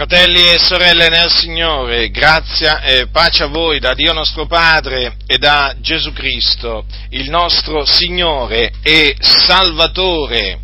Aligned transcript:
Fratelli 0.00 0.48
e 0.48 0.58
sorelle 0.58 1.10
nel 1.10 1.30
Signore, 1.30 2.08
grazia 2.08 2.80
e 2.80 3.08
pace 3.08 3.42
a 3.42 3.48
voi 3.48 3.78
da 3.80 3.92
Dio 3.92 4.14
nostro 4.14 4.46
Padre 4.46 5.16
e 5.26 5.36
da 5.36 5.74
Gesù 5.78 6.14
Cristo, 6.14 6.86
il 7.10 7.28
nostro 7.28 7.84
Signore 7.84 8.72
e 8.82 9.14
Salvatore. 9.20 10.58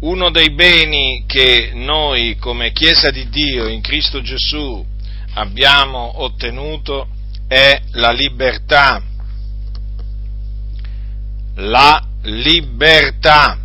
Uno 0.00 0.30
dei 0.30 0.52
beni 0.52 1.24
che 1.26 1.70
noi 1.72 2.36
come 2.36 2.70
Chiesa 2.72 3.10
di 3.10 3.26
Dio 3.30 3.66
in 3.66 3.80
Cristo 3.80 4.20
Gesù 4.20 4.84
abbiamo 5.32 6.22
ottenuto 6.22 7.08
è 7.48 7.80
la 7.92 8.10
libertà. 8.10 9.02
La 11.54 11.98
libertà. 12.24 13.56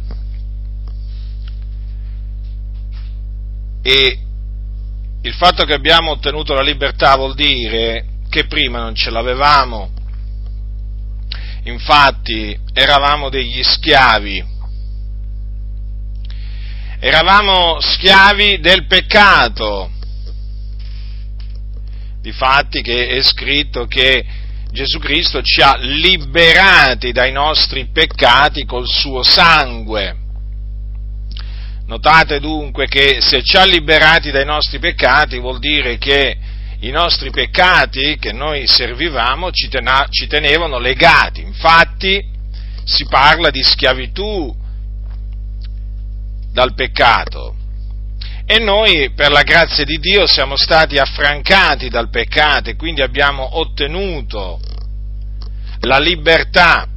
E 3.90 4.20
il 5.22 5.34
fatto 5.36 5.64
che 5.64 5.74
abbiamo 5.74 6.12
ottenuto 6.12 6.54
la 6.54 6.62
libertà 6.62 7.16
vuol 7.16 7.36
dire 7.36 8.06
che 8.30 8.46
prima 8.46 8.80
non 8.80 8.94
ce 8.94 9.10
l'avevamo. 9.10 9.92
Infatti 11.64 12.60
eravamo 12.74 13.30
degli 13.30 13.64
schiavi. 13.64 14.44
Eravamo 17.00 17.80
schiavi 17.80 18.60
del 18.60 18.88
peccato. 18.88 19.90
Difatti 22.20 22.82
che 22.82 23.08
è 23.08 23.22
scritto 23.22 23.86
che 23.86 24.26
Gesù 24.70 25.00
Cristo 25.00 25.42
ci 25.42 25.62
ha 25.62 25.78
liberati 25.78 27.14
dai 27.14 27.32
nostri 27.32 27.90
peccati 27.90 28.66
col 28.66 28.86
suo 28.86 29.24
sangue. 29.24 30.26
Notate 31.88 32.42
dunque 32.42 32.88
che 32.88 33.20
se 33.22 33.42
ci 33.42 33.56
ha 33.56 33.64
liberati 33.64 34.30
dai 34.30 34.44
nostri 34.44 34.78
peccati 34.78 35.40
vuol 35.40 35.58
dire 35.58 35.98
che 35.98 36.38
i 36.80 36.90
nostri 36.92 37.32
peccati 37.32 38.18
che 38.20 38.34
noi 38.34 38.68
servivamo 38.68 39.52
ci, 39.52 39.70
tena, 39.70 40.06
ci 40.10 40.28
tenevano 40.28 40.80
legati. 40.80 41.42
Infatti 41.42 42.24
si 42.84 43.06
parla 43.08 43.50
di 43.50 43.64
schiavitù 43.64 44.54
dal 46.52 46.74
peccato. 46.74 47.56
E 48.46 48.60
noi, 48.60 49.12
per 49.14 49.32
la 49.32 49.44
grazia 49.44 49.86
di 49.86 49.98
Dio, 49.98 50.28
siamo 50.28 50.58
stati 50.58 50.98
affrancati 50.98 51.88
dal 51.88 52.10
peccato 52.10 52.70
e 52.70 52.76
quindi 52.76 53.02
abbiamo 53.02 53.60
ottenuto 53.60 54.60
la 55.82 56.00
libertà 56.00 56.88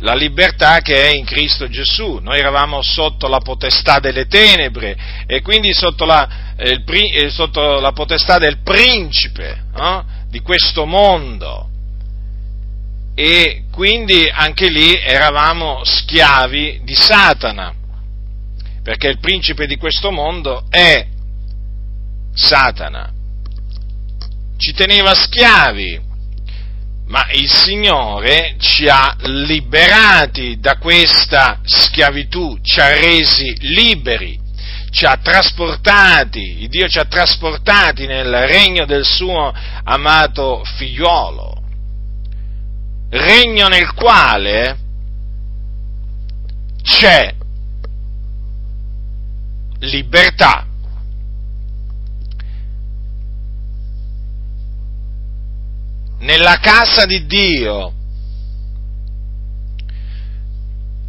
la 0.00 0.14
libertà 0.14 0.80
che 0.80 1.08
è 1.08 1.14
in 1.14 1.24
Cristo 1.24 1.68
Gesù. 1.68 2.18
Noi 2.20 2.38
eravamo 2.38 2.82
sotto 2.82 3.28
la 3.28 3.40
potestà 3.40 3.98
delle 3.98 4.26
tenebre 4.26 4.96
e 5.26 5.42
quindi 5.42 5.72
sotto 5.72 6.04
la, 6.04 6.54
eh, 6.56 6.82
eh, 6.84 7.30
sotto 7.30 7.80
la 7.80 7.92
potestà 7.92 8.38
del 8.38 8.58
principe 8.62 9.64
no? 9.74 10.04
di 10.28 10.40
questo 10.40 10.86
mondo. 10.86 11.68
E 13.14 13.64
quindi 13.70 14.30
anche 14.32 14.70
lì 14.70 14.94
eravamo 14.96 15.84
schiavi 15.84 16.80
di 16.84 16.94
Satana, 16.94 17.74
perché 18.82 19.08
il 19.08 19.18
principe 19.18 19.66
di 19.66 19.76
questo 19.76 20.10
mondo 20.10 20.64
è 20.70 21.06
Satana. 22.32 23.12
Ci 24.56 24.72
teneva 24.72 25.14
schiavi 25.14 26.08
ma 27.10 27.26
il 27.32 27.50
Signore 27.50 28.54
ci 28.58 28.86
ha 28.88 29.16
liberati 29.22 30.58
da 30.60 30.78
questa 30.78 31.58
schiavitù, 31.64 32.58
ci 32.62 32.78
ha 32.78 32.92
resi 32.92 33.52
liberi, 33.58 34.38
ci 34.90 35.04
ha 35.04 35.18
trasportati, 35.20 36.68
Dio 36.68 36.88
ci 36.88 37.00
ha 37.00 37.04
trasportati 37.06 38.06
nel 38.06 38.32
regno 38.46 38.86
del 38.86 39.04
suo 39.04 39.52
amato 39.82 40.62
figliuolo, 40.76 41.60
regno 43.10 43.66
nel 43.66 43.92
quale 43.92 44.78
c'è 46.80 47.34
libertà, 49.80 50.64
nella 56.20 56.58
casa 56.58 57.06
di 57.06 57.26
Dio, 57.26 57.92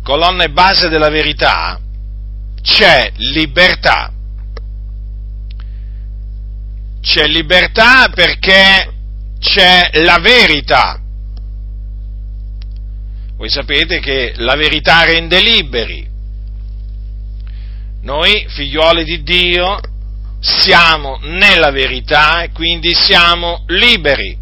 colonna 0.04 0.44
e 0.44 0.50
base 0.50 0.90
della 0.90 1.10
verità, 1.10 1.80
c'è 2.62 3.12
libertà. 3.16 4.12
C'è 7.02 7.26
libertà 7.28 8.10
perché 8.14 8.94
c'è 9.40 9.90
la 10.04 10.20
verità. 10.20 11.00
Voi 13.36 13.50
sapete 13.50 14.00
che 14.00 14.34
la 14.36 14.56
verità 14.56 15.04
rende 15.04 15.42
liberi. 15.42 16.08
Noi, 18.04 18.46
figlioli 18.50 19.04
di 19.04 19.24
Dio, 19.24 19.80
siamo 20.40 21.20
nella 21.22 21.72
verità 21.72 22.44
e 22.44 22.52
quindi 22.52 22.94
siamo 22.94 23.64
liberi. 23.68 24.41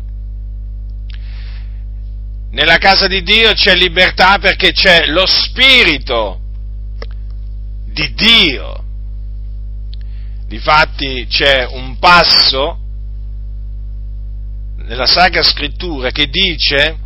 Nella 2.52 2.78
casa 2.78 3.06
di 3.06 3.22
Dio 3.22 3.54
c'è 3.54 3.76
libertà 3.76 4.40
perché 4.40 4.72
c'è 4.72 5.06
lo 5.06 5.28
Spirito 5.28 6.40
di 7.86 8.12
Dio. 8.16 8.84
Difatti 10.48 11.28
c'è 11.30 11.68
un 11.68 12.00
passo 12.00 12.80
nella 14.78 15.06
Sacra 15.06 15.44
Scrittura 15.44 16.10
che 16.10 16.28
dice 16.28 16.98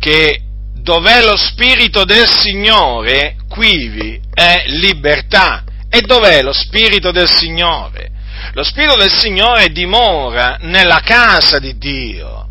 che 0.00 0.42
dov'è 0.74 1.22
lo 1.22 1.36
Spirito 1.36 2.04
del 2.04 2.28
Signore, 2.28 3.36
quivi 3.48 4.20
è 4.34 4.64
libertà. 4.66 5.62
E 5.88 6.00
dov'è 6.00 6.42
lo 6.42 6.52
Spirito 6.52 7.12
del 7.12 7.28
Signore? 7.28 8.10
Lo 8.54 8.64
Spirito 8.64 8.96
del 8.96 9.12
Signore 9.12 9.68
dimora 9.68 10.56
nella 10.62 10.98
casa 10.98 11.60
di 11.60 11.78
Dio 11.78 12.48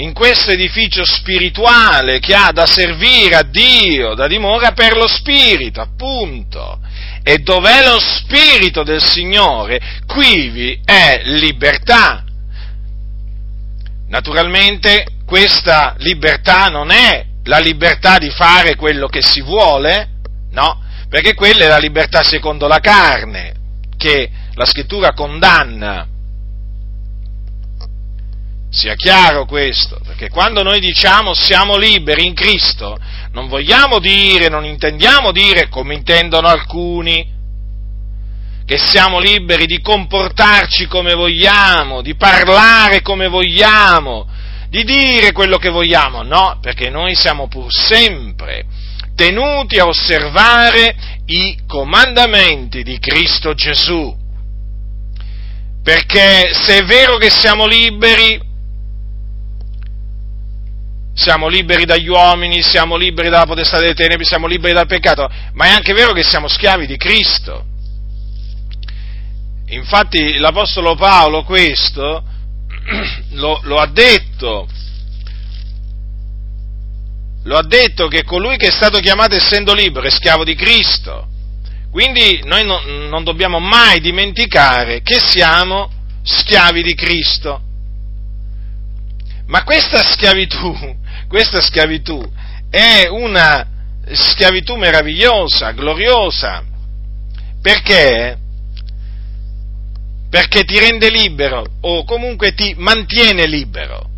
in 0.00 0.14
questo 0.14 0.50
edificio 0.50 1.04
spirituale 1.04 2.20
che 2.20 2.34
ha 2.34 2.52
da 2.52 2.64
servire 2.66 3.36
a 3.36 3.42
Dio, 3.42 4.14
da 4.14 4.26
dimora 4.26 4.72
per 4.72 4.96
lo 4.96 5.06
Spirito, 5.06 5.80
appunto. 5.80 6.80
E 7.22 7.38
dov'è 7.38 7.84
lo 7.84 8.00
Spirito 8.00 8.82
del 8.82 9.02
Signore, 9.02 9.78
quivi 10.06 10.80
è 10.84 11.20
libertà. 11.24 12.24
Naturalmente 14.08 15.06
questa 15.26 15.94
libertà 15.98 16.68
non 16.68 16.90
è 16.90 17.26
la 17.44 17.58
libertà 17.58 18.18
di 18.18 18.30
fare 18.30 18.76
quello 18.76 19.06
che 19.06 19.22
si 19.22 19.42
vuole, 19.42 20.08
no, 20.52 20.82
perché 21.10 21.34
quella 21.34 21.66
è 21.66 21.68
la 21.68 21.78
libertà 21.78 22.22
secondo 22.22 22.66
la 22.66 22.80
carne, 22.80 23.54
che 23.98 24.30
la 24.54 24.64
scrittura 24.64 25.12
condanna. 25.12 26.06
Sia 28.70 28.94
chiaro 28.94 29.46
questo, 29.46 29.98
perché 30.04 30.28
quando 30.28 30.62
noi 30.62 30.78
diciamo 30.78 31.34
siamo 31.34 31.76
liberi 31.76 32.24
in 32.24 32.34
Cristo, 32.34 32.96
non 33.32 33.48
vogliamo 33.48 33.98
dire, 33.98 34.48
non 34.48 34.64
intendiamo 34.64 35.32
dire, 35.32 35.68
come 35.68 35.94
intendono 35.94 36.46
alcuni, 36.46 37.38
che 38.64 38.78
siamo 38.78 39.18
liberi 39.18 39.66
di 39.66 39.80
comportarci 39.80 40.86
come 40.86 41.14
vogliamo, 41.14 42.02
di 42.02 42.14
parlare 42.14 43.02
come 43.02 43.26
vogliamo, 43.26 44.28
di 44.68 44.84
dire 44.84 45.32
quello 45.32 45.58
che 45.58 45.70
vogliamo, 45.70 46.22
no, 46.22 46.58
perché 46.60 46.88
noi 46.88 47.16
siamo 47.16 47.48
pur 47.48 47.72
sempre 47.72 48.64
tenuti 49.20 49.78
a 49.78 49.86
osservare 49.86 50.96
i 51.26 51.58
comandamenti 51.66 52.82
di 52.82 52.98
Cristo 52.98 53.52
Gesù. 53.52 54.16
Perché 55.82 56.54
se 56.54 56.78
è 56.78 56.84
vero 56.84 57.18
che 57.18 57.28
siamo 57.28 57.66
liberi, 57.66 58.40
siamo 61.20 61.48
liberi 61.48 61.84
dagli 61.84 62.08
uomini, 62.08 62.62
siamo 62.62 62.96
liberi 62.96 63.28
dalla 63.28 63.44
potestà 63.44 63.78
delle 63.78 63.92
tenebre, 63.92 64.24
siamo 64.24 64.46
liberi 64.46 64.72
dal 64.72 64.86
peccato, 64.86 65.28
ma 65.52 65.66
è 65.66 65.68
anche 65.68 65.92
vero 65.92 66.12
che 66.12 66.22
siamo 66.22 66.48
schiavi 66.48 66.86
di 66.86 66.96
Cristo. 66.96 67.66
Infatti 69.66 70.38
l'Apostolo 70.38 70.94
Paolo 70.96 71.44
questo 71.44 72.24
lo, 73.32 73.60
lo 73.64 73.76
ha 73.76 73.86
detto, 73.86 74.66
lo 77.44 77.56
ha 77.56 77.66
detto 77.66 78.08
che 78.08 78.24
colui 78.24 78.56
che 78.56 78.68
è 78.68 78.72
stato 78.72 78.98
chiamato 78.98 79.34
essendo 79.34 79.74
libero 79.74 80.06
è 80.06 80.10
schiavo 80.10 80.42
di 80.42 80.54
Cristo. 80.54 81.28
Quindi 81.90 82.40
noi 82.44 82.64
no, 82.64 82.80
non 83.08 83.24
dobbiamo 83.24 83.58
mai 83.58 84.00
dimenticare 84.00 85.02
che 85.02 85.18
siamo 85.20 85.90
schiavi 86.22 86.82
di 86.82 86.94
Cristo. 86.94 87.60
Ma 89.46 89.64
questa 89.64 90.00
schiavitù 90.00 90.98
questa 91.30 91.62
schiavitù 91.62 92.20
è 92.68 93.06
una 93.08 93.64
schiavitù 94.12 94.74
meravigliosa, 94.74 95.70
gloriosa, 95.70 96.64
Perché? 97.60 98.38
Perché 100.30 100.64
ti 100.64 100.78
rende 100.78 101.10
libero 101.10 101.64
o 101.82 102.04
comunque 102.04 102.54
ti 102.54 102.74
mantiene 102.76 103.46
libero. 103.46 104.08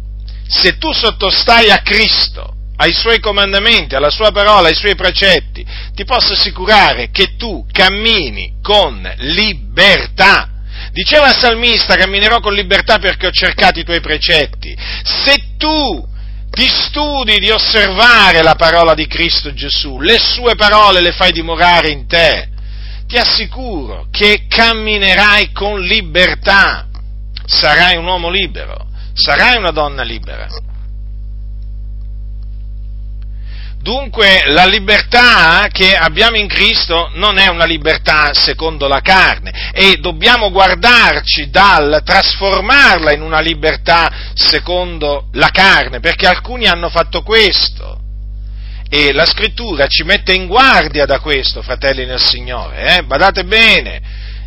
Se 0.46 0.76
tu 0.78 0.92
sottostai 0.92 1.70
a 1.70 1.78
Cristo, 1.78 2.54
ai 2.76 2.92
suoi 2.92 3.18
comandamenti, 3.18 3.94
alla 3.94 4.10
sua 4.10 4.30
parola, 4.30 4.68
ai 4.68 4.74
suoi 4.74 4.94
precetti, 4.94 5.66
ti 5.94 6.04
posso 6.04 6.34
assicurare 6.34 7.10
che 7.10 7.36
tu 7.36 7.66
cammini 7.70 8.58
con 8.62 9.10
libertà. 9.18 10.48
Diceva 10.92 11.28
il 11.28 11.36
salmista, 11.36 11.96
camminerò 11.96 12.40
con 12.40 12.52
libertà 12.52 12.98
perché 12.98 13.26
ho 13.28 13.32
cercato 13.32 13.80
i 13.80 13.84
tuoi 13.84 14.00
precetti. 14.00 14.76
Se 15.02 15.56
tu 15.56 16.10
ti 16.52 16.69
studi 16.69 17.38
di 17.38 17.50
osservare 17.50 18.43
la 18.43 18.54
parola 18.54 18.94
di 18.94 19.06
Cristo 19.06 19.54
Gesù, 19.54 20.00
le 20.00 20.19
sue 20.19 20.54
parole 20.54 21.00
le 21.00 21.12
fai 21.12 21.32
dimorare 21.32 21.90
in 21.90 22.06
te, 22.06 22.49
ti 23.06 23.16
assicuro 23.16 24.06
che 24.10 24.44
camminerai 24.49 25.50
con 25.52 25.81
libertà, 25.81 26.88
sarai 27.46 27.96
un 27.96 28.04
uomo 28.04 28.28
libero, 28.28 28.87
sarai 29.14 29.56
una 29.56 29.70
donna 29.70 30.02
libera. 30.02 30.46
Dunque 33.82 34.44
la 34.46 34.64
libertà 34.64 35.67
che 35.73 35.96
abbiamo 35.96 36.37
in 36.37 36.46
Cristo 36.46 37.11
non 37.14 37.37
è 37.37 37.49
una 37.49 37.64
libertà 37.64 38.32
secondo 38.32 38.87
la 38.87 39.00
carne 39.00 39.73
e 39.75 39.96
dobbiamo 39.96 40.52
guardarci 40.52 41.50
dal 41.50 42.00
trasformarla 42.05 43.12
in 43.12 43.23
una 43.23 43.40
libertà 43.40 44.31
secondo 44.34 45.26
la 45.32 45.49
carne, 45.49 45.99
perché 45.99 46.29
alcuni 46.29 46.67
hanno 46.67 46.90
fatto 46.90 47.23
questo. 47.23 47.99
E 48.88 49.12
la 49.12 49.26
scrittura 49.26 49.88
ci 49.88 50.05
mette 50.05 50.32
in 50.32 50.46
guardia 50.46 51.05
da 51.05 51.19
questo, 51.19 51.61
fratelli 51.61 52.06
nel 52.06 52.20
Signore, 52.20 52.99
eh? 52.99 53.02
badate 53.02 53.43
bene. 53.43 54.00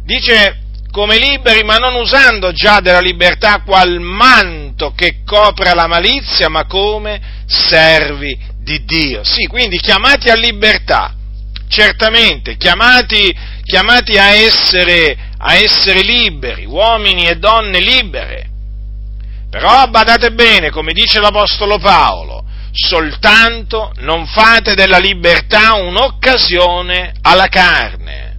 Dice 0.06 0.60
come 0.92 1.18
liberi, 1.18 1.62
ma 1.64 1.76
non 1.76 1.96
usando 1.96 2.54
già 2.54 2.80
della 2.80 3.02
libertà 3.02 3.64
qual 3.66 4.00
manto 4.00 4.94
che 4.96 5.24
copra 5.26 5.74
la 5.74 5.88
malizia, 5.88 6.48
ma 6.48 6.66
come 6.68 7.44
servi 7.46 8.54
di 8.66 8.84
Dio. 8.84 9.24
Sì, 9.24 9.46
quindi 9.46 9.78
chiamati 9.78 10.30
a 10.30 10.36
libertà, 10.36 11.14
certamente, 11.70 12.58
chiamati, 12.58 13.34
chiamati 13.64 14.18
a, 14.18 14.34
essere, 14.34 15.16
a 15.38 15.54
essere 15.54 16.02
liberi, 16.02 16.66
uomini 16.66 17.28
e 17.28 17.36
donne 17.36 17.80
libere. 17.80 18.50
Però 19.52 19.86
badate 19.86 20.32
bene, 20.32 20.72
come 20.72 20.92
dice 20.92 21.20
l'Apostolo 21.20 21.78
Paolo, 21.78 22.44
soltanto 22.72 23.94
non 23.98 24.26
fate 24.26 24.74
della 24.74 24.98
libertà 24.98 25.76
un'occasione 25.76 27.14
alla 27.22 27.48
carne. 27.48 28.38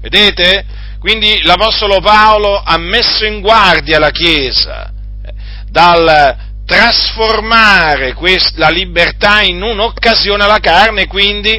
Vedete? 0.00 0.64
Quindi 0.98 1.42
l'Apostolo 1.44 2.00
Paolo 2.00 2.60
ha 2.60 2.76
messo 2.76 3.24
in 3.24 3.40
guardia 3.40 4.00
la 4.00 4.10
Chiesa 4.10 4.92
eh, 5.24 5.32
dal, 5.70 6.47
trasformare 6.68 8.12
quest- 8.12 8.58
la 8.58 8.68
libertà 8.68 9.40
in 9.40 9.62
un'occasione 9.62 10.44
alla 10.44 10.58
carne, 10.58 11.06
quindi 11.06 11.58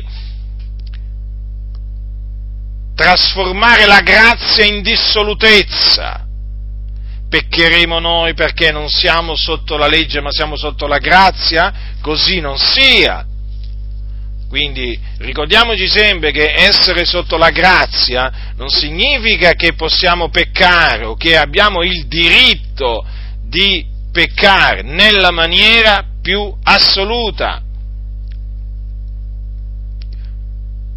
trasformare 2.94 3.88
la 3.88 4.02
grazia 4.02 4.66
in 4.66 4.84
dissolutezza. 4.84 6.28
Peccheremo 7.28 7.98
noi 7.98 8.36
perché 8.36 8.72
non 8.72 8.88
siamo 8.88 9.36
sotto 9.36 9.78
la 9.78 9.88
legge 9.88 10.22
ma 10.22 10.30
siamo 10.32 10.56
sotto 10.56 10.86
la 10.86 11.00
grazia? 11.00 11.74
Così 12.02 12.40
non 12.40 12.60
sia. 12.60 13.26
Quindi 14.48 15.00
ricordiamoci 15.18 15.88
sempre 15.88 16.32
che 16.32 16.54
essere 16.56 17.06
sotto 17.06 17.36
la 17.38 17.50
grazia 17.50 18.52
non 18.58 18.70
significa 18.70 19.54
che 19.54 19.74
possiamo 19.74 20.30
peccare 20.30 21.06
o 21.06 21.16
che 21.16 21.36
abbiamo 21.36 21.82
il 21.82 22.06
diritto 22.06 23.04
di 23.42 23.89
peccare 24.12 24.82
nella 24.82 25.32
maniera 25.32 26.04
più 26.22 26.54
assoluta. 26.64 27.64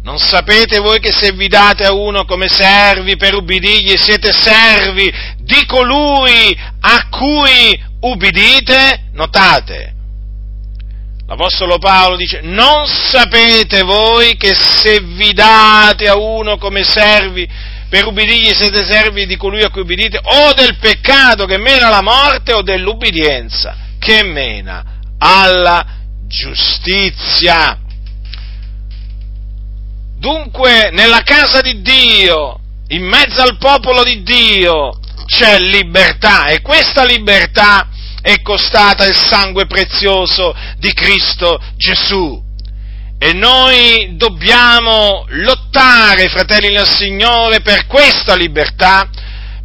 Non 0.03 0.17
sapete 0.17 0.79
voi 0.79 0.99
che 0.99 1.13
se 1.13 1.31
vi 1.31 1.47
date 1.47 1.85
a 1.85 1.93
uno 1.93 2.25
come 2.25 2.49
servi 2.49 3.15
per 3.15 3.35
ubbidigli 3.35 3.95
siete 3.95 4.33
servi 4.33 5.09
di 5.37 5.65
colui 5.65 6.57
a 6.81 7.07
cui 7.09 7.81
ubbidite? 8.01 9.05
Notate, 9.13 9.93
l'Apostolo 11.25 11.77
Paolo 11.77 12.17
dice, 12.17 12.41
non 12.41 12.85
sapete 12.85 13.83
voi 13.83 14.35
che 14.35 14.53
se 14.53 14.99
vi 14.99 15.31
date 15.31 16.09
a 16.09 16.17
uno 16.17 16.57
come 16.57 16.83
servi 16.83 17.47
per 17.93 18.07
ubbidigli 18.07 18.51
siete 18.55 18.83
servi 18.83 19.27
di 19.27 19.37
colui 19.37 19.61
a 19.61 19.69
cui 19.69 19.81
ubbidite, 19.81 20.19
o 20.19 20.51
del 20.53 20.77
peccato 20.79 21.45
che 21.45 21.59
mena 21.59 21.89
alla 21.89 22.01
morte, 22.01 22.51
o 22.51 22.63
dell'ubbidienza 22.63 23.77
che 23.99 24.23
mena 24.23 24.83
alla 25.19 25.85
giustizia. 26.25 27.77
Dunque, 30.17 30.89
nella 30.91 31.21
casa 31.21 31.61
di 31.61 31.83
Dio, 31.83 32.59
in 32.87 33.03
mezzo 33.03 33.43
al 33.43 33.57
popolo 33.59 34.03
di 34.03 34.23
Dio, 34.23 34.97
c'è 35.27 35.59
libertà 35.59 36.47
e 36.47 36.61
questa 36.61 37.05
libertà 37.05 37.89
è 38.23 38.41
costata 38.41 39.05
il 39.05 39.15
sangue 39.15 39.67
prezioso 39.67 40.51
di 40.79 40.91
Cristo 40.93 41.61
Gesù. 41.77 42.42
E 43.25 43.31
noi 43.31 44.17
dobbiamo 44.17 45.23
lottare, 45.29 46.27
fratelli 46.27 46.75
del 46.75 46.85
Signore, 46.85 47.61
per 47.61 47.85
questa 47.85 48.35
libertà, 48.35 49.07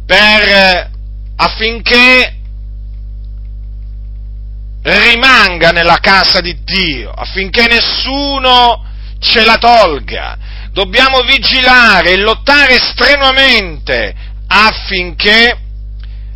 per, 0.05 0.89
affinché 1.35 2.37
rimanga 4.81 5.71
nella 5.71 5.97
casa 5.97 6.39
di 6.39 6.57
Dio, 6.63 7.11
affinché 7.11 7.67
nessuno 7.67 8.85
ce 9.19 9.43
la 9.43 9.57
tolga. 9.57 10.37
Dobbiamo 10.71 11.23
vigilare 11.23 12.11
e 12.11 12.17
lottare 12.17 12.77
strenuamente 12.77 14.15
affinché 14.47 15.57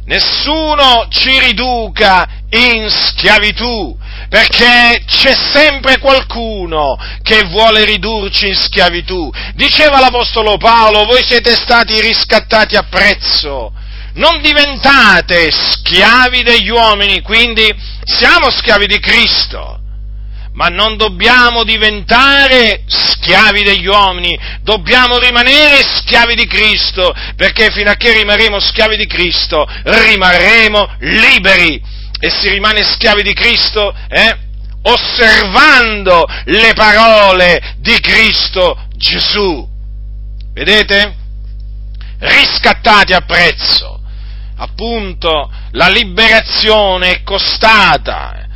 nessuno 0.08 1.08
ci 1.08 1.40
riduca 1.40 2.28
in 2.50 2.90
schiavitù, 2.90 3.98
perché 4.30 5.04
c'è 5.06 5.34
sempre 5.54 6.00
qualcuno 6.00 6.98
che 7.22 7.44
vuole 7.44 7.86
ridurci 7.86 8.48
in 8.48 8.56
schiavitù. 8.56 9.30
Diceva 9.56 10.00
l'Apostolo 10.00 10.58
Paolo, 10.58 11.06
voi 11.06 11.24
siete 11.24 11.54
stati 11.54 12.00
riscattati 12.02 12.76
a 12.76 12.88
prezzo, 12.90 13.72
non 14.16 14.42
diventate 14.42 15.50
schiavi 15.52 16.44
degli 16.44 16.70
uomini, 16.70 17.22
quindi 17.22 17.74
siamo 18.04 18.50
schiavi 18.50 18.88
di 18.88 19.00
Cristo. 19.00 19.80
Ma 20.54 20.68
non 20.68 20.98
dobbiamo 20.98 21.64
diventare 21.64 22.84
schiavi 22.86 23.64
degli 23.64 23.88
uomini, 23.88 24.38
dobbiamo 24.62 25.18
rimanere 25.18 25.82
schiavi 25.82 26.36
di 26.36 26.46
Cristo, 26.46 27.12
perché 27.36 27.72
fino 27.72 27.90
a 27.90 27.96
che 27.96 28.14
rimarremo 28.14 28.60
schiavi 28.60 28.96
di 28.96 29.08
Cristo 29.08 29.68
rimarremo 29.84 30.98
liberi 31.00 31.82
e 32.24 32.30
si 32.30 32.48
rimane 32.48 32.84
schiavi 32.84 33.22
di 33.22 33.34
Cristo, 33.34 33.94
eh? 34.08 34.38
osservando 34.84 36.26
le 36.46 36.72
parole 36.74 37.76
di 37.80 38.00
Cristo 38.00 38.88
Gesù. 38.96 39.68
Vedete? 40.54 41.16
Riscattati 42.20 43.12
a 43.12 43.20
prezzo. 43.26 44.00
Appunto, 44.56 45.52
la 45.72 45.90
liberazione 45.90 47.12
è 47.12 47.24
costata. 47.24 48.48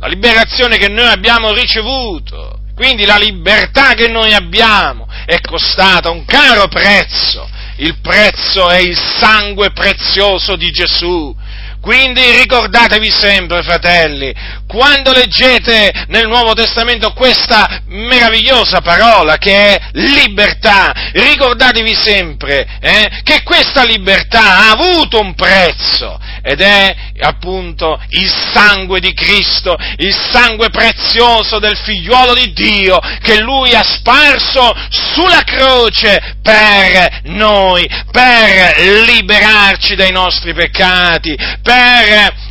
La 0.00 0.08
liberazione 0.08 0.78
che 0.78 0.88
noi 0.88 1.06
abbiamo 1.06 1.52
ricevuto. 1.52 2.58
Quindi 2.74 3.04
la 3.04 3.18
libertà 3.18 3.94
che 3.94 4.08
noi 4.08 4.34
abbiamo 4.34 5.06
è 5.26 5.40
costata 5.40 6.10
un 6.10 6.24
caro 6.24 6.66
prezzo. 6.66 7.48
Il 7.76 8.00
prezzo 8.00 8.68
è 8.68 8.78
il 8.78 8.96
sangue 8.96 9.70
prezioso 9.70 10.56
di 10.56 10.72
Gesù 10.72 11.38
quindi 11.82 12.22
ricordatevi 12.38 13.10
sempre, 13.10 13.60
fratelli, 13.64 14.32
quando 14.68 15.10
leggete 15.10 16.04
nel 16.06 16.28
Nuovo 16.28 16.52
Testamento 16.52 17.12
questa 17.12 17.82
meravigliosa 17.88 18.80
parola 18.80 19.36
che 19.36 19.52
è 19.52 19.80
libertà, 19.94 20.92
ricordatevi 21.12 21.92
sempre 21.92 22.68
eh, 22.80 23.20
che 23.24 23.42
questa 23.42 23.82
libertà 23.82 24.58
ha 24.58 24.70
avuto 24.70 25.18
un 25.18 25.34
prezzo 25.34 26.20
ed 26.40 26.60
è 26.60 26.94
appunto 27.20 28.00
il 28.10 28.32
sangue 28.52 29.00
di 29.00 29.12
Cristo, 29.12 29.76
il 29.96 30.16
sangue 30.30 30.70
prezioso 30.70 31.58
del 31.58 31.76
figliuolo 31.76 32.34
di 32.34 32.52
Dio 32.52 33.00
che 33.20 33.40
lui 33.40 33.74
ha 33.74 33.82
sparso 33.82 34.72
sulla 34.88 35.42
croce 35.44 36.36
per 36.42 37.22
noi, 37.24 37.88
per 38.12 38.78
liberarci 39.04 39.96
dai 39.96 40.12
nostri 40.12 40.54
peccati, 40.54 41.36
per 41.60 41.70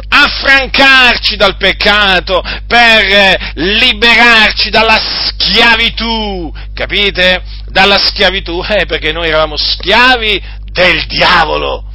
affrancarci 0.08 1.36
dal 1.36 1.58
peccato, 1.58 2.44
per 2.68 3.54
liberarci 3.56 4.70
dalla 4.70 5.00
schiavitù, 5.00 6.52
capite? 6.74 7.60
dalla 7.72 7.98
schiavitù? 7.98 8.64
Eh, 8.68 8.86
perché 8.86 9.12
noi 9.12 9.28
eravamo 9.28 9.58
schiavi 9.58 10.42
del 10.72 11.06
diavolo. 11.06 11.86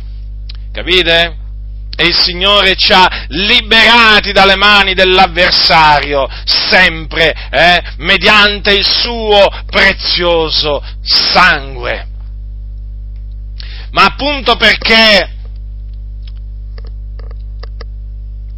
Capite? 0.72 1.44
E 1.98 2.06
il 2.06 2.14
Signore 2.14 2.74
ci 2.76 2.92
ha 2.92 3.24
liberati 3.28 4.32
dalle 4.32 4.56
mani 4.56 4.92
dell'avversario, 4.92 6.28
sempre, 6.44 7.34
eh, 7.50 7.82
mediante 7.98 8.72
il 8.72 8.86
suo 8.86 9.46
prezioso 9.70 10.82
sangue. 11.02 12.06
Ma 13.92 14.04
appunto 14.04 14.56
perché 14.56 15.35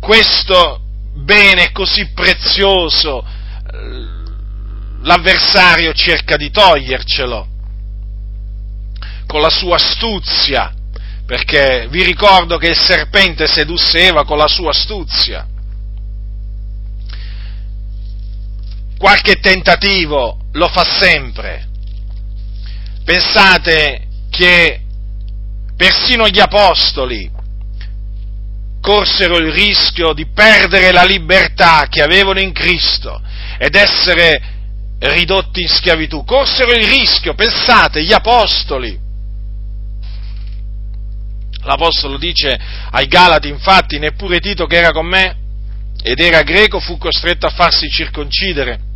questo 0.08 0.80
bene 1.16 1.70
così 1.70 2.08
prezioso, 2.12 3.22
l'avversario 5.02 5.92
cerca 5.92 6.38
di 6.38 6.50
togliercelo 6.50 7.46
con 9.26 9.42
la 9.42 9.50
sua 9.50 9.76
astuzia, 9.76 10.72
perché 11.26 11.88
vi 11.90 12.04
ricordo 12.04 12.56
che 12.56 12.68
il 12.68 12.78
serpente 12.78 13.46
sedusse 13.46 13.98
Eva 13.98 14.24
con 14.24 14.38
la 14.38 14.48
sua 14.48 14.70
astuzia. 14.70 15.46
Qualche 18.96 19.34
tentativo 19.40 20.38
lo 20.52 20.68
fa 20.68 20.84
sempre. 20.84 21.68
Pensate 23.04 24.06
che 24.30 24.80
persino 25.76 26.26
gli 26.28 26.40
apostoli 26.40 27.36
corsero 28.88 29.36
il 29.36 29.52
rischio 29.52 30.14
di 30.14 30.28
perdere 30.28 30.92
la 30.92 31.04
libertà 31.04 31.88
che 31.90 32.00
avevano 32.00 32.40
in 32.40 32.52
Cristo 32.52 33.20
ed 33.58 33.74
essere 33.74 34.40
ridotti 35.00 35.60
in 35.60 35.68
schiavitù. 35.68 36.24
Corsero 36.24 36.72
il 36.72 36.86
rischio, 36.86 37.34
pensate, 37.34 38.02
gli 38.02 38.14
apostoli. 38.14 38.98
L'Apostolo 41.64 42.16
dice 42.16 42.58
ai 42.90 43.06
Galati, 43.08 43.48
infatti, 43.48 43.98
neppure 43.98 44.40
Tito 44.40 44.64
che 44.64 44.76
era 44.76 44.90
con 44.92 45.04
me 45.04 45.36
ed 46.02 46.18
era 46.20 46.40
greco 46.40 46.80
fu 46.80 46.96
costretto 46.96 47.44
a 47.44 47.50
farsi 47.50 47.90
circoncidere. 47.90 48.87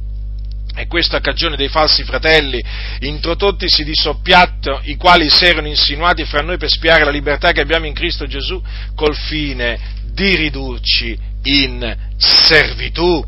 E 0.74 0.86
questo 0.86 1.16
a 1.16 1.20
cagione 1.20 1.56
dei 1.56 1.68
falsi 1.68 2.02
fratelli, 2.02 2.62
introdottisi 3.00 3.84
di 3.84 3.94
soppiatto, 3.94 4.80
i 4.84 4.96
quali 4.96 5.28
si 5.28 5.44
erano 5.44 5.68
insinuati 5.68 6.24
fra 6.24 6.40
noi 6.40 6.56
per 6.56 6.70
spiare 6.70 7.04
la 7.04 7.10
libertà 7.10 7.52
che 7.52 7.60
abbiamo 7.60 7.86
in 7.86 7.92
Cristo 7.92 8.26
Gesù, 8.26 8.60
col 8.94 9.14
fine 9.14 10.00
di 10.12 10.34
ridurci 10.34 11.18
in 11.42 11.96
servitù. 12.16 13.22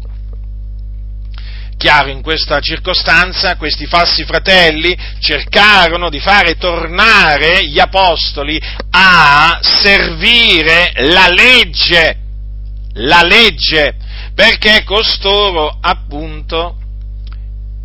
Chiaro, 1.76 2.08
in 2.08 2.22
questa 2.22 2.60
circostanza 2.60 3.56
questi 3.56 3.84
falsi 3.84 4.24
fratelli 4.24 4.96
cercarono 5.18 6.08
di 6.08 6.20
fare 6.20 6.56
tornare 6.56 7.66
gli 7.66 7.78
apostoli 7.78 8.58
a 8.90 9.58
servire 9.60 10.92
la 10.94 11.28
legge, 11.28 12.16
la 12.94 13.22
legge, 13.22 13.96
perché 14.34 14.82
costoro 14.84 15.76
appunto 15.80 16.78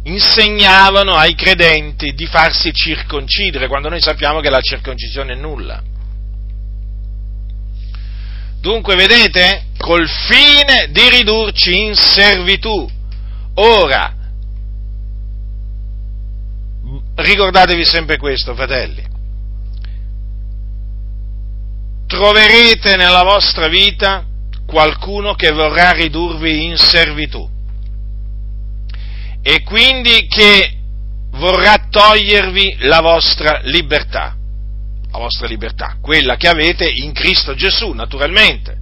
insegnavano 0.04 1.14
ai 1.14 1.36
credenti 1.36 2.14
di 2.14 2.26
farsi 2.26 2.72
circoncidere, 2.74 3.68
quando 3.68 3.90
noi 3.90 4.02
sappiamo 4.02 4.40
che 4.40 4.50
la 4.50 4.62
circoncisione 4.62 5.34
è 5.34 5.36
nulla. 5.36 5.82
Dunque, 8.62 8.96
vedete, 8.96 9.68
col 9.78 10.08
fine 10.08 10.90
di 10.92 11.10
ridurci 11.10 11.86
in 11.86 11.96
servitù. 11.96 12.90
Ora, 13.56 14.14
ricordatevi 17.16 17.86
sempre 17.86 18.18
questo, 18.18 18.56
fratelli. 18.56 19.08
Troverete 22.08 22.96
nella 22.96 23.24
vostra 23.24 23.68
vita 23.68 24.26
qualcuno 24.66 25.36
che 25.36 25.52
vorrà 25.52 25.92
ridurvi 25.92 26.66
in 26.66 26.78
servitù 26.78 27.58
e 29.50 29.64
quindi 29.64 30.28
che 30.28 30.78
vorrà 31.32 31.88
togliervi 31.90 32.76
la 32.82 33.02
vostra 33.02 33.62
libertà, 33.64 34.38
la 35.10 35.18
vostra 35.18 35.48
libertà, 35.48 35.98
quella 36.00 36.36
che 36.36 36.48
avete 36.48 36.88
in 36.88 37.14
Cristo 37.14 37.56
Gesù, 37.56 37.92
naturalmente. 37.94 38.78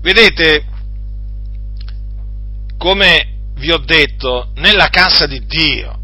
Vedete, 0.00 0.64
come 2.78 3.50
vi 3.56 3.70
ho 3.70 3.78
detto, 3.78 4.52
nella 4.54 4.88
casa 4.88 5.26
di 5.26 5.44
Dio 5.44 5.98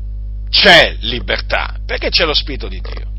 c'è 0.50 0.95
libertà, 1.00 1.75
perché 1.87 2.11
c'è 2.11 2.26
lo 2.26 2.35
Spirito 2.35 2.69
di 2.69 2.83
Dio. 2.83 3.15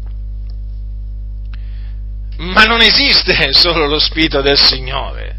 Ma 2.37 2.63
non 2.63 2.81
esiste 2.81 3.51
solo 3.53 3.87
lo 3.87 3.99
Spirito 3.99 4.41
del 4.41 4.57
Signore, 4.57 5.37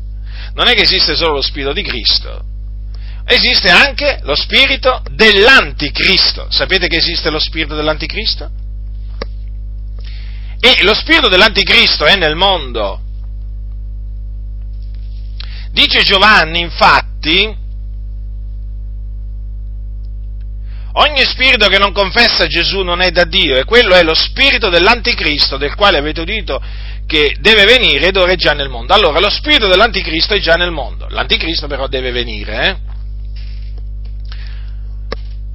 non 0.54 0.66
è 0.66 0.74
che 0.74 0.82
esiste 0.82 1.14
solo 1.14 1.34
lo 1.34 1.42
Spirito 1.42 1.72
di 1.72 1.82
Cristo, 1.82 2.42
esiste 3.24 3.70
anche 3.70 4.20
lo 4.22 4.34
Spirito 4.34 5.02
dell'Anticristo. 5.10 6.46
Sapete 6.50 6.88
che 6.88 6.96
esiste 6.96 7.30
lo 7.30 7.38
Spirito 7.38 7.74
dell'Anticristo? 7.74 8.50
E 10.60 10.82
lo 10.82 10.94
Spirito 10.94 11.28
dell'Anticristo 11.28 12.04
è 12.04 12.16
nel 12.16 12.34
mondo. 12.34 13.02
Dice 15.70 16.02
Giovanni, 16.02 16.60
infatti, 16.60 17.66
Ogni 21.00 21.24
spirito 21.24 21.68
che 21.68 21.78
non 21.78 21.92
confessa 21.92 22.48
Gesù 22.48 22.80
non 22.80 23.00
è 23.00 23.10
da 23.10 23.24
Dio 23.24 23.56
e 23.56 23.64
quello 23.64 23.94
è 23.94 24.02
lo 24.02 24.14
spirito 24.14 24.68
dell'anticristo 24.68 25.56
del 25.56 25.76
quale 25.76 25.98
avete 25.98 26.22
udito 26.22 26.60
che 27.08 27.36
deve 27.40 27.64
venire 27.64 28.08
ed 28.08 28.16
ora 28.16 28.32
è 28.32 28.36
già 28.36 28.52
nel 28.52 28.68
mondo. 28.68 28.92
Allora, 28.92 29.18
lo 29.18 29.30
spirito 29.30 29.66
dell'anticristo 29.66 30.34
è 30.34 30.40
già 30.40 30.56
nel 30.56 30.70
mondo, 30.70 31.06
l'anticristo 31.08 31.66
però 31.66 31.88
deve 31.88 32.10
venire. 32.10 32.68
Eh? 32.68 32.76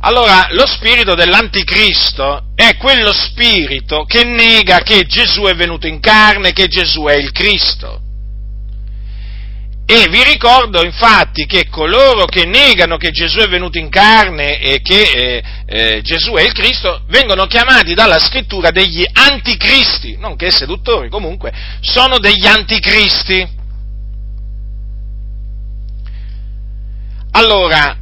Allora, 0.02 0.48
lo 0.50 0.66
spirito 0.66 1.14
dell'anticristo 1.14 2.48
è 2.56 2.76
quello 2.76 3.14
spirito 3.14 4.04
che 4.04 4.24
nega 4.26 4.80
che 4.80 5.06
Gesù 5.06 5.44
è 5.44 5.54
venuto 5.54 5.86
in 5.86 6.00
carne, 6.00 6.54
che 6.54 6.68
Gesù 6.68 7.04
è 7.04 7.16
il 7.16 7.32
Cristo. 7.32 8.02
E 9.86 10.08
vi 10.10 10.24
ricordo 10.24 10.82
infatti 10.84 11.46
che 11.46 11.68
coloro 11.68 12.24
che 12.26 12.46
negano 12.46 12.96
che 12.96 13.12
Gesù 13.12 13.40
è 13.40 13.48
venuto 13.50 13.78
in 13.78 13.90
carne 13.90 14.60
e 14.60 14.82
che 14.82 15.02
eh, 15.02 15.44
eh, 15.66 16.02
Gesù 16.02 16.32
è 16.34 16.42
il 16.42 16.54
Cristo 16.54 17.02
vengono 17.08 17.48
chiamati 17.48 17.94
dalla 17.94 18.18
scrittura 18.18 18.72
degli 18.72 19.04
anticristi, 19.12 20.16
non 20.18 20.38
che 20.38 20.52
seduttori, 20.52 21.10
comunque 21.10 21.52
sono 21.82 22.18
degli 22.18 22.48
anticristi. 22.48 23.62
Allora, 27.32 27.98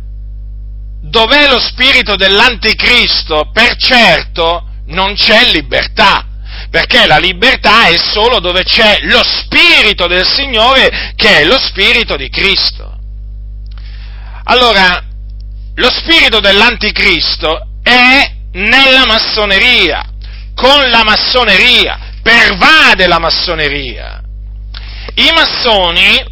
dov'è 1.01 1.49
lo 1.49 1.59
spirito 1.59 2.15
dell'anticristo? 2.15 3.49
Per 3.51 3.75
certo 3.77 4.67
non 4.85 5.15
c'è 5.15 5.51
libertà 5.51 6.30
perché 6.71 7.05
la 7.05 7.17
libertà 7.17 7.87
è 7.87 7.97
solo 7.97 8.39
dove 8.39 8.63
c'è 8.63 8.99
lo 9.01 9.21
Spirito 9.23 10.07
del 10.07 10.25
Signore, 10.25 11.13
che 11.15 11.39
è 11.39 11.43
lo 11.43 11.59
Spirito 11.59 12.15
di 12.15 12.29
Cristo. 12.29 12.97
Allora, 14.45 15.03
lo 15.75 15.91
Spirito 15.91 16.39
dell'Anticristo 16.39 17.67
è 17.83 18.31
nella 18.53 19.05
massoneria, 19.05 20.03
con 20.55 20.89
la 20.89 21.03
massoneria, 21.03 21.99
pervade 22.23 23.05
la 23.05 23.19
massoneria. 23.19 24.21
I 25.15 25.31
massoni 25.33 26.23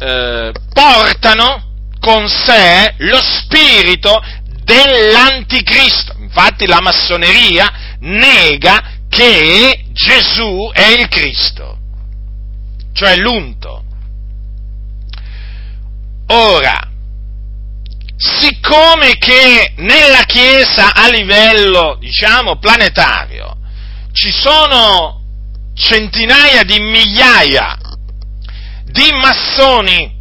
eh, 0.00 0.52
portano 0.72 1.72
con 2.00 2.28
sé 2.28 2.94
lo 2.98 3.20
spirito 3.22 4.20
dell'anticristo. 4.64 6.13
Infatti 6.36 6.66
la 6.66 6.80
massoneria 6.80 7.96
nega 8.00 8.82
che 9.08 9.84
Gesù 9.92 10.68
è 10.72 10.88
il 10.98 11.06
Cristo, 11.06 11.78
cioè 12.92 13.14
l'unto. 13.18 13.84
Ora, 16.26 16.90
siccome 18.16 19.16
che 19.16 19.74
nella 19.76 20.24
Chiesa 20.26 20.92
a 20.92 21.08
livello, 21.08 21.98
diciamo, 22.00 22.58
planetario 22.58 23.56
ci 24.10 24.32
sono 24.32 25.22
centinaia 25.74 26.64
di 26.64 26.80
migliaia 26.80 27.78
di 28.86 29.12
massoni, 29.12 30.20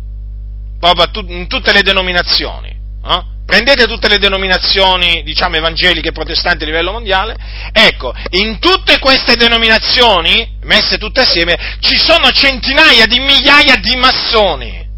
proprio 0.79 1.25
in 1.36 1.48
tutte 1.48 1.74
le 1.74 1.82
denominazioni, 1.82 2.70
eh? 2.70 3.32
Prendete 3.54 3.86
tutte 3.86 4.08
le 4.08 4.18
denominazioni, 4.18 5.22
diciamo, 5.22 5.58
evangeliche 5.58 6.12
protestanti 6.12 6.64
a 6.64 6.66
livello 6.66 6.92
mondiale, 6.92 7.36
ecco, 7.72 8.12
in 8.32 8.58
tutte 8.58 8.98
queste 8.98 9.36
denominazioni, 9.36 10.58
messe 10.64 10.98
tutte 10.98 11.22
assieme, 11.22 11.78
ci 11.80 11.96
sono 11.96 12.32
centinaia 12.32 13.06
di 13.06 13.20
migliaia 13.20 13.76
di 13.76 13.96
massoni. 13.96 14.90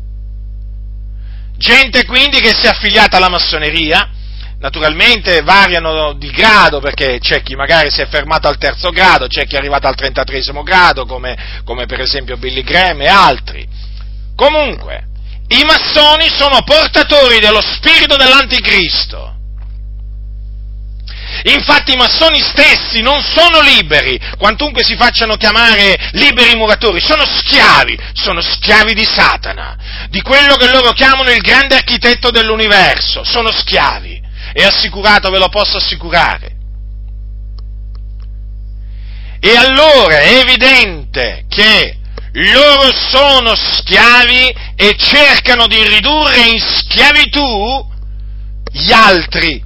Gente 1.57 2.05
quindi 2.05 2.39
che 2.39 2.53
si 2.55 2.65
è 2.65 2.69
affiliata 2.69 3.17
alla 3.17 3.27
massoneria, 3.27 4.09
naturalmente 4.59 5.41
variano 5.41 6.13
di 6.13 6.29
grado 6.29 6.79
perché 6.79 7.19
c'è 7.19 7.43
chi 7.43 7.55
magari 7.55 7.91
si 7.91 7.99
è 7.99 8.07
fermato 8.07 8.47
al 8.47 8.57
terzo 8.57 8.89
grado, 8.91 9.27
c'è 9.27 9.45
chi 9.45 9.55
è 9.55 9.57
arrivato 9.57 9.87
al 9.87 9.95
trentatresimo 9.95 10.63
grado 10.63 11.05
come, 11.05 11.61
come 11.65 11.87
per 11.87 11.99
esempio 11.99 12.37
Billy 12.37 12.61
Graham 12.61 13.01
e 13.01 13.07
altri. 13.07 13.67
Comunque, 14.33 15.07
i 15.47 15.63
massoni 15.63 16.27
sono 16.29 16.63
portatori 16.63 17.39
dello 17.39 17.61
spirito 17.61 18.15
dell'anticristo. 18.15 19.33
Infatti 21.43 21.93
i 21.93 21.97
massoni 21.97 22.39
stessi 22.41 23.01
non 23.01 23.21
sono 23.21 23.61
liberi, 23.61 24.19
quantunque 24.37 24.83
si 24.83 24.95
facciano 24.95 25.35
chiamare 25.35 26.09
liberi 26.13 26.55
muratori, 26.55 26.99
sono 26.99 27.23
schiavi, 27.25 27.97
sono 28.13 28.41
schiavi 28.41 28.93
di 28.93 29.03
Satana, 29.03 29.77
di 30.09 30.21
quello 30.21 30.55
che 30.55 30.69
loro 30.69 30.91
chiamano 30.91 31.29
il 31.29 31.41
grande 31.41 31.75
architetto 31.75 32.31
dell'universo, 32.31 33.23
sono 33.23 33.51
schiavi, 33.51 34.19
è 34.53 34.63
assicurato, 34.63 35.29
ve 35.29 35.37
lo 35.37 35.49
posso 35.49 35.77
assicurare. 35.77 36.53
E 39.39 39.55
allora 39.55 40.17
è 40.17 40.39
evidente 40.39 41.45
che 41.47 41.97
loro 42.35 42.91
sono 42.91 43.55
schiavi 43.55 44.53
e 44.75 44.95
cercano 44.97 45.67
di 45.67 45.81
ridurre 45.87 46.47
in 46.47 46.59
schiavitù 46.59 47.93
gli 48.71 48.91
altri 48.91 49.63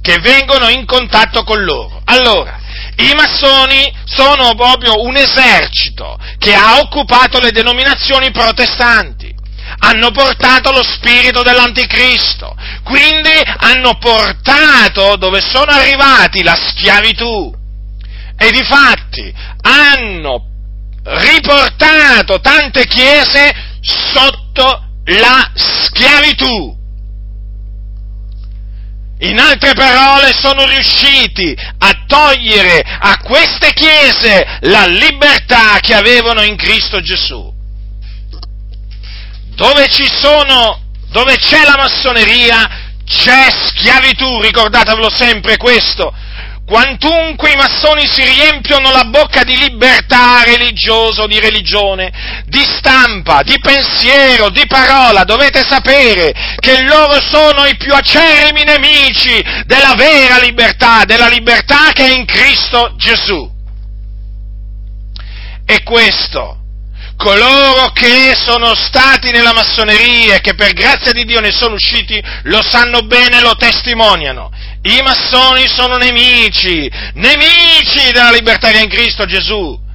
che 0.00 0.18
vengono 0.20 0.68
in 0.68 0.84
contatto 0.84 1.44
con 1.44 1.62
loro. 1.62 2.00
Allora, 2.06 2.58
i 2.96 3.12
massoni 3.14 3.92
sono 4.04 4.54
proprio 4.54 5.02
un 5.02 5.16
esercito 5.16 6.18
che 6.38 6.54
ha 6.54 6.80
occupato 6.80 7.38
le 7.38 7.52
denominazioni 7.52 8.32
protestanti, 8.32 9.32
hanno 9.78 10.10
portato 10.10 10.72
lo 10.72 10.82
spirito 10.82 11.42
dell'anticristo, 11.42 12.56
quindi 12.82 13.30
hanno 13.58 13.96
portato 13.98 15.16
dove 15.16 15.40
sono 15.40 15.70
arrivati 15.70 16.42
la 16.42 16.56
schiavitù. 16.56 17.54
E 18.40 18.50
di 18.50 18.62
fatti 18.62 19.32
hanno 19.60 20.57
riportato 21.08 22.40
tante 22.40 22.86
chiese 22.86 23.52
sotto 23.80 24.84
la 25.04 25.50
schiavitù. 25.54 26.76
In 29.20 29.38
altre 29.38 29.74
parole, 29.74 30.32
sono 30.32 30.64
riusciti 30.64 31.56
a 31.78 32.04
togliere 32.06 32.80
a 32.82 33.18
queste 33.18 33.72
chiese 33.72 34.58
la 34.60 34.86
libertà 34.86 35.78
che 35.80 35.94
avevano 35.94 36.42
in 36.42 36.56
Cristo 36.56 37.00
Gesù. 37.00 37.52
Dove 39.56 39.88
ci 39.88 40.08
sono, 40.08 40.82
dove 41.10 41.36
c'è 41.36 41.64
la 41.64 41.76
massoneria, 41.76 42.68
c'è 43.04 43.48
schiavitù, 43.50 44.40
ricordatevelo 44.40 45.10
sempre 45.10 45.56
questo, 45.56 46.14
quantunque 46.68 47.52
i 47.52 47.56
massoni 47.56 48.06
si 48.06 48.22
riempiono 48.22 48.92
la 48.92 49.04
bocca 49.04 49.42
di 49.42 49.56
libertà 49.56 50.42
religiosa 50.44 51.26
di 51.26 51.40
religione, 51.40 52.12
di 52.44 52.60
stampa, 52.60 53.40
di 53.42 53.58
pensiero, 53.58 54.50
di 54.50 54.66
parola, 54.66 55.24
dovete 55.24 55.64
sapere 55.66 56.30
che 56.58 56.82
loro 56.82 57.18
sono 57.22 57.64
i 57.64 57.74
più 57.78 57.94
acerrimi 57.94 58.64
nemici 58.64 59.42
della 59.64 59.94
vera 59.96 60.38
libertà, 60.38 61.04
della 61.06 61.28
libertà 61.28 61.92
che 61.94 62.04
è 62.04 62.12
in 62.12 62.26
Cristo 62.26 62.92
Gesù. 62.96 63.50
E 65.64 65.82
questo 65.82 66.58
coloro 67.18 67.90
che 67.90 68.32
sono 68.36 68.76
stati 68.76 69.32
nella 69.32 69.52
massoneria 69.52 70.36
e 70.36 70.40
che 70.40 70.54
per 70.54 70.72
grazia 70.72 71.10
di 71.10 71.24
Dio 71.24 71.40
ne 71.40 71.50
sono 71.50 71.74
usciti 71.74 72.22
lo 72.44 72.62
sanno 72.62 73.02
bene 73.02 73.38
e 73.38 73.42
lo 73.42 73.56
testimoniano. 73.56 74.50
I 74.82 75.02
massoni 75.02 75.66
sono 75.66 75.96
nemici, 75.96 76.88
nemici 77.14 78.12
della 78.12 78.30
libertà 78.30 78.70
che 78.70 78.78
è 78.78 78.82
in 78.82 78.88
Cristo 78.88 79.26
Gesù. 79.26 79.86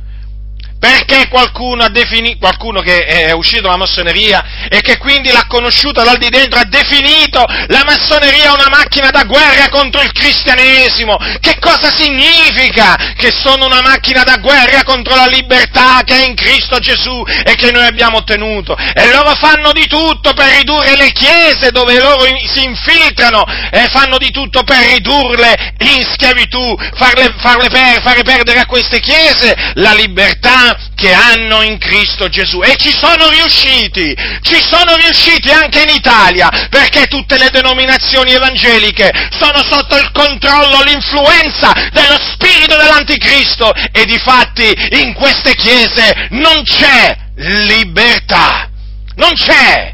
Perché 0.83 1.29
qualcuno, 1.29 1.87
defini- 1.87 2.37
qualcuno 2.37 2.81
che 2.81 3.05
è 3.05 3.31
uscito 3.31 3.61
dalla 3.61 3.77
massoneria 3.77 4.67
e 4.67 4.81
che 4.81 4.97
quindi 4.97 5.31
l'ha 5.31 5.45
conosciuta 5.47 6.03
dal 6.03 6.17
di 6.17 6.27
dentro 6.27 6.59
ha 6.59 6.65
definito 6.65 7.41
la 7.67 7.83
massoneria 7.85 8.51
una 8.51 8.67
macchina 8.67 9.09
da 9.09 9.23
guerra 9.23 9.69
contro 9.69 10.01
il 10.01 10.11
cristianesimo. 10.11 11.15
Che 11.39 11.55
cosa 11.61 11.89
significa 11.89 12.97
che 13.15 13.31
sono 13.31 13.65
una 13.67 13.79
macchina 13.79 14.23
da 14.23 14.35
guerra 14.39 14.83
contro 14.83 15.15
la 15.15 15.27
libertà 15.27 16.01
che 16.03 16.21
è 16.21 16.27
in 16.27 16.35
Cristo 16.35 16.79
Gesù 16.79 17.23
e 17.45 17.55
che 17.55 17.71
noi 17.71 17.85
abbiamo 17.85 18.17
ottenuto? 18.17 18.75
E 18.75 19.09
loro 19.09 19.35
fanno 19.35 19.71
di 19.71 19.87
tutto 19.87 20.33
per 20.33 20.49
ridurre 20.57 20.97
le 20.97 21.13
chiese 21.13 21.71
dove 21.71 21.97
loro 21.97 22.25
si 22.45 22.65
infiltrano 22.65 23.45
e 23.71 23.87
fanno 23.89 24.17
di 24.17 24.31
tutto 24.31 24.63
per 24.63 24.83
ridurle 24.83 25.75
in 25.79 26.03
schiavitù, 26.11 26.75
farle, 26.95 27.33
farle 27.37 27.69
per, 27.69 28.01
fare 28.01 28.23
perdere 28.23 28.59
a 28.59 28.65
queste 28.65 28.99
chiese 28.99 29.55
la 29.75 29.93
libertà 29.93 30.71
che 30.95 31.11
hanno 31.13 31.61
in 31.61 31.77
Cristo 31.77 32.29
Gesù. 32.29 32.61
E 32.61 32.75
ci 32.77 32.91
sono 32.91 33.29
riusciti, 33.29 34.15
ci 34.41 34.61
sono 34.61 34.95
riusciti 34.95 35.51
anche 35.51 35.81
in 35.81 35.95
Italia, 35.95 36.49
perché 36.69 37.07
tutte 37.07 37.37
le 37.37 37.49
denominazioni 37.51 38.31
evangeliche 38.33 39.11
sono 39.31 39.63
sotto 39.63 39.97
il 39.97 40.11
controllo, 40.11 40.83
l'influenza 40.83 41.71
dello 41.91 42.17
spirito 42.31 42.75
dell'anticristo 42.77 43.73
e 43.91 44.05
di 44.05 44.17
fatti 44.17 44.71
in 45.01 45.13
queste 45.13 45.55
chiese 45.55 46.27
non 46.31 46.63
c'è 46.63 47.15
libertà, 47.35 48.69
non 49.15 49.33
c'è. 49.33 49.93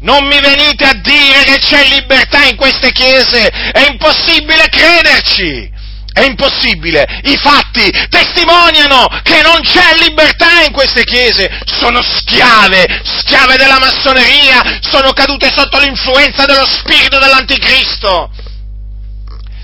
Non 0.00 0.26
mi 0.26 0.38
venite 0.38 0.84
a 0.84 0.92
dire 0.92 1.44
che 1.44 1.58
c'è 1.58 1.88
libertà 1.88 2.44
in 2.44 2.56
queste 2.56 2.92
chiese, 2.92 3.48
è 3.48 3.86
impossibile 3.88 4.68
crederci. 4.68 5.72
È 6.14 6.22
impossibile, 6.24 7.04
i 7.24 7.36
fatti 7.36 7.90
testimoniano 8.08 9.08
che 9.24 9.42
non 9.42 9.58
c'è 9.62 9.96
libertà 9.98 10.62
in 10.64 10.70
queste 10.70 11.02
chiese, 11.02 11.50
sono 11.64 12.00
schiave, 12.02 12.86
schiave 13.02 13.56
della 13.56 13.80
massoneria, 13.80 14.78
sono 14.80 15.12
cadute 15.12 15.50
sotto 15.52 15.80
l'influenza 15.80 16.44
dello 16.44 16.66
spirito 16.66 17.18
dell'anticristo. 17.18 18.30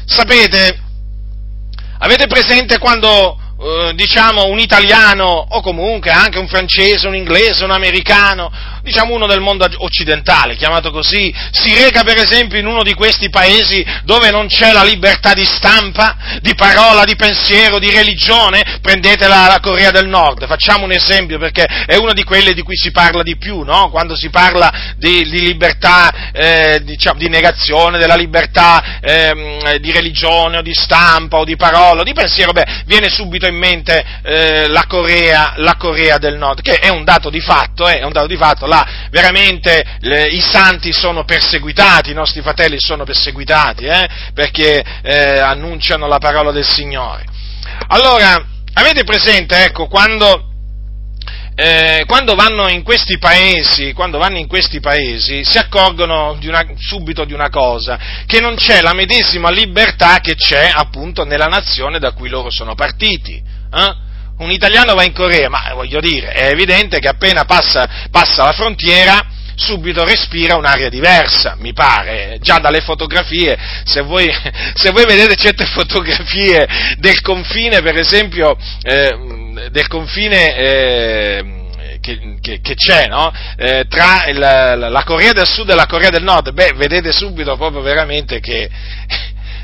Sapete, 0.06 0.76
avete 2.00 2.26
presente 2.26 2.78
quando 2.78 3.38
eh, 3.62 3.92
diciamo 3.94 4.46
un 4.46 4.58
italiano 4.58 5.26
o 5.50 5.60
comunque 5.60 6.10
anche 6.10 6.38
un 6.38 6.48
francese, 6.48 7.06
un 7.06 7.14
inglese, 7.14 7.62
un 7.62 7.70
americano, 7.70 8.50
diciamo 8.82 9.14
uno 9.14 9.26
del 9.26 9.40
mondo 9.40 9.68
occidentale, 9.78 10.56
chiamato 10.56 10.90
così, 10.90 11.34
si 11.50 11.74
reca 11.74 12.02
per 12.02 12.18
esempio 12.18 12.58
in 12.58 12.66
uno 12.66 12.82
di 12.82 12.94
questi 12.94 13.30
paesi 13.30 13.84
dove 14.04 14.30
non 14.30 14.46
c'è 14.46 14.72
la 14.72 14.84
libertà 14.84 15.32
di 15.32 15.44
stampa, 15.44 16.16
di 16.40 16.54
parola, 16.54 17.04
di 17.04 17.16
pensiero, 17.16 17.78
di 17.78 17.90
religione, 17.90 18.78
prendete 18.80 19.26
la, 19.26 19.46
la 19.46 19.60
Corea 19.60 19.90
del 19.90 20.08
Nord, 20.08 20.46
facciamo 20.46 20.84
un 20.84 20.92
esempio 20.92 21.38
perché 21.38 21.64
è 21.64 21.96
una 21.96 22.12
di 22.12 22.24
quelle 22.24 22.54
di 22.54 22.62
cui 22.62 22.76
si 22.76 22.90
parla 22.90 23.22
di 23.22 23.36
più, 23.36 23.62
no? 23.62 23.90
quando 23.90 24.16
si 24.16 24.30
parla 24.30 24.94
di, 24.96 25.28
di 25.28 25.40
libertà, 25.40 26.30
eh, 26.32 26.80
diciamo, 26.84 27.18
di 27.18 27.28
negazione 27.28 27.98
della 27.98 28.16
libertà 28.16 29.00
eh, 29.00 29.78
di 29.80 29.90
religione 29.92 30.58
o 30.58 30.62
di 30.62 30.74
stampa 30.74 31.38
o 31.38 31.44
di 31.44 31.56
parola 31.56 32.02
di 32.02 32.12
pensiero, 32.12 32.52
beh, 32.52 32.82
viene 32.86 33.08
subito 33.08 33.46
in 33.46 33.56
mente 33.56 34.04
eh, 34.22 34.68
la, 34.68 34.84
Corea, 34.86 35.54
la, 35.56 35.76
Corea, 35.76 36.18
del 36.18 36.36
Nord, 36.36 36.60
che 36.62 36.78
è 36.78 36.88
un 36.88 37.04
dato 37.04 37.30
di 37.30 37.40
fatto, 37.40 37.88
eh, 37.88 37.98
è 37.98 38.04
un 38.04 38.12
dato 38.12 38.26
di 38.26 38.36
fatto, 38.36 38.66
là 38.70 39.08
veramente 39.10 39.84
le, 40.00 40.28
i 40.28 40.40
santi 40.40 40.92
sono 40.92 41.24
perseguitati, 41.24 42.10
i 42.10 42.14
nostri 42.14 42.40
fratelli 42.40 42.78
sono 42.78 43.04
perseguitati, 43.04 43.84
eh, 43.84 44.08
perché 44.32 44.82
eh, 45.02 45.38
annunciano 45.38 46.06
la 46.06 46.18
parola 46.18 46.52
del 46.52 46.66
Signore. 46.66 47.24
Allora, 47.88 48.42
avete 48.72 49.04
presente, 49.04 49.62
ecco, 49.64 49.86
quando 49.86 50.46
eh, 51.54 52.04
quando 52.06 52.34
vanno 52.34 52.68
in 52.68 52.82
questi 52.82 53.18
paesi, 53.18 53.92
quando 53.92 54.16
vanno 54.16 54.38
in 54.38 54.46
questi 54.46 54.80
paesi, 54.80 55.44
si 55.44 55.58
accorgono 55.58 56.36
di 56.38 56.48
una, 56.48 56.64
subito 56.78 57.26
di 57.26 57.34
una 57.34 57.50
cosa, 57.50 57.98
che 58.24 58.40
non 58.40 58.54
c'è 58.54 58.80
la 58.80 58.94
medesima 58.94 59.50
libertà 59.50 60.20
che 60.20 60.36
c'è 60.36 60.70
appunto 60.72 61.24
nella 61.24 61.48
nazione 61.48 61.98
da 61.98 62.12
cui 62.12 62.30
loro 62.30 62.50
sono 62.50 62.74
partiti. 62.74 63.34
Eh? 63.34 64.08
Un 64.40 64.50
italiano 64.50 64.94
va 64.94 65.04
in 65.04 65.12
Corea, 65.12 65.50
ma 65.50 65.60
voglio 65.74 66.00
dire, 66.00 66.32
è 66.32 66.46
evidente 66.46 66.98
che 66.98 67.08
appena 67.08 67.44
passa, 67.44 68.06
passa 68.10 68.44
la 68.44 68.52
frontiera, 68.52 69.22
subito 69.54 70.02
respira 70.02 70.56
un'aria 70.56 70.88
diversa, 70.88 71.56
mi 71.58 71.74
pare, 71.74 72.38
già 72.40 72.58
dalle 72.58 72.80
fotografie, 72.80 73.58
se 73.84 74.00
voi, 74.00 74.32
se 74.72 74.90
voi 74.92 75.04
vedete 75.04 75.36
certe 75.36 75.66
fotografie 75.66 76.66
del 76.96 77.20
confine, 77.20 77.82
per 77.82 77.98
esempio, 77.98 78.56
eh, 78.82 79.68
del 79.70 79.86
confine 79.88 80.56
eh, 80.56 81.44
che 82.00 82.30
che, 82.40 82.60
che, 82.62 82.74
c'è 82.74 83.06
no? 83.08 83.30
eh, 83.56 83.84
tra 83.88 84.24
il, 84.26 84.38
la 84.38 85.02
Corea 85.04 85.32
del 85.32 85.46
Sud 85.46 85.68
e 85.68 85.74
la 85.74 85.86
Corea 85.86 86.08
del 86.08 86.22
Nord, 86.22 86.52
beh, 86.52 86.72
vedete 86.74 87.12
subito 87.12 87.56
proprio 87.56 87.82
veramente 87.82 88.40
che 88.40 88.68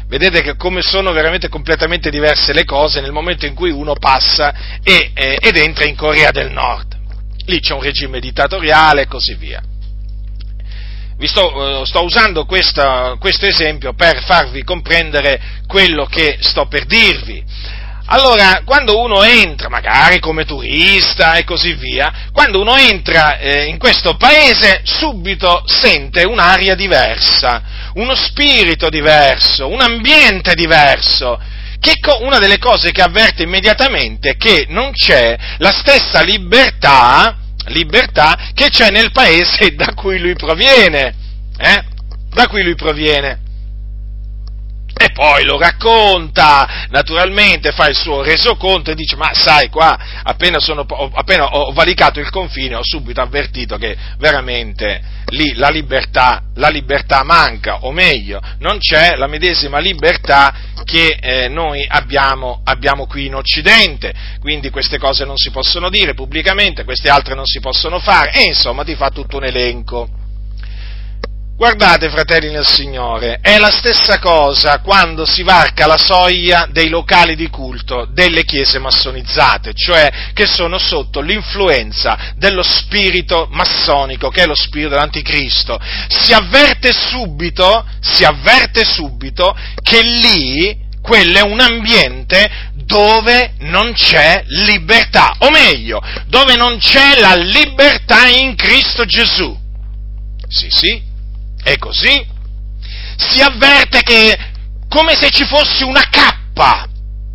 vedete 0.09 0.43
che 0.43 0.57
come 0.57 0.83
sono 0.83 1.13
veramente 1.13 1.49
completamente 1.49 2.11
diverse 2.11 2.53
le 2.53 2.65
cose 2.65 3.01
nel 3.01 3.13
momento 3.13 3.47
in 3.47 3.55
cui 3.55 3.71
uno 3.71 3.95
passa 3.95 4.55
e, 4.83 5.11
eh, 5.15 5.39
ed 5.41 5.57
entra 5.57 5.85
in 5.85 5.97
Corea 5.97 6.31
del 6.31 6.51
Nord. 6.51 6.95
Lì 7.47 7.61
c'è 7.61 7.75
un 7.75 7.83
regime 7.83 8.21
dittatoriale 8.21 9.03
e 9.03 9.07
così 9.07 9.35
via. 9.35 9.63
Vi 11.19 11.27
sto, 11.27 11.81
eh, 11.81 11.87
sto 11.87 12.05
usando 12.05 12.45
questa, 12.45 13.17
questo 13.19 13.47
esempio 13.47 13.95
per 13.95 14.23
farvi 14.23 14.63
comprendere 14.65 15.41
quello 15.67 16.05
che 16.05 16.39
sto 16.41 16.67
per 16.67 16.85
dirvi. 16.85 17.43
Allora, 18.09 18.63
quando 18.65 19.01
uno 19.01 19.25
entra, 19.25 19.69
magari 19.69 20.21
come 20.21 20.45
turista 20.45 21.35
e 21.35 21.45
così 21.45 21.73
via, 21.75 22.29
quando 22.33 22.61
uno 22.61 22.77
entra 22.77 23.39
eh, 23.39 23.65
in 23.65 23.79
questo 23.79 24.17
paese, 24.17 24.83
subito 24.85 25.65
sente 25.67 26.23
un'aria 26.23 26.77
diversa, 26.77 27.86
uno 27.97 28.15
spirito 28.15 28.89
diverso, 28.89 29.69
un 29.69 29.81
ambiente 29.81 30.55
diverso. 30.55 31.39
Che 31.79 31.95
una 32.21 32.39
delle 32.39 32.59
cose 32.59 32.91
che 32.91 33.03
avverte 33.03 33.43
immediatamente 33.43 34.31
è 34.31 34.37
che 34.37 34.67
non 34.69 34.93
c'è 34.93 35.37
la 35.59 35.71
stessa 35.71 36.23
libertà, 36.23 37.37
libertà 37.67 38.51
che 38.55 38.71
c'è 38.71 38.91
nel 38.91 39.13
paese 39.13 39.75
da 39.77 39.93
cui 39.95 40.19
lui 40.19 40.35
proviene. 40.35 41.15
Eh? 41.59 41.85
Da 42.31 42.49
cui 42.49 42.63
lui 42.63 42.75
proviene. 42.75 43.41
E 44.99 45.11
poi 45.13 45.45
lo 45.45 45.59
racconta, 45.59 46.87
naturalmente 46.89 47.71
fa 47.73 47.87
il 47.87 47.95
suo 47.95 48.23
resoconto 48.23 48.91
e 48.91 48.95
dice, 48.95 49.15
ma 49.15 49.31
sai 49.35 49.69
qua, 49.69 49.99
appena, 50.23 50.59
sono, 50.59 50.87
appena 51.13 51.49
ho 51.49 51.71
valicato 51.73 52.19
il 52.19 52.31
confine 52.31 52.77
ho 52.77 52.83
subito 52.83 53.21
avvertito 53.21 53.77
che 53.77 53.95
veramente 54.17 55.03
lì 55.27 55.53
la 55.55 55.69
libertà, 55.69 56.45
la 56.55 56.69
libertà 56.69 57.25
manca, 57.25 57.85
o 57.85 57.93
meglio, 57.93 58.41
non 58.61 58.79
c'è 58.79 59.17
la 59.17 59.27
medesima 59.27 59.81
libertà 59.81 60.55
che 60.85 61.19
eh, 61.21 61.49
noi 61.49 61.85
abbiamo, 61.87 62.63
abbiamo 62.65 63.07
qui 63.07 63.27
in 63.27 63.35
Occidente, 63.35 64.15
quindi 64.41 64.71
queste 64.71 64.97
cose 64.99 65.27
non 65.27 65.37
si 65.37 65.51
possono 65.51 65.91
dire 65.91 66.15
pubblicamente, 66.15 66.85
queste 66.85 67.11
altre 67.11 67.35
non 67.35 67.45
si 67.45 67.61
possono 67.61 67.99
fare, 67.99 68.31
e 68.33 68.45
insomma 68.45 68.83
ti 68.83 68.95
fa 68.95 69.11
tutto 69.11 69.37
un 69.37 69.45
elenco. 69.45 70.16
Guardate, 71.57 72.11
fratelli 72.11 72.51
nel 72.51 72.67
Signore, 72.67 73.39
è 73.41 73.57
la 73.57 73.71
stessa 73.71 74.19
cosa 74.19 74.81
quando 74.81 75.25
si 75.25 75.43
varca 75.43 75.87
la 75.87 75.97
soglia 75.97 76.69
dei 76.71 76.91
locali 76.91 77.35
di 77.35 77.49
culto 77.49 78.07
delle 78.13 78.45
chiese 78.45 78.79
massonizzate, 78.79 79.73
cioè 79.73 80.31
che 80.35 80.45
sono 80.45 80.77
sotto 80.77 81.23
l'influenza 81.23 82.35
dello 82.37 82.63
spirito 82.63 83.49
massonico, 83.51 84.29
che 84.29 84.43
è 84.43 84.47
lo 84.47 84.55
spirito 84.55 84.91
dell'anticristo. 84.91 85.81
Si 86.09 86.35
avverte 86.35 86.93
subito, 86.93 87.87
si 88.01 88.23
avverte 88.25 88.85
subito 88.85 89.57
che 89.83 90.03
lì 90.03 90.77
quello 91.01 91.39
è 91.39 91.43
un 91.43 91.61
ambiente 91.61 92.51
dove 92.75 93.55
non 93.61 93.95
c'è 93.95 94.45
libertà, 94.47 95.37
o 95.39 95.49
meglio, 95.49 96.03
dove 96.27 96.55
non 96.55 96.77
c'è 96.77 97.19
la 97.19 97.35
libertà 97.35 98.27
in 98.27 98.55
Cristo 98.57 99.07
Gesù. 99.07 99.59
Sì, 100.49 100.69
sì, 100.71 101.15
è 101.67 101.79
così. 101.79 102.25
Si 103.17 103.41
avverte 103.41 104.03
che 104.03 104.39
come 104.89 105.17
se 105.17 105.31
ci 105.31 105.45
fosse 105.45 105.83
una 105.83 106.09
cappa 106.09 106.89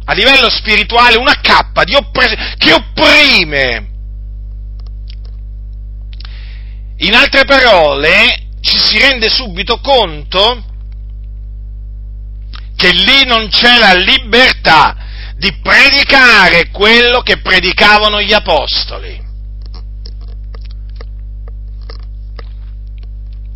a 0.06 0.13
livello 0.13 0.50
spirituale, 0.50 1.17
una 1.17 1.41
cappa 1.41 1.84
oppres- 1.94 2.56
che 2.58 2.72
opprime. 2.72 3.89
In 7.00 7.13
altre 7.13 7.44
parole, 7.44 8.48
ci 8.62 8.78
si 8.78 9.00
rende 9.00 9.28
subito 9.28 9.82
conto 9.82 10.63
che 12.78 12.94
lì 12.94 13.26
non 13.26 13.50
c'è 13.50 13.80
la 13.80 13.94
libertà 13.94 14.96
di 15.36 15.52
predicare 15.62 16.70
quello 16.70 17.22
che 17.22 17.41
predicavano 17.41 18.22
gli 18.22 18.34
apostoli. 18.34 19.31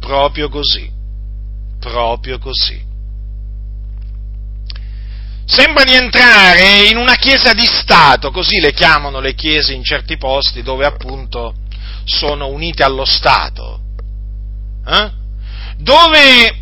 Proprio 0.05 0.49
così, 0.49 0.87
proprio 1.79 2.37
così. 2.37 2.79
Sembra 5.47 5.83
di 5.83 5.95
entrare 5.95 6.87
in 6.89 6.97
una 6.97 7.15
chiesa 7.15 7.53
di 7.53 7.65
Stato, 7.65 8.29
così 8.29 8.59
le 8.59 8.71
chiamano 8.71 9.19
le 9.19 9.33
chiese 9.33 9.73
in 9.73 9.83
certi 9.83 10.17
posti 10.17 10.61
dove 10.61 10.85
appunto 10.85 11.55
sono 12.03 12.49
unite 12.49 12.83
allo 12.83 13.03
Stato, 13.03 13.79
eh? 14.85 15.11
dove 15.77 16.55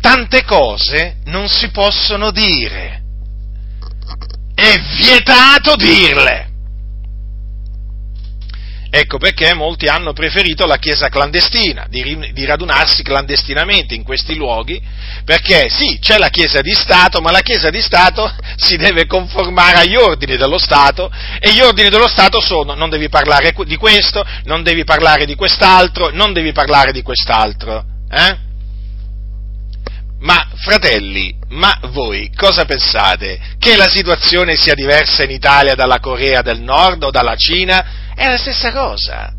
tante 0.00 0.42
cose 0.42 1.18
non 1.26 1.46
si 1.46 1.70
possono 1.70 2.32
dire, 2.32 3.02
è 4.52 4.80
vietato 4.96 5.76
dirle. 5.76 6.53
Ecco 8.96 9.18
perché 9.18 9.54
molti 9.54 9.88
hanno 9.88 10.12
preferito 10.12 10.66
la 10.66 10.76
chiesa 10.76 11.08
clandestina, 11.08 11.86
di, 11.88 12.30
di, 12.32 12.44
radunarsi 12.44 13.02
clandestinamente 13.02 13.92
in 13.92 14.04
questi 14.04 14.36
luoghi, 14.36 14.80
perché 15.24 15.68
sì, 15.68 15.98
c'è 16.00 16.16
la 16.16 16.28
chiesa 16.28 16.60
di 16.60 16.72
Stato, 16.72 17.20
ma 17.20 17.32
la 17.32 17.40
chiesa 17.40 17.70
di 17.70 17.82
Stato 17.82 18.32
si 18.54 18.76
deve 18.76 19.06
conformare 19.06 19.78
agli 19.78 19.96
ordini 19.96 20.36
dello 20.36 20.58
Stato 20.58 21.10
e 21.40 21.52
gli 21.52 21.60
ordini 21.60 21.88
dello 21.88 22.06
Stato 22.06 22.40
sono 22.40 22.74
non 22.74 22.88
devi 22.88 23.08
parlare 23.08 23.52
di 23.64 23.74
questo, 23.74 24.24
non 24.44 24.62
devi 24.62 24.84
parlare 24.84 25.26
di 25.26 25.34
quest'altro, 25.34 26.10
non 26.10 26.32
devi 26.32 26.52
parlare 26.52 26.92
di 26.92 27.02
quest'altro. 27.02 27.84
Eh? 28.08 28.38
Ma 30.20 30.50
fratelli, 30.54 31.34
ma 31.48 31.80
voi 31.90 32.30
cosa 32.32 32.64
pensate? 32.64 33.40
Che 33.58 33.74
la 33.74 33.88
situazione 33.88 34.54
sia 34.54 34.74
diversa 34.74 35.24
in 35.24 35.30
Italia 35.30 35.74
dalla 35.74 35.98
Corea 35.98 36.42
del 36.42 36.60
Nord 36.60 37.02
o 37.02 37.10
dalla 37.10 37.34
Cina? 37.34 38.02
È 38.14 38.28
la 38.28 38.38
stessa 38.38 38.72
cosa. 38.72 39.32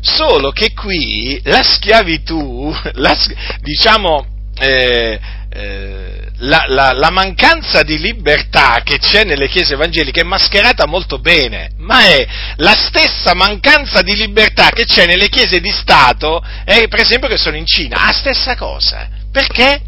Solo 0.00 0.50
che 0.50 0.72
qui 0.72 1.40
la 1.44 1.62
schiavitù, 1.62 2.74
la, 2.94 3.16
diciamo, 3.60 4.26
eh, 4.58 5.18
eh, 5.50 6.28
la, 6.38 6.64
la, 6.68 6.92
la, 6.92 7.10
mancanza 7.10 7.82
di 7.82 7.98
libertà 7.98 8.82
che 8.84 8.98
c'è 8.98 9.24
nelle 9.24 9.48
chiese 9.48 9.74
evangeliche 9.74 10.20
è 10.20 10.24
mascherata 10.24 10.86
molto 10.86 11.18
bene, 11.18 11.70
ma 11.78 12.06
è 12.06 12.26
la 12.56 12.74
stessa 12.74 13.34
mancanza 13.34 14.02
di 14.02 14.14
libertà 14.14 14.68
che 14.70 14.84
c'è 14.84 15.06
nelle 15.06 15.28
chiese 15.28 15.60
di 15.60 15.70
Stato, 15.70 16.42
eh, 16.64 16.88
per 16.88 17.00
esempio 17.00 17.28
che 17.28 17.38
sono 17.38 17.56
in 17.56 17.66
Cina, 17.66 18.04
la 18.04 18.12
stessa 18.12 18.54
cosa. 18.54 19.08
Perché? 19.32 19.80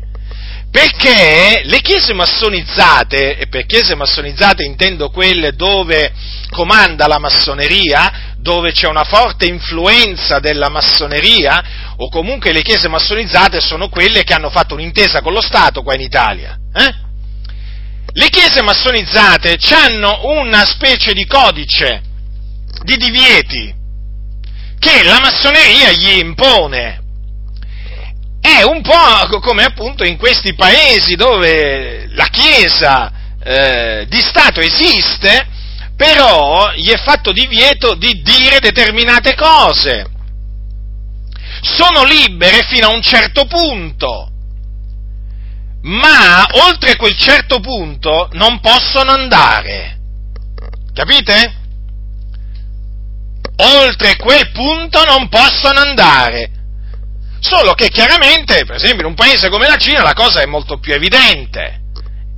Perché 0.71 1.63
le 1.65 1.81
chiese 1.81 2.13
massonizzate, 2.13 3.39
e 3.39 3.47
per 3.49 3.67
chiese 3.67 3.95
massonizzate 3.95 4.65
intendo 4.65 5.11
quelle 5.11 5.53
dove 5.53 6.13
comanda 6.51 7.07
la 7.07 7.19
massoneria, 7.19 8.35
dove 8.39 8.73
c'è 8.73 8.87
una 8.87 9.05
forte 9.05 9.47
influenza 9.47 10.39
della 10.39 10.69
massoneria, 10.69 11.95
o 11.97 12.09
comunque 12.09 12.53
le 12.53 12.63
chiese 12.63 12.89
massonizzate 12.89 13.61
sono 13.61 13.89
quelle 13.89 14.25
che 14.25 14.35
hanno 14.35 14.51
fatto 14.51 14.75
un'intesa 14.75 15.21
con 15.21 15.33
lo 15.33 15.41
Stato 15.41 15.83
qua 15.83 15.95
in 15.95 16.01
Italia. 16.01 16.59
Eh? 16.73 16.95
Le 18.13 18.29
chiese 18.31 18.63
massonizzate 18.63 19.59
hanno 19.71 20.21
una 20.25 20.65
specie 20.65 21.13
di 21.13 21.27
codice 21.27 22.03
di 22.83 22.97
divieti 22.97 23.75
che 24.79 25.03
la 25.03 25.19
massoneria 25.21 25.91
gli 25.93 26.19
impone 26.19 27.03
è 28.41 28.63
un 28.63 28.81
po' 28.83 29.41
come 29.41 29.65
appunto 29.65 30.05
in 30.05 30.17
questi 30.17 30.55
paesi 30.55 31.17
dove 31.17 32.09
la 32.13 32.27
Chiesa 32.27 33.13
eh, 33.43 34.07
di 34.09 34.21
Stato 34.21 34.61
esiste, 34.61 35.47
però 35.99 36.71
gli 36.75 36.89
è 36.91 36.97
fatto 36.97 37.33
divieto 37.33 37.97
di 37.97 38.23
dire 38.23 38.61
determinate 38.61 39.35
cose. 39.35 40.07
Sono 41.61 42.05
libere 42.05 42.63
fino 42.69 42.87
a 42.87 42.95
un 42.95 43.03
certo 43.03 43.47
punto, 43.47 44.31
ma 45.83 46.47
oltre 46.67 46.95
quel 46.95 47.19
certo 47.19 47.59
punto 47.59 48.29
non 48.35 48.61
possono 48.61 49.11
andare. 49.11 49.99
Capite? 50.95 51.57
Oltre 53.57 54.15
quel 54.19 54.53
punto 54.53 55.03
non 55.05 55.29
possono 55.29 55.81
andare. 55.81 56.53
Solo 57.41 57.73
che 57.73 57.89
chiaramente, 57.89 58.65
per 58.65 58.77
esempio, 58.77 59.01
in 59.01 59.11
un 59.11 59.15
paese 59.17 59.49
come 59.49 59.67
la 59.67 59.77
Cina 59.77 60.03
la 60.03 60.15
cosa 60.15 60.43
è 60.43 60.47
molto 60.47 60.79
più 60.79 60.95
evidente. 60.95 61.78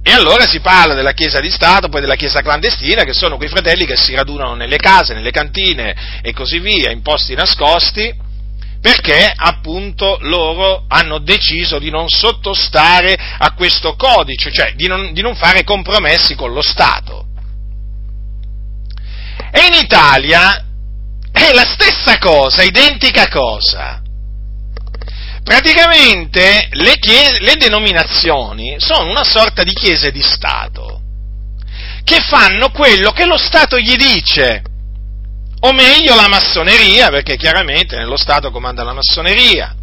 E 0.02 0.12
allora 0.12 0.46
si 0.46 0.60
parla 0.60 0.94
della 0.94 1.12
Chiesa 1.12 1.40
di 1.40 1.50
Stato, 1.50 1.88
poi 1.88 2.00
della 2.00 2.16
Chiesa 2.16 2.40
clandestina, 2.40 3.04
che 3.04 3.12
sono 3.12 3.36
quei 3.36 3.50
fratelli 3.50 3.84
che 3.84 3.96
si 3.96 4.14
radunano 4.14 4.54
nelle 4.54 4.78
case, 4.78 5.12
nelle 5.12 5.30
cantine 5.30 6.20
e 6.22 6.32
così 6.32 6.58
via, 6.58 6.90
in 6.90 7.02
posti 7.02 7.34
nascosti, 7.34 8.12
perché 8.80 9.30
appunto 9.34 10.16
loro 10.22 10.84
hanno 10.88 11.18
deciso 11.18 11.78
di 11.78 11.90
non 11.90 12.08
sottostare 12.08 13.14
a 13.38 13.52
questo 13.52 13.94
codice, 13.94 14.50
cioè 14.50 14.72
di 14.74 14.86
non, 14.86 15.12
di 15.12 15.20
non 15.20 15.34
fare 15.36 15.64
compromessi 15.64 16.34
con 16.34 16.52
lo 16.52 16.62
Stato. 16.62 17.26
E 19.52 19.66
in 19.66 19.82
Italia 19.82 20.64
è 21.30 21.52
la 21.52 21.66
stessa 21.66 22.18
cosa, 22.18 22.62
identica 22.62 23.28
cosa. 23.28 24.00
Praticamente 25.42 26.68
le, 26.72 26.98
chiese, 26.98 27.40
le 27.40 27.56
denominazioni 27.56 28.76
sono 28.78 29.10
una 29.10 29.24
sorta 29.24 29.62
di 29.62 29.72
chiese 29.72 30.10
di 30.12 30.22
Stato, 30.22 31.00
che 32.04 32.20
fanno 32.20 32.70
quello 32.70 33.10
che 33.12 33.24
lo 33.24 33.36
Stato 33.36 33.78
gli 33.78 33.96
dice, 33.96 34.62
o 35.60 35.72
meglio 35.72 36.14
la 36.14 36.28
massoneria, 36.28 37.08
perché 37.08 37.36
chiaramente 37.36 37.96
nello 37.96 38.16
Stato 38.16 38.50
comanda 38.50 38.82
la 38.82 38.94
massoneria. 38.94 39.74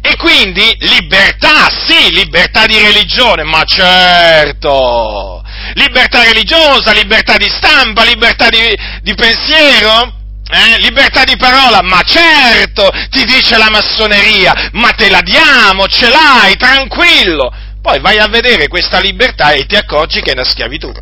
E 0.00 0.16
quindi 0.16 0.76
libertà, 0.80 1.68
sì, 1.86 2.14
libertà 2.14 2.66
di 2.66 2.78
religione, 2.78 3.42
ma 3.42 3.64
certo, 3.64 5.42
libertà 5.74 6.22
religiosa, 6.22 6.92
libertà 6.92 7.36
di 7.36 7.48
stampa, 7.48 8.04
libertà 8.04 8.48
di, 8.48 8.58
di 9.02 9.14
pensiero, 9.14 10.22
eh? 10.50 10.78
Libertà 10.80 11.24
di 11.24 11.36
parola, 11.36 11.80
ma 11.82 12.02
certo, 12.02 12.90
ti 13.10 13.24
dice 13.24 13.56
la 13.56 13.70
massoneria, 13.70 14.70
ma 14.72 14.90
te 14.90 15.08
la 15.08 15.20
diamo, 15.20 15.86
ce 15.86 16.08
l'hai, 16.08 16.56
tranquillo. 16.56 17.52
Poi 17.80 18.00
vai 18.00 18.18
a 18.18 18.28
vedere 18.28 18.68
questa 18.68 18.98
libertà 18.98 19.52
e 19.52 19.66
ti 19.66 19.76
accorgi 19.76 20.20
che 20.20 20.30
è 20.30 20.34
una 20.34 20.44
schiavitù. 20.44 20.92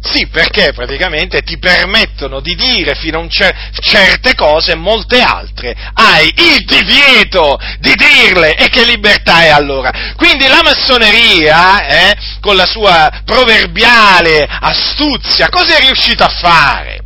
Sì, 0.00 0.26
perché 0.26 0.72
praticamente 0.72 1.42
ti 1.42 1.58
permettono 1.58 2.40
di 2.40 2.56
dire 2.56 2.96
fino 2.96 3.18
a 3.18 3.20
un 3.22 3.28
cer- 3.28 3.54
certe 3.80 4.34
cose, 4.34 4.74
molte 4.74 5.20
altre. 5.20 5.74
Hai 5.94 6.32
il 6.36 6.64
divieto 6.64 7.56
di 7.78 7.94
dirle 7.94 8.56
e 8.56 8.68
che 8.68 8.84
libertà 8.84 9.42
è 9.42 9.48
allora? 9.48 9.92
Quindi 10.16 10.48
la 10.48 10.60
massoneria, 10.62 11.86
eh, 11.86 12.16
con 12.40 12.56
la 12.56 12.66
sua 12.66 13.22
proverbiale 13.24 14.44
astuzia, 14.48 15.48
cosa 15.48 15.76
è 15.76 15.80
riuscita 15.80 16.26
a 16.26 16.36
fare? 16.36 17.01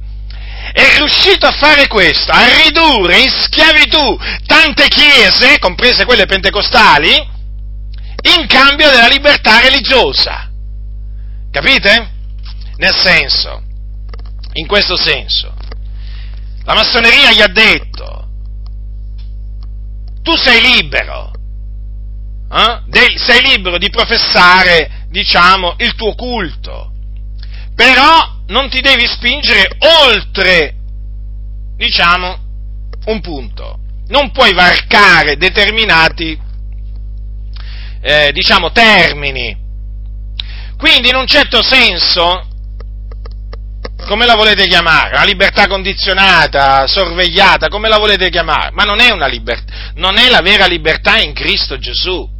È 0.77 0.99
riuscito 0.99 1.47
a 1.47 1.53
fare 1.53 1.87
questo, 1.87 2.31
a 2.33 2.45
ridurre 2.63 3.21
in 3.21 3.31
schiavitù 3.31 4.15
tante 4.45 4.89
chiese, 4.89 5.59
comprese 5.59 6.05
quelle 6.05 6.27
pentecostali, 6.27 7.15
in 7.15 8.47
cambio 8.47 8.91
della 8.91 9.07
libertà 9.07 9.61
religiosa. 9.61 10.51
Capite? 11.51 12.11
Nel 12.77 12.95
senso, 12.95 13.63
in 14.53 14.67
questo 14.67 14.99
senso, 14.99 15.55
la 16.65 16.75
massoneria 16.75 17.33
gli 17.33 17.41
ha 17.41 17.49
detto, 17.49 18.29
tu 20.21 20.37
sei 20.37 20.61
libero, 20.61 21.31
eh? 22.53 23.17
sei 23.17 23.41
libero 23.47 23.79
di 23.79 23.89
professare, 23.89 25.07
diciamo, 25.09 25.77
il 25.79 25.95
tuo 25.95 26.15
culto, 26.15 26.93
però 27.75 28.35
non 28.49 28.69
ti 28.69 28.81
devi 28.81 29.07
spingere 29.07 29.77
oltre, 30.05 30.75
diciamo, 31.77 32.39
un 33.07 33.21
punto. 33.21 33.79
Non 34.09 34.31
puoi 34.31 34.53
varcare 34.55 35.37
determinati, 35.37 36.39
eh, 38.01 38.31
diciamo, 38.33 38.71
termini. 38.71 39.65
Quindi, 40.77 41.09
in 41.09 41.17
un 41.17 41.27
certo 41.27 41.63
senso, 41.63 42.49
come 44.07 44.27
la 44.27 44.37
volete 44.37 44.67
chiamare? 44.69 45.17
Una 45.17 45.25
libertà 45.25 45.67
condizionata, 45.67 46.87
sorvegliata, 46.87 47.69
come 47.69 47.89
la 47.89 47.99
volete 47.99 48.31
chiamare? 48.31 48.71
Ma 48.73 48.85
non 48.85 49.01
è 49.01 49.11
una 49.11 49.27
libertà, 49.27 49.73
non 49.95 50.17
è 50.19 50.29
la 50.29 50.41
vera 50.41 50.67
libertà 50.67 51.19
in 51.19 51.33
Cristo 51.33 51.79
Gesù. 51.79 52.35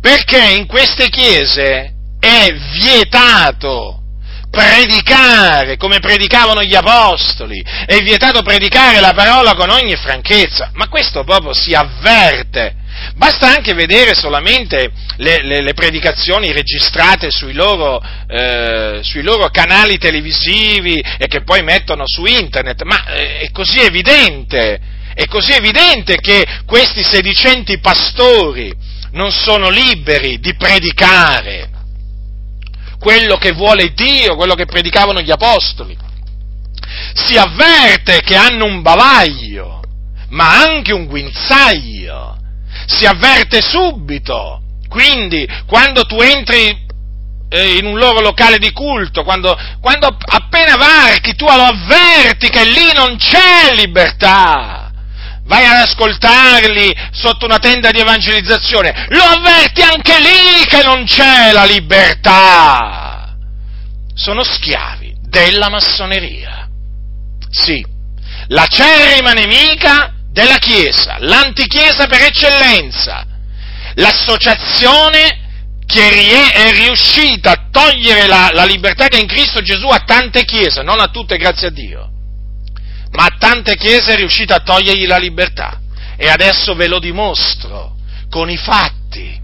Perché 0.00 0.52
in 0.52 0.66
queste 0.66 1.08
chiese 1.10 1.94
è 2.18 2.52
vietato 2.80 4.01
predicare 4.52 5.78
come 5.78 5.98
predicavano 5.98 6.62
gli 6.62 6.74
apostoli, 6.74 7.64
è 7.86 7.96
vietato 8.00 8.42
predicare 8.42 9.00
la 9.00 9.14
parola 9.14 9.54
con 9.54 9.70
ogni 9.70 9.96
franchezza, 9.96 10.70
ma 10.74 10.88
questo 10.88 11.24
proprio 11.24 11.54
si 11.54 11.72
avverte. 11.72 12.74
Basta 13.14 13.48
anche 13.48 13.72
vedere 13.72 14.14
solamente 14.14 14.92
le, 15.16 15.42
le, 15.42 15.62
le 15.62 15.72
predicazioni 15.72 16.52
registrate 16.52 17.30
sui 17.30 17.54
loro, 17.54 17.98
eh, 18.28 19.00
sui 19.02 19.22
loro, 19.22 19.48
canali 19.48 19.96
televisivi 19.96 21.02
e 21.16 21.26
che 21.28 21.42
poi 21.42 21.62
mettono 21.62 22.02
su 22.04 22.26
internet, 22.26 22.82
ma 22.82 23.06
eh, 23.06 23.38
è 23.38 23.50
così 23.52 23.80
evidente, 23.80 24.78
è 25.14 25.24
così 25.28 25.52
evidente 25.52 26.16
che 26.20 26.44
questi 26.66 27.02
sedicenti 27.02 27.78
pastori 27.78 28.70
non 29.12 29.32
sono 29.32 29.70
liberi 29.70 30.38
di 30.40 30.54
predicare 30.56 31.61
quello 33.02 33.36
che 33.36 33.50
vuole 33.50 33.92
Dio, 33.94 34.36
quello 34.36 34.54
che 34.54 34.64
predicavano 34.64 35.20
gli 35.20 35.32
apostoli. 35.32 35.98
Si 37.14 37.36
avverte 37.36 38.20
che 38.20 38.36
hanno 38.36 38.64
un 38.64 38.80
bavaglio, 38.80 39.80
ma 40.28 40.60
anche 40.62 40.92
un 40.92 41.06
guinzaglio 41.06 42.36
si 42.86 43.04
avverte 43.04 43.60
subito. 43.60 44.60
Quindi, 44.88 45.48
quando 45.66 46.04
tu 46.04 46.20
entri 46.20 46.86
eh, 47.48 47.76
in 47.76 47.86
un 47.86 47.98
loro 47.98 48.20
locale 48.20 48.58
di 48.58 48.70
culto, 48.70 49.24
quando, 49.24 49.58
quando 49.80 50.06
appena 50.06 50.76
varchi 50.76 51.34
tu 51.34 51.44
lo 51.44 51.50
avverti 51.50 52.48
che 52.50 52.64
lì 52.64 52.92
non 52.94 53.16
c'è 53.16 53.74
libertà. 53.74 54.81
Vai 55.44 55.64
ad 55.64 55.80
ascoltarli 55.80 56.94
sotto 57.10 57.44
una 57.44 57.58
tenda 57.58 57.90
di 57.90 57.98
evangelizzazione, 57.98 59.06
lo 59.08 59.22
avverti 59.22 59.82
anche 59.82 60.18
lì 60.18 60.64
che 60.66 60.82
non 60.84 61.04
c'è 61.04 61.52
la 61.52 61.64
libertà. 61.64 63.34
Sono 64.14 64.44
schiavi 64.44 65.14
della 65.22 65.68
massoneria. 65.68 66.68
Sì, 67.50 67.84
la 68.48 68.66
cerima 68.66 69.32
nemica 69.32 70.14
della 70.30 70.58
Chiesa, 70.58 71.16
l'antichiesa 71.18 72.06
per 72.06 72.22
eccellenza, 72.22 73.26
l'associazione 73.94 75.40
che 75.84 76.52
è 76.52 76.72
riuscita 76.72 77.50
a 77.50 77.68
togliere 77.70 78.26
la, 78.26 78.48
la 78.52 78.64
libertà 78.64 79.08
che 79.08 79.18
è 79.18 79.20
in 79.20 79.26
Cristo 79.26 79.60
Gesù 79.60 79.88
a 79.88 80.02
tante 80.06 80.44
chiese, 80.44 80.82
non 80.82 81.00
a 81.00 81.08
tutte 81.08 81.36
grazie 81.36 81.66
a 81.66 81.70
Dio, 81.70 82.11
ma 83.12 83.24
a 83.24 83.36
tante 83.38 83.76
chiese 83.76 84.12
è 84.12 84.16
riuscita 84.16 84.56
a 84.56 84.60
togliergli 84.60 85.06
la 85.06 85.18
libertà. 85.18 85.80
E 86.16 86.28
adesso 86.28 86.74
ve 86.74 86.88
lo 86.88 86.98
dimostro 86.98 87.96
con 88.28 88.48
i 88.48 88.56
fatti. 88.56 89.40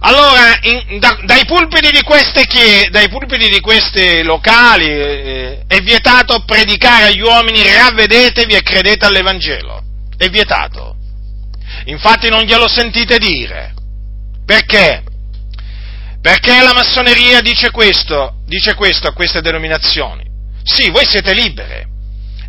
Allora, 0.00 0.58
in, 0.62 0.98
da, 0.98 1.18
dai, 1.24 1.46
pulpiti 1.46 1.90
di 1.90 2.02
queste 2.02 2.44
chiese, 2.46 2.90
dai 2.90 3.08
pulpiti 3.08 3.48
di 3.48 3.60
questi 3.60 4.22
locali 4.22 4.84
eh, 4.84 5.64
è 5.66 5.78
vietato 5.80 6.44
predicare 6.44 7.06
agli 7.06 7.22
uomini 7.22 7.62
ravvedetevi 7.62 8.54
e 8.54 8.62
credete 8.62 9.06
all'Evangelo. 9.06 9.82
È 10.16 10.28
vietato. 10.28 10.96
Infatti 11.86 12.28
non 12.28 12.42
glielo 12.42 12.68
sentite 12.68 13.18
dire. 13.18 13.74
Perché? 14.44 15.02
Perché 16.20 16.62
la 16.62 16.72
massoneria 16.74 17.40
dice 17.40 17.70
questo, 17.70 18.36
dice 18.46 18.74
questo 18.74 19.08
a 19.08 19.12
queste 19.12 19.40
denominazioni. 19.40 20.33
Sì, 20.64 20.88
voi 20.88 21.04
siete 21.06 21.34
libere 21.34 21.88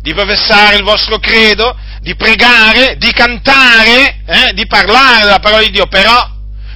di 0.00 0.14
professare 0.14 0.76
il 0.76 0.84
vostro 0.84 1.18
credo, 1.18 1.76
di 2.00 2.14
pregare, 2.14 2.96
di 2.96 3.10
cantare, 3.12 4.20
eh, 4.24 4.52
di 4.54 4.66
parlare 4.66 5.24
della 5.24 5.40
parola 5.40 5.62
di 5.62 5.70
Dio, 5.70 5.86
però 5.86 6.34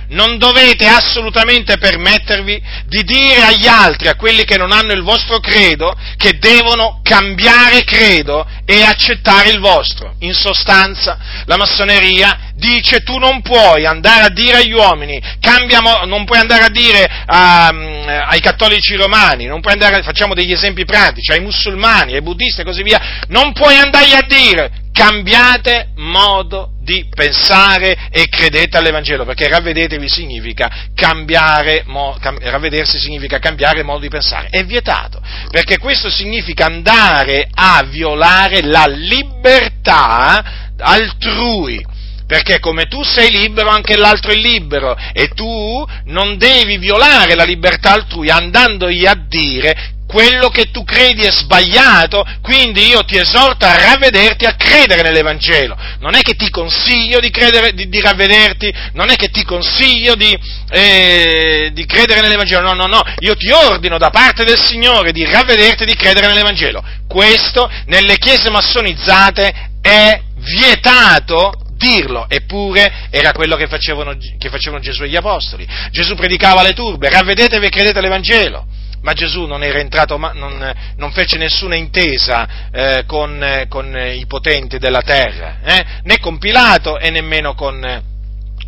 non 0.09 0.39
dovete 0.39 0.87
assolutamente 0.87 1.79
permettervi 1.79 2.61
di 2.87 3.05
dire 3.05 3.43
agli 3.43 3.67
altri, 3.67 4.09
a 4.09 4.17
quelli 4.17 4.45
che 4.45 4.57
non 4.57 4.73
hanno 4.73 4.93
il 4.93 5.03
vostro 5.03 5.39
credo, 5.39 5.97
che 6.17 6.39
devono 6.39 7.01
cambiare 7.03 7.85
credo 7.85 8.45
e 8.71 8.85
accettare 8.85 9.51
il 9.51 9.59
vostro. 9.59 10.15
In 10.21 10.33
sostanza, 10.33 11.19
la 11.47 11.57
massoneria 11.57 12.53
dice 12.55 13.01
tu 13.01 13.19
non 13.19 13.43
puoi 13.43 13.85
andare 13.85 14.23
a 14.23 14.29
dire 14.29 14.59
agli 14.59 14.73
uomini, 14.73 15.21
cambia, 15.41 15.81
non 15.81 16.25
puoi 16.25 16.39
andare 16.39 16.65
a 16.65 16.69
dire 16.69 17.05
a, 17.27 17.71
mm, 17.73 18.09
ai 18.29 18.41
cattolici 18.41 18.95
romani, 18.95 19.49
andare, 19.49 20.05
facciamo 20.05 20.35
degli 20.35 20.53
esempi 20.53 20.85
pratici, 20.85 21.33
ai 21.33 21.41
musulmani, 21.41 22.15
ai 22.15 22.23
buddisti 22.23 22.61
e 22.61 22.65
così 22.65 22.85
via, 22.85 23.25
non 23.27 23.53
puoi 23.53 23.77
andargli 23.77 24.15
a 24.15 24.25
dire 24.29 24.71
cambiate 24.93 25.91
modo 25.97 26.73
di 26.81 27.07
pensare 27.15 28.09
e 28.11 28.29
credete 28.29 28.77
all'Evangelo, 28.77 29.25
perché 29.25 29.49
ravvedetevi 29.49 30.09
significa 30.09 30.89
cambiare, 30.95 31.85
cam, 32.19 32.39
ravvedersi 32.41 32.99
significa 32.99 33.39
cambiare 33.39 33.83
modo 33.83 34.01
di 34.01 34.09
pensare. 34.09 34.49
È 34.51 34.65
vietato, 34.65 35.23
perché 35.51 35.79
questo 35.79 36.11
significa 36.11 36.67
andare 36.67 37.49
a 37.53 37.85
violare 37.89 38.60
la 38.63 38.87
libertà 38.87 40.75
altrui. 40.79 41.85
Perché 42.27 42.61
come 42.61 42.87
tu 42.87 43.03
sei 43.03 43.31
libero 43.31 43.71
anche 43.71 43.97
l'altro 43.97 44.31
è 44.31 44.37
libero. 44.37 44.97
E 45.13 45.29
tu 45.29 45.85
non 46.05 46.37
devi 46.37 46.79
violare 46.79 47.35
la 47.35 47.45
libertà 47.45 47.93
altrui 47.93 48.31
andandogli 48.31 49.05
a 49.05 49.15
dire 49.15 49.99
quello 50.11 50.49
che 50.49 50.73
tu 50.73 50.83
credi 50.83 51.23
è 51.23 51.31
sbagliato, 51.31 52.27
quindi 52.43 52.89
io 52.89 53.05
ti 53.05 53.17
esorto 53.17 53.65
a 53.65 53.77
ravvederti, 53.77 54.45
a 54.45 54.57
credere 54.57 55.03
nell'Evangelo. 55.03 55.77
non 56.01 56.17
è 56.17 56.21
che 56.21 56.35
ti 56.35 56.51
consiglio 56.51 57.21
di, 57.21 57.31
credere, 57.31 57.73
di, 57.75 57.89
di 57.89 58.01
ravvederti, 58.01 58.75
non 58.95 59.11
è 59.11 59.15
che 59.15 59.29
ti 59.29 59.45
consiglio 59.45 60.17
di, 60.17 60.37
eh, 60.71 61.71
di 61.73 61.87
credere 61.87 62.23
nell'Evangelo, 62.23 62.61
no, 62.61 62.73
no, 62.73 62.87
no, 62.87 63.03
io 63.21 63.37
ti 63.37 63.53
ordino 63.53 63.99
da 63.99 64.11
parte 64.11 64.43
del 64.43 64.59
Signore 64.59 65.13
di 65.13 65.25
ravvederti 65.25 65.85
e 65.85 65.87
di 65.87 65.95
credere 65.95 66.27
nell'Evangelo. 66.27 66.83
Questo 67.07 67.71
nelle 67.87 68.19
chiese 68.19 68.51
massonizzate 68.51 69.71
è 69.81 70.21
vietato 70.35 71.53
dirlo, 71.77 72.27
eppure 72.29 73.07
era 73.11 73.31
quello 73.31 73.55
che 73.55 73.69
facevano, 73.69 74.17
che 74.17 74.49
facevano 74.49 74.83
Gesù 74.83 75.05
e 75.05 75.09
gli 75.09 75.17
Apostoli. 75.17 75.69
Gesù 75.93 76.17
predicava 76.17 76.63
alle 76.63 76.73
turbe, 76.73 77.11
ravvedetevi 77.11 77.67
e 77.67 77.71
credete 77.71 77.99
all'Evangelo 77.99 78.79
ma 79.03 79.13
Gesù 79.13 79.47
non 79.47 79.63
era 79.63 79.79
entrato, 79.79 80.17
non, 80.17 80.75
non 80.97 81.13
fece 81.13 81.39
nessuna 81.39 81.75
intesa 81.75 82.71
eh, 82.71 83.05
con, 83.07 83.65
con, 83.69 83.97
i 83.97 84.27
potenti 84.27 84.79
della 84.79 85.03
terra, 85.03 85.59
eh? 85.63 85.87
né 86.03 86.19
con 86.19 86.39
Pilato 86.39 86.99
e 86.99 87.11
nemmeno 87.11 87.55
con, 87.55 88.03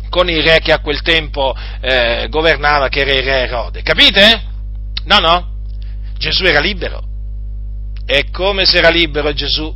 con, 0.09 0.29
il 0.29 0.41
re 0.41 0.59
che 0.59 0.71
a 0.71 0.79
quel 0.79 1.01
tempo 1.01 1.55
eh, 1.81 2.27
governava, 2.29 2.89
che 2.89 3.01
era 3.01 3.13
il 3.13 3.23
re 3.23 3.41
Erode. 3.41 3.83
Capite? 3.83 4.43
No, 5.05 5.19
no, 5.19 5.47
Gesù 6.17 6.45
era 6.45 6.59
libero. 6.59 7.03
E 8.05 8.29
come 8.31 8.65
se 8.65 8.79
era 8.79 8.89
libero 8.89 9.33
Gesù? 9.33 9.73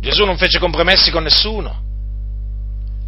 Gesù 0.00 0.24
non 0.24 0.38
fece 0.38 0.58
compromessi 0.58 1.10
con 1.10 1.24
nessuno. 1.24 1.88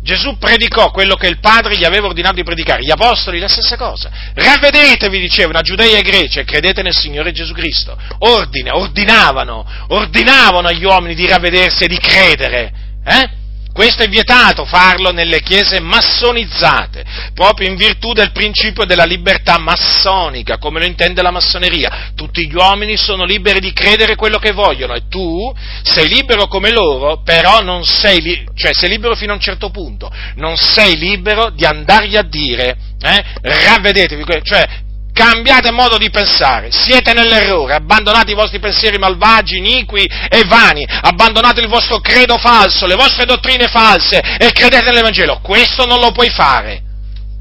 Gesù 0.03 0.37
predicò 0.37 0.91
quello 0.91 1.15
che 1.15 1.29
il 1.29 1.39
Padre 1.39 1.77
gli 1.77 1.85
aveva 1.85 2.09
ordinato 2.09 2.35
di 2.35 2.43
predicare, 2.43 2.83
gli 2.83 2.91
apostoli 2.91 3.39
la 3.39 3.47
stessa 3.47 3.77
cosa. 3.77 4.11
Ravvedetevi, 4.35 5.21
dicevano, 5.21 5.59
a 5.59 5.63
Giudea 5.63 5.97
e 5.97 6.03
Grecia 6.03 6.41
e 6.41 6.45
credete 6.45 6.83
nel 6.83 6.95
Signore 6.95 7.31
Gesù 7.31 7.53
Cristo. 7.53 7.97
Ordine, 8.19 8.71
ordinavano, 8.73 9.65
ordinavano 9.89 10.67
agli 10.67 10.85
uomini 10.85 11.15
di 11.15 11.27
ravvedersi 11.29 11.85
e 11.85 11.89
di 11.89 11.99
credere. 11.99 12.73
Eh? 13.05 13.42
Questo 13.73 14.03
è 14.03 14.09
vietato 14.09 14.67
farlo 14.67 15.13
nelle 15.13 15.41
chiese 15.41 15.81
massonizzate, 15.81 17.05
proprio 17.35 17.69
in 17.69 17.77
virtù 17.77 18.13
del 18.13 18.31
principio 18.33 18.85
della 18.85 19.05
libertà 19.05 19.59
massonica, 19.59 20.59
come 20.59 20.79
lo 20.79 20.85
intende 20.85 21.23
la 21.23 21.31
massoneria. 21.31 22.13
Tutti 22.15 22.47
gli 22.47 22.55
uomini 22.55 22.97
sono 22.97 23.25
liberi 23.25 23.61
di 23.61 23.73
credere 23.73 24.15
quello 24.15 24.39
che 24.39 24.53
vogliono 24.53 24.95
e 24.95 25.09
tu 25.09 25.53
sei 25.83 26.09
libero 26.09 26.49
come 26.49 26.71
loro, 26.71 27.23
però 27.23 27.61
non 27.63 27.85
sei, 27.85 28.21
li- 28.21 28.45
cioè 28.55 28.75
sei 28.75 28.91
libero 28.91 29.15
fino 29.15 29.33
a 29.33 29.37
un 29.37 29.41
certo 29.41 29.71
punto, 29.71 30.13
non 30.37 30.57
sei 30.57 30.99
libero 30.99 31.51
di 31.51 31.65
andargli 31.65 32.17
a 32.17 32.23
dire, 32.23 32.77
eh, 33.01 33.25
ravvedetevi, 33.41 34.25
cioè 34.43 34.69
cambiate 35.13 35.71
modo 35.71 35.99
di 35.99 36.11
pensare, 36.11 36.71
siete 36.71 37.13
nell'errore, 37.13 37.75
abbandonate 37.75 38.33
i 38.33 38.35
vostri 38.35 38.59
pensieri 38.59 38.99
malvagi, 38.99 39.59
iniqui 39.59 40.05
e 40.05 40.43
vani, 40.47 40.87
abbandonate 40.89 41.61
il 41.61 41.69
vostro 41.69 42.01
credo 42.01 42.39
falso, 42.39 42.87
le 42.87 42.95
vostre 42.95 43.27
dottrine 43.27 43.69
false 43.69 44.19
e 44.19 44.51
credete 44.53 44.87
nell'Evangelo. 44.87 45.41
Questo 45.41 45.85
non 45.85 46.01
lo 46.01 46.13
puoi 46.13 46.31
fare. 46.31 46.83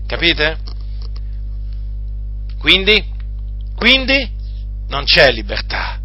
Capite? 0.06 0.58
Quindi, 2.60 3.04
quindi 3.76 4.30
non 4.90 5.06
c'è 5.06 5.32
libertà. 5.32 5.98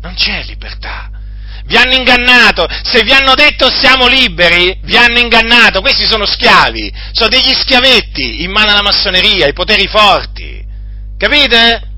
Non 0.00 0.14
c'è 0.14 0.44
libertà. 0.44 1.10
Vi 1.66 1.76
hanno 1.76 1.94
ingannato, 1.94 2.66
se 2.82 3.02
vi 3.02 3.12
hanno 3.12 3.34
detto 3.34 3.70
siamo 3.70 4.06
liberi, 4.06 4.78
vi 4.82 4.96
hanno 4.96 5.18
ingannato, 5.18 5.80
questi 5.80 6.04
sono 6.04 6.26
schiavi, 6.26 6.92
sono 7.12 7.30
degli 7.30 7.52
schiavetti 7.54 8.42
in 8.42 8.50
mano 8.50 8.70
alla 8.70 8.82
massoneria, 8.82 9.46
ai 9.46 9.54
poteri 9.54 9.86
forti. 9.86 10.62
Capite? 11.16 11.88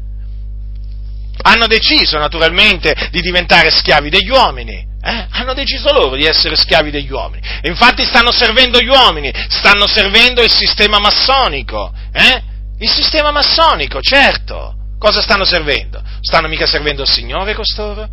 Hanno 1.42 1.66
deciso 1.66 2.18
naturalmente 2.18 3.08
di 3.10 3.20
diventare 3.20 3.70
schiavi 3.70 4.10
degli 4.10 4.30
uomini. 4.30 4.84
Eh? 5.02 5.26
Hanno 5.30 5.54
deciso 5.54 5.92
loro 5.92 6.16
di 6.16 6.24
essere 6.24 6.56
schiavi 6.56 6.90
degli 6.90 7.10
uomini. 7.10 7.46
E 7.62 7.68
infatti 7.68 8.04
stanno 8.04 8.32
servendo 8.32 8.80
gli 8.80 8.88
uomini, 8.88 9.30
stanno 9.48 9.86
servendo 9.86 10.42
il 10.42 10.50
sistema 10.50 10.98
massonico. 10.98 11.92
Eh? 12.12 12.42
Il 12.78 12.90
sistema 12.90 13.30
massonico, 13.30 14.00
certo. 14.00 14.74
Cosa 14.98 15.20
stanno 15.20 15.44
servendo? 15.44 16.02
Stanno 16.20 16.48
mica 16.48 16.66
servendo 16.66 17.02
il 17.02 17.08
Signore 17.08 17.54
costoro? 17.54 18.08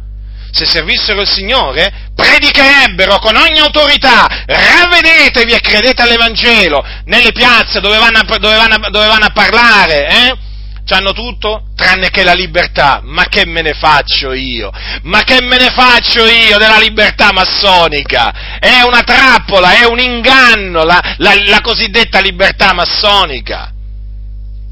Se 0.52 0.66
servissero 0.66 1.22
il 1.22 1.28
Signore, 1.28 2.12
predicherebbero 2.14 3.18
con 3.18 3.36
ogni 3.36 3.58
autorità, 3.58 4.28
ravvedetevi 4.46 5.52
e 5.52 5.60
credete 5.60 6.04
all'Evangelo, 6.04 6.86
nelle 7.06 7.32
piazze 7.32 7.80
dove 7.80 7.98
vanno 7.98 8.20
a, 8.20 8.38
dove 8.38 8.56
vanno 8.56 8.76
a, 8.76 8.90
dove 8.92 9.08
vanno 9.08 9.26
a 9.26 9.32
parlare, 9.32 10.08
eh? 10.08 10.38
C'hanno 10.86 11.14
tutto 11.14 11.68
tranne 11.76 12.10
che 12.10 12.24
la 12.24 12.34
libertà. 12.34 13.02
Ma 13.04 13.26
che 13.26 13.46
me 13.46 13.62
ne 13.62 13.74
faccio 13.74 14.34
io? 14.34 14.70
Ma 15.04 15.24
che 15.24 15.42
me 15.42 15.58
ne 15.58 15.70
faccio 15.70 16.26
io 16.26 16.58
della 16.58 16.78
libertà 16.78 17.32
massonica? 17.32 18.60
È 18.60 18.82
una 18.82 19.02
trappola, 19.02 19.78
è 19.78 19.86
un 19.86 20.00
inganno 20.00 20.84
la, 20.84 21.16
la, 21.18 21.36
la 21.46 21.62
cosiddetta 21.62 22.20
libertà 22.20 22.74
massonica. 22.74 23.72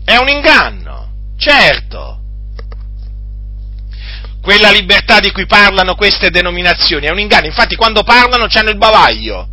È 0.04 0.18
un 0.18 0.28
inganno, 0.28 1.12
certo. 1.38 2.20
Quella 4.42 4.72
libertà 4.72 5.20
di 5.20 5.32
cui 5.32 5.46
parlano 5.46 5.96
queste 5.96 6.30
denominazioni 6.30 7.06
è 7.06 7.12
un 7.12 7.20
inganno. 7.20 7.46
Infatti 7.46 7.76
quando 7.76 8.04
parlano 8.04 8.48
c'hanno 8.48 8.72
il 8.72 8.78
bavaglio. 8.78 9.48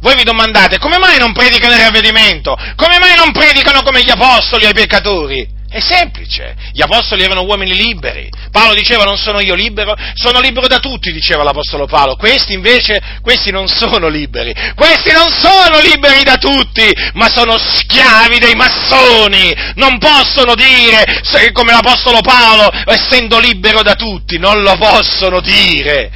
Voi 0.00 0.14
vi 0.16 0.24
domandate 0.24 0.78
come 0.78 0.98
mai 0.98 1.18
non 1.18 1.32
predicano 1.32 1.74
il 1.74 1.80
ravvedimento? 1.80 2.56
Come 2.76 2.98
mai 2.98 3.14
non 3.16 3.32
predicano 3.32 3.82
come 3.82 4.02
gli 4.02 4.10
apostoli 4.10 4.66
ai 4.66 4.74
peccatori? 4.74 5.55
È 5.76 5.80
semplice, 5.80 6.56
gli 6.72 6.80
apostoli 6.80 7.22
erano 7.22 7.42
uomini 7.42 7.74
liberi. 7.74 8.30
Paolo 8.50 8.72
diceva 8.72 9.04
non 9.04 9.18
sono 9.18 9.40
io 9.40 9.54
libero, 9.54 9.94
sono 10.14 10.40
libero 10.40 10.68
da 10.68 10.78
tutti, 10.78 11.12
diceva 11.12 11.42
l'apostolo 11.42 11.84
Paolo. 11.84 12.16
Questi 12.16 12.54
invece, 12.54 12.98
questi 13.20 13.50
non 13.50 13.68
sono 13.68 14.08
liberi. 14.08 14.54
Questi 14.74 15.12
non 15.12 15.28
sono 15.28 15.78
liberi 15.80 16.22
da 16.22 16.38
tutti, 16.38 16.90
ma 17.12 17.28
sono 17.28 17.58
schiavi 17.58 18.38
dei 18.38 18.54
massoni. 18.54 19.54
Non 19.74 19.98
possono 19.98 20.54
dire, 20.54 21.20
come 21.52 21.72
l'apostolo 21.72 22.22
Paolo, 22.22 22.70
essendo 22.86 23.38
libero 23.38 23.82
da 23.82 23.96
tutti, 23.96 24.38
non 24.38 24.62
lo 24.62 24.78
possono 24.78 25.42
dire. 25.42 26.10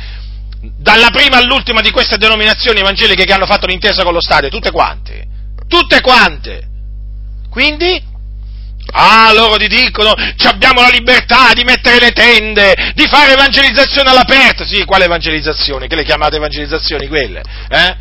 Dalla 0.78 1.10
prima 1.10 1.36
all'ultima 1.36 1.82
di 1.82 1.90
queste 1.90 2.16
denominazioni 2.16 2.80
evangeliche 2.80 3.24
che 3.24 3.32
hanno 3.34 3.44
fatto 3.44 3.66
l'intesa 3.66 4.04
con 4.04 4.14
lo 4.14 4.22
Stato, 4.22 4.48
tutte 4.48 4.70
quante. 4.70 5.26
Tutte 5.68 6.00
quante. 6.00 6.62
Quindi, 7.50 8.08
Ah, 8.92 9.32
loro 9.34 9.56
ti 9.56 9.68
dicono, 9.68 10.12
abbiamo 10.44 10.80
la 10.80 10.88
libertà 10.88 11.52
di 11.52 11.64
mettere 11.64 11.98
le 11.98 12.10
tende, 12.10 12.92
di 12.94 13.06
fare 13.06 13.32
evangelizzazione 13.32 14.10
all'aperto. 14.10 14.64
Sì, 14.64 14.84
quale 14.84 15.04
evangelizzazione? 15.04 15.86
Che 15.86 15.94
le 15.94 16.04
chiamate 16.04 16.36
evangelizzazioni 16.36 17.06
quelle? 17.08 17.42
Eh? 17.68 17.96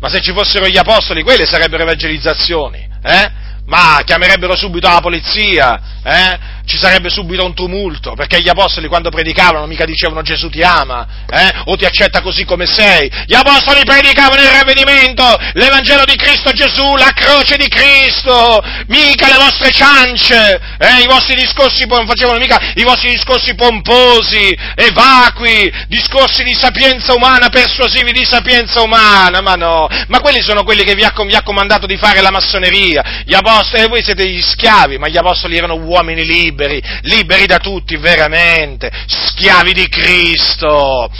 Ma 0.00 0.08
se 0.08 0.20
ci 0.20 0.32
fossero 0.32 0.66
gli 0.66 0.78
apostoli, 0.78 1.22
quelle 1.22 1.46
sarebbero 1.46 1.84
evangelizzazioni, 1.84 2.88
eh? 3.04 3.30
Ma 3.66 4.02
chiamerebbero 4.04 4.56
subito 4.56 4.88
la 4.88 5.00
polizia, 5.00 5.80
eh? 6.04 6.38
ci 6.64 6.76
sarebbe 6.76 7.10
subito 7.10 7.44
un 7.44 7.54
tumulto, 7.54 8.14
perché 8.14 8.40
gli 8.40 8.48
apostoli 8.48 8.88
quando 8.88 9.08
predicavano 9.08 9.66
mica 9.66 9.84
dicevano 9.84 10.22
Gesù 10.22 10.48
ti 10.48 10.62
ama, 10.62 11.06
eh? 11.28 11.62
o 11.66 11.76
ti 11.76 11.84
accetta 11.84 12.20
così 12.22 12.44
come 12.44 12.66
sei. 12.66 13.10
Gli 13.26 13.34
apostoli 13.34 13.82
predicavano 13.84 14.42
il 14.42 14.48
ravvedimento, 14.48 15.24
l'Evangelo 15.54 16.04
di 16.04 16.16
Cristo 16.16 16.50
Gesù, 16.50 16.96
la 16.96 17.12
croce 17.14 17.56
di 17.56 17.68
Cristo, 17.68 18.60
mica 18.88 19.28
le 19.28 19.38
vostre 19.38 19.70
ciance, 19.70 20.60
eh? 20.78 21.02
i 21.02 21.06
vostri 21.06 21.36
discorsi, 21.36 21.86
non 21.86 22.06
facevano 22.06 22.38
mica 22.38 22.58
i 22.74 22.82
vostri 22.82 23.10
discorsi 23.10 23.54
pomposi 23.54 24.50
e 24.74 24.90
vacui, 24.92 25.72
discorsi 25.86 26.42
di 26.42 26.54
sapienza 26.54 27.14
umana, 27.14 27.48
persuasivi 27.48 28.12
di 28.12 28.24
sapienza 28.24 28.82
umana, 28.82 29.40
ma 29.40 29.54
no, 29.54 29.88
ma 30.08 30.20
quelli 30.20 30.42
sono 30.42 30.64
quelli 30.64 30.82
che 30.82 30.94
vi 30.94 31.04
ha, 31.04 31.12
vi 31.24 31.34
ha 31.34 31.42
comandato 31.42 31.86
di 31.86 31.96
fare 31.96 32.20
la 32.20 32.30
massoneria, 32.30 33.22
gli 33.24 33.34
apostoli, 33.34 33.51
e 33.60 33.88
voi 33.88 34.02
siete 34.02 34.26
gli 34.28 34.40
schiavi, 34.40 34.98
ma 34.98 35.08
gli 35.08 35.16
apostoli 35.16 35.56
erano 35.56 35.74
uomini 35.74 36.24
liberi, 36.24 36.82
liberi 37.02 37.46
da 37.46 37.58
tutti 37.58 37.96
veramente, 37.96 38.90
schiavi 39.06 39.72
di 39.72 39.88
Cristo. 39.88 41.10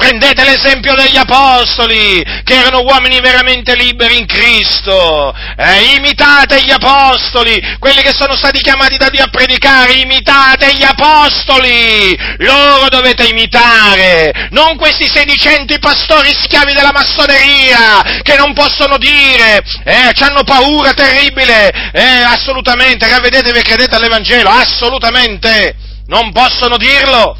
Prendete 0.00 0.44
l'esempio 0.44 0.94
degli 0.94 1.18
apostoli, 1.18 2.24
che 2.42 2.54
erano 2.54 2.80
uomini 2.80 3.20
veramente 3.20 3.76
liberi 3.76 4.16
in 4.16 4.24
Cristo. 4.24 5.30
Eh, 5.58 5.94
imitate 5.94 6.62
gli 6.62 6.70
apostoli, 6.70 7.60
quelli 7.78 8.00
che 8.00 8.14
sono 8.16 8.34
stati 8.34 8.60
chiamati 8.62 8.96
da 8.96 9.10
Dio 9.10 9.24
a 9.24 9.28
predicare, 9.28 9.92
imitate 9.92 10.74
gli 10.74 10.84
apostoli. 10.84 12.18
Loro 12.38 12.88
dovete 12.88 13.26
imitare, 13.26 14.48
non 14.52 14.78
questi 14.78 15.06
sedicenti 15.06 15.78
pastori 15.78 16.30
schiavi 16.32 16.72
della 16.72 16.92
massoneria, 16.92 18.22
che 18.22 18.36
non 18.38 18.54
possono 18.54 18.96
dire, 18.96 19.62
eh, 19.84 20.12
hanno 20.18 20.44
paura 20.44 20.94
terribile, 20.94 21.90
eh, 21.92 22.22
assolutamente, 22.22 23.06
ravvedetevi 23.06 23.58
e 23.58 23.62
credete 23.62 23.96
all'Evangelo, 23.96 24.48
assolutamente, 24.48 25.74
non 26.06 26.32
possono 26.32 26.78
dirlo 26.78 27.36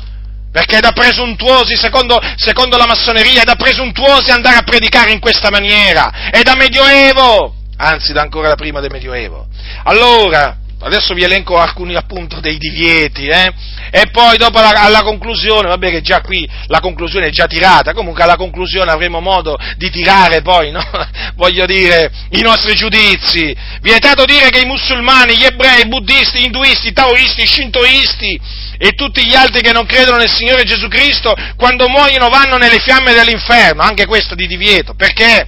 perché 0.52 0.78
è 0.78 0.80
da 0.80 0.92
presuntuosi, 0.92 1.76
secondo, 1.76 2.18
secondo, 2.36 2.76
la 2.76 2.86
massoneria, 2.86 3.42
è 3.42 3.44
da 3.44 3.54
presuntuosi 3.54 4.30
andare 4.30 4.56
a 4.56 4.62
predicare 4.62 5.12
in 5.12 5.20
questa 5.20 5.50
maniera, 5.50 6.30
è 6.30 6.42
da 6.42 6.56
medioevo, 6.56 7.54
anzi 7.76 8.12
da 8.12 8.22
ancora 8.22 8.48
da 8.48 8.56
prima 8.56 8.80
del 8.80 8.90
medioevo. 8.90 9.46
Allora, 9.84 10.58
adesso 10.82 11.14
vi 11.14 11.22
elenco 11.22 11.58
alcuni 11.58 11.94
appunto 11.94 12.40
dei 12.40 12.58
divieti, 12.58 13.26
eh? 13.26 13.52
e 13.92 14.06
poi 14.10 14.38
dopo 14.38 14.58
alla, 14.58 14.72
alla, 14.82 15.02
conclusione, 15.02 15.68
vabbè 15.68 15.90
che 15.90 16.00
già 16.00 16.20
qui 16.20 16.48
la 16.66 16.80
conclusione 16.80 17.26
è 17.26 17.30
già 17.30 17.46
tirata, 17.46 17.92
comunque 17.92 18.22
alla 18.22 18.36
conclusione 18.36 18.90
avremo 18.90 19.20
modo 19.20 19.58
di 19.76 19.90
tirare 19.90 20.42
poi, 20.42 20.70
no? 20.70 20.82
voglio 21.36 21.66
dire, 21.66 22.10
i 22.30 22.40
nostri 22.40 22.74
giudizi. 22.74 23.54
Vietato 23.80 24.24
dire 24.24 24.50
che 24.50 24.60
i 24.60 24.66
musulmani, 24.66 25.36
gli 25.36 25.44
ebrei, 25.44 25.82
i 25.82 25.88
buddisti, 25.88 26.40
gli 26.40 26.44
induisti, 26.44 26.88
i 26.88 26.92
taoisti, 26.92 27.42
i 27.42 27.46
shintoisti 27.46 28.40
e 28.82 28.92
tutti 28.92 29.26
gli 29.26 29.34
altri 29.34 29.60
che 29.60 29.72
non 29.72 29.84
credono 29.84 30.16
nel 30.16 30.32
Signore 30.32 30.64
Gesù 30.64 30.88
Cristo, 30.88 31.34
quando 31.56 31.86
muoiono 31.90 32.30
vanno 32.30 32.56
nelle 32.56 32.78
fiamme 32.78 33.12
dell'inferno, 33.12 33.82
anche 33.82 34.06
questo 34.06 34.34
di 34.34 34.46
divieto, 34.46 34.94
perché? 34.94 35.46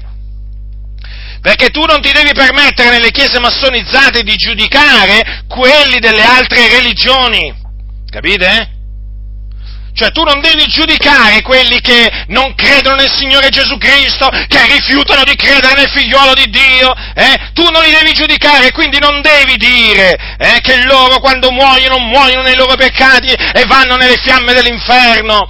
perché 1.41 1.71
tu 1.71 1.81
non 1.85 2.03
ti 2.03 2.13
devi 2.13 2.33
permettere 2.35 2.91
nelle 2.91 3.11
chiese 3.11 3.41
massonizzate 3.41 4.23
di 4.23 4.37
giudicare 4.37 5.45
quelli 5.49 5.99
delle 5.99 6.23
altre 6.23 6.69
religioni, 6.69 7.53
capite? 8.11 8.72
Cioè 9.95 10.11
tu 10.11 10.23
non 10.23 10.41
devi 10.41 10.67
giudicare 10.69 11.43
quelli 11.43 11.81
che 11.81 12.11
non 12.29 12.55
credono 12.55 12.97
nel 12.97 13.11
Signore 13.11 13.51
Gesù 13.51 13.77
Cristo, 13.77 14.29
che 14.49 14.67
rifiutano 14.67 15.23
di 15.25 15.37
credere 15.37 15.75
nel 15.75 15.91
figliuolo 15.91 16.33
di 16.33 16.49
Dio, 16.49 16.95
eh? 17.15 17.51
tu 17.53 17.69
non 17.69 17.83
li 17.83 17.91
devi 17.91 18.13
giudicare, 18.13 18.73
quindi 18.73 18.99
non 18.99 19.21
devi 19.21 19.57
dire 19.57 20.17
eh, 20.39 20.61
che 20.63 20.83
loro 20.85 21.21
quando 21.21 21.51
muoiono 21.51 21.99
muoiono 21.99 22.43
nei 22.43 22.57
loro 22.57 22.75
peccati 22.75 23.29
e 23.29 23.65
vanno 23.67 23.97
nelle 23.97 24.17
fiamme 24.17 24.55
dell'inferno. 24.55 25.47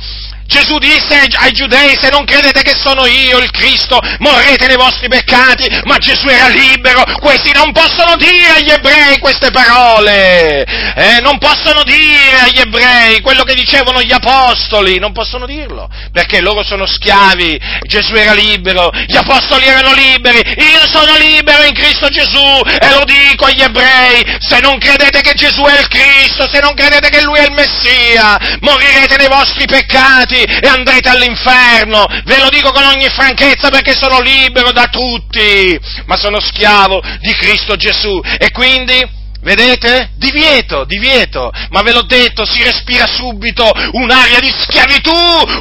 Gesù 0.53 0.77
disse 0.77 1.27
ai 1.33 1.53
giudei, 1.53 1.97
se 1.99 2.11
non 2.11 2.27
credete 2.27 2.61
che 2.61 2.75
sono 2.77 3.07
io 3.07 3.39
il 3.39 3.51
Cristo, 3.51 3.99
morrete 4.19 4.67
nei 4.67 4.77
vostri 4.77 5.09
peccati, 5.09 5.67
ma 5.85 5.97
Gesù 5.97 6.29
era 6.29 6.49
libero, 6.49 7.03
questi 7.21 7.53
non 7.53 7.73
possono 7.73 8.17
dire 8.17 8.53
agli 8.57 8.71
ebrei 8.71 9.19
queste 9.19 9.51
parole, 9.51 10.63
eh, 10.95 11.21
non 11.23 11.39
possono 11.39 11.83
dire 11.85 12.41
agli 12.45 12.61
ebrei 12.61 13.23
quello 13.23 13.45
che 13.45 13.55
dicevano 13.55 14.03
gli 14.03 14.13
apostoli, 14.13 14.99
non 14.99 15.13
possono 15.13 15.47
dirlo, 15.47 15.89
perché 16.13 16.43
loro 16.43 16.63
sono 16.63 16.85
schiavi, 16.85 17.59
Gesù 17.87 18.13
era 18.13 18.35
libero, 18.35 18.91
gli 19.07 19.17
apostoli 19.17 19.65
erano 19.65 19.95
liberi, 19.95 20.39
io 20.39 20.87
sono 20.87 21.17
libero 21.17 21.65
in 21.65 21.73
Cristo 21.73 22.09
Gesù 22.09 22.61
e 22.79 22.91
lo 22.91 23.05
dico 23.05 23.47
agli 23.47 23.63
ebrei, 23.63 24.23
se 24.39 24.61
non 24.61 24.79
credete 24.79 25.23
che 25.23 25.33
Gesù 25.33 25.63
è 25.63 25.81
il 25.81 25.89
Cristo, 25.89 26.47
se 26.47 26.61
non 26.61 26.75
credete 26.75 27.09
che 27.09 27.23
Lui 27.23 27.39
è 27.39 27.45
il 27.45 27.53
Messia, 27.53 28.59
morirete 28.61 29.17
nei 29.17 29.29
vostri 29.29 29.65
peccati 29.65 30.41
e 30.45 30.69
andrete 30.69 31.09
all'inferno, 31.09 32.07
ve 32.25 32.39
lo 32.39 32.49
dico 32.49 32.71
con 32.73 32.85
ogni 32.85 33.09
franchezza 33.09 33.69
perché 33.71 33.95
sono 33.95 34.21
libero 34.21 34.73
da 34.73 34.87
tutti, 34.87 35.79
ma 36.07 36.17
sono 36.17 36.41
schiavo 36.41 37.03
di 37.21 37.33
Cristo 37.35 37.77
Gesù. 37.77 38.21
E 38.39 38.51
quindi 38.51 39.21
Vedete? 39.43 40.11
Divieto, 40.17 40.85
divieto. 40.85 41.51
Ma 41.71 41.83
ve 41.83 41.93
l'ho 41.93 42.03
detto, 42.03 42.45
si 42.45 42.63
respira 42.63 43.07
subito 43.07 43.69
un'aria 43.93 44.39
di 44.39 44.53
schiavitù, 44.57 45.11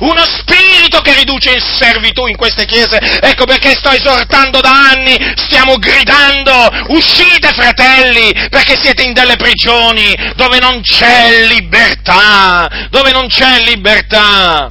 uno 0.02 0.24
spirito 0.24 1.02
che 1.02 1.16
riduce 1.16 1.54
in 1.54 1.60
servitù 1.60 2.28
in 2.28 2.36
queste 2.36 2.66
chiese. 2.66 3.00
Ecco 3.00 3.46
perché 3.46 3.72
sto 3.72 3.90
esortando 3.90 4.62
da 4.62 4.72
anni, 4.92 5.18
stiamo 5.36 5.78
gridando, 5.78 6.70
uscite 6.90 7.52
fratelli, 7.54 8.32
perché 8.50 8.78
siete 8.80 9.02
in 9.02 9.14
delle 9.14 9.36
prigioni 9.36 10.16
dove 10.36 10.60
non 10.60 10.82
c'è 10.82 11.48
libertà, 11.48 12.88
dove 12.92 13.12
non 13.12 13.28
c'è 13.28 13.64
libertà. 13.64 14.70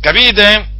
Capite? 0.00 0.75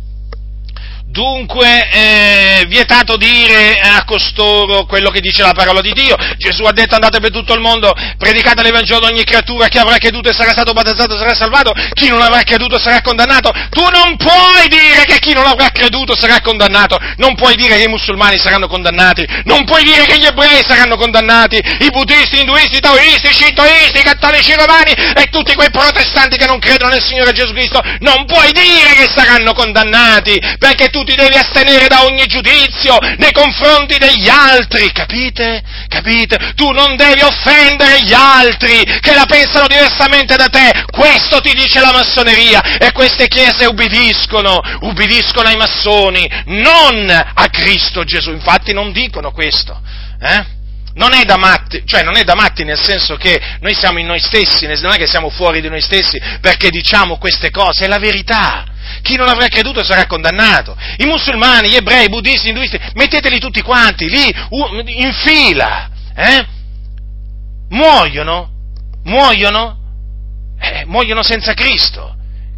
Dunque, 1.16 1.88
eh, 1.88 2.66
vietato 2.68 3.16
dire 3.16 3.80
a 3.80 4.04
costoro 4.04 4.84
quello 4.84 5.08
che 5.08 5.20
dice 5.20 5.40
la 5.40 5.54
parola 5.54 5.80
di 5.80 5.94
Dio. 5.94 6.14
Gesù 6.36 6.64
ha 6.64 6.72
detto 6.72 6.94
andate 6.94 7.20
per 7.20 7.30
tutto 7.30 7.54
il 7.54 7.60
mondo, 7.60 7.90
predicate 8.18 8.62
l'Evangelo 8.62 8.98
ad 8.98 9.12
ogni 9.12 9.24
creatura, 9.24 9.68
chi 9.68 9.78
avrà 9.78 9.96
creduto 9.96 10.28
e 10.28 10.34
sarà 10.34 10.50
stato 10.50 10.74
battezzato 10.74 11.16
sarà 11.16 11.32
salvato, 11.34 11.72
chi 11.94 12.10
non 12.10 12.20
avrà 12.20 12.42
creduto 12.42 12.78
sarà 12.78 13.00
condannato. 13.00 13.50
Tu 13.70 13.80
non 13.80 14.18
puoi 14.18 14.68
dire 14.68 15.06
che 15.06 15.18
chi 15.18 15.32
non 15.32 15.46
avrà 15.46 15.70
creduto 15.70 16.14
sarà 16.14 16.42
condannato, 16.42 16.98
non 17.16 17.34
puoi 17.34 17.56
dire 17.56 17.78
che 17.78 17.84
i 17.84 17.88
musulmani 17.88 18.36
saranno 18.36 18.68
condannati, 18.68 19.26
non 19.44 19.64
puoi 19.64 19.84
dire 19.84 20.04
che 20.04 20.18
gli 20.18 20.26
ebrei 20.26 20.62
saranno 20.68 20.98
condannati, 20.98 21.56
i 21.56 21.88
buddisti, 21.88 22.40
induisti, 22.40 22.78
taoisti, 22.78 23.32
shintoisti, 23.32 24.00
i 24.00 24.04
cattolici 24.04 24.52
romani 24.52 24.92
e 24.92 25.30
tutti 25.30 25.54
quei 25.54 25.70
protestanti 25.70 26.36
che 26.36 26.44
non 26.44 26.58
credono 26.58 26.90
nel 26.90 27.02
Signore 27.02 27.32
Gesù 27.32 27.54
Cristo, 27.54 27.80
non 28.00 28.26
puoi 28.26 28.52
dire 28.52 28.92
che 28.96 29.08
saranno 29.08 29.54
condannati, 29.54 30.38
perché 30.58 30.90
tu 30.90 31.04
ti 31.06 31.14
devi 31.14 31.36
astenere 31.36 31.86
da 31.86 32.04
ogni 32.04 32.26
giudizio 32.26 32.98
nei 33.16 33.32
confronti 33.32 33.96
degli 33.96 34.28
altri, 34.28 34.92
capite? 34.92 35.62
Capite? 35.88 36.52
Tu 36.54 36.70
non 36.72 36.96
devi 36.96 37.22
offendere 37.22 38.02
gli 38.02 38.12
altri 38.12 38.82
che 39.00 39.14
la 39.14 39.24
pensano 39.24 39.66
diversamente 39.66 40.36
da 40.36 40.48
te, 40.48 40.84
questo 40.90 41.40
ti 41.40 41.54
dice 41.54 41.80
la 41.80 41.92
massoneria 41.92 42.76
e 42.78 42.92
queste 42.92 43.28
chiese 43.28 43.64
ubbidiscono, 43.66 44.60
ubbidiscono 44.80 45.48
ai 45.48 45.56
massoni, 45.56 46.28
non 46.46 47.08
a 47.08 47.48
Cristo 47.48 48.04
Gesù, 48.04 48.32
infatti 48.32 48.72
non 48.74 48.92
dicono 48.92 49.30
questo. 49.30 49.80
Eh? 50.20 50.54
non 50.96 51.12
è 51.12 51.24
da 51.24 51.36
matti, 51.36 51.82
cioè 51.84 52.02
non 52.02 52.16
è 52.16 52.24
da 52.24 52.34
matti 52.34 52.64
nel 52.64 52.80
senso 52.82 53.16
che 53.16 53.38
noi 53.60 53.74
siamo 53.74 53.98
in 53.98 54.06
noi 54.06 54.18
stessi, 54.18 54.66
non 54.66 54.92
è 54.92 54.96
che 54.96 55.06
siamo 55.06 55.28
fuori 55.28 55.60
di 55.60 55.68
noi 55.68 55.80
stessi 55.80 56.18
perché 56.40 56.70
diciamo 56.70 57.18
queste 57.18 57.50
cose, 57.50 57.84
è 57.84 57.88
la 57.88 57.98
verità. 57.98 58.64
Chi 59.06 59.14
non 59.14 59.28
avrà 59.28 59.46
creduto 59.46 59.84
sarà 59.84 60.04
condannato. 60.06 60.76
I 60.96 61.04
musulmani, 61.04 61.68
gli 61.68 61.76
ebrei, 61.76 62.06
i 62.06 62.08
buddisti, 62.08 62.46
i 62.46 62.50
induisti, 62.50 62.76
metteteli 62.94 63.38
tutti 63.38 63.62
quanti 63.62 64.08
lì 64.08 64.34
in 64.86 65.12
fila, 65.12 65.88
eh? 66.12 66.44
Muoiono, 67.68 68.50
muoiono, 69.04 69.78
eh, 70.60 70.84
muoiono 70.86 71.22
senza 71.22 71.54
Cristo 71.54 72.15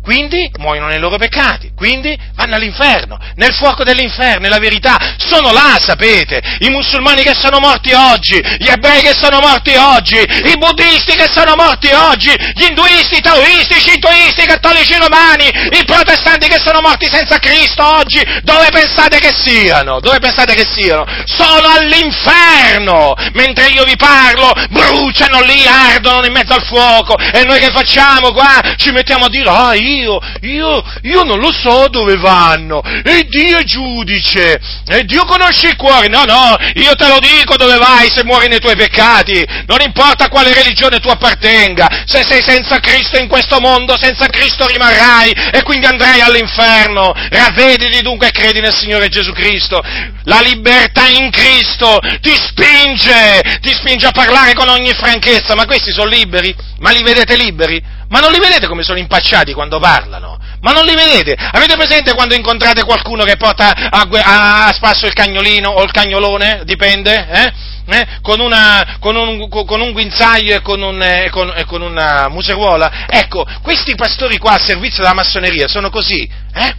quindi 0.08 0.50
muoiono 0.56 0.86
nei 0.86 0.98
loro 0.98 1.18
peccati, 1.18 1.72
quindi 1.76 2.18
vanno 2.34 2.54
all'inferno, 2.54 3.18
nel 3.34 3.52
fuoco 3.52 3.84
dell'inferno, 3.84 4.46
è 4.46 4.48
la 4.48 4.58
verità, 4.58 4.96
sono 5.18 5.52
là, 5.52 5.76
sapete, 5.78 6.40
i 6.60 6.70
musulmani 6.70 7.22
che 7.22 7.34
sono 7.34 7.58
morti 7.60 7.92
oggi, 7.92 8.40
gli 8.56 8.68
ebrei 8.68 9.02
che 9.02 9.12
sono 9.12 9.38
morti 9.38 9.74
oggi, 9.74 10.16
i 10.16 10.56
buddisti 10.56 11.14
che 11.14 11.28
sono 11.30 11.56
morti 11.56 11.90
oggi, 11.92 12.32
gli 12.54 12.64
induisti, 12.64 13.18
i 13.18 13.20
taoisti, 13.20 13.76
i 13.76 13.80
shintoisti, 13.80 14.44
i 14.44 14.46
cattolici 14.46 14.96
romani, 14.96 15.44
i 15.44 15.84
protestanti 15.84 16.48
che 16.48 16.58
sono 16.58 16.80
morti 16.80 17.06
senza 17.12 17.36
Cristo 17.38 17.84
oggi, 17.84 18.24
dove 18.44 18.70
pensate 18.70 19.18
che 19.18 19.34
siano? 19.34 20.00
Dove 20.00 20.20
pensate 20.20 20.54
che 20.54 20.64
siano? 20.72 21.04
Sono 21.26 21.68
all'inferno, 21.68 23.12
mentre 23.34 23.66
io 23.66 23.84
vi 23.84 23.96
parlo, 23.96 24.54
bruciano 24.70 25.42
lì, 25.42 25.66
ardono 25.66 26.24
in 26.24 26.32
mezzo 26.32 26.54
al 26.54 26.64
fuoco, 26.64 27.14
e 27.18 27.44
noi 27.44 27.58
che 27.58 27.70
facciamo 27.70 28.32
qua? 28.32 28.74
Ci 28.78 28.90
mettiamo 28.90 29.26
a 29.26 29.28
dire, 29.28 29.50
ah, 29.50 29.74
io 29.74 29.96
Dio, 29.98 30.20
io, 30.42 30.84
io 31.02 31.22
non 31.24 31.40
lo 31.40 31.50
so 31.52 31.88
dove 31.88 32.16
vanno, 32.16 32.82
e 32.82 33.26
Dio 33.28 33.58
è 33.58 33.64
giudice, 33.64 34.60
e 34.86 35.04
Dio 35.04 35.24
conosce 35.24 35.68
il 35.68 35.76
cuore, 35.76 36.08
no, 36.08 36.24
no, 36.24 36.56
io 36.74 36.94
te 36.94 37.08
lo 37.08 37.18
dico 37.18 37.56
dove 37.56 37.76
vai 37.78 38.08
se 38.08 38.22
muori 38.24 38.46
nei 38.48 38.60
tuoi 38.60 38.76
peccati, 38.76 39.44
non 39.66 39.80
importa 39.80 40.24
a 40.24 40.28
quale 40.28 40.54
religione 40.54 41.00
tu 41.00 41.08
appartenga, 41.08 42.04
se 42.06 42.22
sei 42.22 42.42
senza 42.42 42.78
Cristo 42.78 43.18
in 43.18 43.28
questo 43.28 43.58
mondo, 43.58 43.98
senza 43.98 44.26
Cristo 44.28 44.66
rimarrai 44.66 45.32
e 45.52 45.62
quindi 45.62 45.86
andrai 45.86 46.20
all'inferno, 46.20 47.12
ravvediti 47.30 48.00
dunque 48.02 48.28
e 48.28 48.30
credi 48.30 48.60
nel 48.60 48.74
Signore 48.74 49.08
Gesù 49.08 49.32
Cristo, 49.32 49.82
la 50.24 50.40
libertà 50.40 51.08
in 51.08 51.30
Cristo 51.30 51.98
ti 52.20 52.34
spinge, 52.36 53.58
ti 53.60 53.72
spinge 53.72 54.06
a 54.06 54.12
parlare 54.12 54.54
con 54.54 54.68
ogni 54.68 54.92
franchezza, 54.92 55.54
ma 55.54 55.66
questi 55.66 55.90
sono 55.90 56.08
liberi? 56.08 56.54
Ma 56.78 56.90
li 56.90 57.02
vedete 57.02 57.34
liberi? 57.36 57.96
Ma 58.08 58.20
non 58.20 58.32
li 58.32 58.38
vedete 58.38 58.66
come 58.66 58.82
sono 58.82 58.98
impacciati 58.98 59.52
quando 59.52 59.78
parlano? 59.78 60.38
Ma 60.60 60.72
non 60.72 60.84
li 60.84 60.94
vedete? 60.94 61.36
Avete 61.38 61.76
presente 61.76 62.14
quando 62.14 62.34
incontrate 62.34 62.84
qualcuno 62.84 63.24
che 63.24 63.36
porta 63.36 63.72
a, 63.90 64.08
a, 64.10 64.66
a 64.66 64.72
spasso 64.72 65.06
il 65.06 65.12
cagnolino 65.12 65.70
o 65.70 65.82
il 65.82 65.90
cagnolone? 65.90 66.62
Dipende, 66.64 67.28
eh? 67.30 67.52
Eh? 67.90 68.06
Con, 68.20 68.40
una, 68.40 68.98
con, 69.00 69.16
un, 69.16 69.48
con, 69.48 69.80
un, 69.80 69.92
guinzaglio 69.92 70.56
e 70.56 70.60
con, 70.60 70.82
un, 70.82 71.00
e, 71.00 71.30
con, 71.30 71.52
con, 71.66 71.82
una 71.82 72.28
museruola. 72.28 73.06
Ecco, 73.08 73.46
questi 73.62 73.94
pastori 73.94 74.36
qua 74.36 74.52
a 74.52 74.58
servizio 74.58 75.02
della 75.02 75.14
massoneria 75.14 75.68
sono 75.68 75.88
così, 75.88 76.28
eh? 76.54 76.74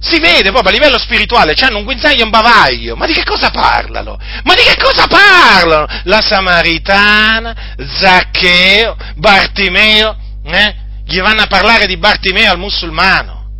Si 0.00 0.18
vede 0.18 0.50
proprio 0.50 0.70
a 0.70 0.72
livello 0.72 0.98
spirituale, 0.98 1.54
hanno 1.60 1.78
un 1.78 1.84
guinzaglio 1.84 2.22
e 2.22 2.24
un 2.24 2.30
bavaglio. 2.30 2.96
Ma 2.96 3.06
di 3.06 3.12
che 3.12 3.22
cosa 3.22 3.50
parlano? 3.50 4.18
Ma 4.42 4.54
di 4.54 4.62
che 4.62 4.76
cosa 4.76 5.06
parlano? 5.06 5.86
La 6.04 6.20
Samaritana, 6.20 7.54
Zaccheo, 8.00 8.96
Bartimeo, 9.14 10.16
eh? 10.44 10.74
gli 11.04 11.20
vanno 11.20 11.42
a 11.42 11.46
parlare 11.46 11.86
di 11.86 11.96
Bartimeo 11.96 12.52
al 12.52 12.58
musulmano, 12.58 13.50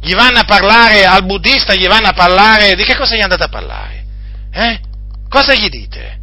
gli 0.00 0.14
vanno 0.14 0.40
a 0.40 0.44
parlare 0.44 1.04
al 1.04 1.24
buddista, 1.24 1.74
gli 1.74 1.86
vanno 1.86 2.08
a 2.08 2.12
parlare 2.12 2.74
di 2.74 2.84
che 2.84 2.96
cosa 2.96 3.16
gli 3.16 3.20
andate 3.20 3.44
a 3.44 3.48
parlare? 3.48 4.04
Eh? 4.52 4.80
Cosa 5.28 5.54
gli 5.54 5.68
dite? 5.68 6.16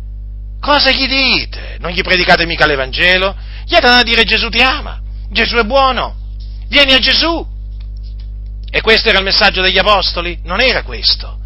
Cosa 0.60 0.92
gli 0.92 1.08
dite? 1.08 1.78
Non 1.80 1.92
gli 1.92 2.02
predicate 2.02 2.46
mica 2.46 2.66
l'Evangelo? 2.66 3.36
Gli 3.66 3.76
andate 3.76 4.00
a 4.00 4.04
dire 4.04 4.24
Gesù 4.24 4.50
ti 4.50 4.62
ama, 4.62 5.02
Gesù 5.30 5.56
è 5.58 5.64
buono, 5.64 6.16
vieni 6.68 6.94
a 6.94 7.00
Gesù. 7.00 7.54
E 8.70 8.82
questo 8.82 9.10
era 9.10 9.20
il 9.20 9.24
messaggio 9.24 9.62
degli 9.62 9.78
apostoli? 9.78 10.40
Non 10.44 10.60
era 10.60 10.84
questo. 10.84 11.40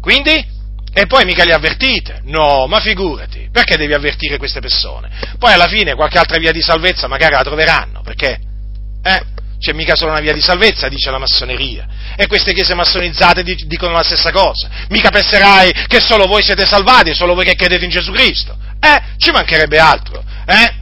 Quindi 0.00 0.58
E 0.92 1.06
poi 1.06 1.24
mica 1.24 1.44
li 1.44 1.52
avvertite? 1.52 2.20
No, 2.24 2.66
ma 2.66 2.80
figurati, 2.80 3.48
perché 3.52 3.76
devi 3.76 3.94
avvertire 3.94 4.38
queste 4.38 4.60
persone? 4.60 5.08
Poi 5.38 5.52
alla 5.52 5.68
fine 5.68 5.94
qualche 5.94 6.18
altra 6.18 6.38
via 6.38 6.50
di 6.52 6.60
salvezza 6.60 7.06
magari 7.06 7.34
la 7.34 7.42
troveranno, 7.42 8.02
perché? 8.02 8.38
Eh? 9.02 9.22
C'è 9.60 9.72
mica 9.72 9.94
solo 9.94 10.12
una 10.12 10.20
via 10.20 10.32
di 10.32 10.40
salvezza, 10.40 10.88
dice 10.88 11.10
la 11.10 11.18
massoneria. 11.18 11.86
E 12.16 12.26
queste 12.26 12.54
chiese 12.54 12.74
massonizzate 12.74 13.42
dicono 13.42 13.92
la 13.92 14.02
stessa 14.02 14.32
cosa. 14.32 14.70
Mica 14.88 15.10
penserai 15.10 15.70
che 15.86 16.00
solo 16.00 16.26
voi 16.26 16.42
siete 16.42 16.64
salvati, 16.64 17.14
solo 17.14 17.34
voi 17.34 17.44
che 17.44 17.54
credete 17.54 17.84
in 17.84 17.90
Gesù 17.90 18.10
Cristo. 18.10 18.56
Eh, 18.80 19.02
ci 19.18 19.30
mancherebbe 19.30 19.78
altro. 19.78 20.24
Eh? 20.46 20.79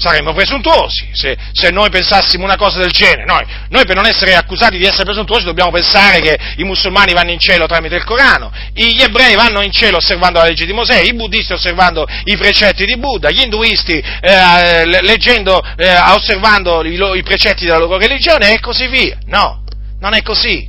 Saremmo 0.00 0.32
presuntuosi 0.32 1.10
se, 1.12 1.36
se, 1.52 1.70
noi 1.70 1.90
pensassimo 1.90 2.44
una 2.44 2.56
cosa 2.56 2.78
del 2.78 2.90
genere. 2.90 3.24
Noi, 3.26 3.44
noi, 3.68 3.84
per 3.84 3.94
non 3.94 4.06
essere 4.06 4.34
accusati 4.34 4.78
di 4.78 4.84
essere 4.84 5.04
presuntuosi 5.04 5.44
dobbiamo 5.44 5.70
pensare 5.70 6.20
che 6.20 6.38
i 6.56 6.64
musulmani 6.64 7.12
vanno 7.12 7.30
in 7.30 7.38
cielo 7.38 7.66
tramite 7.66 7.96
il 7.96 8.04
Corano, 8.04 8.50
gli 8.72 9.00
ebrei 9.02 9.34
vanno 9.34 9.60
in 9.60 9.70
cielo 9.70 9.98
osservando 9.98 10.38
la 10.38 10.46
legge 10.46 10.64
di 10.64 10.72
Mosè, 10.72 11.02
i 11.02 11.14
buddisti 11.14 11.52
osservando 11.52 12.06
i 12.24 12.36
precetti 12.36 12.86
di 12.86 12.96
Buddha, 12.96 13.30
gli 13.30 13.42
induisti 13.42 14.02
eh, 14.20 14.86
leggendo, 15.02 15.62
eh, 15.76 15.98
osservando 15.98 16.82
i, 16.82 16.98
i 17.18 17.22
precetti 17.22 17.66
della 17.66 17.78
loro 17.78 17.98
religione 17.98 18.52
e 18.52 18.60
così 18.60 18.86
via. 18.86 19.18
No, 19.26 19.64
non 20.00 20.14
è 20.14 20.22
così. 20.22 20.68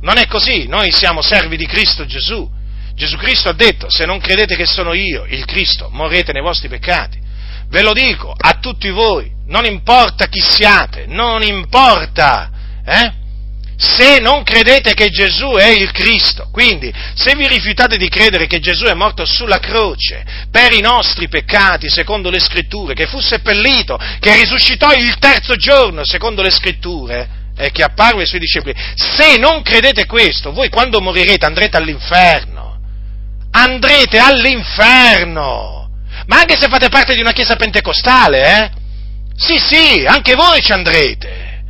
Non 0.00 0.16
è 0.16 0.26
così, 0.26 0.68
noi 0.68 0.92
siamo 0.92 1.22
servi 1.22 1.56
di 1.56 1.66
Cristo 1.66 2.06
Gesù. 2.06 2.48
Gesù 2.94 3.16
Cristo 3.16 3.48
ha 3.48 3.52
detto, 3.52 3.90
se 3.90 4.04
non 4.04 4.20
credete 4.20 4.54
che 4.54 4.66
sono 4.66 4.92
io, 4.92 5.24
il 5.28 5.44
Cristo, 5.44 5.88
morrete 5.90 6.32
nei 6.32 6.42
vostri 6.42 6.68
peccati. 6.68 7.26
Ve 7.70 7.82
lo 7.82 7.92
dico 7.92 8.34
a 8.36 8.58
tutti 8.60 8.88
voi, 8.88 9.30
non 9.46 9.66
importa 9.66 10.26
chi 10.26 10.40
siate, 10.40 11.04
non 11.06 11.42
importa, 11.42 12.50
eh? 12.84 13.12
se 13.78 14.18
non 14.18 14.42
credete 14.42 14.92
che 14.92 15.08
Gesù 15.08 15.52
è 15.52 15.68
il 15.68 15.92
Cristo. 15.92 16.48
Quindi, 16.50 16.92
se 17.14 17.36
vi 17.36 17.46
rifiutate 17.46 17.96
di 17.96 18.08
credere 18.08 18.46
che 18.46 18.58
Gesù 18.58 18.84
è 18.86 18.94
morto 18.94 19.24
sulla 19.24 19.60
croce 19.60 20.24
per 20.50 20.72
i 20.72 20.80
nostri 20.80 21.28
peccati, 21.28 21.88
secondo 21.88 22.28
le 22.28 22.40
scritture, 22.40 22.94
che 22.94 23.06
fu 23.06 23.20
seppellito, 23.20 23.96
che 24.18 24.34
risuscitò 24.34 24.92
il 24.92 25.16
terzo 25.18 25.54
giorno, 25.54 26.04
secondo 26.04 26.42
le 26.42 26.50
scritture, 26.50 27.28
e 27.56 27.70
che 27.70 27.84
apparve 27.84 28.22
ai 28.22 28.26
suoi 28.26 28.40
discepoli, 28.40 28.74
se 28.94 29.36
non 29.36 29.62
credete 29.62 30.06
questo, 30.06 30.52
voi 30.52 30.68
quando 30.68 31.00
morirete 31.00 31.46
andrete 31.46 31.76
all'inferno. 31.76 32.56
Andrete 33.50 34.18
all'inferno 34.18 35.77
ma 36.28 36.40
anche 36.40 36.56
se 36.56 36.68
fate 36.68 36.88
parte 36.88 37.14
di 37.14 37.20
una 37.20 37.32
chiesa 37.32 37.56
pentecostale, 37.56 38.42
eh? 38.42 38.70
Sì, 39.34 39.58
sì, 39.58 40.04
anche 40.06 40.34
voi 40.34 40.60
ci 40.60 40.72
andrete. 40.72 41.62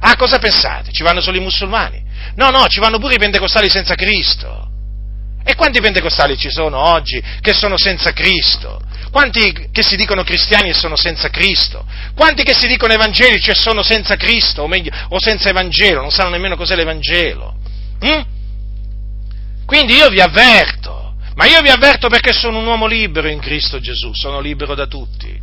Ah, 0.00 0.16
cosa 0.16 0.38
pensate? 0.38 0.92
Ci 0.92 1.02
vanno 1.02 1.22
solo 1.22 1.38
i 1.38 1.40
musulmani? 1.40 2.04
No, 2.34 2.50
no, 2.50 2.66
ci 2.66 2.78
vanno 2.78 2.98
pure 2.98 3.14
i 3.14 3.18
pentecostali 3.18 3.70
senza 3.70 3.94
Cristo. 3.94 4.68
E 5.42 5.54
quanti 5.54 5.80
pentecostali 5.80 6.36
ci 6.36 6.50
sono 6.50 6.78
oggi 6.78 7.22
che 7.40 7.54
sono 7.54 7.78
senza 7.78 8.12
Cristo? 8.12 8.82
Quanti 9.10 9.70
che 9.72 9.82
si 9.82 9.96
dicono 9.96 10.24
cristiani 10.24 10.70
e 10.70 10.74
sono 10.74 10.96
senza 10.96 11.30
Cristo? 11.30 11.86
Quanti 12.14 12.42
che 12.42 12.52
si 12.52 12.66
dicono 12.66 12.92
evangelici 12.92 13.50
e 13.50 13.54
sono 13.54 13.82
senza 13.82 14.16
Cristo, 14.16 14.62
o, 14.62 14.66
meglio, 14.66 14.90
o 15.08 15.18
senza 15.18 15.48
Evangelo, 15.48 16.02
non 16.02 16.10
sanno 16.10 16.30
nemmeno 16.30 16.56
cos'è 16.56 16.74
l'Evangelo? 16.74 17.54
Hm? 18.00 18.24
Quindi 19.64 19.94
io 19.94 20.08
vi 20.08 20.20
avverto, 20.20 21.05
ma 21.36 21.44
io 21.46 21.60
vi 21.60 21.68
avverto 21.68 22.08
perché 22.08 22.32
sono 22.32 22.58
un 22.58 22.66
uomo 22.66 22.86
libero 22.86 23.28
in 23.28 23.40
Cristo 23.40 23.78
Gesù, 23.78 24.12
sono 24.14 24.40
libero 24.40 24.74
da 24.74 24.86
tutti. 24.86 25.38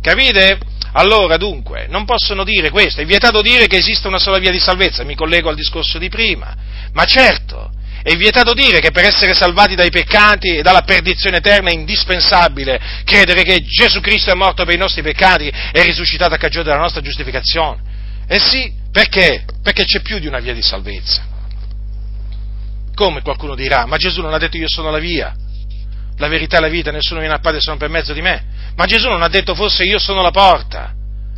Capite? 0.00 0.58
Allora, 0.92 1.36
dunque, 1.36 1.86
non 1.88 2.04
possono 2.04 2.44
dire 2.44 2.70
questo, 2.70 3.00
è 3.00 3.04
vietato 3.04 3.42
dire 3.42 3.66
che 3.66 3.76
esiste 3.76 4.06
una 4.06 4.18
sola 4.18 4.38
via 4.38 4.50
di 4.50 4.60
salvezza, 4.60 5.04
mi 5.04 5.16
collego 5.16 5.48
al 5.48 5.56
discorso 5.56 5.98
di 5.98 6.08
prima, 6.08 6.54
ma 6.92 7.04
certo, 7.04 7.70
è 8.02 8.14
vietato 8.14 8.54
dire 8.54 8.78
che 8.78 8.92
per 8.92 9.04
essere 9.04 9.34
salvati 9.34 9.74
dai 9.74 9.90
peccati 9.90 10.56
e 10.56 10.62
dalla 10.62 10.82
perdizione 10.82 11.38
eterna 11.38 11.70
è 11.70 11.74
indispensabile 11.74 12.80
credere 13.04 13.42
che 13.42 13.62
Gesù 13.62 14.00
Cristo 14.00 14.30
è 14.30 14.34
morto 14.34 14.64
per 14.64 14.74
i 14.74 14.78
nostri 14.78 15.02
peccati 15.02 15.48
e 15.48 15.82
risuscitato 15.82 16.34
a 16.34 16.38
cagione 16.38 16.64
della 16.64 16.78
nostra 16.78 17.00
giustificazione. 17.00 17.80
Eh 18.28 18.38
sì, 18.38 18.72
perché? 18.92 19.44
Perché 19.62 19.84
c'è 19.84 20.00
più 20.02 20.18
di 20.18 20.28
una 20.28 20.38
via 20.38 20.54
di 20.54 20.62
salvezza. 20.62 21.29
Come 23.00 23.22
qualcuno 23.22 23.54
dirà? 23.54 23.86
Ma 23.86 23.96
Gesù 23.96 24.20
non 24.20 24.34
ha 24.34 24.36
detto 24.36 24.58
io 24.58 24.68
sono 24.68 24.90
la 24.90 24.98
via, 24.98 25.34
la 26.18 26.28
verità 26.28 26.58
e 26.58 26.60
la 26.60 26.68
vita, 26.68 26.90
nessuno 26.90 27.20
viene 27.20 27.34
a 27.34 27.38
Padre 27.38 27.58
se 27.58 27.70
non 27.70 27.78
per 27.78 27.88
mezzo 27.88 28.12
di 28.12 28.20
me. 28.20 28.44
Ma 28.76 28.84
Gesù 28.84 29.08
non 29.08 29.22
ha 29.22 29.28
detto 29.28 29.54
forse 29.54 29.84
io 29.84 29.98
sono 29.98 30.20
la 30.20 30.30
porta, 30.30 30.92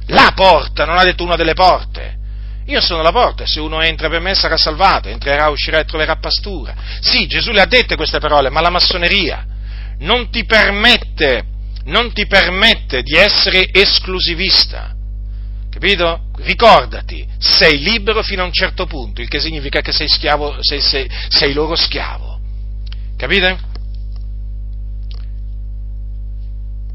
la 0.07 0.33
porta, 0.35 0.85
non 0.85 0.99
ha 0.99 1.05
detto 1.05 1.23
una 1.23 1.37
delle 1.37 1.55
porte. 1.55 2.19
Io 2.67 2.81
sono 2.81 3.01
la 3.01 3.13
porta, 3.13 3.47
se 3.47 3.61
uno 3.61 3.81
entra 3.81 4.09
per 4.09 4.19
me 4.19 4.35
sarà 4.35 4.57
salvato, 4.57 5.09
entrerà, 5.09 5.51
uscirà 5.51 5.79
e 5.79 5.85
troverà 5.85 6.17
pastura. 6.17 6.75
Sì, 7.01 7.29
Gesù 7.29 7.53
le 7.53 7.61
ha 7.61 7.67
dette 7.67 7.95
queste 7.95 8.19
parole, 8.19 8.51
ma 8.51 8.61
la 8.61 8.71
massoneria 8.71 9.47
non 10.01 10.31
ti 10.31 10.45
permette, 10.45 11.45
non 11.85 12.13
ti 12.13 12.27
permette 12.27 13.03
di 13.03 13.17
essere 13.17 13.69
esclusivista. 13.71 14.97
Capito? 15.73 16.25
Ricordati, 16.37 17.27
sei 17.39 17.79
libero 17.79 18.23
fino 18.23 18.43
a 18.43 18.45
un 18.45 18.53
certo 18.53 18.85
punto, 18.85 19.23
il 19.23 19.29
che 19.29 19.41
significa 19.41 19.81
che 19.81 19.91
sei 19.91 20.07
schiavo, 20.07 20.59
sei, 20.61 20.83
sei, 20.83 21.09
sei 21.29 21.55
loro 21.55 21.75
schiavo. 21.75 22.39
Capite? 23.17 23.59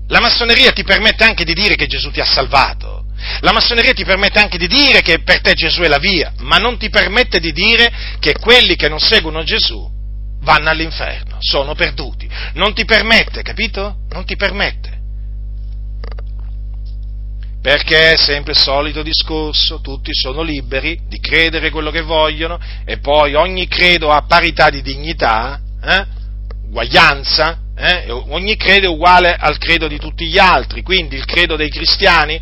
La 0.09 0.19
massoneria 0.19 0.71
ti 0.73 0.83
permette 0.83 1.23
anche 1.23 1.43
di 1.43 1.55
dire 1.55 1.75
che 1.75 1.87
Gesù 1.87 2.11
ti 2.11 2.21
ha 2.21 2.25
salvato. 2.25 3.05
La 3.39 3.51
massoneria 3.51 3.93
ti 3.93 4.05
permette 4.05 4.37
anche 4.37 4.59
di 4.59 4.67
dire 4.67 5.01
che 5.01 5.23
per 5.23 5.41
te 5.41 5.53
Gesù 5.53 5.81
è 5.81 5.87
la 5.87 5.97
via, 5.97 6.33
ma 6.37 6.57
non 6.57 6.77
ti 6.77 6.89
permette 6.89 7.39
di 7.39 7.51
dire 7.51 7.91
che 8.19 8.33
quelli 8.33 8.75
che 8.75 8.87
non 8.87 8.99
seguono 8.99 9.43
Gesù 9.43 9.89
vanno 10.41 10.69
all'inferno, 10.69 11.37
sono 11.39 11.73
perduti. 11.73 12.29
Non 12.53 12.75
ti 12.75 12.85
permette, 12.85 13.41
capito? 13.41 14.05
Non 14.09 14.23
ti 14.23 14.35
permette 14.35 14.96
perché 17.61 18.13
è 18.13 18.17
sempre 18.17 18.53
il 18.53 18.59
solito 18.59 19.01
discorso, 19.01 19.81
tutti 19.81 20.13
sono 20.13 20.41
liberi 20.41 20.99
di 21.07 21.19
credere 21.19 21.69
quello 21.69 21.91
che 21.91 22.01
vogliono 22.01 22.59
e 22.85 22.99
poi 22.99 23.33
ogni 23.33 23.67
credo 23.67 24.11
ha 24.11 24.21
parità 24.21 24.69
di 24.69 24.81
dignità, 24.81 25.59
eh? 25.83 26.05
uguaglianza, 26.67 27.59
eh? 27.75 28.09
ogni 28.09 28.55
credo 28.55 28.87
è 28.87 28.89
uguale 28.89 29.35
al 29.35 29.57
credo 29.57 29.87
di 29.87 29.97
tutti 29.97 30.25
gli 30.27 30.37
altri, 30.37 30.81
quindi 30.81 31.15
il 31.15 31.25
credo 31.25 31.55
dei 31.55 31.69
cristiani, 31.69 32.39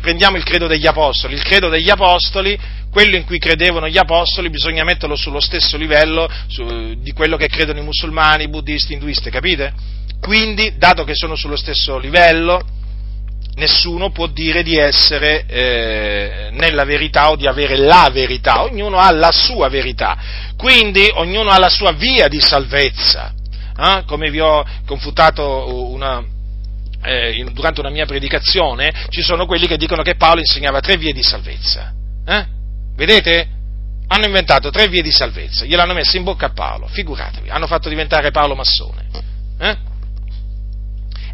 prendiamo 0.00 0.36
il 0.36 0.44
credo 0.44 0.66
degli 0.66 0.86
apostoli, 0.86 1.34
il 1.34 1.42
credo 1.42 1.68
degli 1.68 1.90
apostoli, 1.90 2.58
quello 2.90 3.16
in 3.16 3.24
cui 3.24 3.38
credevano 3.38 3.88
gli 3.88 3.98
apostoli, 3.98 4.50
bisogna 4.50 4.82
metterlo 4.82 5.16
sullo 5.16 5.40
stesso 5.40 5.76
livello 5.76 6.28
su, 6.48 6.94
di 6.98 7.12
quello 7.12 7.36
che 7.36 7.48
credono 7.48 7.78
i 7.78 7.84
musulmani, 7.84 8.44
i 8.44 8.48
buddisti, 8.48 8.92
i 8.92 8.94
induisti, 8.94 9.30
capite? 9.30 9.72
Quindi, 10.20 10.74
dato 10.76 11.04
che 11.04 11.14
sono 11.14 11.36
sullo 11.36 11.56
stesso 11.56 11.98
livello, 11.98 12.76
nessuno 13.58 14.10
può 14.10 14.28
dire 14.28 14.62
di 14.62 14.78
essere 14.78 15.44
eh, 15.46 16.48
nella 16.52 16.84
verità 16.84 17.30
o 17.30 17.36
di 17.36 17.46
avere 17.46 17.76
la 17.76 18.08
verità, 18.10 18.62
ognuno 18.62 18.98
ha 18.98 19.10
la 19.10 19.32
sua 19.32 19.68
verità, 19.68 20.16
quindi 20.56 21.10
ognuno 21.12 21.50
ha 21.50 21.58
la 21.58 21.68
sua 21.68 21.92
via 21.92 22.28
di 22.28 22.40
salvezza. 22.40 23.34
Eh? 23.76 24.04
Come 24.06 24.30
vi 24.30 24.40
ho 24.40 24.64
confutato 24.86 25.90
una, 25.90 26.24
eh, 27.02 27.44
durante 27.52 27.80
una 27.80 27.90
mia 27.90 28.06
predicazione, 28.06 28.92
ci 29.10 29.22
sono 29.22 29.44
quelli 29.44 29.66
che 29.66 29.76
dicono 29.76 30.02
che 30.02 30.16
Paolo 30.16 30.40
insegnava 30.40 30.80
tre 30.80 30.96
vie 30.96 31.12
di 31.12 31.22
salvezza. 31.22 31.92
Eh? 32.26 32.46
Vedete? 32.96 33.48
Hanno 34.10 34.24
inventato 34.24 34.70
tre 34.70 34.88
vie 34.88 35.02
di 35.02 35.10
salvezza, 35.12 35.66
gliel'hanno 35.66 35.92
messa 35.92 36.16
in 36.16 36.24
bocca 36.24 36.46
a 36.46 36.52
Paolo, 36.52 36.86
figuratevi, 36.86 37.50
hanno 37.50 37.66
fatto 37.66 37.90
diventare 37.90 38.30
Paolo 38.30 38.54
massone. 38.54 39.06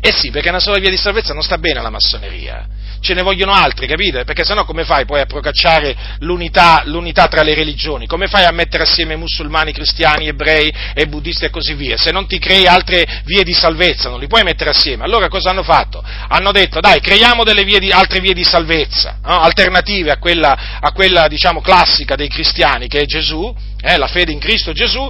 Eh? 0.07 0.13
Sì, 0.13 0.31
perché 0.31 0.51
una 0.51 0.61
sola 0.61 0.79
via 0.79 0.91
di 0.91 0.99
salvezza 0.99 1.33
non 1.33 1.43
sta 1.43 1.57
bene 1.57 1.79
alla 1.79 1.89
massoneria. 1.89 2.67
Ce 3.01 3.15
ne 3.15 3.23
vogliono 3.23 3.53
altre, 3.53 3.87
capite? 3.87 4.25
Perché 4.25 4.45
sennò 4.45 4.67
come 4.67 4.85
fai 4.85 5.07
poi 5.07 5.21
a 5.21 5.25
procacciare 5.25 5.97
l'unità, 6.19 6.83
l'unità, 6.85 7.27
tra 7.27 7.43
le 7.43 7.55
religioni? 7.55 8.07
Come 8.07 8.27
fai 8.27 8.45
a 8.45 8.51
mettere 8.51 8.83
assieme 8.83 9.17
musulmani, 9.17 9.73
cristiani, 9.73 10.29
ebrei 10.29 10.71
e 10.93 11.07
buddisti 11.07 11.47
e 11.47 11.51
così 11.51 11.73
via? 11.73 11.97
Se 11.97 12.11
non 12.13 12.27
ti 12.27 12.39
crei 12.39 12.67
altre 12.67 13.23
vie 13.25 13.45
di 13.45 13.55
salvezza, 13.55 14.11
non 14.11 14.21
li 14.21 14.27
puoi 14.27 14.43
mettere 14.43 14.71
assieme. 14.71 15.05
Allora 15.05 15.29
cosa 15.29 15.49
hanno 15.49 15.63
fatto? 15.63 16.05
Hanno 16.29 16.53
detto, 16.53 16.81
dai, 16.81 17.01
creiamo 17.01 17.43
delle 17.43 17.65
vie 17.65 17.79
di, 17.79 17.91
altre 17.91 18.21
vie 18.21 18.35
di 18.35 18.45
salvezza, 18.45 19.21
no? 19.23 19.41
alternative 19.41 20.11
a 20.11 20.19
quella, 20.19 20.79
a 20.81 20.93
quella, 20.93 21.29
diciamo, 21.29 21.63
classica 21.63 22.15
dei 22.15 22.29
cristiani, 22.29 22.89
che 22.89 23.01
è 23.01 23.05
Gesù, 23.07 23.55
eh, 23.85 23.99
la 23.99 24.07
fede 24.07 24.33
in 24.33 24.39
Cristo 24.39 24.73
Gesù, 24.73 25.09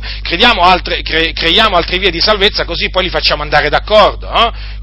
altre, 0.58 1.02
cre, 1.02 1.32
creiamo 1.32 1.76
altre 1.76 1.98
vie 1.98 2.10
di 2.10 2.20
salvezza 2.20 2.64
così 2.64 2.90
poi 2.90 3.04
li 3.04 3.08
facciamo 3.08 3.42
andare 3.42 3.68
d'accordo, 3.68 4.28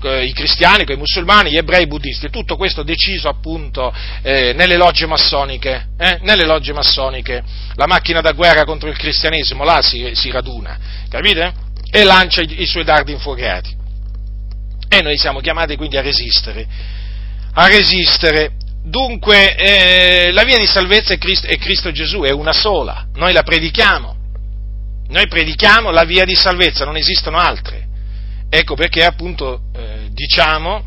eh? 0.01 0.25
i 0.25 0.33
cristiani, 0.33 0.85
i 0.87 0.95
musulmani, 0.95 1.51
gli 1.51 1.57
ebrei, 1.57 1.83
i 1.83 1.87
buddisti, 1.87 2.29
tutto 2.29 2.55
questo 2.55 2.83
deciso 2.83 3.27
appunto 3.27 3.93
eh, 4.21 4.53
nelle, 4.53 4.77
logge 4.77 5.05
massoniche, 5.05 5.87
eh? 5.97 6.19
nelle 6.21 6.45
logge 6.45 6.71
massoniche, 6.71 7.43
la 7.75 7.85
macchina 7.85 8.21
da 8.21 8.31
guerra 8.31 8.63
contro 8.63 8.87
il 8.87 8.97
cristianesimo 8.97 9.65
là 9.65 9.81
si, 9.81 10.11
si 10.13 10.31
raduna, 10.31 10.77
capite? 11.09 11.53
E 11.91 12.03
lancia 12.05 12.41
i, 12.41 12.61
i 12.61 12.65
suoi 12.65 12.85
dardi 12.85 13.11
infuocati. 13.11 13.75
E 14.87 15.01
noi 15.01 15.17
siamo 15.17 15.41
chiamati 15.41 15.75
quindi 15.75 15.97
a 15.97 16.01
resistere, 16.01 16.65
a 17.53 17.67
resistere 17.67 18.53
Dunque, 18.83 19.55
eh, 19.55 20.31
la 20.31 20.43
via 20.43 20.57
di 20.57 20.65
salvezza 20.65 21.13
è 21.13 21.17
Cristo, 21.17 21.47
è 21.47 21.57
Cristo 21.57 21.91
Gesù, 21.91 22.21
è 22.21 22.31
una 22.31 22.53
sola, 22.53 23.07
noi 23.13 23.31
la 23.31 23.43
predichiamo, 23.43 24.17
Noi 25.09 25.27
predichiamo 25.27 25.91
la 25.91 26.05
via 26.05 26.23
di 26.23 26.35
salvezza, 26.35 26.85
non 26.85 26.95
esistono 26.95 27.37
altre. 27.37 27.85
Ecco 28.49 28.75
perché 28.75 29.03
appunto 29.03 29.63
eh, 29.75 30.07
diciamo, 30.11 30.85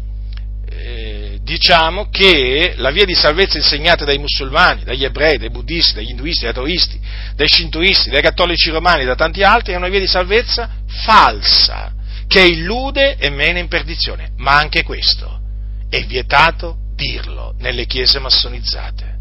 eh, 0.70 1.38
diciamo, 1.42 2.08
che 2.10 2.72
la 2.76 2.90
via 2.90 3.04
di 3.04 3.14
salvezza 3.14 3.58
insegnata 3.58 4.04
dai 4.06 4.18
musulmani, 4.18 4.82
dagli 4.82 5.04
ebrei, 5.04 5.36
dai 5.36 5.50
buddisti, 5.50 5.94
dagli 5.94 6.10
induisti, 6.10 6.44
dai 6.44 6.54
taoisti, 6.54 6.98
dai 7.36 7.48
shintoisti, 7.48 8.10
dai 8.10 8.22
cattolici 8.22 8.70
romani, 8.70 9.04
da 9.04 9.14
tanti 9.14 9.42
altri, 9.42 9.74
è 9.74 9.76
una 9.76 9.88
via 9.88 10.00
di 10.00 10.06
salvezza 10.06 10.70
falsa, 11.04 11.92
che 12.26 12.40
illude 12.40 13.16
e 13.16 13.28
mena 13.28 13.58
in 13.58 13.68
perdizione. 13.68 14.30
Ma 14.38 14.56
anche 14.56 14.82
questo 14.82 15.38
è 15.90 16.02
vietato 16.06 16.78
dirlo 16.94 17.54
nelle 17.58 17.86
chiese 17.86 18.18
massonizzate. 18.18 19.18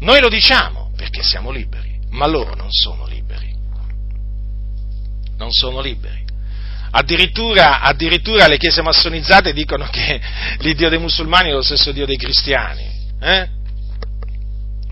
Noi 0.00 0.20
lo 0.20 0.28
diciamo 0.28 0.92
perché 0.96 1.22
siamo 1.22 1.50
liberi, 1.50 1.98
ma 2.10 2.26
loro 2.26 2.54
non 2.54 2.70
sono 2.70 3.06
liberi. 3.06 3.52
Non 5.36 5.50
sono 5.50 5.80
liberi. 5.80 6.24
Addirittura, 6.90 7.80
addirittura, 7.80 8.46
le 8.46 8.56
chiese 8.56 8.80
massonizzate 8.80 9.52
dicono 9.52 9.86
che 9.86 10.20
l'Iddio 10.58 10.88
dei 10.88 10.98
musulmani 10.98 11.48
è 11.48 11.52
lo 11.52 11.62
stesso 11.62 11.90
Dio 11.90 12.06
dei 12.06 12.16
cristiani. 12.16 12.88
Eh? 13.20 13.48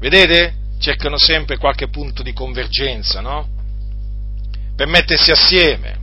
Vedete? 0.01 0.55
Cercano 0.81 1.17
sempre 1.17 1.59
qualche 1.59 1.89
punto 1.89 2.25
di 2.25 2.33
convergenza, 2.33 3.21
no? 3.21 3.49
Per 4.75 4.89
mettersi 4.89 5.31
assieme. 5.31 6.01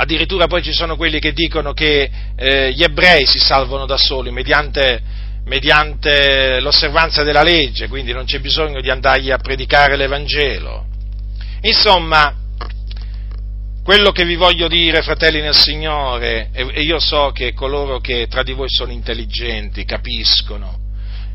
Addirittura 0.00 0.46
poi 0.46 0.62
ci 0.62 0.72
sono 0.72 0.96
quelli 0.96 1.20
che 1.20 1.34
dicono 1.34 1.74
che 1.74 2.10
eh, 2.34 2.72
gli 2.72 2.82
ebrei 2.82 3.26
si 3.26 3.38
salvano 3.38 3.84
da 3.84 3.98
soli 3.98 4.30
mediante, 4.30 4.98
mediante 5.44 6.58
l'osservanza 6.60 7.22
della 7.22 7.42
legge, 7.42 7.86
quindi 7.86 8.12
non 8.12 8.24
c'è 8.24 8.40
bisogno 8.40 8.80
di 8.80 8.88
andargli 8.88 9.30
a 9.30 9.36
predicare 9.36 9.96
l'Evangelo. 9.96 10.86
Insomma, 11.60 12.34
quello 13.84 14.10
che 14.10 14.24
vi 14.24 14.36
voglio 14.36 14.68
dire, 14.68 15.02
fratelli 15.02 15.42
nel 15.42 15.54
Signore, 15.54 16.48
e 16.50 16.80
io 16.80 16.98
so 16.98 17.30
che 17.34 17.52
coloro 17.52 18.00
che 18.00 18.26
tra 18.26 18.42
di 18.42 18.54
voi 18.54 18.70
sono 18.70 18.92
intelligenti 18.92 19.84
capiscono, 19.84 20.78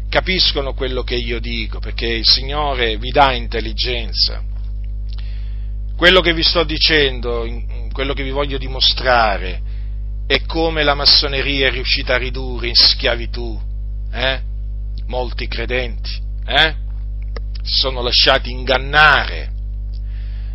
capiscono 0.09 0.73
quello 0.73 1.03
che 1.03 1.15
io 1.17 1.39
dico, 1.39 1.77
perché 1.77 2.07
il 2.07 2.25
Signore 2.25 2.97
vi 2.97 3.11
dà 3.11 3.31
intelligenza. 3.31 4.41
Quello 5.95 6.19
che 6.19 6.33
vi 6.33 6.43
sto 6.43 6.63
dicendo, 6.63 7.45
quello 7.95 8.13
che 8.13 8.23
vi 8.23 8.31
voglio 8.31 8.57
dimostrare, 8.57 9.61
è 10.27 10.41
come 10.41 10.83
la 10.83 10.95
massoneria 10.95 11.69
è 11.69 11.71
riuscita 11.71 12.15
a 12.15 12.17
ridurre 12.17 12.67
in 12.67 12.75
schiavitù 12.75 13.57
eh? 14.11 14.41
molti 15.07 15.47
credenti, 15.47 16.11
eh? 16.45 16.75
si 17.61 17.75
sono 17.75 18.01
lasciati 18.01 18.51
ingannare 18.51 19.49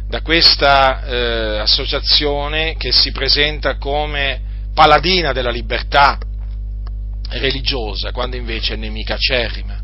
da 0.07 0.21
questa 0.21 1.03
eh, 1.03 1.59
associazione 1.61 2.77
che 2.77 2.93
si 2.93 3.11
presenta 3.11 3.79
come 3.79 4.43
paladina 4.75 5.33
della 5.33 5.51
libertà 5.51 6.19
religiosa, 7.31 8.13
quando 8.13 8.37
invece 8.37 8.75
è 8.75 8.77
nemica 8.77 9.15
acerrima. 9.15 9.81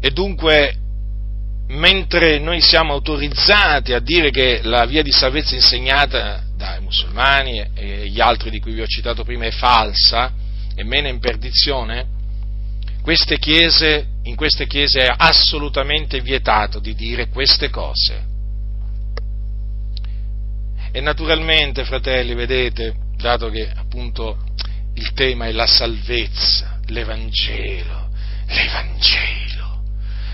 E 0.00 0.10
dunque, 0.12 0.74
mentre 1.68 2.38
noi 2.38 2.60
siamo 2.60 2.92
autorizzati 2.92 3.92
a 3.92 4.00
dire 4.00 4.30
che 4.30 4.60
la 4.62 4.86
via 4.86 5.02
di 5.02 5.12
salvezza 5.12 5.54
insegnata 5.54 6.42
dai 6.56 6.80
musulmani 6.80 7.64
e 7.74 8.08
gli 8.08 8.20
altri 8.20 8.50
di 8.50 8.60
cui 8.60 8.72
vi 8.72 8.80
ho 8.80 8.86
citato 8.86 9.24
prima 9.24 9.44
è 9.44 9.50
falsa 9.50 10.32
e 10.74 10.84
meno 10.84 11.08
in 11.08 11.18
perdizione, 11.18 12.06
queste 13.02 13.38
chiese 13.38 14.16
in 14.28 14.36
queste 14.36 14.66
chiese 14.66 15.04
è 15.04 15.14
assolutamente 15.16 16.20
vietato 16.20 16.78
di 16.78 16.94
dire 16.94 17.28
queste 17.28 17.70
cose. 17.70 18.26
E 20.92 21.00
naturalmente, 21.00 21.84
fratelli, 21.84 22.34
vedete, 22.34 22.94
dato 23.16 23.48
che 23.50 23.70
appunto 23.74 24.36
il 24.94 25.12
tema 25.12 25.46
è 25.46 25.52
la 25.52 25.66
salvezza, 25.66 26.80
l'Evangelo, 26.86 28.10
l'Evangelo, 28.46 29.47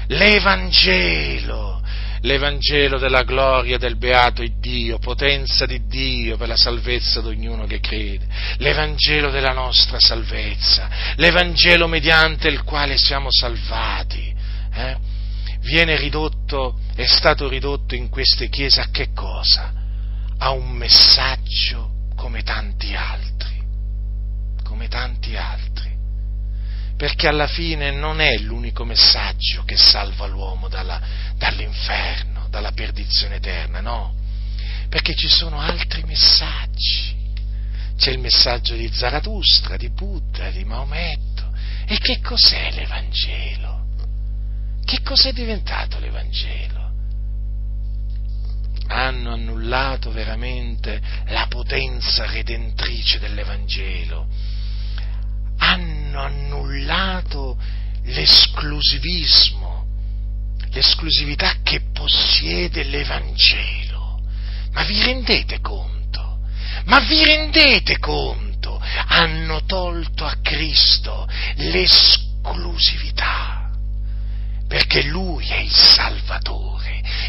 l'Evangelo, 0.09 1.83
l'Evangelo 2.21 2.99
della 2.99 3.23
gloria 3.23 3.79
del 3.79 3.97
beato 3.97 4.43
Dio, 4.59 4.99
potenza 4.99 5.67
di 5.67 5.87
Dio 5.87 6.37
per 6.37 6.49
la 6.49 6.57
salvezza 6.57 7.21
di 7.21 7.29
ognuno 7.29 7.67
che 7.67 7.81
crede, 7.81 8.27
l'Evangelo 8.59 9.31
della 9.31 9.53
nostra 9.53 9.99
salvezza, 10.01 10.89
l'Evangelo 11.17 11.87
mediante 11.87 12.49
il 12.49 12.63
quale 12.63 12.97
siamo 12.97 13.29
salvati, 13.31 14.35
eh? 14.73 14.97
viene 15.61 15.97
ridotto, 15.97 16.79
è 16.95 17.07
stato 17.07 17.49
ridotto 17.49 17.95
in 17.95 18.09
queste 18.09 18.49
chiese 18.49 18.81
a 18.81 18.89
che 18.91 19.13
cosa? 19.13 19.73
A 20.39 20.51
un 20.51 20.71
messaggio 20.71 21.93
come 22.17 22.43
tanti 22.43 22.95
altri, 22.95 23.63
come 24.63 24.89
tanti 24.89 25.37
altri 25.37 25.74
perché 26.97 27.27
alla 27.27 27.49
fine 27.49 27.91
non 27.91 28.21
è 28.21 28.37
l'unico 28.39 28.85
messaggio 28.85 29.65
che 29.65 29.77
salva 29.77 30.27
l'uomo 30.27 30.69
dalla, 30.69 31.01
dall'inferno, 31.37 32.47
dalla 32.51 32.73
perdizione 32.73 33.37
eterna, 33.37 33.81
no, 33.81 34.15
perché 34.89 35.15
ci 35.15 35.29
sono 35.29 35.61
altri 35.61 36.05
messaggi. 36.05 37.23
C'è 37.97 38.11
il 38.11 38.19
messaggio 38.19 38.75
di 38.75 38.91
Zarathustra, 38.93 39.77
di 39.77 39.89
Buddha, 39.91 40.51
di 40.51 40.65
Maometto. 40.65 41.53
E 41.87 41.99
che 41.99 42.21
cos'è 42.21 42.73
l'Evangelo? 42.73 43.87
Che 44.85 45.01
cos'è 45.03 45.33
diventato 45.33 45.99
l'Evangelo? 45.99 46.93
Hanno 48.87 49.33
annullato 49.33 50.11
veramente 50.11 51.01
la 51.27 51.47
potenza 51.49 52.27
redentrice 52.27 53.19
dell'Evangelo 53.19 54.29
l'esclusivismo, 58.65 59.85
l'esclusività 60.71 61.57
che 61.63 61.83
possiede 61.93 62.85
l'Evangelo. 62.85 64.21
Ma 64.73 64.83
vi 64.85 65.03
rendete 65.03 65.61
conto? 65.61 66.39
Ma 66.87 67.01
vi 67.01 67.23
rendete 67.25 67.99
conto? 67.99 68.81
Hanno 69.07 69.65
tolto 69.65 70.25
a 70.25 70.37
Cristo 70.43 71.29
l'esclusività, 71.57 73.71
perché 74.67 75.03
Lui 75.03 75.47
è 75.49 75.59
il 75.59 75.71
Salvatore 75.71 76.74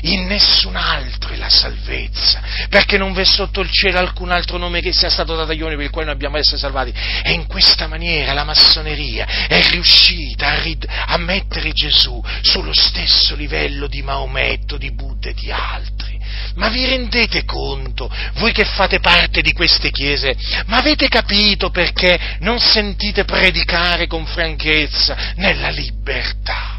in 0.02 0.26
nessun 0.26 0.76
altro 0.76 1.34
è 1.34 1.38
la 1.38 1.50
salvezza, 1.50 2.41
perché 2.70 2.98
non 2.98 3.14
v'è 3.14 3.24
sotto 3.24 3.62
il 3.62 3.70
cielo 3.72 4.00
alcun 4.00 4.32
altro 4.32 4.58
nome 4.58 4.82
che 4.82 4.93
sia 4.93 5.10
stato 5.10 5.36
dato 5.36 5.52
agli 5.52 5.62
uomini 5.62 5.78
per 5.78 5.86
il 5.86 5.91
quale 5.91 6.08
noi 6.08 6.16
abbiamo 6.16 6.38
essere 6.38 6.58
salvati. 6.58 6.93
E 7.24 7.32
in 7.32 7.48
questa 7.48 7.88
maniera 7.88 8.34
la 8.34 8.43
massoneria 8.43 9.48
è 9.48 9.62
riuscita 9.70 10.48
a, 10.48 10.62
rid- 10.62 10.88
a 10.88 11.18
mettere 11.18 11.72
Gesù 11.72 12.24
sullo 12.41 12.74
stesso 12.74 13.36
livello 13.36 13.88
di 13.88 14.02
Maometto, 14.02 14.78
di 14.78 14.91
Buddha 14.93 15.30
e 15.30 15.34
di 15.34 15.52
altri. 15.52 16.14
Ma 16.56 16.70
vi 16.70 16.86
rendete 16.86 17.43
conto, 17.43 18.10
voi 18.36 18.52
che 18.52 18.66
fate 18.66 19.00
parte 19.00 19.41
di 19.41 19.54
queste 19.54 19.91
chiese, 19.91 20.36
ma 20.68 20.78
avete 20.78 21.08
capito 21.08 21.70
perché 21.70 22.38
non 22.39 22.60
sentite 22.60 23.26
predicare 23.26 24.08
con 24.08 24.26
franchezza 24.26 25.34
nella 25.36 25.70
libertà? 25.70 26.74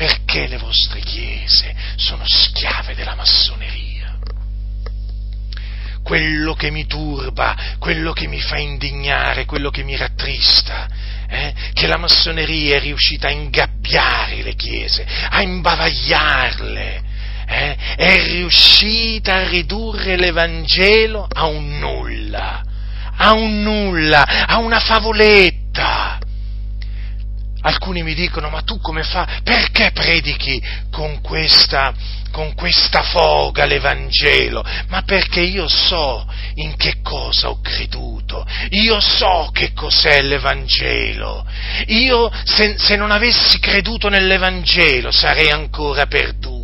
Perché 0.00 0.46
le 0.46 0.56
vostre 0.56 1.00
chiese 1.00 1.74
sono 1.96 2.22
schiave 2.24 2.94
della 2.94 3.14
massoneria. 3.14 4.16
Quello 6.02 6.54
che 6.54 6.70
mi 6.70 6.86
turba, 6.86 7.74
quello 7.78 8.14
che 8.14 8.26
mi 8.26 8.40
fa 8.40 8.56
indignare, 8.56 9.44
quello 9.44 9.68
che 9.68 9.82
mi 9.82 9.94
rattrista, 9.96 10.88
eh, 11.28 11.52
che 11.74 11.86
la 11.86 11.98
massoneria 11.98 12.76
è 12.76 12.80
riuscita 12.80 13.28
a 13.28 13.32
ingabbiare 13.32 14.42
le 14.42 14.54
chiese, 14.54 15.04
a 15.04 15.42
imbavagliarle, 15.42 17.02
eh, 17.46 17.76
è 17.96 18.24
riuscita 18.24 19.34
a 19.34 19.48
ridurre 19.48 20.16
l'Evangelo 20.16 21.28
a 21.30 21.44
un 21.44 21.78
nulla, 21.78 22.62
a 23.16 23.32
un 23.32 23.60
nulla, 23.60 24.46
a 24.46 24.56
una 24.56 24.80
favoletta 24.80 26.19
Alcuni 27.62 28.02
mi 28.02 28.14
dicono, 28.14 28.48
ma 28.48 28.62
tu 28.62 28.80
come 28.80 29.02
fai? 29.02 29.26
Perché 29.42 29.90
predichi 29.92 30.62
con 30.90 31.20
questa, 31.20 31.92
con 32.30 32.54
questa 32.54 33.02
foga 33.02 33.66
l'Evangelo? 33.66 34.64
Ma 34.88 35.02
perché 35.02 35.40
io 35.40 35.68
so 35.68 36.26
in 36.54 36.76
che 36.76 37.00
cosa 37.02 37.50
ho 37.50 37.60
creduto, 37.60 38.46
io 38.70 39.00
so 39.00 39.50
che 39.52 39.72
cos'è 39.72 40.22
l'Evangelo. 40.22 41.46
Io, 41.86 42.30
se, 42.44 42.76
se 42.78 42.96
non 42.96 43.10
avessi 43.10 43.58
creduto 43.58 44.08
nell'Evangelo, 44.08 45.10
sarei 45.10 45.50
ancora 45.50 46.06
perduto, 46.06 46.59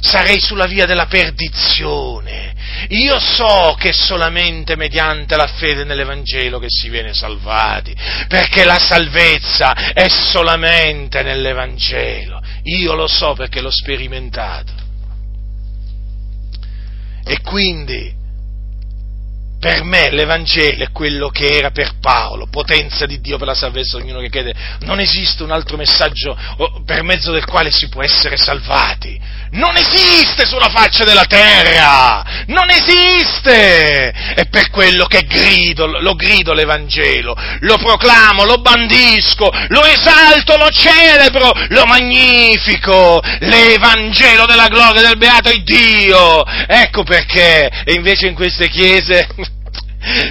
sarei 0.00 0.40
sulla 0.40 0.66
via 0.66 0.86
della 0.86 1.06
perdizione. 1.06 2.54
Io 2.88 3.18
so 3.18 3.76
che 3.78 3.90
è 3.90 3.92
solamente 3.92 4.76
mediante 4.76 5.36
la 5.36 5.46
fede 5.46 5.84
nell'Evangelo 5.84 6.58
che 6.58 6.68
si 6.68 6.88
viene 6.88 7.14
salvati, 7.14 7.94
perché 8.28 8.64
la 8.64 8.78
salvezza 8.78 9.92
è 9.92 10.08
solamente 10.08 11.22
nell'Evangelo. 11.22 12.42
Io 12.64 12.94
lo 12.94 13.06
so 13.06 13.34
perché 13.34 13.60
l'ho 13.60 13.70
sperimentato. 13.70 14.72
E 17.24 17.40
quindi 17.40 18.15
per 19.66 19.82
me 19.82 20.12
l'Evangelo 20.12 20.84
è 20.84 20.92
quello 20.92 21.28
che 21.28 21.48
era 21.48 21.72
per 21.72 21.94
Paolo, 22.00 22.46
potenza 22.48 23.04
di 23.04 23.20
Dio 23.20 23.36
per 23.36 23.48
la 23.48 23.54
salvezza 23.54 23.96
di 23.96 24.04
ognuno 24.04 24.20
che 24.20 24.28
crede. 24.28 24.54
Non 24.82 25.00
esiste 25.00 25.42
un 25.42 25.50
altro 25.50 25.76
messaggio 25.76 26.38
per 26.84 27.02
mezzo 27.02 27.32
del 27.32 27.44
quale 27.44 27.72
si 27.72 27.88
può 27.88 28.00
essere 28.00 28.36
salvati. 28.36 29.20
Non 29.50 29.76
esiste 29.76 30.46
sulla 30.46 30.68
faccia 30.68 31.02
della 31.02 31.24
terra! 31.24 32.44
Non 32.46 32.70
esiste! 32.70 34.12
È 34.36 34.46
per 34.48 34.70
quello 34.70 35.06
che 35.06 35.22
grido, 35.22 35.86
lo 35.86 36.14
grido 36.14 36.52
l'Evangelo, 36.52 37.34
lo 37.60 37.76
proclamo, 37.76 38.44
lo 38.44 38.60
bandisco, 38.60 39.50
lo 39.68 39.84
esalto, 39.84 40.56
lo 40.56 40.70
celebro, 40.70 41.52
lo 41.70 41.86
magnifico! 41.86 43.20
L'Evangelo 43.40 44.46
della 44.46 44.68
gloria 44.68 45.02
del 45.02 45.16
beato 45.16 45.50
Dio! 45.64 46.44
Ecco 46.68 47.02
perché, 47.02 47.68
e 47.84 47.94
invece 47.94 48.28
in 48.28 48.34
queste 48.34 48.68
chiese 48.68 49.26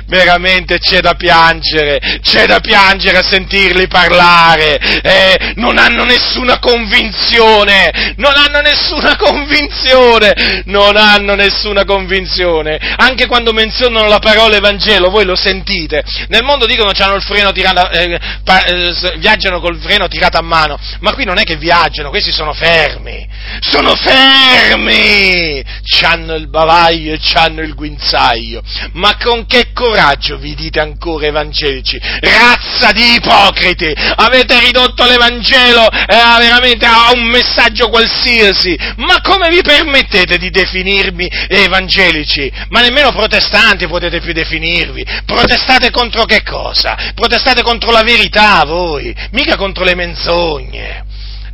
veramente 0.07 0.79
c'è 0.79 0.99
da 0.99 1.13
piangere, 1.13 2.19
c'è 2.21 2.45
da 2.45 2.59
piangere 2.59 3.17
a 3.17 3.23
sentirli 3.23 3.87
parlare, 3.87 4.77
eh, 5.01 5.53
non 5.55 5.77
hanno 5.77 6.03
nessuna 6.03 6.59
convinzione, 6.59 8.13
non 8.17 8.33
hanno 8.35 8.61
nessuna 8.61 9.15
convinzione, 9.15 10.63
non 10.65 10.95
hanno 10.97 11.35
nessuna 11.35 11.85
convinzione, 11.85 12.79
anche 12.97 13.27
quando 13.27 13.51
menzionano 13.53 14.07
la 14.07 14.19
parola 14.19 14.55
Evangelo, 14.55 15.09
voi 15.09 15.25
lo 15.25 15.35
sentite, 15.35 16.03
nel 16.27 16.43
mondo 16.43 16.65
dicono 16.65 16.91
hanno 16.97 17.15
il 17.15 17.23
freno 17.23 17.51
tirato, 17.51 17.89
eh, 17.91 18.19
pa, 18.43 18.63
eh, 18.63 18.93
viaggiano 19.17 19.59
col 19.59 19.79
freno 19.79 20.07
tirato 20.07 20.37
a 20.37 20.41
mano, 20.41 20.79
ma 20.99 21.13
qui 21.13 21.25
non 21.25 21.37
è 21.37 21.43
che 21.43 21.55
viaggiano, 21.57 22.09
questi 22.09 22.31
sono 22.31 22.53
fermi, 22.53 23.27
sono 23.59 23.95
fermi, 23.95 25.63
c'hanno 25.83 26.35
il 26.35 26.49
bavaglio 26.49 27.13
e 27.13 27.19
c'hanno 27.21 27.61
il 27.61 27.73
guinzaglio, 27.73 28.61
ma 28.93 29.17
con 29.21 29.45
che 29.45 29.64
coraggio 29.73 30.37
vi 30.37 30.55
dite 30.55 30.79
ancora 30.79 31.27
evangelici? 31.27 31.99
Razza 31.99 32.91
di 32.91 33.15
ipocriti! 33.15 33.93
Avete 34.15 34.59
ridotto 34.59 35.05
l'Evangelo 35.05 35.89
eh, 35.89 36.37
veramente 36.39 36.85
a 36.85 37.11
un 37.13 37.23
messaggio 37.23 37.89
qualsiasi! 37.89 38.77
Ma 38.97 39.21
come 39.21 39.49
vi 39.49 39.61
permettete 39.61 40.37
di 40.37 40.49
definirmi 40.49 41.29
evangelici? 41.47 42.51
Ma 42.69 42.81
nemmeno 42.81 43.11
protestanti 43.11 43.87
potete 43.87 44.19
più 44.19 44.33
definirvi! 44.33 45.05
Protestate 45.25 45.91
contro 45.91 46.25
che 46.25 46.43
cosa? 46.43 47.11
Protestate 47.13 47.61
contro 47.61 47.91
la 47.91 48.03
verità 48.03 48.63
voi, 48.65 49.15
mica 49.31 49.55
contro 49.55 49.83
le 49.83 49.95
menzogne! 49.95 51.03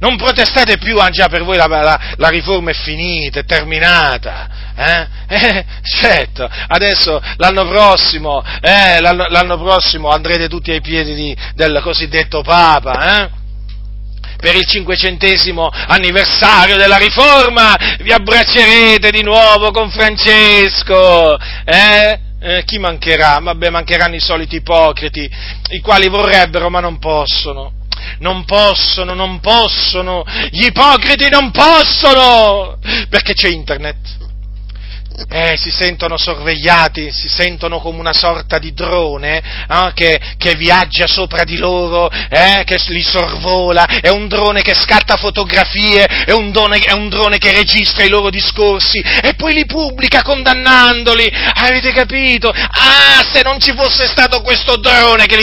non 0.02 0.18
protestate 0.18 0.78
più, 0.78 0.98
ah 0.98 1.10
già 1.10 1.28
per 1.28 1.44
voi 1.44 1.58
la, 1.58 1.68
la, 1.68 2.00
la 2.18 2.30
riforma 2.30 2.72
è 2.72 2.74
finita, 2.74 3.40
è 3.40 3.46
terminata, 3.46 4.50
eh? 4.82 5.20
Eh, 5.32 5.66
certo, 5.82 6.50
adesso 6.68 7.22
l'anno 7.38 7.66
prossimo, 7.66 8.44
eh, 8.60 9.00
l'anno, 9.00 9.28
l'anno, 9.30 9.58
prossimo 9.58 10.10
andrete 10.10 10.50
tutti 10.50 10.72
ai 10.72 10.82
piedi 10.82 11.16
di, 11.16 11.38
del 11.56 11.80
cosiddetto 11.82 12.42
Papa, 12.42 13.22
eh? 13.22 13.30
per 14.36 14.56
il 14.56 14.66
cinquecentesimo 14.66 15.70
anniversario 15.88 16.76
della 16.76 16.98
riforma, 16.98 17.78
vi 18.00 18.12
abbraccerete 18.12 19.10
di 19.10 19.24
nuovo 19.24 19.72
con 19.72 19.90
Francesco, 19.90 21.38
eh? 21.64 22.20
Eh, 22.44 22.64
chi 22.66 22.78
mancherà? 22.78 23.40
Vabbè, 23.42 23.70
mancheranno 23.70 24.16
i 24.16 24.20
soliti 24.20 24.58
ipocriti, 24.58 25.30
i 25.70 25.80
quali 25.80 26.10
vorrebbero 26.10 26.70
ma 26.70 26.82
non 26.82 27.00
possono 27.00 27.80
non 28.20 28.46
possono, 28.46 29.14
non 29.14 29.40
possono, 29.40 30.24
gli 30.50 30.66
ipocriti 30.66 31.30
non 31.30 31.52
possono, 31.52 32.78
perché 33.10 33.34
c'è 33.34 33.50
internet 33.50 34.21
eh, 35.30 35.56
si 35.58 35.72
sentono 35.72 36.18
sorvegliati, 36.18 37.12
si 37.12 37.28
sentono 37.28 37.80
come 37.80 38.00
una 38.00 38.14
sorta 38.14 38.60
di 38.60 38.74
drone 38.74 39.42
eh, 39.70 39.92
che, 39.94 40.20
che, 40.38 40.56
viaggia 40.56 41.08
sopra 41.08 41.44
di 41.44 41.58
loro, 41.58 42.10
eh, 42.10 42.64
che 42.66 42.80
li 42.88 43.02
sorvola, 43.02 43.86
è 44.02 44.10
un 44.10 44.28
drone 44.28 44.62
che 44.62 44.74
scatta 44.74 45.18
fotografie, 45.18 46.06
è 46.06 46.32
un, 46.32 46.52
drone, 46.52 46.80
è 46.80 46.92
un 46.92 47.10
drone 47.10 47.38
che 47.38 47.54
registra 47.54 48.04
i 48.04 48.10
loro 48.10 48.30
discorsi 48.30 49.00
e 49.00 49.34
poi 49.36 49.54
li 49.54 49.66
pubblica 49.66 50.22
condannandoli. 50.22 51.30
Avete 51.54 51.92
capito? 51.92 52.50
Ah, 52.50 53.26
se 53.32 53.42
non 53.44 53.60
ci 53.60 53.74
fosse 53.76 54.08
stato 54.08 54.42
questo 54.42 54.78
drone 54.78 55.26
che, 55.26 55.38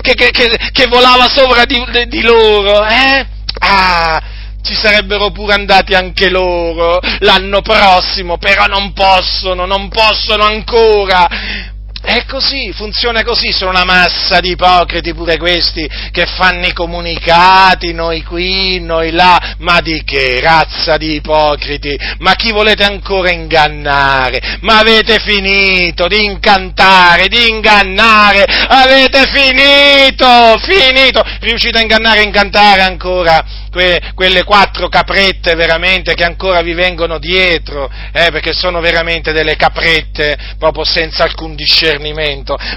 che, 0.00 0.30
che 0.72 0.86
volava 0.86 1.28
sopra 1.28 1.64
di, 1.64 1.84
di 2.08 2.20
loro, 2.22 2.84
eh? 2.86 3.26
Ah, 3.58 4.31
ci 4.62 4.74
sarebbero 4.74 5.30
pure 5.30 5.54
andati 5.54 5.94
anche 5.94 6.30
loro 6.30 7.00
l'anno 7.20 7.60
prossimo, 7.60 8.38
però 8.38 8.66
non 8.66 8.92
possono, 8.92 9.66
non 9.66 9.88
possono 9.88 10.44
ancora. 10.44 11.71
È 12.04 12.24
così, 12.26 12.72
funziona 12.72 13.22
così, 13.22 13.52
sono 13.52 13.70
una 13.70 13.84
massa 13.84 14.40
di 14.40 14.50
ipocriti 14.50 15.14
pure 15.14 15.38
questi 15.38 15.88
che 16.10 16.26
fanno 16.26 16.66
i 16.66 16.72
comunicati, 16.72 17.92
noi 17.92 18.24
qui, 18.24 18.80
noi 18.80 19.12
là, 19.12 19.54
ma 19.58 19.80
di 19.80 20.02
che 20.04 20.40
razza 20.40 20.96
di 20.96 21.14
ipocriti? 21.14 21.96
Ma 22.18 22.34
chi 22.34 22.50
volete 22.50 22.82
ancora 22.82 23.30
ingannare? 23.30 24.58
Ma 24.62 24.80
avete 24.80 25.20
finito 25.20 26.08
di 26.08 26.24
incantare, 26.24 27.28
di 27.28 27.48
ingannare, 27.48 28.46
avete 28.66 29.22
finito, 29.32 30.58
finito, 30.58 31.22
riuscite 31.38 31.78
a 31.78 31.82
ingannare 31.82 32.22
e 32.22 32.24
incantare 32.24 32.80
ancora 32.82 33.44
que, 33.70 34.12
quelle 34.14 34.44
quattro 34.44 34.88
caprette 34.88 35.54
veramente 35.54 36.14
che 36.14 36.24
ancora 36.24 36.62
vi 36.62 36.74
vengono 36.74 37.18
dietro, 37.18 37.90
eh, 38.12 38.30
perché 38.30 38.52
sono 38.52 38.80
veramente 38.80 39.32
delle 39.32 39.56
caprette 39.56 40.36
proprio 40.58 40.84
senza 40.84 41.22
alcun 41.22 41.54
discernimento, 41.54 41.90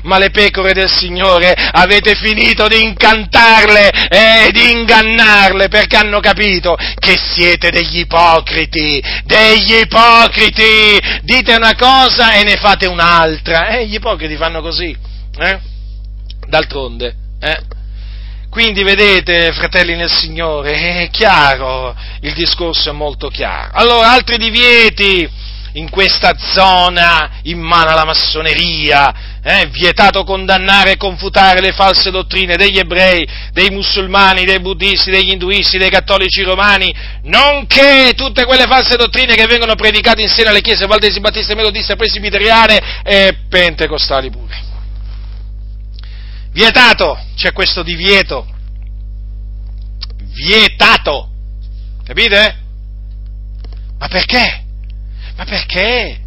ma 0.03 0.17
le 0.17 0.29
pecore 0.29 0.73
del 0.73 0.89
Signore 0.89 1.53
avete 1.53 2.15
finito 2.15 2.67
di 2.67 2.81
incantarle 2.81 3.89
e 4.09 4.49
di 4.51 4.71
ingannarle 4.71 5.67
perché 5.67 5.97
hanno 5.97 6.19
capito 6.19 6.75
che 6.99 7.17
siete 7.17 7.69
degli 7.69 7.99
ipocriti, 7.99 9.01
degli 9.23 9.75
ipocriti, 9.81 10.99
dite 11.21 11.55
una 11.55 11.75
cosa 11.75 12.33
e 12.33 12.43
ne 12.43 12.55
fate 12.55 12.87
un'altra, 12.87 13.67
eh, 13.67 13.87
gli 13.87 13.95
ipocriti 13.95 14.35
fanno 14.35 14.61
così, 14.61 14.95
eh? 15.39 15.59
D'altronde, 16.47 17.15
eh? 17.39 17.73
Quindi 18.55 18.83
vedete, 18.83 19.51
fratelli 19.51 19.95
nel 19.95 20.09
Signore, 20.09 21.01
è 21.03 21.09
chiaro, 21.09 21.93
il 22.21 22.33
discorso 22.33 22.89
è 22.89 22.93
molto 22.93 23.27
chiaro. 23.27 23.71
Allora, 23.73 24.11
altri 24.11 24.37
divieti 24.37 25.29
in 25.75 25.89
questa 25.89 26.35
zona 26.37 27.39
in 27.43 27.59
mano 27.59 27.89
alla 27.89 28.05
massoneria, 28.05 29.39
eh, 29.41 29.67
vietato 29.67 30.23
condannare 30.23 30.91
e 30.91 30.97
confutare 30.97 31.59
le 31.59 31.71
false 31.71 32.11
dottrine 32.11 32.55
degli 32.55 32.77
ebrei, 32.77 33.27
dei 33.51 33.69
musulmani, 33.69 34.45
dei 34.45 34.59
buddisti, 34.59 35.11
degli 35.11 35.31
induisti, 35.31 35.77
dei 35.77 35.89
cattolici 35.89 36.43
romani, 36.43 36.93
nonché 37.23 38.13
tutte 38.15 38.45
quelle 38.45 38.65
false 38.65 38.95
dottrine 38.95 39.35
che 39.35 39.45
vengono 39.47 39.75
predicate 39.75 40.21
in 40.21 40.29
seno 40.29 40.49
alle 40.49 40.61
chiese 40.61 40.85
valdesi, 40.85 41.19
battiste, 41.19 41.55
metodiste, 41.55 41.95
presbiteriane 41.95 43.01
e 43.03 43.37
pentecostali 43.49 44.29
pure. 44.29 44.63
Vietato, 46.51 47.19
c'è 47.35 47.51
questo 47.51 47.83
divieto. 47.83 48.47
Vietato. 50.33 51.29
Capite? 52.05 52.59
Ma 53.97 54.07
perché? 54.07 54.64
Ma 55.35 55.45
perché? 55.45 56.19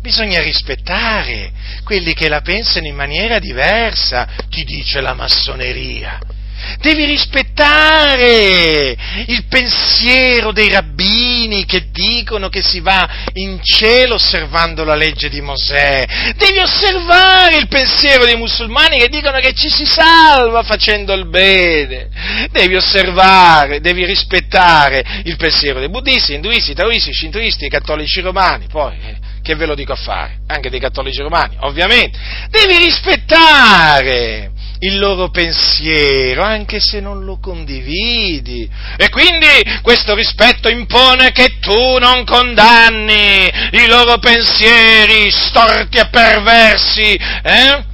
Bisogna 0.00 0.40
rispettare 0.40 1.52
quelli 1.84 2.14
che 2.14 2.28
la 2.28 2.40
pensano 2.40 2.86
in 2.86 2.94
maniera 2.94 3.38
diversa, 3.38 4.26
ti 4.48 4.64
dice 4.64 5.00
la 5.00 5.14
massoneria. 5.14 6.18
Devi 6.80 7.04
rispettare 7.04 8.96
il 9.26 9.44
pensiero 9.48 10.52
dei 10.52 10.70
rabbini 10.70 11.64
che 11.64 11.90
dicono 11.90 12.48
che 12.48 12.62
si 12.62 12.80
va 12.80 13.08
in 13.34 13.60
cielo 13.62 14.14
osservando 14.14 14.84
la 14.84 14.94
legge 14.94 15.28
di 15.28 15.40
Mosè. 15.40 16.04
Devi 16.36 16.58
osservare 16.58 17.58
il 17.58 17.68
pensiero 17.68 18.24
dei 18.24 18.36
musulmani 18.36 18.98
che 18.98 19.08
dicono 19.08 19.38
che 19.40 19.52
ci 19.52 19.68
si 19.68 19.84
salva 19.84 20.62
facendo 20.62 21.12
il 21.12 21.28
bene. 21.28 22.08
Devi 22.50 22.76
osservare, 22.76 23.80
devi 23.80 24.04
rispettare 24.04 25.22
il 25.24 25.36
pensiero 25.36 25.78
dei 25.80 25.90
buddisti, 25.90 26.34
induisti, 26.34 26.74
taoisti, 26.74 27.12
shintoisti, 27.12 27.68
cattolici 27.68 28.20
romani. 28.20 28.66
Poi, 28.68 28.94
eh, 28.94 29.16
che 29.42 29.54
ve 29.54 29.66
lo 29.66 29.74
dico 29.74 29.92
a 29.92 29.96
fare? 29.96 30.38
Anche 30.46 30.70
dei 30.70 30.80
cattolici 30.80 31.20
romani, 31.20 31.56
ovviamente. 31.60 32.18
Devi 32.48 32.76
rispettare 32.84 34.52
il 34.80 34.98
loro 34.98 35.30
pensiero, 35.30 36.42
anche 36.42 36.80
se 36.80 37.00
non 37.00 37.24
lo 37.24 37.38
condividi. 37.38 38.68
E 38.96 39.08
quindi 39.08 39.80
questo 39.82 40.14
rispetto 40.14 40.68
impone 40.68 41.32
che 41.32 41.58
tu 41.60 41.98
non 41.98 42.24
condanni 42.24 43.50
i 43.72 43.86
loro 43.86 44.18
pensieri 44.18 45.30
storti 45.30 45.98
e 45.98 46.08
perversi, 46.08 47.14
eh? 47.42 47.89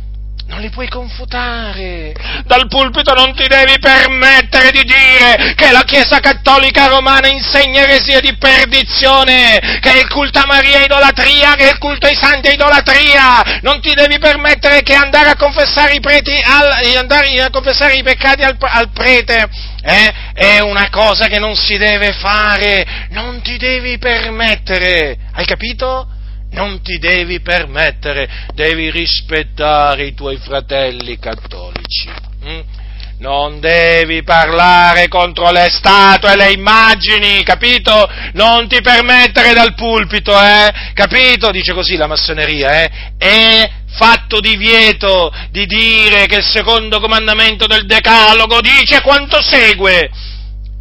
Non 0.57 0.65
li 0.65 0.71
puoi 0.71 0.89
confutare. 0.89 2.15
Dal 2.47 2.67
pulpito 2.69 3.13
non 3.13 3.35
ti 3.35 3.47
devi 3.47 3.79
permettere 3.79 4.71
di 4.71 4.85
dire 4.85 5.55
che 5.55 5.71
la 5.71 5.83
Chiesa 5.83 6.19
Cattolica 6.19 6.87
Romana 6.87 7.29
insegna 7.29 7.83
eresia 7.83 8.21
di 8.21 8.35
perdizione, 8.39 9.79
che 9.81 9.99
il 9.99 10.09
culto 10.09 10.39
a 10.39 10.47
Maria 10.47 10.81
è 10.81 10.85
idolatria, 10.85 11.55
che 11.57 11.69
il 11.69 11.79
culto 11.79 12.07
ai 12.07 12.17
santi 12.17 12.49
è 12.49 12.53
idolatria. 12.55 13.61
Non 13.61 13.83
ti 13.83 13.93
devi 13.93 14.19
permettere 14.19 14.83
che 14.83 14.95
andare 14.95 15.29
a 15.29 15.37
confessare 15.37 15.93
i, 15.93 16.01
al, 16.01 16.97
andare 16.97 17.43
a 17.43 17.51
confessare 17.51 17.95
i 17.95 18.03
peccati 18.03 18.43
al, 18.43 18.57
al 18.59 18.91
prete 18.93 19.49
eh, 19.83 20.13
è 20.33 20.61
una 20.61 20.89
cosa 20.89 21.27
che 21.27 21.39
non 21.39 21.55
si 21.55 21.77
deve 21.77 22.13
fare. 22.15 23.07
Non 23.11 23.43
ti 23.43 23.59
devi 23.59 23.99
permettere. 23.99 25.19
Hai 25.33 25.45
capito? 25.45 26.16
Non 26.51 26.81
ti 26.83 26.99
devi 26.99 27.41
permettere, 27.41 28.29
devi 28.55 28.91
rispettare 28.91 30.07
i 30.07 30.15
tuoi 30.15 30.37
fratelli 30.39 31.19
cattolici. 31.19 32.09
Hm? 32.43 32.61
Non 33.19 33.61
devi 33.61 34.23
parlare 34.23 35.09
contro 35.09 35.51
le 35.51 35.69
statue 35.71 36.33
e 36.33 36.37
le 36.37 36.53
immagini, 36.53 37.43
capito? 37.45 38.07
Non 38.35 38.69
ti 38.69 38.83
permettere 38.83 39.55
dal 39.55 39.75
pulpito, 39.75 40.39
eh? 40.39 40.71
Capito? 40.93 41.51
Dice 41.51 41.73
così 41.73 41.97
la 41.97 42.07
massoneria, 42.07 42.83
eh? 42.83 42.91
È 43.17 43.71
fatto 43.97 44.41
divieto 44.41 45.33
di 45.51 45.65
dire 45.65 46.27
che 46.27 46.37
il 46.37 46.45
secondo 46.45 47.01
comandamento 47.01 47.67
del 47.67 47.87
Decalogo 47.87 48.61
dice 48.61 49.01
quanto 49.01 49.41
segue. 49.41 50.11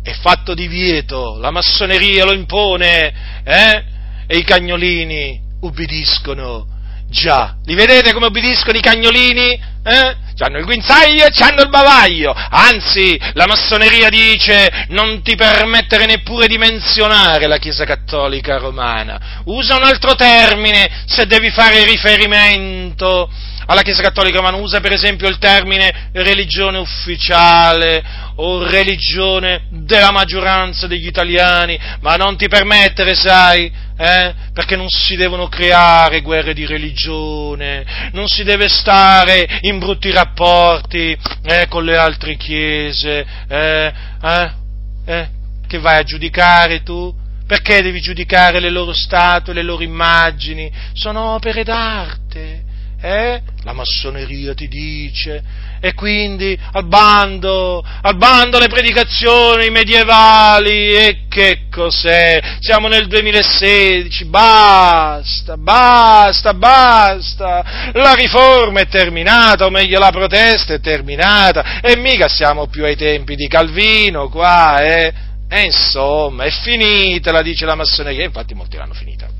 È 0.03 0.13
fatto 0.21 0.53
divieto, 0.53 1.37
la 1.39 1.51
massoneria 1.51 2.25
lo 2.25 2.33
impone, 2.33 3.41
eh? 3.45 3.83
E 4.27 4.37
i 4.37 4.43
cagnolini 4.43 5.44
ubbidiscono. 5.65 6.67
Già, 7.09 7.55
li 7.65 7.75
vedete 7.75 8.13
come 8.13 8.27
ubbidiscono 8.27 8.77
i 8.77 8.81
cagnolini? 8.81 9.51
Eh? 9.83 10.15
C'hanno 10.35 10.57
il 10.57 10.65
guinzaglio 10.65 11.25
e 11.25 11.29
c'hanno 11.31 11.61
il 11.61 11.69
bavaglio. 11.69 12.33
Anzi, 12.33 13.17
la 13.33 13.45
massoneria 13.45 14.09
dice 14.09 14.85
non 14.89 15.21
ti 15.21 15.35
permettere 15.35 16.05
neppure 16.05 16.47
di 16.47 16.57
menzionare 16.57 17.47
la 17.47 17.57
Chiesa 17.57 17.85
Cattolica 17.85 18.57
Romana. 18.57 19.41
Usa 19.45 19.77
un 19.77 19.83
altro 19.83 20.15
termine 20.15 21.03
se 21.05 21.25
devi 21.25 21.51
fare 21.51 21.85
riferimento 21.85 23.29
alla 23.65 23.81
Chiesa 23.81 24.01
Cattolica 24.01 24.37
Romana. 24.37 24.57
Usa 24.57 24.79
per 24.79 24.91
esempio 24.91 25.27
il 25.27 25.37
termine 25.37 26.09
religione 26.13 26.77
ufficiale 26.77 28.03
o 28.35 28.63
religione 28.67 29.67
della 29.69 30.11
maggioranza 30.11 30.87
degli 30.87 31.07
italiani, 31.07 31.79
ma 32.01 32.15
non 32.15 32.35
ti 32.35 32.47
permettere, 32.47 33.15
sai, 33.15 33.71
eh? 33.97 34.33
perché 34.53 34.75
non 34.75 34.89
si 34.89 35.15
devono 35.15 35.47
creare 35.47 36.21
guerre 36.21 36.53
di 36.53 36.65
religione, 36.65 38.09
non 38.11 38.27
si 38.27 38.43
deve 38.43 38.67
stare 38.67 39.59
in 39.61 39.79
brutti 39.79 40.11
rapporti 40.11 41.17
eh, 41.43 41.67
con 41.69 41.85
le 41.85 41.97
altre 41.97 42.35
chiese, 42.35 43.25
eh? 43.47 43.93
eh? 44.21 44.51
eh? 45.05 45.29
che 45.67 45.79
vai 45.79 45.99
a 45.99 46.03
giudicare 46.03 46.83
tu? 46.83 47.23
Perché 47.47 47.83
devi 47.83 48.01
giudicare 48.01 48.59
le 48.59 48.71
loro 48.71 48.91
statue, 48.91 49.53
le 49.53 49.61
loro 49.61 49.83
immagini? 49.83 50.71
Sono 50.93 51.35
opere 51.35 51.63
d'arte 51.63 52.64
eh? 53.05 53.41
La 53.63 53.73
massoneria 53.73 54.55
ti 54.55 54.67
dice. 54.67 55.43
E 55.79 55.93
quindi 55.93 56.57
al 56.71 56.87
bando, 56.87 57.85
al 58.01 58.17
bando 58.17 58.57
le 58.57 58.67
predicazioni 58.67 59.69
medievali. 59.69 60.95
E 60.95 61.25
che 61.29 61.67
cos'è? 61.69 62.57
Siamo 62.59 62.87
nel 62.87 63.05
2016, 63.07 64.25
basta, 64.25 65.55
basta, 65.55 66.53
basta. 66.55 67.91
La 67.93 68.15
riforma 68.15 68.79
è 68.79 68.87
terminata, 68.87 69.65
o 69.65 69.69
meglio 69.69 69.99
la 69.99 70.11
protesta 70.11 70.73
è 70.73 70.79
terminata. 70.79 71.79
E 71.81 71.95
mica 71.97 72.27
siamo 72.27 72.67
più 72.67 72.83
ai 72.85 72.95
tempi 72.95 73.35
di 73.35 73.47
Calvino 73.47 74.29
qua, 74.29 74.79
eh? 74.79 75.13
E 75.47 75.61
insomma, 75.61 76.45
è 76.45 76.49
finita, 76.49 77.31
la 77.31 77.43
dice 77.43 77.65
la 77.65 77.75
massoneria. 77.75 78.25
Infatti 78.25 78.55
molti 78.55 78.77
l'hanno 78.77 78.93
finita 78.93 79.34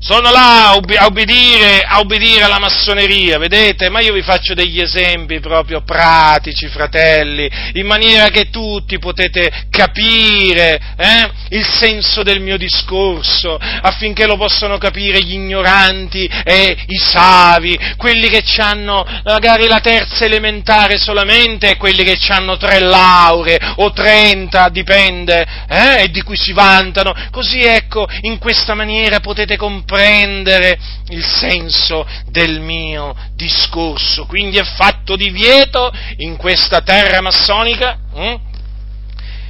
sono 0.00 0.30
là 0.30 0.70
a 0.70 1.06
ubbidire, 1.06 1.82
a 1.86 2.00
ubbidire 2.00 2.44
alla 2.44 2.58
massoneria, 2.58 3.36
vedete? 3.36 3.90
Ma 3.90 4.00
io 4.00 4.14
vi 4.14 4.22
faccio 4.22 4.54
degli 4.54 4.80
esempi 4.80 5.40
proprio 5.40 5.82
pratici, 5.82 6.68
fratelli, 6.68 7.50
in 7.74 7.86
maniera 7.86 8.28
che 8.28 8.48
tutti 8.48 8.98
potete 8.98 9.66
capire 9.68 10.80
eh, 10.96 11.30
il 11.50 11.66
senso 11.66 12.22
del 12.22 12.40
mio 12.40 12.56
discorso, 12.56 13.58
affinché 13.58 14.24
lo 14.24 14.38
possano 14.38 14.78
capire 14.78 15.22
gli 15.22 15.34
ignoranti 15.34 16.24
e 16.44 16.76
i 16.86 16.96
savi, 16.96 17.78
quelli 17.98 18.28
che 18.28 18.42
hanno 18.56 19.04
magari 19.24 19.66
la 19.66 19.80
terza 19.80 20.24
elementare 20.24 20.96
solamente 20.96 21.72
e 21.72 21.76
quelli 21.76 22.04
che 22.04 22.18
hanno 22.28 22.56
tre 22.56 22.78
lauree 22.80 23.58
o 23.76 23.92
trenta, 23.92 24.70
dipende, 24.70 25.46
eh, 25.68 26.04
e 26.04 26.08
di 26.08 26.22
cui 26.22 26.36
si 26.36 26.52
vantano. 26.52 27.12
Così 27.30 27.60
ecco, 27.60 28.08
in 28.22 28.38
questa 28.38 28.74
maniera 28.74 29.20
potete 29.20 29.56
comprendere 29.58 29.88
comprendere 29.90 30.78
il 31.08 31.24
senso 31.24 32.06
del 32.28 32.60
mio 32.60 33.14
discorso. 33.34 34.24
Quindi 34.26 34.58
è 34.58 34.64
fatto 34.64 35.16
divieto 35.16 35.92
in 36.18 36.36
questa 36.36 36.80
terra 36.80 37.20
massonica 37.20 37.98
hm? 38.14 38.34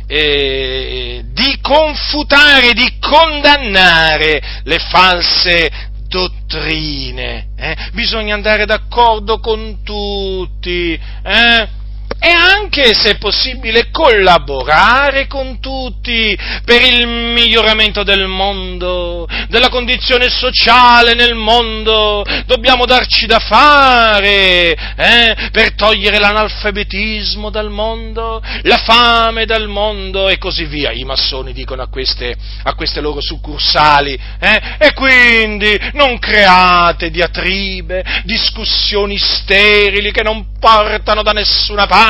eh, 0.06 1.24
di 1.26 1.58
confutare, 1.60 2.72
di 2.72 2.98
condannare 2.98 4.40
le 4.64 4.78
false 4.78 5.70
dottrine. 6.08 7.50
Eh? 7.56 7.76
Bisogna 7.92 8.34
andare 8.34 8.64
d'accordo 8.64 9.38
con 9.40 9.82
tutti. 9.84 10.98
Eh? 11.22 11.68
E 12.20 12.28
anche, 12.28 12.92
se 12.92 13.16
possibile, 13.16 13.90
collaborare 13.90 15.26
con 15.26 15.58
tutti 15.58 16.38
per 16.66 16.82
il 16.82 17.06
miglioramento 17.06 18.02
del 18.02 18.26
mondo, 18.26 19.26
della 19.48 19.70
condizione 19.70 20.28
sociale 20.28 21.14
nel 21.14 21.34
mondo. 21.34 22.22
Dobbiamo 22.44 22.84
darci 22.84 23.24
da 23.24 23.38
fare 23.38 24.76
eh, 24.96 25.48
per 25.50 25.74
togliere 25.74 26.18
l'analfabetismo 26.18 27.48
dal 27.48 27.70
mondo, 27.70 28.42
la 28.62 28.76
fame 28.76 29.46
dal 29.46 29.68
mondo 29.68 30.28
e 30.28 30.36
così 30.36 30.66
via. 30.66 30.92
I 30.92 31.04
massoni 31.04 31.54
dicono 31.54 31.80
a 31.80 31.88
queste, 31.88 32.36
a 32.64 32.74
queste 32.74 33.00
loro 33.00 33.22
succursali. 33.22 34.18
Eh, 34.38 34.60
e 34.78 34.92
quindi 34.92 35.74
non 35.94 36.18
create 36.18 37.10
diatribe, 37.10 38.04
discussioni 38.24 39.16
sterili 39.16 40.12
che 40.12 40.22
non 40.22 40.58
portano 40.60 41.22
da 41.22 41.32
nessuna 41.32 41.86
parte, 41.86 42.09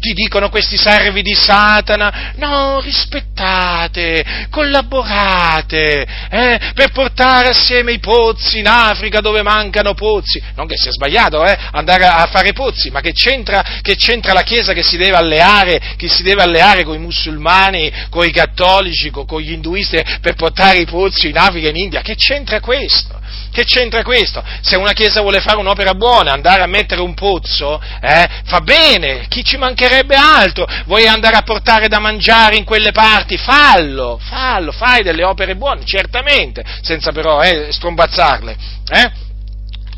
ti 0.00 0.12
dicono 0.12 0.50
questi 0.50 0.76
servi 0.76 1.22
di 1.22 1.34
Satana, 1.34 2.32
no, 2.36 2.80
rispettate, 2.80 4.46
collaborate, 4.50 6.06
eh, 6.30 6.60
per 6.74 6.90
portare 6.92 7.48
assieme 7.48 7.92
i 7.92 7.98
pozzi 7.98 8.58
in 8.58 8.68
Africa 8.68 9.20
dove 9.20 9.42
mancano 9.42 9.94
pozzi, 9.94 10.42
non 10.56 10.66
che 10.66 10.76
sia 10.76 10.92
sbagliato, 10.92 11.44
eh, 11.44 11.56
andare 11.72 12.04
a 12.04 12.26
fare 12.26 12.52
pozzi, 12.52 12.90
ma 12.90 13.00
che 13.00 13.12
c'entra, 13.12 13.80
che 13.80 13.96
c'entra 13.96 14.32
la 14.32 14.42
Chiesa 14.42 14.72
che 14.72 14.82
si 14.82 14.96
deve 14.96 15.16
alleare, 15.16 15.80
che 15.96 16.08
si 16.08 16.22
deve 16.22 16.42
alleare 16.42 16.84
con 16.84 16.94
i 16.94 16.98
musulmani, 16.98 17.92
con 18.10 18.26
i 18.26 18.30
cattolici, 18.30 19.10
con, 19.10 19.26
con 19.26 19.40
gli 19.40 19.52
induisti 19.52 20.02
per 20.20 20.34
portare 20.34 20.78
i 20.78 20.86
pozzi 20.86 21.28
in 21.28 21.38
Africa 21.38 21.66
e 21.66 21.70
in 21.70 21.76
India, 21.76 22.00
che 22.02 22.14
c'entra 22.14 22.60
questo? 22.60 23.22
Che 23.50 23.64
c'entra 23.64 24.02
questo? 24.02 24.42
Se 24.62 24.76
una 24.76 24.92
chiesa 24.92 25.20
vuole 25.20 25.40
fare 25.40 25.58
un'opera 25.58 25.94
buona, 25.94 26.32
andare 26.32 26.62
a 26.62 26.66
mettere 26.66 27.00
un 27.00 27.14
pozzo, 27.14 27.80
eh, 28.00 28.28
fa 28.44 28.60
bene, 28.60 29.13
chi 29.28 29.44
ci 29.44 29.56
mancherebbe 29.56 30.14
altro? 30.14 30.66
Vuoi 30.86 31.06
andare 31.06 31.36
a 31.36 31.42
portare 31.42 31.88
da 31.88 31.98
mangiare 31.98 32.56
in 32.56 32.64
quelle 32.64 32.92
parti? 32.92 33.36
Fallo, 33.36 34.18
fallo, 34.22 34.72
fai 34.72 35.02
delle 35.02 35.24
opere 35.24 35.56
buone, 35.56 35.84
certamente, 35.84 36.64
senza 36.82 37.12
però 37.12 37.42
eh, 37.42 37.68
strombazzarle. 37.70 38.56
Eh? 38.88 39.22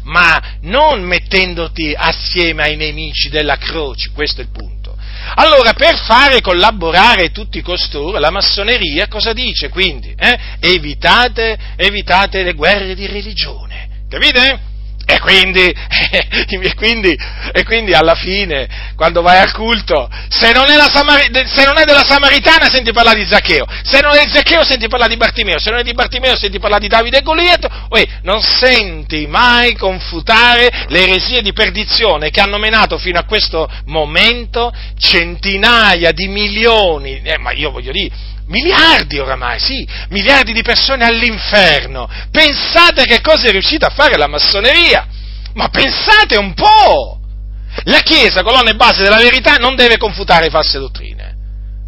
ma 0.06 0.58
non 0.62 1.02
mettendoti 1.02 1.92
assieme 1.96 2.62
ai 2.62 2.76
nemici 2.76 3.28
della 3.28 3.56
croce, 3.56 4.10
questo 4.12 4.40
è 4.40 4.44
il 4.44 4.50
punto. 4.50 4.96
Allora, 5.34 5.72
per 5.72 5.96
fare 5.96 6.40
collaborare 6.40 7.32
tutti 7.32 7.60
costoro, 7.60 8.18
la 8.18 8.30
massoneria 8.30 9.08
cosa 9.08 9.32
dice 9.32 9.68
quindi? 9.68 10.14
Eh? 10.16 10.38
Evitate, 10.60 11.58
evitate 11.76 12.42
le 12.42 12.52
guerre 12.52 12.94
di 12.94 13.06
religione, 13.06 14.04
capite? 14.08 14.74
E 15.08 15.20
quindi, 15.20 15.62
e, 15.70 16.74
quindi, 16.74 17.16
e 17.52 17.64
quindi, 17.64 17.92
alla 17.92 18.16
fine, 18.16 18.68
quando 18.96 19.22
vai 19.22 19.38
al 19.38 19.52
culto, 19.52 20.10
se 20.28 20.50
non, 20.50 20.66
Samari, 20.92 21.30
se 21.46 21.64
non, 21.64 21.78
è 21.78 21.84
della 21.84 22.04
Samaritana 22.04 22.68
senti 22.68 22.90
parlare 22.90 23.20
di 23.20 23.26
Zaccheo, 23.26 23.64
se 23.84 24.00
non 24.00 24.16
è 24.16 24.24
di 24.24 24.32
Zaccheo 24.32 24.64
senti 24.64 24.88
parlare 24.88 25.12
di 25.12 25.16
Bartimeo, 25.16 25.60
se 25.60 25.70
non 25.70 25.78
è 25.78 25.82
di 25.84 25.92
Bartimeo 25.92 26.36
senti 26.36 26.58
parlare 26.58 26.82
di 26.82 26.88
Davide 26.88 27.18
e 27.18 27.22
Goliato, 27.22 27.68
non 28.22 28.42
senti 28.42 29.28
mai 29.28 29.76
confutare 29.76 30.86
le 30.88 31.02
eresie 31.04 31.40
di 31.40 31.52
perdizione 31.52 32.30
che 32.30 32.40
hanno 32.40 32.58
menato 32.58 32.98
fino 32.98 33.20
a 33.20 33.24
questo 33.24 33.70
momento 33.84 34.72
centinaia 34.98 36.10
di 36.10 36.26
milioni, 36.26 37.20
eh, 37.22 37.38
ma 37.38 37.52
io 37.52 37.70
voglio 37.70 37.92
dire, 37.92 38.10
miliardi 38.46 39.18
oramai, 39.18 39.58
sì, 39.58 39.86
miliardi 40.10 40.52
di 40.52 40.62
persone 40.62 41.04
all'inferno. 41.04 42.08
Pensate 42.30 43.04
che 43.04 43.20
cosa 43.20 43.48
è 43.48 43.50
riuscita 43.50 43.86
a 43.86 43.90
fare 43.90 44.16
la 44.16 44.28
massoneria? 44.28 45.06
Ma 45.54 45.68
pensate 45.68 46.36
un 46.36 46.54
po'! 46.54 47.20
La 47.84 48.00
Chiesa, 48.00 48.42
colonna 48.42 48.70
e 48.70 48.74
base 48.76 49.02
della 49.02 49.18
verità, 49.18 49.56
non 49.56 49.74
deve 49.74 49.96
confutare 49.96 50.48
false 50.48 50.78
dottrine. 50.78 51.34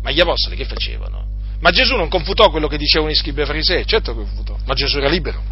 Ma 0.02 0.10
gli 0.10 0.20
apostoli 0.20 0.56
che 0.56 0.64
facevano? 0.64 1.26
Ma 1.60 1.70
Gesù 1.70 1.96
non 1.96 2.08
confutò 2.08 2.50
quello 2.50 2.68
che 2.68 2.78
dicevano 2.78 3.10
i 3.10 3.14
scribi 3.14 3.40
e 3.40 3.46
farisei? 3.46 3.86
Certo 3.86 4.12
che 4.12 4.18
confutò, 4.18 4.56
ma 4.64 4.74
Gesù 4.74 4.98
era 4.98 5.08
libero. 5.08 5.42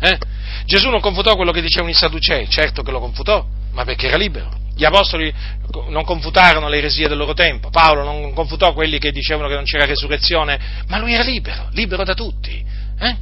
Eh? 0.00 0.18
Gesù 0.66 0.90
non 0.90 1.00
confutò 1.00 1.34
quello 1.34 1.50
che 1.50 1.62
dicevano 1.62 1.90
i 1.90 1.94
sadducei? 1.94 2.48
Certo 2.48 2.82
che 2.82 2.90
lo 2.90 3.00
confutò, 3.00 3.44
ma 3.72 3.84
perché 3.84 4.06
era 4.06 4.16
libero. 4.16 4.50
Gli 4.78 4.84
apostoli 4.84 5.34
non 5.88 6.04
confutarono 6.04 6.68
le 6.68 6.78
eresie 6.78 7.08
del 7.08 7.18
loro 7.18 7.34
tempo, 7.34 7.68
Paolo 7.68 8.04
non 8.04 8.32
confutò 8.32 8.72
quelli 8.72 9.00
che 9.00 9.10
dicevano 9.10 9.48
che 9.48 9.56
non 9.56 9.64
c'era 9.64 9.84
resurrezione, 9.84 10.56
ma 10.86 10.98
lui 10.98 11.14
era 11.14 11.24
libero, 11.24 11.66
libero 11.72 12.04
da 12.04 12.14
tutti. 12.14 12.64
Eh? 13.00 13.16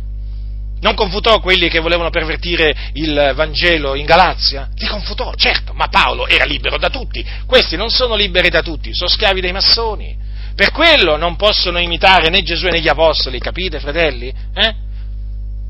Non 0.82 0.94
confutò 0.94 1.40
quelli 1.40 1.70
che 1.70 1.78
volevano 1.78 2.11
pervertire 2.11 2.90
il 2.92 3.32
Vangelo 3.34 3.94
in 3.94 4.04
Galazia? 4.04 4.68
Li 4.74 4.86
confutò, 4.86 5.32
certo, 5.34 5.72
ma 5.72 5.88
Paolo 5.88 6.26
era 6.26 6.44
libero 6.44 6.76
da 6.76 6.90
tutti. 6.90 7.24
Questi 7.46 7.74
non 7.74 7.88
sono 7.88 8.16
liberi 8.16 8.50
da 8.50 8.61
tutti, 8.61 8.94
sono 8.94 9.09
schiavi 9.09 9.40
dei 9.40 9.52
massoni. 9.52 10.14
Per 10.54 10.72
quello 10.72 11.16
non 11.16 11.36
possono 11.36 11.78
imitare 11.78 12.28
né 12.28 12.42
Gesù 12.42 12.66
né 12.66 12.80
gli 12.80 12.88
Apostoli, 12.88 13.38
capite 13.38 13.80
fratelli? 13.80 14.28
Eh? 14.54 14.74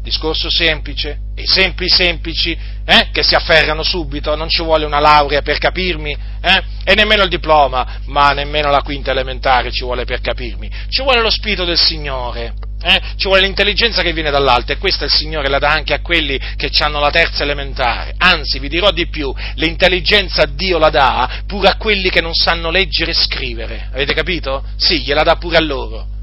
Discorso 0.06 0.48
semplice, 0.48 1.18
esempi 1.34 1.88
semplici, 1.88 2.56
eh? 2.84 3.08
che 3.10 3.24
si 3.24 3.34
afferrano 3.34 3.82
subito, 3.82 4.36
non 4.36 4.48
ci 4.48 4.62
vuole 4.62 4.84
una 4.84 5.00
laurea 5.00 5.42
per 5.42 5.58
capirmi, 5.58 6.16
eh? 6.40 6.62
e 6.84 6.94
nemmeno 6.94 7.24
il 7.24 7.28
diploma, 7.28 7.98
ma 8.04 8.28
nemmeno 8.28 8.70
la 8.70 8.82
quinta 8.82 9.10
elementare 9.10 9.72
ci 9.72 9.82
vuole 9.82 10.04
per 10.04 10.20
capirmi, 10.20 10.70
ci 10.90 11.02
vuole 11.02 11.20
lo 11.20 11.28
Spirito 11.28 11.64
del 11.64 11.76
Signore, 11.76 12.54
eh? 12.82 13.00
ci 13.16 13.26
vuole 13.26 13.40
l'intelligenza 13.40 14.02
che 14.02 14.12
viene 14.12 14.30
dall'alto 14.30 14.70
e 14.70 14.78
questa 14.78 15.06
il 15.06 15.10
Signore 15.10 15.48
la 15.48 15.58
dà 15.58 15.70
anche 15.70 15.92
a 15.92 16.00
quelli 16.00 16.40
che 16.54 16.70
hanno 16.78 17.00
la 17.00 17.10
terza 17.10 17.42
elementare. 17.42 18.14
Anzi, 18.16 18.60
vi 18.60 18.68
dirò 18.68 18.92
di 18.92 19.08
più, 19.08 19.34
l'intelligenza 19.56 20.46
Dio 20.46 20.78
la 20.78 20.90
dà 20.90 21.42
pure 21.48 21.66
a 21.66 21.76
quelli 21.76 22.10
che 22.10 22.20
non 22.20 22.32
sanno 22.32 22.70
leggere 22.70 23.10
e 23.10 23.14
scrivere. 23.14 23.88
Avete 23.92 24.14
capito? 24.14 24.62
Sì, 24.76 25.02
gliela 25.02 25.24
dà 25.24 25.34
pure 25.34 25.56
a 25.56 25.62
loro. 25.62 26.14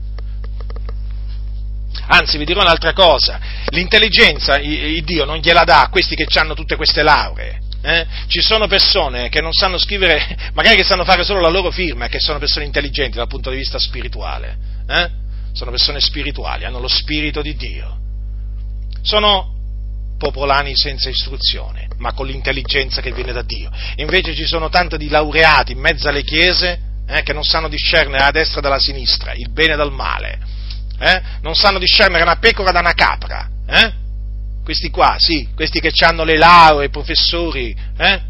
Anzi, 2.07 2.37
vi 2.37 2.45
dirò 2.45 2.61
un'altra 2.61 2.93
cosa, 2.93 3.39
l'intelligenza 3.69 4.57
il 4.57 5.03
Dio 5.03 5.25
non 5.25 5.37
gliela 5.37 5.63
dà 5.63 5.81
a 5.81 5.89
questi 5.89 6.15
che 6.15 6.27
hanno 6.39 6.53
tutte 6.53 6.75
queste 6.75 7.03
lauree. 7.03 7.61
Eh? 7.81 8.05
Ci 8.27 8.41
sono 8.41 8.67
persone 8.67 9.27
che 9.29 9.41
non 9.41 9.51
sanno 9.51 9.77
scrivere, 9.77 10.37
magari 10.53 10.77
che 10.77 10.83
sanno 10.83 11.03
fare 11.03 11.23
solo 11.23 11.41
la 11.41 11.49
loro 11.49 11.71
firma, 11.71 12.07
che 12.07 12.19
sono 12.19 12.39
persone 12.39 12.65
intelligenti 12.65 13.17
dal 13.17 13.27
punto 13.27 13.49
di 13.49 13.57
vista 13.57 13.77
spirituale. 13.77 14.57
Eh? 14.87 15.21
sono 15.53 15.69
persone 15.69 15.99
spirituali, 16.01 16.65
hanno 16.65 16.79
lo 16.79 16.87
spirito 16.87 17.41
di 17.41 17.55
Dio. 17.55 17.97
Sono 19.01 19.51
popolani 20.17 20.75
senza 20.75 21.09
istruzione, 21.09 21.87
ma 21.97 22.13
con 22.13 22.25
l'intelligenza 22.25 23.01
che 23.01 23.11
viene 23.11 23.31
da 23.31 23.43
Dio. 23.43 23.69
Invece 23.97 24.33
ci 24.33 24.45
sono 24.45 24.69
tanti 24.69 24.97
di 24.97 25.09
laureati 25.09 25.73
in 25.73 25.79
mezzo 25.79 26.09
alle 26.09 26.23
chiese 26.23 26.79
eh, 27.07 27.21
che 27.21 27.33
non 27.33 27.43
sanno 27.43 27.67
discernere 27.67 28.23
a 28.23 28.31
destra 28.31 28.61
dalla 28.61 28.79
sinistra, 28.79 29.33
il 29.33 29.51
bene 29.51 29.75
dal 29.75 29.91
male, 29.91 30.39
eh? 31.03 31.21
non 31.41 31.53
sanno 31.53 31.79
discernere 31.79 32.23
una 32.23 32.37
pecora 32.37 32.71
da 32.71 32.79
una 32.79 32.93
capra. 32.93 33.49
Eh? 33.67 33.93
Questi 34.63 34.89
qua, 34.89 35.15
sì, 35.17 35.49
questi 35.53 35.81
che 35.81 35.91
hanno 36.05 36.23
le 36.23 36.37
lauree, 36.37 36.85
i 36.85 36.89
professori, 36.89 37.75
eh? 37.97 38.21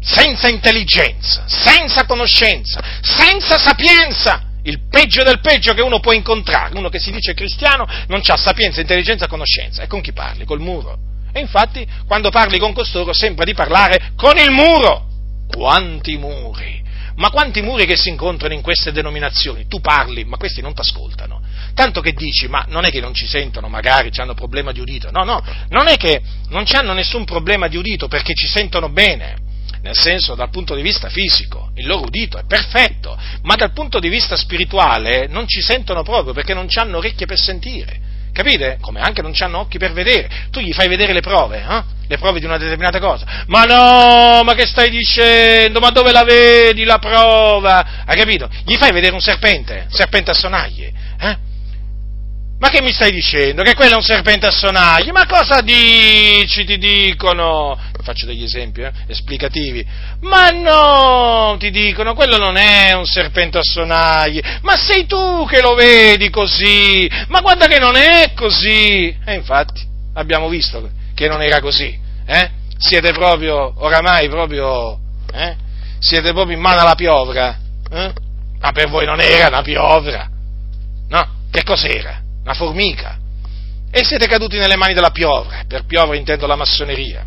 senza 0.00 0.48
intelligenza, 0.48 1.44
senza 1.46 2.04
conoscenza, 2.06 2.80
senza 3.00 3.58
sapienza. 3.58 4.52
Il 4.66 4.80
peggio 4.88 5.22
del 5.22 5.40
peggio 5.40 5.74
che 5.74 5.82
uno 5.82 6.00
può 6.00 6.12
incontrare, 6.12 6.78
uno 6.78 6.88
che 6.88 6.98
si 6.98 7.10
dice 7.10 7.34
cristiano, 7.34 7.86
non 8.06 8.20
ha 8.24 8.36
sapienza, 8.36 8.80
intelligenza, 8.80 9.26
conoscenza. 9.26 9.82
E 9.82 9.86
con 9.86 10.00
chi 10.00 10.12
parli? 10.12 10.46
Col 10.46 10.60
muro. 10.60 10.96
E 11.32 11.40
infatti, 11.40 11.86
quando 12.06 12.30
parli 12.30 12.58
con 12.58 12.72
costoro, 12.72 13.12
sembra 13.12 13.44
di 13.44 13.52
parlare 13.52 14.12
con 14.16 14.38
il 14.38 14.50
muro. 14.50 15.08
Quanti 15.48 16.16
muri! 16.16 16.83
Ma 17.16 17.30
quanti 17.30 17.62
muri 17.62 17.86
che 17.86 17.96
si 17.96 18.08
incontrano 18.08 18.54
in 18.54 18.60
queste 18.60 18.90
denominazioni? 18.90 19.66
Tu 19.68 19.80
parli, 19.80 20.24
ma 20.24 20.36
questi 20.36 20.60
non 20.60 20.74
ti 20.74 20.80
ascoltano. 20.80 21.42
Tanto 21.74 22.00
che 22.00 22.12
dici, 22.12 22.48
ma 22.48 22.64
non 22.68 22.84
è 22.84 22.90
che 22.90 23.00
non 23.00 23.14
ci 23.14 23.26
sentono, 23.26 23.68
magari 23.68 24.10
hanno 24.16 24.34
problema 24.34 24.72
di 24.72 24.80
udito. 24.80 25.10
No, 25.10 25.22
no, 25.24 25.42
non 25.68 25.88
è 25.88 25.96
che 25.96 26.20
non 26.48 26.64
hanno 26.72 26.92
nessun 26.92 27.24
problema 27.24 27.68
di 27.68 27.76
udito 27.76 28.08
perché 28.08 28.34
ci 28.34 28.46
sentono 28.46 28.88
bene 28.88 29.42
nel 29.84 29.96
senso 29.98 30.34
dal 30.34 30.48
punto 30.48 30.74
di 30.74 30.80
vista 30.80 31.10
fisico, 31.10 31.70
il 31.74 31.86
loro 31.86 32.06
udito 32.06 32.38
è 32.38 32.44
perfetto, 32.46 33.18
ma 33.42 33.54
dal 33.54 33.72
punto 33.72 33.98
di 33.98 34.08
vista 34.08 34.34
spirituale 34.34 35.26
non 35.26 35.46
ci 35.46 35.60
sentono 35.60 36.02
proprio 36.02 36.32
perché 36.32 36.54
non 36.54 36.66
hanno 36.72 36.96
orecchie 36.96 37.26
per 37.26 37.38
sentire. 37.38 38.00
Capite? 38.34 38.78
Come 38.80 39.00
anche 39.00 39.22
non 39.22 39.32
hanno 39.38 39.60
occhi 39.60 39.78
per 39.78 39.92
vedere. 39.92 40.28
Tu 40.50 40.58
gli 40.58 40.72
fai 40.72 40.88
vedere 40.88 41.12
le 41.12 41.20
prove, 41.20 41.64
eh? 41.64 41.82
le 42.08 42.18
prove 42.18 42.40
di 42.40 42.46
una 42.46 42.58
determinata 42.58 42.98
cosa. 42.98 43.24
Ma 43.46 43.62
no, 43.62 44.42
ma 44.42 44.54
che 44.54 44.66
stai 44.66 44.90
dicendo? 44.90 45.78
Ma 45.78 45.90
dove 45.90 46.10
la 46.10 46.24
vedi 46.24 46.82
la 46.82 46.98
prova? 46.98 48.02
Hai 48.04 48.16
capito? 48.16 48.50
Gli 48.64 48.74
fai 48.74 48.90
vedere 48.90 49.14
un 49.14 49.20
serpente, 49.20 49.86
serpente 49.88 50.32
a 50.32 50.34
sonagli. 50.34 50.92
Eh? 51.20 51.36
Ma 52.58 52.68
che 52.68 52.80
mi 52.80 52.92
stai 52.92 53.10
dicendo? 53.10 53.62
Che 53.62 53.74
quello 53.74 53.94
è 53.94 53.96
un 53.96 54.02
serpente 54.02 54.46
a 54.46 54.50
sonagli? 54.50 55.10
Ma 55.10 55.26
cosa 55.26 55.60
dici? 55.60 56.64
Ti 56.64 56.78
dicono. 56.78 57.78
Faccio 58.02 58.26
degli 58.26 58.44
esempi 58.44 58.82
eh, 58.82 58.92
esplicativi. 59.08 59.84
Ma 60.20 60.50
no, 60.50 61.56
ti 61.58 61.70
dicono, 61.70 62.14
quello 62.14 62.36
non 62.38 62.56
è 62.56 62.92
un 62.92 63.06
serpente 63.06 63.58
a 63.58 63.62
sonagli. 63.62 64.40
Ma 64.62 64.76
sei 64.76 65.06
tu 65.06 65.46
che 65.46 65.60
lo 65.60 65.74
vedi 65.74 66.30
così. 66.30 67.10
Ma 67.28 67.40
guarda 67.40 67.66
che 67.66 67.78
non 67.78 67.96
è 67.96 68.32
così. 68.34 69.16
E 69.24 69.34
infatti, 69.34 69.82
abbiamo 70.14 70.48
visto 70.48 70.88
che 71.14 71.28
non 71.28 71.42
era 71.42 71.60
così. 71.60 71.98
Eh? 72.26 72.50
Siete 72.78 73.12
proprio, 73.12 73.72
oramai 73.76 74.28
proprio, 74.28 74.98
eh? 75.32 75.56
siete 75.98 76.32
proprio 76.32 76.56
in 76.56 76.62
mano 76.62 76.80
alla 76.80 76.94
piovra. 76.94 77.58
Eh? 77.90 78.12
Ma 78.60 78.72
per 78.72 78.88
voi 78.88 79.06
non 79.06 79.20
era 79.20 79.48
una 79.48 79.62
piovra. 79.62 80.28
No? 81.08 81.28
Che 81.50 81.62
cos'era? 81.62 82.22
Una 82.44 82.54
formica, 82.54 83.18
e 83.90 84.04
siete 84.04 84.26
caduti 84.26 84.58
nelle 84.58 84.76
mani 84.76 84.94
della 84.94 85.10
piovra, 85.10 85.64
per 85.66 85.84
piovra 85.84 86.16
intendo 86.16 86.46
la 86.46 86.56
massoneria. 86.56 87.24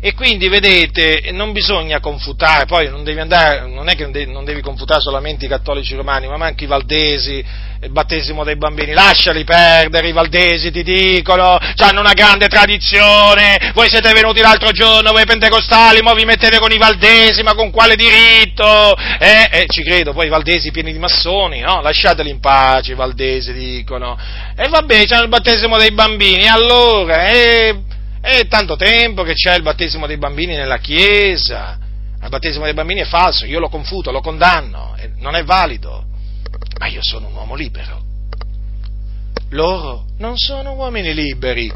E 0.00 0.14
quindi 0.14 0.48
vedete, 0.48 1.32
non 1.32 1.50
bisogna 1.50 1.98
confutare, 1.98 2.66
poi 2.66 2.88
non, 2.88 3.02
devi 3.02 3.18
andare, 3.18 3.66
non 3.66 3.88
è 3.88 3.96
che 3.96 4.06
non 4.26 4.44
devi 4.44 4.60
confutare 4.60 5.00
solamente 5.00 5.46
i 5.46 5.48
cattolici 5.48 5.96
romani, 5.96 6.28
ma 6.28 6.36
anche 6.46 6.64
i 6.64 6.68
valdesi, 6.68 7.44
il 7.82 7.90
battesimo 7.90 8.44
dei 8.44 8.54
bambini, 8.54 8.92
lasciali 8.92 9.42
perdere, 9.42 10.06
i 10.06 10.12
valdesi 10.12 10.70
ti 10.70 10.84
dicono, 10.84 11.58
hanno 11.78 11.98
una 11.98 12.12
grande 12.12 12.46
tradizione, 12.46 13.72
voi 13.74 13.88
siete 13.88 14.12
venuti 14.12 14.40
l'altro 14.40 14.70
giorno, 14.70 15.10
voi 15.10 15.26
pentecostali, 15.26 16.00
ma 16.00 16.14
vi 16.14 16.24
mettete 16.24 16.60
con 16.60 16.70
i 16.70 16.78
valdesi, 16.78 17.42
ma 17.42 17.56
con 17.56 17.72
quale 17.72 17.96
diritto? 17.96 18.96
Eh, 19.18 19.48
eh, 19.50 19.66
ci 19.66 19.82
credo, 19.82 20.12
poi 20.12 20.26
i 20.26 20.30
valdesi 20.30 20.70
pieni 20.70 20.92
di 20.92 20.98
massoni, 21.00 21.58
no? 21.58 21.80
Lasciateli 21.80 22.30
in 22.30 22.38
pace, 22.38 22.92
i 22.92 22.94
valdesi 22.94 23.52
dicono. 23.52 24.16
E 24.56 24.68
vabbè, 24.68 25.06
c'hanno 25.06 25.24
il 25.24 25.28
battesimo 25.28 25.76
dei 25.76 25.90
bambini, 25.90 26.46
allora, 26.46 27.30
eh, 27.30 27.96
è 28.28 28.46
tanto 28.46 28.76
tempo 28.76 29.22
che 29.22 29.32
c'è 29.32 29.54
il 29.56 29.62
battesimo 29.62 30.06
dei 30.06 30.18
bambini 30.18 30.54
nella 30.54 30.78
Chiesa. 30.78 31.78
Il 32.22 32.28
battesimo 32.28 32.64
dei 32.64 32.74
bambini 32.74 33.00
è 33.00 33.04
falso, 33.04 33.46
io 33.46 33.58
lo 33.58 33.68
confuto, 33.68 34.10
lo 34.10 34.20
condanno, 34.20 34.96
non 35.18 35.34
è 35.34 35.44
valido. 35.44 36.04
Ma 36.78 36.86
io 36.86 37.00
sono 37.02 37.28
un 37.28 37.34
uomo 37.34 37.54
libero. 37.54 38.02
Loro 39.50 40.04
non 40.18 40.36
sono 40.36 40.72
uomini 40.74 41.14
liberi. 41.14 41.72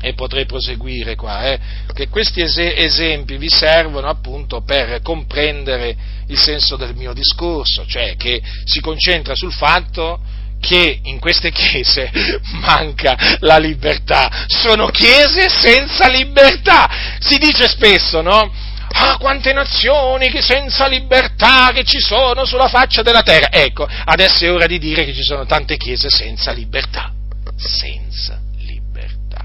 E 0.00 0.12
potrei 0.12 0.44
proseguire 0.44 1.14
qua, 1.16 1.50
eh, 1.50 1.58
che 1.94 2.08
questi 2.08 2.42
es- 2.42 2.58
esempi 2.58 3.38
vi 3.38 3.48
servono 3.48 4.06
appunto 4.08 4.60
per 4.60 5.00
comprendere 5.00 5.96
il 6.26 6.38
senso 6.38 6.76
del 6.76 6.94
mio 6.94 7.14
discorso, 7.14 7.86
cioè 7.86 8.14
che 8.16 8.42
si 8.64 8.80
concentra 8.80 9.34
sul 9.34 9.52
fatto 9.52 10.20
che 10.64 11.00
in 11.02 11.18
queste 11.18 11.50
chiese 11.50 12.10
manca 12.64 13.36
la 13.40 13.58
libertà, 13.58 14.46
sono 14.46 14.86
chiese 14.86 15.48
senza 15.50 16.08
libertà. 16.08 16.88
Si 17.20 17.36
dice 17.36 17.68
spesso, 17.68 18.22
no? 18.22 18.50
Ah, 18.96 19.16
quante 19.18 19.52
nazioni 19.52 20.30
che 20.30 20.40
senza 20.40 20.86
libertà 20.86 21.70
che 21.74 21.84
ci 21.84 21.98
sono 21.98 22.44
sulla 22.46 22.68
faccia 22.68 23.02
della 23.02 23.22
terra. 23.22 23.50
Ecco, 23.50 23.86
adesso 24.04 24.44
è 24.44 24.52
ora 24.52 24.66
di 24.66 24.78
dire 24.78 25.04
che 25.04 25.12
ci 25.12 25.22
sono 25.22 25.44
tante 25.44 25.76
chiese 25.76 26.08
senza 26.08 26.52
libertà. 26.52 27.12
Senza 27.56 28.40
libertà. 28.58 29.44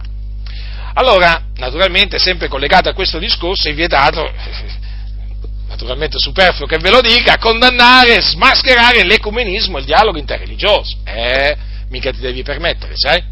Allora, 0.94 1.42
naturalmente, 1.56 2.20
sempre 2.20 2.48
collegato 2.48 2.90
a 2.90 2.94
questo 2.94 3.18
discorso, 3.18 3.70
è 3.70 3.74
vietato 3.74 4.32
naturalmente 5.80 6.20
superfluo 6.20 6.68
che 6.68 6.78
ve 6.78 6.90
lo 6.90 7.00
dica, 7.00 7.38
condannare, 7.38 8.20
smascherare 8.20 9.06
l'ecumenismo 9.06 9.78
e 9.78 9.80
il 9.80 9.86
dialogo 9.86 10.18
interreligioso. 10.18 10.98
Eh, 11.06 11.56
mica 11.88 12.12
ti 12.12 12.20
devi 12.20 12.44
permettere, 12.44 12.94
sai? 12.98 13.24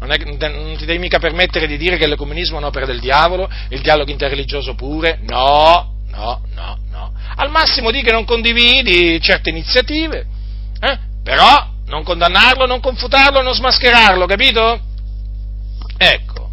Non, 0.00 0.10
è, 0.10 0.18
non, 0.18 0.74
ti 0.76 0.84
devi 0.84 0.98
mica 0.98 1.18
permettere 1.18 1.68
di 1.68 1.78
dire 1.78 1.96
che 1.96 2.06
l'ecumenismo 2.06 2.56
è 2.56 2.58
un'opera 2.58 2.86
del 2.86 2.98
diavolo, 2.98 3.48
il 3.68 3.80
dialogo 3.80 4.10
interreligioso 4.10 4.74
pure, 4.74 5.20
no, 5.22 5.94
no, 6.10 6.42
no, 6.54 6.78
no. 6.90 7.12
Al 7.36 7.50
massimo 7.50 7.92
di 7.92 8.02
che 8.02 8.10
non 8.10 8.24
condividi 8.24 9.20
certe 9.20 9.50
iniziative, 9.50 10.26
eh? 10.80 10.98
però 11.22 11.68
non 11.86 12.02
condannarlo, 12.02 12.66
non 12.66 12.80
confutarlo, 12.80 13.42
non 13.42 13.54
smascherarlo, 13.54 14.26
capito? 14.26 14.80
Ecco, 15.96 16.50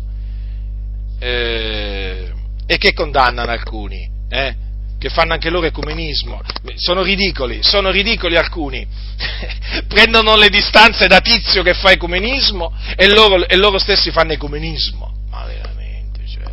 eh, 1.20 2.32
e 2.66 2.78
che 2.78 2.94
condannano 2.94 3.52
alcuni, 3.52 4.08
eh? 4.30 4.62
Che 5.04 5.10
fanno 5.10 5.34
anche 5.34 5.50
loro 5.50 5.66
ecumenismo. 5.66 6.40
Sono 6.76 7.04
ridicoli, 7.04 7.62
sono 7.62 7.92
ridicoli 7.92 8.38
alcuni. 8.38 8.88
Prendono 9.86 10.38
le 10.38 10.48
distanze 10.48 11.08
da 11.08 11.20
tizio 11.20 11.62
che 11.62 11.74
fa 11.74 11.92
ecumenismo 11.92 12.74
e 12.96 13.10
loro, 13.10 13.46
e 13.46 13.58
loro 13.58 13.80
stessi 13.80 14.12
fanno 14.12 14.32
ecumenismo. 14.32 15.14
Ma 15.30 15.44
veramente, 15.44 16.26
cioè, 16.26 16.46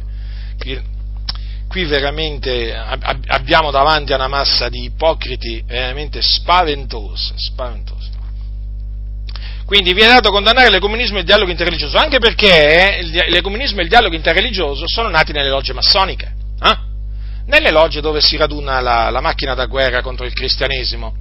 qui, 0.59 0.81
qui 1.69 1.85
veramente 1.85 2.75
abbiamo 2.75 3.71
davanti 3.71 4.13
a 4.15 4.17
una 4.17 4.27
massa 4.27 4.69
di 4.69 4.83
ipocriti 4.83 5.63
veramente 5.65 6.21
spaventosa, 6.21 7.35
spaventosa. 7.37 8.09
Quindi 9.65 9.93
viene 9.93 10.15
dato 10.15 10.33
condannare 10.33 10.71
l'ecumenismo 10.71 11.19
e 11.19 11.21
il 11.21 11.27
dialogo 11.27 11.53
interreligioso, 11.53 11.97
anche 11.99 12.19
perché 12.19 12.99
l'ecumenismo 13.29 13.79
e 13.79 13.85
il 13.85 13.89
dialogo 13.89 14.17
interreligioso 14.17 14.89
sono 14.89 15.09
nati 15.09 15.31
nelle 15.31 15.51
logge 15.51 15.73
massoniche. 15.73 16.39
Nelle 17.51 17.73
logge 17.73 18.01
dove 18.01 18.21
si 18.21 18.37
raduna 18.37 18.79
la, 18.81 19.11
la 19.11 19.21
macchina 19.21 19.55
da 19.55 19.67
guerra 19.67 20.03
contro 20.03 20.25
il 20.25 20.33
cristianesimo. 20.33 21.13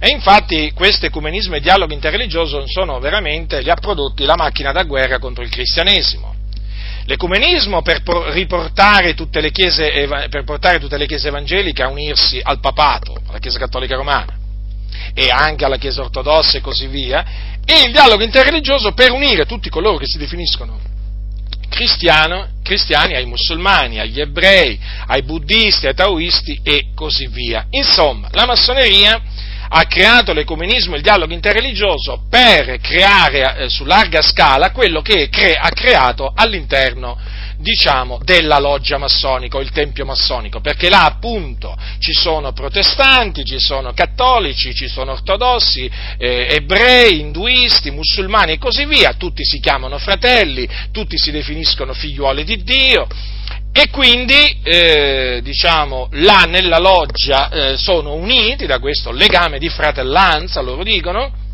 E 0.00 0.08
infatti 0.08 0.72
questo 0.74 1.06
ecumenismo 1.06 1.54
e 1.54 1.60
dialogo 1.60 1.92
interreligioso 1.92 2.66
sono 2.66 2.98
veramente, 2.98 3.60
li 3.62 3.70
ha 3.70 3.76
prodotti 3.76 4.24
la 4.24 4.34
macchina 4.34 4.72
da 4.72 4.82
guerra 4.82 5.20
contro 5.20 5.44
il 5.44 5.50
cristianesimo. 5.50 6.34
L'ecumenismo 7.04 7.80
per 7.82 8.02
riportare 8.02 9.14
tutte 9.14 9.40
le 9.40 9.52
chiese, 9.52 10.08
per 10.28 10.42
portare 10.42 10.80
tutte 10.80 10.96
le 10.96 11.06
chiese 11.06 11.28
evangeliche 11.28 11.84
a 11.84 11.88
unirsi 11.88 12.40
al 12.42 12.58
papato, 12.58 13.16
alla 13.28 13.38
Chiesa 13.38 13.60
Cattolica 13.60 13.94
Romana 13.94 14.36
e 15.14 15.30
anche 15.30 15.64
alla 15.64 15.76
Chiesa 15.76 16.02
Ortodossa 16.02 16.58
e 16.58 16.60
così 16.60 16.88
via, 16.88 17.24
e 17.64 17.84
il 17.86 17.92
dialogo 17.92 18.24
interreligioso 18.24 18.94
per 18.94 19.12
unire 19.12 19.46
tutti 19.46 19.68
coloro 19.70 19.96
che 19.96 20.06
si 20.06 20.18
definiscono 20.18 20.87
cristiani 21.68 23.14
ai 23.14 23.24
musulmani, 23.26 23.98
agli 24.00 24.20
ebrei, 24.20 24.78
ai 25.06 25.22
buddisti, 25.22 25.86
ai 25.86 25.94
taoisti 25.94 26.60
e 26.62 26.86
così 26.94 27.26
via. 27.26 27.66
Insomma, 27.70 28.28
la 28.32 28.46
massoneria 28.46 29.20
ha 29.70 29.84
creato 29.84 30.32
l'ecumenismo 30.32 30.94
e 30.94 30.96
il 30.96 31.02
dialogo 31.02 31.32
interreligioso 31.32 32.24
per 32.30 32.78
creare 32.80 33.56
eh, 33.56 33.68
su 33.68 33.84
larga 33.84 34.22
scala 34.22 34.70
quello 34.70 35.02
che 35.02 35.28
cre- 35.28 35.58
ha 35.60 35.68
creato 35.68 36.32
all'interno 36.34 37.18
diciamo, 37.58 38.20
della 38.22 38.58
loggia 38.58 38.98
massonica 38.98 39.56
o 39.56 39.60
il 39.60 39.70
tempio 39.70 40.04
massonico, 40.04 40.60
perché 40.60 40.88
là 40.88 41.04
appunto 41.04 41.76
ci 41.98 42.12
sono 42.12 42.52
protestanti, 42.52 43.44
ci 43.44 43.58
sono 43.58 43.92
cattolici, 43.92 44.74
ci 44.74 44.88
sono 44.88 45.12
ortodossi, 45.12 45.90
eh, 46.18 46.46
ebrei, 46.50 47.20
induisti, 47.20 47.90
musulmani 47.90 48.52
e 48.52 48.58
così 48.58 48.84
via, 48.84 49.14
tutti 49.14 49.44
si 49.44 49.58
chiamano 49.58 49.98
fratelli, 49.98 50.68
tutti 50.92 51.18
si 51.18 51.30
definiscono 51.30 51.92
figliuoli 51.92 52.44
di 52.44 52.62
Dio. 52.62 53.06
E 53.72 53.90
quindi, 53.90 54.60
eh, 54.62 55.40
diciamo, 55.42 56.08
là 56.12 56.44
nella 56.48 56.78
loggia 56.78 57.50
eh, 57.50 57.76
sono 57.76 58.14
uniti 58.14 58.66
da 58.66 58.78
questo 58.78 59.10
legame 59.12 59.58
di 59.58 59.68
fratellanza, 59.68 60.60
loro 60.60 60.82
dicono, 60.82 61.46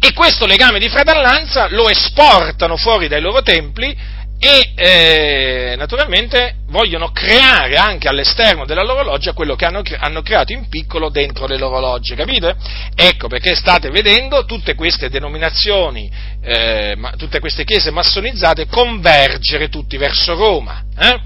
e 0.00 0.12
questo 0.12 0.46
legame 0.46 0.78
di 0.78 0.88
fratellanza 0.88 1.68
lo 1.70 1.88
esportano 1.88 2.76
fuori 2.76 3.08
dai 3.08 3.20
loro 3.20 3.42
templi 3.42 3.96
e 4.44 4.72
eh, 4.74 5.74
naturalmente 5.78 6.56
vogliono 6.66 7.12
creare 7.12 7.76
anche 7.76 8.08
all'esterno 8.08 8.66
della 8.66 8.82
loro 8.82 9.02
loggia 9.02 9.32
quello 9.32 9.56
che 9.56 9.64
hanno, 9.64 9.80
hanno, 9.98 10.20
creato 10.20 10.52
in 10.52 10.68
piccolo 10.68 11.08
dentro 11.08 11.46
le 11.46 11.56
loro 11.56 11.80
logge, 11.80 12.14
capite? 12.14 12.54
Ecco 12.94 13.26
perché 13.26 13.54
state 13.54 13.88
vedendo 13.88 14.44
tutte 14.44 14.74
queste 14.74 15.08
denominazioni, 15.08 16.10
eh, 16.42 16.94
tutte 17.16 17.40
queste 17.40 17.64
chiese 17.64 17.90
massonizzate 17.90 18.66
convergere 18.66 19.70
tutti 19.70 19.96
verso 19.96 20.34
Roma. 20.34 20.84
Eh? 20.98 21.20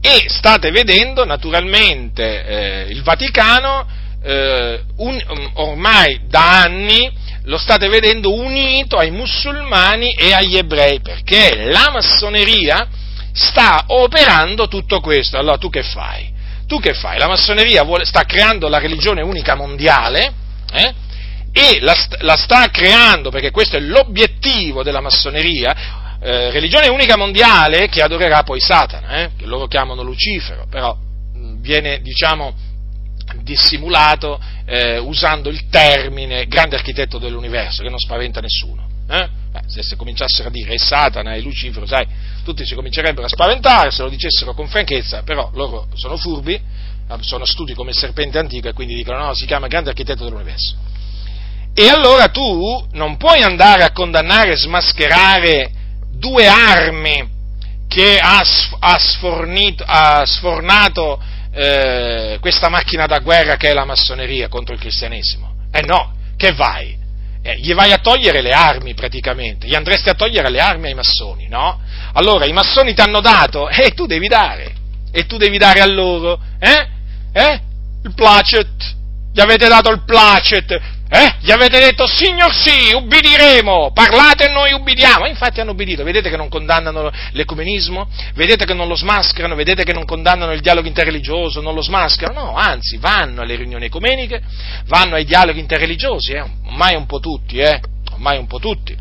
E 0.00 0.28
state 0.28 0.70
vedendo 0.70 1.24
naturalmente 1.24 2.44
eh, 2.44 2.86
il 2.90 3.02
Vaticano 3.02 3.84
eh, 4.22 4.80
un, 4.98 5.50
ormai 5.54 6.20
da 6.28 6.60
anni 6.62 7.10
lo 7.44 7.58
state 7.58 7.88
vedendo 7.88 8.32
unito 8.32 8.96
ai 8.96 9.10
musulmani 9.10 10.12
e 10.12 10.32
agli 10.32 10.56
ebrei, 10.56 11.00
perché 11.00 11.64
la 11.66 11.90
massoneria 11.92 12.86
sta 13.32 13.84
operando 13.86 14.68
tutto 14.68 15.00
questo. 15.00 15.38
Allora 15.38 15.56
tu 15.56 15.70
che 15.70 15.82
fai? 15.82 16.32
Tu 16.66 16.80
che 16.80 16.94
fai? 16.94 17.18
La 17.18 17.28
massoneria 17.28 17.82
vuole, 17.82 18.04
sta 18.04 18.24
creando 18.24 18.68
la 18.68 18.78
religione 18.78 19.22
unica 19.22 19.54
mondiale 19.54 20.32
eh? 20.72 20.94
e 21.52 21.78
la, 21.80 21.96
la, 22.20 22.36
sta 22.36 22.68
creando, 22.70 23.30
perché 23.30 23.50
questo 23.50 23.76
è 23.76 23.80
l'obiettivo 23.80 24.82
della 24.82 25.00
massoneria, 25.00 26.18
eh, 26.20 26.50
religione 26.50 26.88
unica 26.88 27.16
mondiale 27.16 27.88
che 27.88 28.02
adorerà 28.02 28.42
poi 28.42 28.60
Satana, 28.60 29.22
eh? 29.22 29.30
che 29.38 29.46
loro 29.46 29.66
chiamano 29.66 30.02
Lucifero, 30.02 30.66
però 30.68 30.94
viene, 31.60 32.00
diciamo, 32.02 32.54
dissimulato 33.48 34.38
eh, 34.66 34.98
usando 34.98 35.48
il 35.48 35.68
termine 35.70 36.46
grande 36.46 36.76
architetto 36.76 37.18
dell'universo, 37.18 37.82
che 37.82 37.88
non 37.88 37.98
spaventa 37.98 38.40
nessuno. 38.40 38.86
Eh? 39.08 39.28
Beh, 39.50 39.62
se, 39.66 39.82
se 39.82 39.96
cominciassero 39.96 40.48
a 40.48 40.50
dire 40.50 40.74
è 40.74 40.76
Satana, 40.76 41.32
è 41.32 41.40
Lucifero, 41.40 41.86
sai, 41.86 42.06
tutti 42.44 42.66
si 42.66 42.74
comincerebbero 42.74 43.24
a 43.24 43.30
spaventare 43.30 43.90
se 43.90 44.02
lo 44.02 44.10
dicessero 44.10 44.52
con 44.52 44.68
franchezza, 44.68 45.22
però 45.22 45.50
loro 45.54 45.88
sono 45.94 46.18
furbi, 46.18 46.60
sono 47.20 47.46
studi 47.46 47.72
come 47.72 47.90
il 47.90 47.96
serpente 47.96 48.38
antico 48.38 48.68
e 48.68 48.74
quindi 48.74 48.94
dicono 48.94 49.18
no, 49.18 49.34
si 49.34 49.46
chiama 49.46 49.66
grande 49.66 49.88
architetto 49.88 50.24
dell'universo. 50.24 50.76
E 51.72 51.88
allora 51.88 52.28
tu 52.28 52.86
non 52.92 53.16
puoi 53.16 53.40
andare 53.40 53.84
a 53.84 53.92
condannare 53.92 54.52
e 54.52 54.56
smascherare 54.56 55.70
due 56.12 56.46
armi 56.46 57.36
che 57.88 58.18
ha, 58.18 58.44
sfornito, 58.98 59.84
ha 59.86 60.26
sfornato 60.26 61.18
eh, 61.58 62.38
questa 62.40 62.68
macchina 62.68 63.06
da 63.06 63.18
guerra 63.18 63.56
che 63.56 63.70
è 63.70 63.72
la 63.72 63.84
massoneria 63.84 64.46
contro 64.48 64.74
il 64.74 64.80
cristianesimo. 64.80 65.66
Eh 65.72 65.82
no, 65.82 66.14
che 66.36 66.52
vai? 66.52 66.96
Eh, 67.42 67.58
gli 67.58 67.74
vai 67.74 67.90
a 67.90 67.98
togliere 67.98 68.42
le 68.42 68.52
armi 68.52 68.94
praticamente, 68.94 69.66
gli 69.66 69.74
andresti 69.74 70.08
a 70.08 70.14
togliere 70.14 70.50
le 70.50 70.60
armi 70.60 70.86
ai 70.86 70.94
massoni, 70.94 71.48
no? 71.48 71.80
Allora 72.12 72.46
i 72.46 72.52
massoni 72.52 72.94
ti 72.94 73.00
hanno 73.00 73.20
dato 73.20 73.68
e 73.68 73.86
eh, 73.86 73.94
tu 73.94 74.06
devi 74.06 74.28
dare, 74.28 74.72
e 75.10 75.26
tu 75.26 75.36
devi 75.36 75.58
dare 75.58 75.80
a 75.80 75.86
loro, 75.86 76.40
eh? 76.60 76.88
Eh? 77.32 77.60
Il 78.04 78.14
placet, 78.14 78.94
gli 79.32 79.40
avete 79.40 79.66
dato 79.66 79.90
il 79.90 80.04
placet, 80.04 80.80
eh? 81.10 81.36
Gli 81.40 81.50
avete 81.50 81.80
detto, 81.80 82.06
signor 82.06 82.52
sì, 82.52 82.92
ubbidiremo, 82.92 83.92
parlate 83.94 84.48
e 84.48 84.52
noi 84.52 84.72
ubbidiamo. 84.72 85.24
E 85.24 85.30
infatti 85.30 85.60
hanno 85.60 85.70
ubbidito, 85.70 86.04
vedete 86.04 86.28
che 86.28 86.36
non 86.36 86.48
condannano 86.48 87.10
l'ecumenismo? 87.32 88.08
Vedete 88.34 88.66
che 88.66 88.74
non 88.74 88.88
lo 88.88 88.94
smascherano? 88.94 89.54
Vedete 89.54 89.84
che 89.84 89.94
non 89.94 90.04
condannano 90.04 90.52
il 90.52 90.60
dialogo 90.60 90.86
interreligioso? 90.86 91.62
Non 91.62 91.74
lo 91.74 91.80
smascherano? 91.80 92.36
No, 92.38 92.54
anzi, 92.54 92.98
vanno 92.98 93.40
alle 93.40 93.56
riunioni 93.56 93.86
ecumeniche, 93.86 94.42
vanno 94.86 95.14
ai 95.14 95.24
dialoghi 95.24 95.60
interreligiosi, 95.60 96.32
eh? 96.32 96.44
ormai 96.66 96.94
un 96.94 97.06
po' 97.06 97.20
tutti, 97.20 97.58
eh? 97.58 97.80
Ormai 98.12 98.36
un 98.36 98.46
po' 98.46 98.58
tutti. 98.58 98.94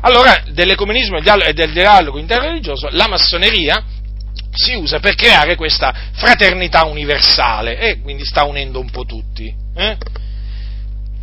Allora, 0.00 0.42
dell'ecumenismo 0.48 1.18
e 1.18 1.52
del 1.52 1.72
dialogo 1.72 2.18
interreligioso, 2.18 2.88
la 2.90 3.08
massoneria 3.08 3.84
si 4.52 4.74
usa 4.74 5.00
per 5.00 5.14
creare 5.14 5.54
questa 5.54 5.94
fraternità 6.12 6.84
universale 6.84 7.78
e 7.78 8.00
quindi 8.00 8.24
sta 8.24 8.44
unendo 8.44 8.80
un 8.80 8.90
po' 8.90 9.04
tutti. 9.04 9.54
Eh? 9.74 9.96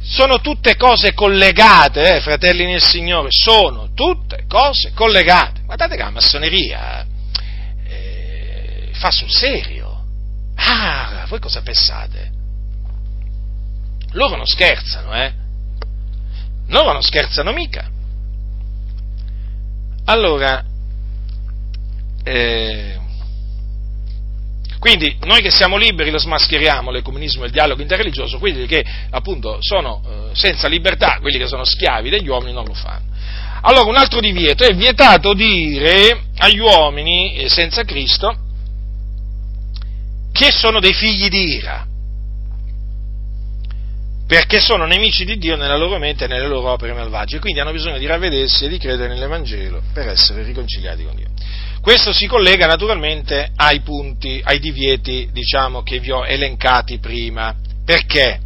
Sono 0.02 0.40
tutte 0.40 0.76
cose 0.76 1.14
collegate, 1.14 2.16
eh, 2.16 2.22
fratelli 2.22 2.66
nel 2.66 2.82
Signore, 2.82 3.28
sono 3.32 3.90
tutte 3.94 4.46
cose 4.48 4.92
collegate. 4.94 5.62
Guardate 5.66 5.96
che 5.96 6.04
la 6.04 6.10
massoneria 6.10 7.06
eh, 7.86 8.90
fa 8.94 9.12
sul 9.12 9.30
serio. 9.30 10.04
Ah, 10.56 11.26
voi 11.28 11.40
cosa 11.40 11.62
pensate? 11.62 12.32
Loro 14.12 14.36
non 14.36 14.46
scherzano, 14.46 15.14
eh? 15.14 15.34
Loro 16.68 16.94
non 16.94 17.02
scherzano 17.02 17.52
mica. 17.52 17.90
Allora, 20.06 20.64
eh, 22.24 22.99
quindi 24.80 25.18
noi 25.26 25.42
che 25.42 25.52
siamo 25.52 25.76
liberi 25.76 26.10
lo 26.10 26.18
smascheriamo 26.18 26.90
l'ecumenismo 26.90 27.44
e 27.44 27.48
il 27.48 27.52
dialogo 27.52 27.82
interreligioso, 27.82 28.40
quelli 28.40 28.66
che 28.66 28.84
appunto 29.10 29.58
sono 29.60 30.02
eh, 30.06 30.36
senza 30.36 30.70
libertà, 30.70 31.18
quelli 31.20 31.38
che 31.38 31.48
sono 31.48 31.66
schiavi 31.66 32.10
degli 32.10 32.30
uomini 32.30 32.54
non 32.54 32.66
lo 32.66 32.74
fanno. 32.74 33.08
Allora 33.62 33.90
un 33.90 33.98
altro 33.98 34.22
divieto 34.22 34.64
è 34.64 34.74
vietato 34.74 35.34
dire 35.34 36.28
agli 36.38 36.60
uomini 36.60 37.36
eh, 37.36 37.50
senza 37.50 37.84
Cristo 37.84 38.34
che 40.32 40.52
sono 40.52 40.80
dei 40.80 40.94
figli 40.94 41.28
di 41.28 41.56
ira, 41.56 41.86
perché 44.26 44.62
sono 44.62 44.86
nemici 44.86 45.26
di 45.26 45.38
Dio 45.38 45.58
nella 45.58 45.76
loro 45.76 45.98
mente 45.98 46.24
e 46.24 46.28
nelle 46.28 46.48
loro 46.48 46.72
opere 46.72 46.94
malvagie, 46.94 47.40
quindi 47.40 47.60
hanno 47.60 47.74
bisogno 47.74 47.98
di 47.98 48.06
ravvedersi 48.06 48.64
e 48.64 48.70
di 48.70 48.78
credere 48.78 49.10
nell'Evangelo 49.10 49.82
per 49.92 50.08
essere 50.08 50.44
riconciliati 50.44 51.04
con 51.04 51.16
Dio. 51.16 51.28
Questo 51.82 52.12
si 52.14 52.28
collega 52.28 52.68
naturalmente 52.68 53.52
ai 53.56 53.82
punti, 53.82 54.42
ai 54.44 54.60
divieti, 54.60 55.30
diciamo, 55.32 55.82
che 55.82 56.00
vi 56.00 56.12
ho 56.12 56.26
elencati 56.26 57.00
prima. 57.00 57.56
Perché? 57.86 58.40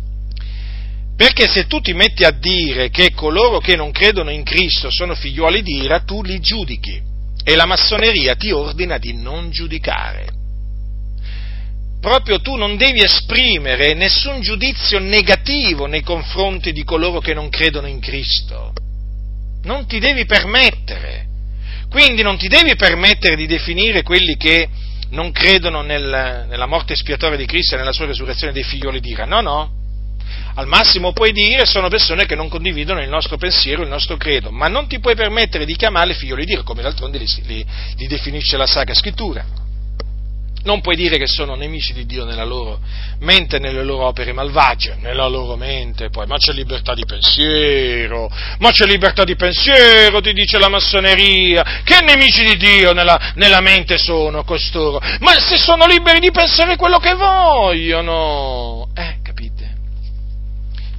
Perché 1.15 1.47
se 1.47 1.67
tu 1.67 1.79
ti 1.79 1.93
metti 1.93 2.23
a 2.23 2.31
dire 2.31 2.89
che 2.89 3.13
coloro 3.13 3.59
che 3.59 3.75
non 3.75 3.91
credono 3.91 4.29
in 4.29 4.43
Cristo 4.43 4.89
sono 4.89 5.15
figliuoli 5.15 5.61
di 5.61 5.83
ira, 5.83 5.99
tu 6.01 6.21
li 6.23 6.39
giudichi. 6.39 7.11
e 7.45 7.55
la 7.55 7.65
massoneria 7.65 8.35
ti 8.35 8.51
ordina 8.51 8.97
di 8.97 9.13
non 9.13 9.51
giudicare. 9.51 10.27
Proprio 11.99 12.39
tu 12.39 12.55
non 12.55 12.77
devi 12.77 13.03
esprimere 13.03 13.93
nessun 13.93 14.41
giudizio 14.41 14.99
negativo 14.99 15.85
nei 15.85 16.01
confronti 16.01 16.71
di 16.71 16.83
coloro 16.83 17.19
che 17.19 17.33
non 17.33 17.49
credono 17.49 17.87
in 17.87 17.99
Cristo. 17.99 18.73
Non 19.63 19.85
ti 19.87 19.99
devi 19.99 20.25
permettere. 20.25 21.27
Quindi 21.93 22.23
non 22.23 22.39
ti 22.39 22.47
devi 22.47 22.75
permettere 22.75 23.35
di 23.35 23.45
definire 23.45 24.01
quelli 24.01 24.35
che 24.35 24.67
non 25.11 25.31
credono 25.31 25.83
nel, 25.83 26.47
nella 26.49 26.65
morte 26.65 26.93
espiatoria 26.93 27.37
di 27.37 27.45
Cristo 27.45 27.75
e 27.75 27.77
nella 27.77 27.91
sua 27.91 28.07
resurrezione 28.07 28.51
dei 28.51 28.63
figlioli 28.63 28.99
di 28.99 29.11
Ira. 29.11 29.25
No, 29.25 29.41
no, 29.41 29.71
al 30.55 30.65
massimo 30.65 31.13
puoi 31.13 31.31
dire 31.31 31.67
sono 31.67 31.89
persone 31.89 32.25
che 32.25 32.33
non 32.33 32.49
condividono 32.49 32.99
il 32.99 33.09
nostro 33.09 33.37
pensiero, 33.37 33.83
il 33.83 33.89
nostro 33.89 34.17
credo, 34.17 34.49
ma 34.49 34.67
non 34.67 34.87
ti 34.87 34.99
puoi 34.99 35.13
permettere 35.13 35.65
di 35.65 35.75
chiamarle 35.75 36.15
figlioli 36.15 36.45
di 36.45 36.53
Dio, 36.53 36.63
come 36.63 36.81
d'altronde 36.81 37.19
li, 37.19 37.27
li, 37.43 37.63
li 37.97 38.07
definisce 38.07 38.57
la 38.57 38.65
Sacra 38.65 38.95
Scrittura. 38.95 39.45
Non 40.63 40.81
puoi 40.81 40.95
dire 40.95 41.17
che 41.17 41.27
sono 41.27 41.55
nemici 41.55 41.93
di 41.93 42.05
Dio 42.05 42.23
nella 42.23 42.45
loro 42.45 42.79
mente 43.19 43.59
nelle 43.59 43.83
loro 43.83 44.05
opere 44.05 44.33
malvagie, 44.33 44.95
nella 44.99 45.27
loro 45.27 45.55
mente 45.55 46.09
poi, 46.09 46.25
ma 46.25 46.37
c'è 46.37 46.53
libertà 46.53 46.93
di 46.93 47.05
pensiero, 47.05 48.29
ma 48.59 48.71
c'è 48.71 48.85
libertà 48.85 49.23
di 49.23 49.35
pensiero, 49.35 50.21
ti 50.21 50.33
dice 50.33 50.57
la 50.57 50.69
massoneria, 50.69 51.81
che 51.83 51.99
nemici 52.01 52.43
di 52.43 52.57
Dio 52.57 52.93
nella, 52.93 53.33
nella 53.35 53.61
mente 53.61 53.97
sono 53.97 54.43
costoro, 54.43 54.99
ma 55.19 55.33
se 55.39 55.57
sono 55.57 55.85
liberi 55.85 56.19
di 56.19 56.31
pensare 56.31 56.75
quello 56.75 56.97
che 56.97 57.13
vogliono, 57.13 58.89
eh, 58.95 59.21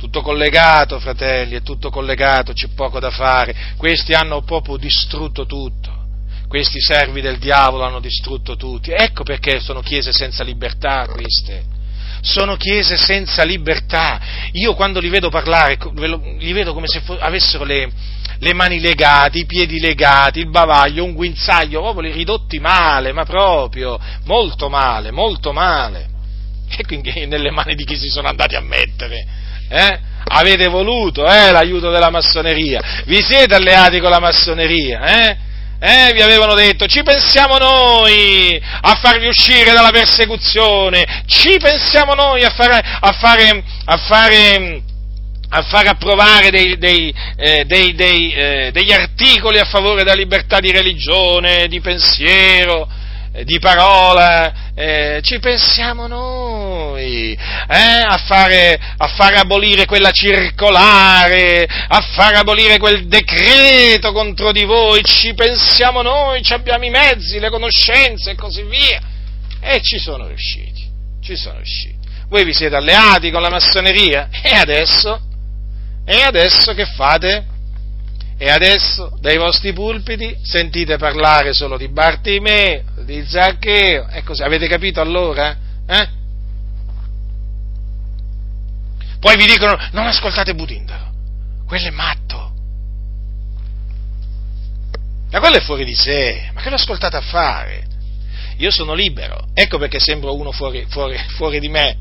tutto 0.04 0.20
collegato, 0.20 1.00
fratelli, 1.00 1.56
è 1.56 1.62
tutto 1.62 1.88
collegato, 1.88 2.52
c'è 2.52 2.68
poco 2.74 3.00
da 3.00 3.10
fare. 3.10 3.54
Questi 3.76 4.12
hanno 4.12 4.42
proprio 4.42 4.76
distrutto 4.76 5.46
tutto. 5.46 5.93
Questi 6.54 6.80
servi 6.80 7.20
del 7.20 7.38
diavolo 7.38 7.82
hanno 7.82 7.98
distrutto 7.98 8.54
tutti. 8.54 8.92
Ecco 8.92 9.24
perché 9.24 9.58
sono 9.58 9.80
chiese 9.80 10.12
senza 10.12 10.44
libertà 10.44 11.04
queste. 11.10 11.64
Sono 12.20 12.54
chiese 12.56 12.96
senza 12.96 13.42
libertà. 13.42 14.20
Io 14.52 14.74
quando 14.74 15.00
li 15.00 15.08
vedo 15.08 15.30
parlare, 15.30 15.76
li 16.38 16.52
vedo 16.52 16.72
come 16.72 16.86
se 16.86 17.02
avessero 17.18 17.64
le, 17.64 17.90
le 18.38 18.54
mani 18.54 18.78
legate, 18.78 19.38
i 19.38 19.46
piedi 19.46 19.80
legati, 19.80 20.38
il 20.38 20.48
bavaglio, 20.48 21.02
un 21.02 21.14
guinzaglio, 21.14 21.80
proprio 21.80 22.12
ridotti 22.12 22.60
male, 22.60 23.10
ma 23.10 23.24
proprio, 23.24 23.98
molto 24.26 24.68
male, 24.68 25.10
molto 25.10 25.52
male. 25.52 26.06
E 26.68 26.84
quindi 26.86 27.10
nelle 27.26 27.50
mani 27.50 27.74
di 27.74 27.84
chi 27.84 27.96
si 27.96 28.08
sono 28.10 28.28
andati 28.28 28.54
a 28.54 28.60
mettere? 28.60 29.26
Eh? 29.68 29.98
Avete 30.26 30.68
voluto 30.68 31.26
eh, 31.26 31.50
l'aiuto 31.50 31.90
della 31.90 32.10
massoneria, 32.10 33.02
vi 33.06 33.20
siete 33.22 33.56
alleati 33.56 33.98
con 33.98 34.10
la 34.10 34.20
massoneria, 34.20 35.00
eh? 35.02 35.52
Eh, 35.86 36.14
vi 36.14 36.22
avevano 36.22 36.54
detto, 36.54 36.86
ci 36.86 37.02
pensiamo 37.02 37.58
noi 37.58 38.58
a 38.80 38.98
farvi 39.02 39.26
uscire 39.26 39.74
dalla 39.74 39.90
persecuzione, 39.90 41.04
ci 41.26 41.58
pensiamo 41.58 42.14
noi 42.14 42.42
a 42.42 42.48
fare, 42.48 42.78
a 42.78 43.12
fare, 43.12 43.62
a 43.84 43.96
fare, 43.98 44.82
a 45.50 45.60
fare 45.60 45.88
approvare 45.88 46.48
dei, 46.48 46.78
dei, 46.78 47.14
eh, 47.36 47.66
dei, 47.66 48.32
eh, 48.32 48.70
degli 48.72 48.92
articoli 48.92 49.58
a 49.58 49.66
favore 49.66 50.04
della 50.04 50.16
libertà 50.16 50.58
di 50.58 50.70
religione, 50.70 51.68
di 51.68 51.82
pensiero, 51.82 52.88
eh, 53.34 53.44
di 53.44 53.58
parola, 53.58 54.63
eh, 54.76 55.20
ci 55.22 55.38
pensiamo 55.38 56.08
noi, 56.08 57.32
eh, 57.32 57.36
a, 57.68 58.16
fare, 58.26 58.76
a 58.96 59.06
fare 59.06 59.36
abolire 59.36 59.84
quella 59.84 60.10
circolare, 60.10 61.64
a 61.64 62.00
fare 62.00 62.36
abolire 62.36 62.78
quel 62.78 63.06
decreto 63.06 64.12
contro 64.12 64.50
di 64.50 64.64
voi, 64.64 65.00
ci 65.04 65.32
pensiamo 65.34 66.02
noi, 66.02 66.42
abbiamo 66.48 66.84
i 66.84 66.90
mezzi, 66.90 67.38
le 67.38 67.50
conoscenze 67.50 68.32
e 68.32 68.34
così 68.34 68.62
via. 68.62 69.00
E 69.60 69.80
ci 69.80 69.98
sono 69.98 70.26
riusciti, 70.26 70.90
ci 71.22 71.36
sono 71.36 71.58
riusciti. 71.58 71.96
Voi 72.28 72.44
vi 72.44 72.52
siete 72.52 72.74
alleati 72.74 73.30
con 73.30 73.42
la 73.42 73.50
massoneria 73.50 74.28
e 74.42 74.54
adesso, 74.54 75.20
e 76.04 76.20
adesso 76.20 76.74
che 76.74 76.84
fate? 76.84 77.46
E 78.36 78.50
adesso 78.50 79.16
dai 79.20 79.38
vostri 79.38 79.72
pulpiti 79.72 80.36
sentite 80.42 80.96
parlare 80.96 81.52
solo 81.52 81.76
di 81.76 81.88
Bartimeo, 81.88 82.82
di 83.04 83.24
Zaccheo, 83.24 84.06
così, 84.24 84.42
avete 84.42 84.66
capito 84.66 85.00
allora? 85.00 85.56
Eh? 85.86 86.08
Poi 89.20 89.36
vi 89.36 89.46
dicono, 89.46 89.76
non 89.92 90.06
ascoltate 90.06 90.54
Budindaro, 90.54 91.12
quello 91.66 91.86
è 91.86 91.90
matto. 91.90 92.52
Ma 95.30 95.40
quello 95.40 95.56
è 95.56 95.60
fuori 95.60 95.84
di 95.84 95.94
sé, 95.94 96.50
ma 96.52 96.60
che 96.60 96.68
lo 96.68 96.76
ascoltate 96.76 97.16
a 97.16 97.20
fare? 97.20 97.86
Io 98.58 98.70
sono 98.70 98.94
libero, 98.94 99.48
ecco 99.52 99.78
perché 99.78 99.98
sembro 99.98 100.34
uno 100.36 100.52
fuori, 100.52 100.84
fuori, 100.88 101.18
fuori 101.36 101.58
di 101.58 101.68
me, 101.68 101.96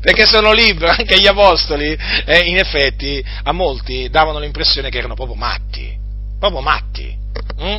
perché 0.00 0.26
sono 0.26 0.52
libero, 0.52 0.90
anche 0.90 1.18
gli 1.18 1.26
apostoli, 1.26 1.96
eh, 2.24 2.40
in 2.44 2.58
effetti, 2.58 3.24
a 3.44 3.52
molti 3.52 4.08
davano 4.10 4.38
l'impressione 4.38 4.90
che 4.90 4.98
erano 4.98 5.14
proprio 5.14 5.36
matti, 5.36 5.96
proprio 6.38 6.60
matti. 6.60 7.16
Hm? 7.56 7.78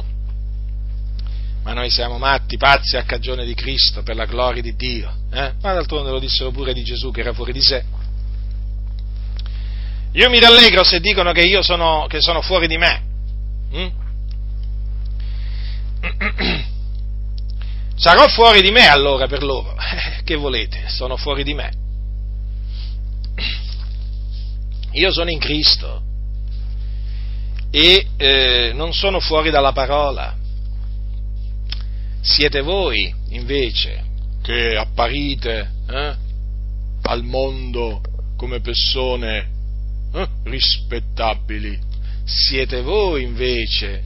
Ma 1.69 1.75
noi 1.75 1.91
siamo 1.91 2.17
matti, 2.17 2.57
pazzi 2.57 2.97
a 2.97 3.03
cagione 3.03 3.45
di 3.45 3.53
Cristo, 3.53 4.01
per 4.01 4.15
la 4.15 4.25
gloria 4.25 4.59
di 4.59 4.75
Dio. 4.75 5.13
Eh? 5.31 5.53
Ma 5.61 5.73
d'altronde 5.73 6.09
lo 6.09 6.17
dissero 6.17 6.49
pure 6.49 6.73
di 6.73 6.81
Gesù 6.81 7.11
che 7.11 7.19
era 7.19 7.31
fuori 7.31 7.53
di 7.53 7.61
sé. 7.61 7.83
Io 10.13 10.29
mi 10.31 10.39
rallegro 10.39 10.83
se 10.83 10.99
dicono 10.99 11.31
che 11.31 11.43
io 11.43 11.61
sono, 11.61 12.07
che 12.09 12.21
sono 12.21 12.41
fuori 12.41 12.65
di 12.65 12.77
me. 12.79 13.03
Hm? 13.71 13.87
Sarò 17.97 18.27
fuori 18.29 18.63
di 18.63 18.71
me 18.71 18.87
allora 18.87 19.27
per 19.27 19.43
loro. 19.43 19.75
che 20.25 20.35
volete? 20.37 20.85
Sono 20.87 21.17
fuori 21.17 21.43
di 21.43 21.53
me. 21.53 21.71
Io 24.93 25.11
sono 25.11 25.29
in 25.29 25.37
Cristo 25.37 26.01
e 27.69 28.07
eh, 28.17 28.71
non 28.73 28.91
sono 28.91 29.19
fuori 29.19 29.51
dalla 29.51 29.71
parola. 29.71 30.35
Siete 32.21 32.61
voi 32.61 33.13
invece 33.29 34.03
che 34.41 34.75
apparite 34.75 35.71
eh, 35.87 36.15
al 37.03 37.23
mondo 37.23 38.01
come 38.35 38.59
persone 38.59 39.47
eh, 40.13 40.27
rispettabili. 40.43 41.77
Siete 42.25 42.81
voi 42.81 43.23
invece 43.23 44.03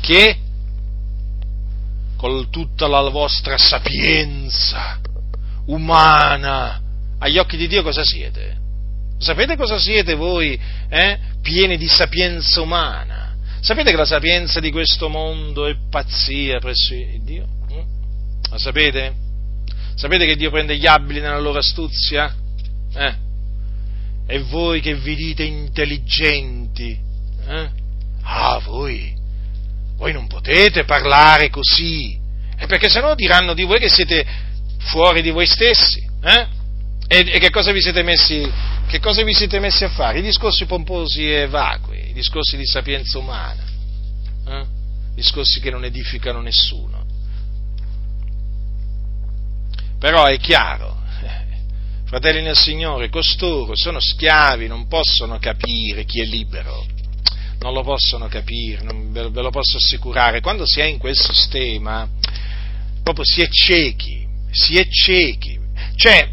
che 0.00 0.38
con 2.16 2.48
tutta 2.50 2.86
la 2.86 3.08
vostra 3.08 3.58
sapienza 3.58 5.00
umana, 5.66 6.80
agli 7.18 7.38
occhi 7.38 7.56
di 7.56 7.66
Dio 7.66 7.82
cosa 7.82 8.02
siete? 8.04 8.56
Sapete 9.18 9.56
cosa 9.56 9.78
siete 9.78 10.14
voi, 10.14 10.58
eh? 10.88 11.18
pieni 11.42 11.76
di 11.76 11.88
sapienza 11.88 12.60
umana? 12.60 13.15
Sapete 13.66 13.90
che 13.90 13.96
la 13.96 14.04
sapienza 14.04 14.60
di 14.60 14.70
questo 14.70 15.08
mondo 15.08 15.66
è 15.66 15.74
pazzia 15.90 16.60
presso 16.60 16.94
Dio? 17.20 17.48
Mm? 17.72 18.48
Lo 18.48 18.58
sapete? 18.58 19.12
Sapete 19.96 20.24
che 20.24 20.36
Dio 20.36 20.52
prende 20.52 20.76
gli 20.76 20.86
abili 20.86 21.18
nella 21.18 21.40
loro 21.40 21.58
astuzia? 21.58 22.32
Eh? 22.94 23.14
E 24.28 24.38
voi 24.42 24.80
che 24.80 24.94
vi 24.94 25.16
dite 25.16 25.42
intelligenti? 25.42 26.96
Eh? 27.44 27.68
Ah, 28.22 28.60
voi? 28.60 29.12
Voi 29.96 30.12
non 30.12 30.28
potete 30.28 30.84
parlare 30.84 31.50
così, 31.50 32.16
è 32.56 32.66
perché 32.66 32.88
sennò 32.88 33.16
diranno 33.16 33.52
di 33.52 33.64
voi 33.64 33.80
che 33.80 33.88
siete 33.88 34.24
fuori 34.78 35.22
di 35.22 35.30
voi 35.30 35.46
stessi. 35.46 36.08
Eh? 36.22 36.46
E, 37.08 37.30
e 37.32 37.38
che, 37.40 37.50
cosa 37.50 37.72
messi, 37.72 38.48
che, 38.86 39.00
cosa 39.00 39.24
vi 39.24 39.34
siete 39.34 39.58
messi, 39.58 39.82
a 39.82 39.88
fare? 39.88 40.20
I 40.20 40.22
discorsi 40.22 40.66
pomposi 40.66 41.28
e 41.28 41.48
vacui, 41.48 42.05
discorsi 42.16 42.56
di 42.56 42.64
sapienza 42.64 43.18
umana, 43.18 43.62
eh? 44.48 44.66
discorsi 45.14 45.60
che 45.60 45.70
non 45.70 45.84
edificano 45.84 46.40
nessuno. 46.40 47.04
Però 49.98 50.24
è 50.24 50.38
chiaro, 50.38 50.98
eh, 51.22 51.58
fratelli 52.06 52.40
nel 52.40 52.56
Signore, 52.56 53.10
costoro 53.10 53.76
sono 53.76 54.00
schiavi, 54.00 54.66
non 54.66 54.88
possono 54.88 55.38
capire 55.38 56.06
chi 56.06 56.22
è 56.22 56.24
libero, 56.24 56.86
non 57.58 57.74
lo 57.74 57.82
possono 57.82 58.28
capire, 58.28 58.82
non, 58.82 59.12
ve, 59.12 59.28
ve 59.28 59.42
lo 59.42 59.50
posso 59.50 59.76
assicurare. 59.76 60.40
Quando 60.40 60.64
si 60.66 60.80
è 60.80 60.84
in 60.84 60.96
quel 60.96 61.16
sistema, 61.16 62.08
proprio 63.02 63.26
si 63.26 63.42
è 63.42 63.48
ciechi, 63.50 64.26
si 64.50 64.78
è 64.78 64.88
ciechi. 64.88 65.58
Cioè, 65.96 66.32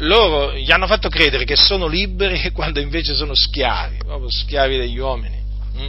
loro 0.00 0.54
gli 0.54 0.70
hanno 0.70 0.86
fatto 0.86 1.08
credere 1.08 1.44
che 1.44 1.56
sono 1.56 1.86
liberi 1.86 2.50
quando 2.52 2.80
invece 2.80 3.14
sono 3.14 3.34
schiavi, 3.34 3.98
proprio 3.98 4.30
schiavi 4.30 4.76
degli 4.76 4.98
uomini. 4.98 5.38
Mm? 5.78 5.88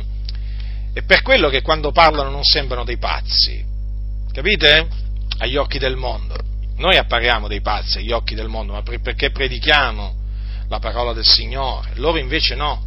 È 0.93 1.01
per 1.03 1.21
quello 1.21 1.49
che 1.49 1.61
quando 1.61 1.91
parlano 1.91 2.29
non 2.29 2.43
sembrano 2.43 2.83
dei 2.83 2.97
pazzi, 2.97 3.63
capite? 4.31 4.87
Agli 5.37 5.55
occhi 5.55 5.77
del 5.77 5.95
mondo. 5.95 6.35
Noi 6.77 6.97
appariamo 6.97 7.47
dei 7.47 7.61
pazzi 7.61 7.99
agli 7.99 8.11
occhi 8.11 8.35
del 8.35 8.47
mondo, 8.47 8.73
ma 8.73 8.81
perché 8.81 9.31
predichiamo 9.31 10.15
la 10.67 10.79
parola 10.79 11.13
del 11.13 11.25
Signore, 11.25 11.91
loro 11.95 12.17
invece 12.17 12.55
no. 12.55 12.81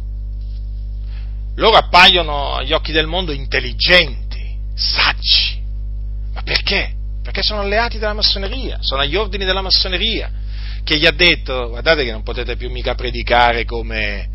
loro 1.55 1.77
appaiono 1.77 2.55
agli 2.55 2.73
occhi 2.73 2.91
del 2.91 3.07
mondo 3.07 3.31
intelligenti, 3.31 4.57
saggi. 4.75 5.61
Ma 6.33 6.41
perché? 6.41 6.93
Perché 7.23 7.41
sono 7.41 7.61
alleati 7.61 7.97
della 7.97 8.13
massoneria, 8.13 8.79
sono 8.81 9.01
agli 9.01 9.15
ordini 9.15 9.45
della 9.45 9.61
massoneria, 9.61 10.29
che 10.85 10.99
gli 10.99 11.07
ha 11.07 11.11
detto, 11.11 11.69
guardate 11.69 12.05
che 12.05 12.11
non 12.11 12.21
potete 12.21 12.55
più 12.55 12.69
mica 12.69 12.93
predicare 12.93 13.65
come, 13.65 14.29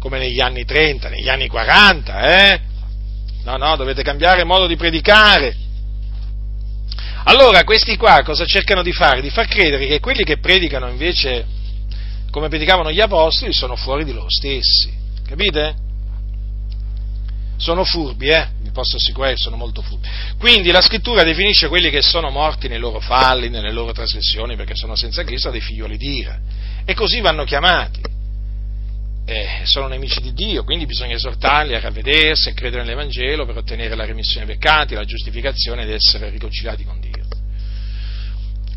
come 0.00 0.18
negli 0.18 0.40
anni 0.40 0.64
30, 0.64 1.10
negli 1.10 1.28
anni 1.28 1.48
40, 1.48 2.20
eh? 2.22 2.60
No, 3.44 3.58
no, 3.58 3.76
dovete 3.76 4.02
cambiare 4.02 4.42
modo 4.44 4.66
di 4.66 4.76
predicare. 4.76 5.54
Allora, 7.24 7.62
questi 7.64 7.96
qua 7.98 8.22
cosa 8.24 8.46
cercano 8.46 8.82
di 8.82 8.92
fare? 8.92 9.20
Di 9.20 9.28
far 9.28 9.46
credere 9.46 9.86
che 9.86 10.00
quelli 10.00 10.24
che 10.24 10.38
predicano 10.38 10.88
invece 10.88 11.44
come 12.30 12.48
predicavano 12.48 12.90
gli 12.90 13.00
apostoli 13.00 13.52
sono 13.52 13.76
fuori 13.76 14.04
di 14.04 14.12
loro 14.12 14.30
stessi. 14.30 14.90
Capite? 15.26 15.74
Sono 17.58 17.84
furbi, 17.84 18.28
eh? 18.28 18.48
Posso 18.72 18.96
assicurare 18.96 19.34
che 19.34 19.40
sono 19.42 19.56
molto 19.56 19.82
furbi. 19.82 20.08
Quindi 20.38 20.70
la 20.70 20.80
scrittura 20.80 21.22
definisce 21.22 21.68
quelli 21.68 21.90
che 21.90 22.00
sono 22.00 22.30
morti 22.30 22.68
nei 22.68 22.78
loro 22.78 23.00
falli, 23.00 23.48
nelle 23.48 23.72
loro 23.72 23.92
trasgressioni, 23.92 24.56
perché 24.56 24.74
sono 24.74 24.94
senza 24.96 25.24
Cristo, 25.24 25.50
dei 25.50 25.60
figlioli 25.60 25.96
di 25.96 26.16
ira. 26.18 26.40
E 26.84 26.94
così 26.94 27.20
vanno 27.20 27.44
chiamati. 27.44 28.00
Eh, 29.24 29.60
sono 29.64 29.86
nemici 29.86 30.20
di 30.20 30.32
Dio, 30.32 30.64
quindi 30.64 30.84
bisogna 30.84 31.14
esortarli 31.14 31.74
a 31.74 31.80
ravvedersi, 31.80 32.48
a 32.48 32.54
credere 32.54 32.82
nell'Evangelo 32.82 33.46
per 33.46 33.58
ottenere 33.58 33.94
la 33.94 34.04
remissione 34.04 34.46
dei 34.46 34.56
peccati, 34.56 34.94
la 34.94 35.04
giustificazione 35.04 35.82
ed 35.82 35.90
essere 35.90 36.28
riconciliati 36.30 36.84
con 36.84 36.98
Dio. 36.98 37.10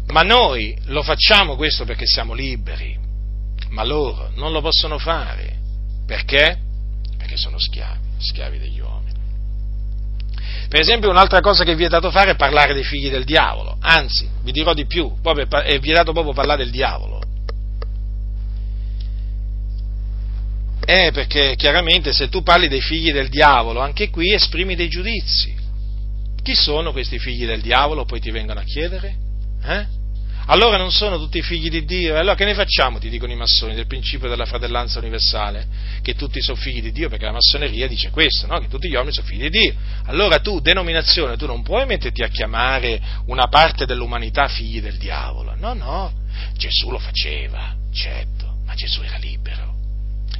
Ma 0.08 0.22
noi 0.22 0.78
lo 0.86 1.02
facciamo 1.02 1.56
questo 1.56 1.84
perché 1.84 2.06
siamo 2.06 2.34
liberi, 2.34 2.96
ma 3.70 3.84
loro 3.84 4.32
non 4.36 4.52
lo 4.52 4.62
possono 4.62 5.00
fare. 5.00 5.58
Perché? 6.06 6.58
Perché 7.18 7.38
sono 7.38 7.58
schiavi, 7.58 8.00
schiavi 8.20 8.60
degli 8.60 8.80
uomini. 8.80 8.85
Per 10.68 10.80
esempio, 10.80 11.10
un'altra 11.10 11.42
cosa 11.42 11.64
che 11.64 11.74
è 11.74 11.76
vietato 11.76 12.12
fare 12.12 12.32
è 12.32 12.36
parlare 12.36 12.74
dei 12.74 12.84
figli 12.84 13.10
del 13.10 13.24
diavolo. 13.24 13.78
Anzi, 13.80 14.28
vi 14.44 14.52
dirò 14.52 14.74
di 14.74 14.86
più, 14.86 15.12
è 15.22 15.80
vietato 15.80 16.12
proprio 16.12 16.34
parlare 16.34 16.64
del 16.64 16.72
diavolo. 16.72 17.22
Eh, 20.88 21.12
perché 21.12 21.56
chiaramente 21.56 22.14
se 22.14 22.30
tu 22.30 22.44
parli 22.44 22.68
dei 22.68 22.82
figli 22.82 23.12
del 23.12 23.30
diavolo, 23.30 23.80
anche 23.80 24.10
qui 24.10 24.34
esprimi 24.34 24.76
dei 24.76 24.88
giudizi. 24.88 25.54
Chi 26.44 26.54
sono 26.54 26.92
questi 26.92 27.18
figli 27.18 27.46
del 27.46 27.62
diavolo? 27.62 28.06
Poi 28.06 28.20
ti 28.20 28.30
vengono 28.30 28.60
a 28.60 28.64
chiedere? 28.64 29.16
Eh? 29.64 29.86
Allora 30.48 30.78
non 30.78 30.92
sono 30.92 31.18
tutti 31.18 31.42
figli 31.42 31.70
di 31.70 31.86
Dio? 31.86 32.18
Allora 32.18 32.36
che 32.36 32.46
ne 32.46 32.54
facciamo, 32.54 33.00
ti 33.00 33.10
dicono 33.10 33.32
i 33.32 33.36
massoni, 33.36 33.74
del 33.74 33.88
principio 33.88 34.30
della 34.30 34.46
fratellanza 34.46 35.00
universale? 35.00 35.68
Che 36.04 36.14
tutti 36.14 36.40
sono 36.42 36.58
figli 36.58 36.82
di 36.82 36.92
Dio, 36.92 37.10
perché 37.10 37.26
la 37.26 37.32
massoneria 37.32 37.88
dice 37.88 38.12
questo, 38.12 38.46
no? 38.46 38.60
che 38.60 38.68
tutti 38.68 38.88
gli 38.88 38.94
uomini 38.94 39.12
sono 39.14 39.26
figli 39.26 39.50
di 39.50 39.60
Dio. 39.60 39.74
Allora 40.06 40.40
tu, 40.40 40.60
denominazione, 40.60 41.36
tu 41.36 41.48
non 41.48 41.64
puoi 41.64 41.88
metterti 41.88 42.22
a 42.22 42.28
chiamare 42.28 43.02
una 43.26 43.48
parte 43.48 43.88
dell'umanità 43.88 44.48
figli 44.48 44.82
del 44.82 44.98
diavolo. 44.98 45.56
No, 45.58 45.74
no, 45.74 46.14
Gesù 46.56 46.92
lo 46.92 47.00
faceva, 47.00 47.76
certo, 47.92 48.58
ma 48.66 48.76
Gesù 48.76 49.02
era 49.02 49.18
libero. 49.18 49.74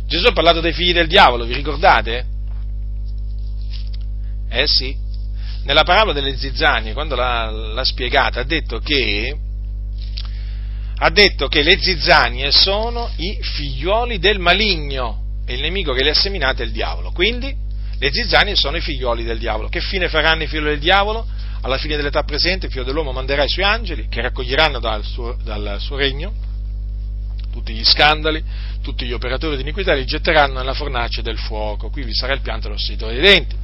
Gesù 0.06 0.28
ha 0.28 0.34
parlato 0.34 0.62
dei 0.62 0.74
figli 0.74 0.94
del 0.94 1.08
diavolo, 1.08 1.46
vi 1.46 1.56
ricordate? 1.56 2.26
Eh 4.50 4.68
sì, 4.68 4.96
nella 5.64 5.84
parabola 5.84 6.14
delle 6.14 6.38
zizzanie, 6.38 6.94
quando 6.94 7.16
l'ha, 7.16 7.50
l'ha 7.50 7.84
spiegata, 7.84 8.42
ha 8.42 8.44
detto 8.44 8.78
che 8.78 9.36
ha 10.98 11.10
detto 11.10 11.48
che 11.48 11.62
le 11.62 11.78
zizzanie 11.80 12.52
sono 12.52 13.10
i 13.18 13.38
figlioli 13.42 14.18
del 14.18 14.40
maligno 14.40 15.24
e 15.46 15.56
il 15.56 15.62
nemico 15.62 15.94
che 15.94 16.04
le 16.04 16.12
ha 16.12 16.16
seminate 16.16 16.64
è 16.64 16.66
il 16.66 16.72
diavolo. 16.72 17.12
Quindi 17.12 17.54
le 17.98 18.12
zizzanie 18.12 18.56
sono 18.56 18.78
i 18.78 18.82
figlioli 18.82 19.24
del 19.24 19.38
diavolo. 19.38 19.68
Che 19.68 19.82
fine 19.82 20.08
faranno 20.08 20.44
i 20.44 20.48
figli 20.48 20.64
del 20.64 20.80
diavolo? 20.80 21.26
Alla 21.62 21.78
fine 21.78 21.96
dell'età 21.96 22.24
presente 22.24 22.68
il 22.68 22.72
figlio 22.72 22.84
dell'uomo 22.84 23.12
manderà 23.12 23.44
i 23.44 23.50
suoi 23.50 23.66
angeli 23.66 24.08
che 24.08 24.22
raccoglieranno 24.22 24.80
dal 24.80 25.04
suo, 25.04 25.38
dal 25.44 25.78
suo 25.80 25.98
regno 25.98 26.34
tutti 27.56 27.74
gli 27.74 27.86
scandali, 27.86 28.44
tutti 28.82 29.06
gli 29.06 29.14
operatori 29.14 29.56
di 29.56 29.62
iniquità 29.62 29.94
li 29.94 30.04
getteranno 30.04 30.56
nella 30.56 30.74
fornace 30.74 31.22
del 31.22 31.38
fuoco. 31.38 31.90
Qui 31.90 32.04
vi 32.04 32.14
sarà 32.14 32.34
il 32.34 32.42
pianto 32.42 32.68
dello 32.68 32.80
stito 32.80 33.08
dei 33.08 33.22
denti. 33.22 33.56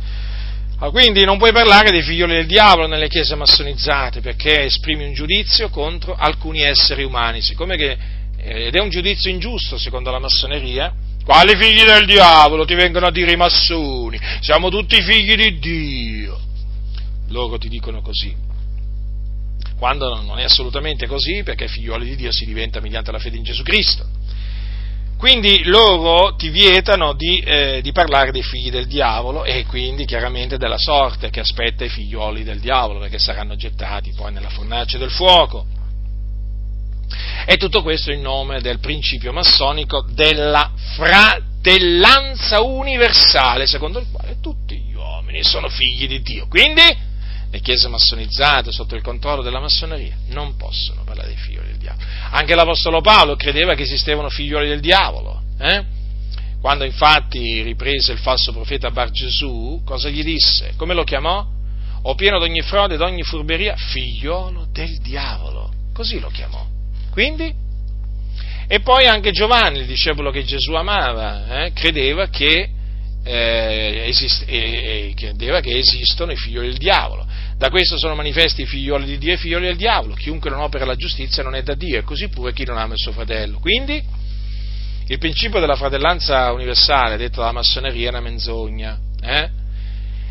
Ah, 0.84 0.90
quindi 0.90 1.24
non 1.26 1.38
puoi 1.38 1.52
parlare 1.52 1.92
dei 1.92 2.02
figlioli 2.02 2.34
del 2.34 2.48
diavolo 2.48 2.88
nelle 2.88 3.08
chiese 3.08 3.36
massonizzate 3.36 4.20
perché 4.20 4.64
esprimi 4.64 5.06
un 5.06 5.14
giudizio 5.14 5.70
contro 5.70 6.16
alcuni 6.16 6.62
esseri 6.62 7.04
umani, 7.04 7.40
siccome 7.40 7.78
che, 7.78 7.96
eh, 8.38 8.66
ed 8.66 8.76
è 8.76 8.82
un 8.82 8.90
giudizio 8.90 9.30
ingiusto 9.30 9.78
secondo 9.78 10.10
la 10.10 10.18
massoneria. 10.18 10.92
Quali 11.24 11.56
figli 11.56 11.84
del 11.84 12.08
diavolo 12.08 12.66
ti 12.66 12.74
vengono 12.74 13.06
a 13.06 13.12
dire 13.12 13.32
i 13.32 13.36
massoni? 13.36 14.20
Siamo 14.40 14.70
tutti 14.70 15.00
figli 15.04 15.36
di 15.36 15.60
Dio. 15.60 16.40
Loro 17.28 17.60
ti 17.60 17.70
dicono 17.70 18.02
così. 18.02 18.36
Quando 19.78 20.20
non 20.24 20.40
è 20.40 20.46
assolutamente 20.46 21.06
così, 21.06 21.44
perché 21.44 21.68
figlioli 21.68 22.06
di 22.06 22.16
Dio 22.16 22.32
si 22.32 22.44
diventa 22.44 22.80
mediante 22.80 23.12
la 23.12 23.20
fede 23.20 23.38
in 23.38 23.44
Gesù 23.44 23.62
Cristo. 23.62 24.04
Quindi 25.22 25.66
loro 25.66 26.34
ti 26.36 26.50
vietano 26.50 27.14
di, 27.14 27.38
eh, 27.42 27.80
di, 27.84 27.92
parlare 27.92 28.32
dei 28.32 28.42
figli 28.42 28.72
del 28.72 28.88
diavolo 28.88 29.44
e 29.44 29.68
quindi 29.68 30.04
chiaramente 30.04 30.58
della 30.58 30.80
sorte 30.80 31.30
che 31.30 31.42
aspetta 31.42 31.86
i 31.86 31.90
figlioli 31.90 32.44
del 32.44 32.60
diavolo, 32.60 32.98
perché 32.98 33.20
saranno 33.20 33.56
gettati 33.56 34.14
poi 34.14 34.34
nella 34.34 34.50
fornace 34.50 34.98
del 34.98 35.12
fuoco. 35.12 35.68
E 37.46 37.56
tutto 37.58 37.84
questo 37.84 38.12
in 38.12 38.22
nome 38.22 38.62
del 38.62 38.80
principio 38.80 39.32
massonico 39.32 40.04
della 40.10 40.72
fratellanza 40.96 42.62
universale, 42.62 43.68
secondo 43.68 44.00
il 44.00 44.08
quale 44.12 44.38
tutti 44.42 44.76
gli 44.76 44.96
uomini 44.96 45.44
sono 45.44 45.70
figli 45.70 46.08
di 46.08 46.24
Dio. 46.24 46.48
Quindi 46.48 46.82
le 47.52 47.60
chiese 47.60 47.90
massonizzate 47.90 48.72
sotto 48.72 48.96
il 48.96 49.02
controllo 49.02 49.42
della 49.42 49.60
massoneria 49.60 50.16
non 50.30 50.56
possono 50.56 51.04
parlare 51.04 51.28
dei 51.28 51.38
figli 51.38 51.60
del 51.60 51.78
diavolo. 51.78 52.06
Anche 52.30 52.56
l'Apostolo 52.56 53.02
Paolo 53.02 53.36
credeva 53.36 53.76
che 53.76 53.84
esistevano 53.84 54.30
figlioli 54.30 54.70
del 54.70 54.80
diavolo. 54.80 55.42
Eh? 55.60 55.84
Quando 56.62 56.86
infatti 56.86 57.62
riprese 57.62 58.14
il 58.14 58.20
falso 58.20 58.54
profeta 58.54 58.90
Bar 58.92 59.12
Gesù, 59.12 59.82
cosa 59.84 60.10
gli 60.10 60.24
disse? 60.24 60.74
Come 60.78 60.94
lo 60.94 61.04
chiamò? 61.04 61.46
O 62.04 62.16
pieno 62.16 62.40
d'ogni 62.40 62.62
frode, 62.62 62.98
d'ogni 62.98 63.24
furberia, 63.24 63.76
figliolo 63.76 64.68
del 64.72 65.00
diavolo. 65.00 65.74
Così 65.94 66.20
lo 66.20 66.30
chiamò. 66.30 66.66
Quindi? 67.12 67.54
E 68.68 68.80
poi 68.80 69.08
anche 69.08 69.32
Giovanni, 69.32 69.80
il 69.80 69.86
discepolo 69.86 70.32
che 70.32 70.46
Gesù 70.46 70.74
amava, 70.74 71.66
eh, 71.66 71.74
credeva, 71.74 72.28
che, 72.28 72.70
eh, 73.24 74.06
esist- 74.08 74.46
eh, 74.48 75.14
credeva 75.16 75.60
che 75.60 75.78
esistono 75.78 76.32
i 76.32 76.36
figlioli 76.36 76.68
del 76.68 76.78
diavolo. 76.78 77.26
Da 77.58 77.70
questo 77.70 77.98
sono 77.98 78.16
manifesti 78.16 78.64
i 78.64 78.66
figlioli 78.66 79.06
di 79.06 79.18
Dio 79.18 79.32
e 79.32 79.36
i 79.36 79.38
figlioli 79.38 79.66
del 79.66 79.76
diavolo. 79.76 80.16
Chiunque 80.16 80.50
non 80.50 80.62
opera 80.62 80.86
la 80.86 80.96
giustizia 80.96 81.44
non 81.44 81.56
è 81.56 81.62
da 81.62 81.76
Dio, 81.76 82.00
e 82.00 82.04
così 82.04 82.28
pure 82.30 82.54
chi 82.54 82.66
non 82.66 82.78
ama 82.78 82.94
il 82.94 83.00
suo 83.00 83.12
fratello. 83.12 83.60
Quindi, 83.60 84.04
il 85.08 85.18
principio 85.20 85.60
della 85.60 85.76
fratellanza 85.76 86.52
universale, 86.52 87.18
detto 87.18 87.42
dalla 87.42 87.52
massoneria, 87.52 88.08
è 88.08 88.10
una 88.10 88.22
menzogna. 88.22 88.98
Eh? 89.22 89.50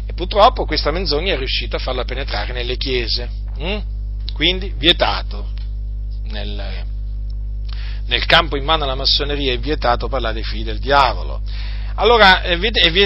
E 0.07 0.13
purtroppo 0.15 0.65
questa 0.65 0.91
menzogna 0.91 1.35
è 1.35 1.37
riuscita 1.37 1.77
a 1.77 1.81
farla 1.81 2.05
penetrare 2.05 2.53
nelle 2.53 2.77
chiese. 2.77 3.29
Hm? 3.59 3.79
Quindi, 4.33 4.73
vietato. 4.77 5.51
Nel, 6.31 6.85
nel 8.07 8.27
campo 8.27 8.57
in 8.57 8.65
mano 8.65 8.85
alla 8.85 8.95
massoneria 8.95 9.53
è 9.53 9.59
vietato 9.59 10.09
parlare 10.09 10.35
dei 10.35 10.43
figli 10.43 10.65
del 10.65 10.81
diavolo. 10.81 11.43
Allora, 12.01 12.41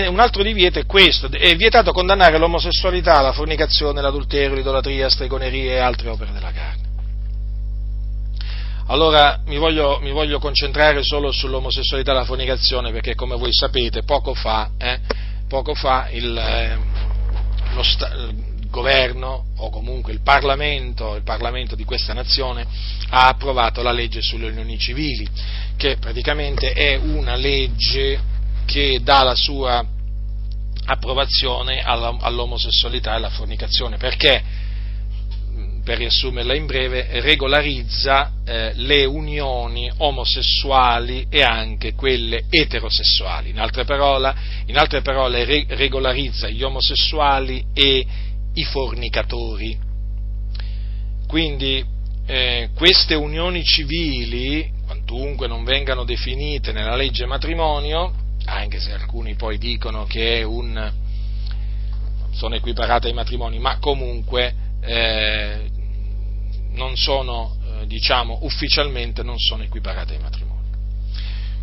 un 0.09 0.21
altro 0.21 0.45
divieto 0.45 0.79
è 0.79 0.87
questo, 0.87 1.29
è 1.29 1.57
vietato 1.57 1.91
condannare 1.91 2.39
l'omosessualità, 2.39 3.21
la 3.23 3.33
fornicazione, 3.33 4.01
l'adulterio, 4.01 4.55
l'idolatria, 4.55 5.05
la 5.05 5.11
stregoneria 5.11 5.73
e 5.73 5.79
altre 5.79 6.11
opere 6.11 6.31
della 6.31 6.53
carne. 6.53 6.83
Allora 8.87 9.41
mi 9.47 9.57
voglio, 9.57 9.99
mi 10.01 10.13
voglio 10.13 10.39
concentrare 10.39 11.03
solo 11.03 11.33
sull'omosessualità 11.33 12.13
e 12.13 12.15
la 12.15 12.25
fornicazione 12.25 12.93
perché 12.93 13.17
come 13.17 13.35
voi 13.35 13.53
sapete 13.53 14.05
poco 14.05 14.33
fa, 14.33 14.71
eh, 14.79 15.01
poco 15.49 15.75
fa 15.75 16.09
il, 16.11 16.37
eh, 16.37 16.79
lo, 17.75 17.81
il, 17.81 18.53
governo 18.71 19.47
o 19.57 19.71
comunque 19.71 20.13
il 20.13 20.21
Parlamento, 20.21 21.17
il 21.17 21.23
Parlamento 21.23 21.75
di 21.75 21.85
questa 21.85 22.13
nazione 22.13 22.67
ha 23.11 23.29
approvato 23.29 23.83
la 23.83 23.93
legge 23.93 24.21
sulle 24.21 24.49
unioni 24.49 24.79
civili 24.79 25.27
che 25.77 25.97
praticamente 25.97 26.73
è 26.73 26.97
una 26.97 27.37
legge 27.37 28.33
che 28.65 29.01
dà 29.03 29.23
la 29.23 29.35
sua 29.35 29.85
approvazione 30.87 31.81
all'omosessualità 31.83 33.13
e 33.13 33.15
alla 33.17 33.31
fornicazione, 33.31 33.97
perché, 33.97 34.43
per 35.83 35.99
riassumerla 35.99 36.55
in 36.55 36.67
breve, 36.67 37.21
regolarizza 37.21 38.33
eh, 38.45 38.73
le 38.75 39.05
unioni 39.05 39.91
omosessuali 39.99 41.27
e 41.29 41.43
anche 41.43 41.95
quelle 41.95 42.45
eterosessuali. 42.49 43.51
In 43.51 43.61
altre 43.61 43.85
parole, 43.85 44.35
in 44.67 44.79
altre 44.79 45.03
parole 45.03 45.45
re- 45.45 45.67
regolarizza 45.69 46.49
gli 46.49 46.63
omosessuali 46.63 47.65
e 47.75 48.07
i 48.55 48.65
fornicatori. 48.65 49.79
Quindi 51.27 51.85
eh, 52.27 52.71
queste 52.75 53.15
unioni 53.15 53.63
civili, 53.65 54.71
quantunque 54.87 55.47
non 55.47 55.65
vengano 55.65 56.05
definite 56.05 56.73
nella 56.73 56.97
legge 56.97 57.27
matrimonio, 57.27 58.23
anche 58.45 58.81
se 58.81 58.93
alcuni 58.93 59.35
poi 59.35 59.59
dicono 59.59 60.05
che 60.05 60.43
un, 60.43 60.93
sono 62.33 62.55
equiparate 62.55 63.09
ai 63.09 63.15
matrimoni, 63.15 63.59
ma 63.59 63.79
comunque 63.79 64.55
eh, 64.81 65.71
non 66.73 66.97
sono, 66.97 67.57
eh, 67.81 67.87
diciamo, 67.87 68.41
ufficialmente 68.43 69.23
non 69.23 69.39
sono 69.39 69.63
equiparate 69.63 70.15
ai 70.15 70.21
matrimoni. 70.21 70.53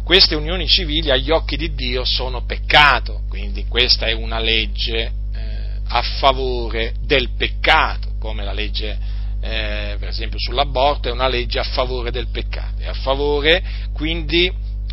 Queste 0.04 0.36
unioni 0.36 0.68
civili 0.68 1.12
agli 1.12 1.32
occhi 1.32 1.58
di 1.58 1.74
Dio 1.74 2.04
sono 2.04 2.44
peccato, 2.46 3.22
quindi 3.30 3.66
questa 3.68 4.08
è 4.08 4.14
una 4.14 4.40
legge 4.40 5.12
eh, 5.34 5.80
a 5.88 6.02
favore 6.02 6.96
del 7.02 7.30
peccato, 7.38 8.16
come 8.20 8.44
la 8.44 8.54
legge 8.54 9.20
eh, 9.44 9.96
per 10.00 10.08
esempio 10.08 10.38
sull'aborto 10.40 11.10
è 11.10 11.12
una 11.12 11.28
legge 11.28 11.60
a 11.60 11.64
favore 11.64 12.12
del 12.12 12.28
peccato, 12.28 12.82
è 12.82 12.88
a 12.88 12.94
favore 12.94 13.64
quindi 13.92 14.52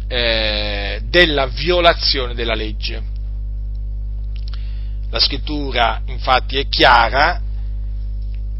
eh, 0.08 1.00
della 1.04 1.46
violazione 1.46 2.34
della 2.34 2.54
legge. 2.54 3.02
La 5.10 5.20
scrittura 5.20 6.02
infatti 6.06 6.58
è 6.58 6.66
chiara, 6.68 7.40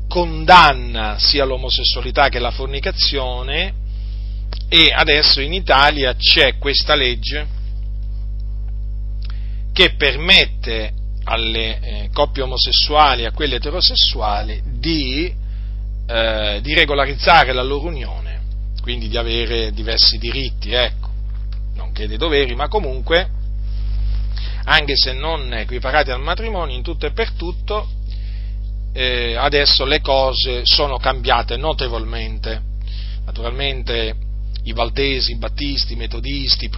condanna 0.06 1.18
sia 1.18 1.44
l'omosessualità 1.44 2.28
che 2.28 2.38
la 2.38 2.50
fornicazione 2.50 3.74
e 4.68 4.92
adesso 4.94 5.40
in 5.40 5.52
Italia 5.52 6.14
c'è 6.14 6.56
questa 6.58 6.94
legge 6.94 7.46
che 9.72 9.94
permette 9.94 10.92
alle 11.24 11.80
eh, 11.80 12.10
coppie 12.12 12.42
omosessuali 12.42 13.22
e 13.22 13.26
a 13.26 13.32
quelle 13.32 13.56
eterosessuali 13.56 14.62
di, 14.64 15.32
eh, 16.06 16.60
di, 16.62 16.74
regolarizzare 16.74 17.52
la 17.52 17.62
loro 17.62 17.86
unione, 17.86 18.40
quindi 18.80 19.08
di 19.08 19.18
avere 19.18 19.72
diversi 19.72 20.16
diritti, 20.16 20.72
ecco, 20.72 21.07
non 21.98 22.06
che 22.06 22.06
dei 22.06 22.16
doveri, 22.16 22.54
ma 22.54 22.68
comunque 22.68 23.28
anche 24.64 24.94
se 24.96 25.12
non 25.12 25.52
equiparati 25.52 26.10
al 26.10 26.20
matrimonio, 26.20 26.76
in 26.76 26.82
tutto 26.82 27.06
e 27.06 27.12
per 27.12 27.32
tutto, 27.32 27.88
eh, 28.92 29.34
adesso 29.34 29.84
le 29.84 30.00
cose 30.00 30.64
sono 30.64 30.98
cambiate 30.98 31.56
notevolmente. 31.56 32.62
Naturalmente 33.24 34.14
i 34.64 34.72
valdesi, 34.72 35.32
i 35.32 35.36
battisti, 35.36 35.94
i 35.94 35.96
metodisti, 35.96 36.70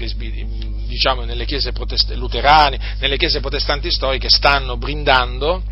diciamo 0.86 1.24
nelle 1.24 1.44
chiese 1.44 1.72
luterane, 2.14 2.96
nelle 3.00 3.16
chiese 3.16 3.40
protestanti 3.40 3.90
storiche 3.90 4.28
stanno 4.28 4.76
brindando, 4.76 5.62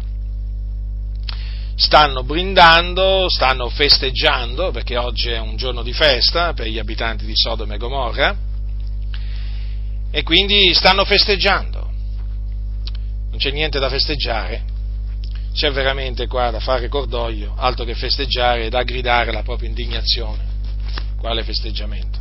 stanno 1.76 2.24
brindando, 2.24 3.28
stanno 3.28 3.68
festeggiando, 3.68 4.72
perché 4.72 4.96
oggi 4.96 5.30
è 5.30 5.38
un 5.38 5.56
giorno 5.56 5.82
di 5.82 5.92
festa 5.92 6.52
per 6.52 6.66
gli 6.66 6.78
abitanti 6.78 7.24
di 7.24 7.34
Sodoma 7.36 7.74
e 7.74 7.78
Gomorra, 7.78 8.36
e 10.10 10.22
quindi 10.22 10.72
stanno 10.74 11.04
festeggiando 11.04 11.88
non 13.38 13.38
c'è 13.38 13.50
niente 13.50 13.78
da 13.78 13.88
festeggiare, 13.88 14.64
c'è 15.52 15.70
veramente 15.70 16.26
qua 16.26 16.50
da 16.50 16.58
fare 16.58 16.88
cordoglio, 16.88 17.54
altro 17.56 17.84
che 17.84 17.94
festeggiare 17.94 18.64
e 18.64 18.68
da 18.68 18.82
gridare 18.82 19.32
la 19.32 19.42
propria 19.42 19.68
indignazione. 19.68 20.56
Quale 21.18 21.44
festeggiamento? 21.44 22.18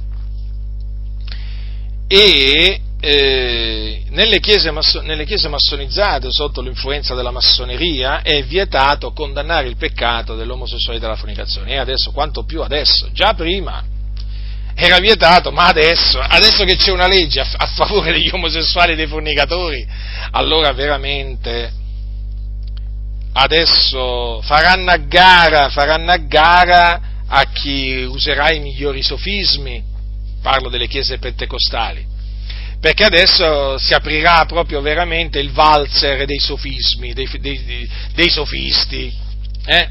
E 2.07 2.81
eh, 2.99 4.03
nelle, 4.09 4.39
chiese 4.39 4.69
masso- 4.69 5.01
nelle, 5.01 5.25
chiese 5.25 5.47
massonizzate, 5.47 6.27
sotto 6.29 6.61
l'influenza 6.61 7.15
della 7.15 7.31
massoneria, 7.31 8.21
è 8.21 8.43
vietato 8.43 9.11
condannare 9.11 9.67
il 9.67 9.75
peccato 9.75 10.35
dell'omosessualità 10.35 11.05
e 11.05 11.07
della 11.07 11.19
fornicazione. 11.19 11.71
E 11.71 11.77
adesso, 11.77 12.11
quanto 12.11 12.43
più 12.43 12.61
adesso, 12.61 13.09
già 13.11 13.33
prima 13.33 13.83
era 14.79 14.99
vietato, 14.99 15.51
ma 15.51 15.65
adesso, 15.65 16.19
adesso 16.19 16.63
che 16.63 16.75
c'è 16.75 16.91
una 16.91 17.07
legge 17.07 17.39
a, 17.39 17.47
a 17.57 17.65
favore 17.65 18.11
degli 18.11 18.29
omosessuali 18.31 18.91
e 18.91 18.95
dei 18.95 19.07
fornicatori, 19.07 19.85
allora 20.31 20.71
veramente 20.71 21.71
adesso 23.33 24.39
faranno 24.43 24.91
a 24.91 24.97
gara, 24.97 25.69
faranno 25.69 26.11
a 26.11 26.17
gara 26.17 27.01
a 27.27 27.43
chi 27.45 28.03
userà 28.03 28.51
i 28.51 28.59
migliori 28.59 29.01
sofismi, 29.01 29.83
parlo 30.43 30.69
delle 30.69 30.87
chiese 30.87 31.17
pentecostali, 31.17 32.05
perché 32.79 33.03
adesso 33.03 33.79
si 33.79 33.95
aprirà 33.95 34.45
proprio 34.45 34.79
veramente 34.81 35.39
il 35.39 35.51
valzer 35.51 36.25
dei 36.25 36.39
sofismi, 36.39 37.13
dei, 37.13 37.27
dei, 37.39 37.89
dei 38.13 38.29
sofisti, 38.29 39.11
eh? 39.65 39.89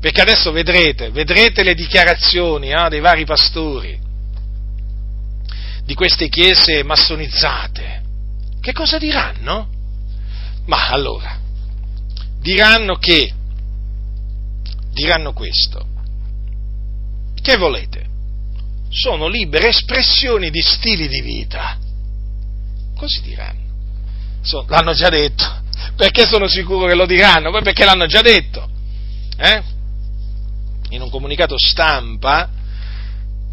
perché 0.00 0.20
adesso 0.20 0.52
vedrete, 0.52 1.10
vedrete 1.10 1.64
le 1.64 1.74
dichiarazioni 1.74 2.70
eh, 2.70 2.88
dei 2.88 3.00
vari 3.00 3.24
pastori, 3.24 4.06
di 5.88 5.94
queste 5.94 6.28
chiese 6.28 6.84
massonizzate, 6.84 8.02
che 8.60 8.74
cosa 8.74 8.98
diranno? 8.98 9.70
Ma 10.66 10.88
allora, 10.88 11.38
diranno 12.38 12.96
che, 12.96 13.32
diranno 14.92 15.32
questo, 15.32 15.86
che 17.40 17.56
volete? 17.56 18.06
Sono 18.90 19.28
libere 19.28 19.68
espressioni 19.68 20.50
di 20.50 20.60
stili 20.60 21.08
di 21.08 21.22
vita. 21.22 21.78
Così 22.94 23.22
diranno. 23.22 23.60
So, 24.42 24.66
l'hanno 24.68 24.92
già 24.92 25.08
detto. 25.08 25.62
Perché 25.96 26.26
sono 26.26 26.48
sicuro 26.48 26.86
che 26.86 26.94
lo 26.94 27.06
diranno? 27.06 27.50
Poi 27.50 27.62
perché 27.62 27.86
l'hanno 27.86 28.06
già 28.06 28.20
detto. 28.20 28.68
Eh? 29.38 29.62
In 30.90 31.00
un 31.00 31.08
comunicato 31.08 31.56
stampa 31.56 32.50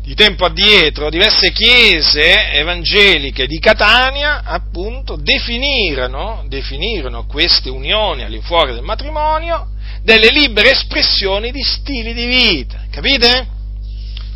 di 0.05 0.13
tempo 0.13 0.45
addietro 0.45 1.09
diverse 1.09 1.51
chiese 1.51 2.51
evangeliche 2.51 3.47
di 3.47 3.57
Catania 3.57 4.43
appunto 4.43 5.15
definirono, 5.15 6.45
definirono 6.47 7.25
queste 7.25 7.71
unioni 7.71 8.21
all'infuori 8.21 8.73
del 8.73 8.83
matrimonio 8.83 9.69
delle 10.03 10.29
libere 10.29 10.73
espressioni 10.73 11.51
di 11.51 11.63
stili 11.63 12.13
di 12.13 12.25
vita, 12.27 12.83
capite? 12.91 13.47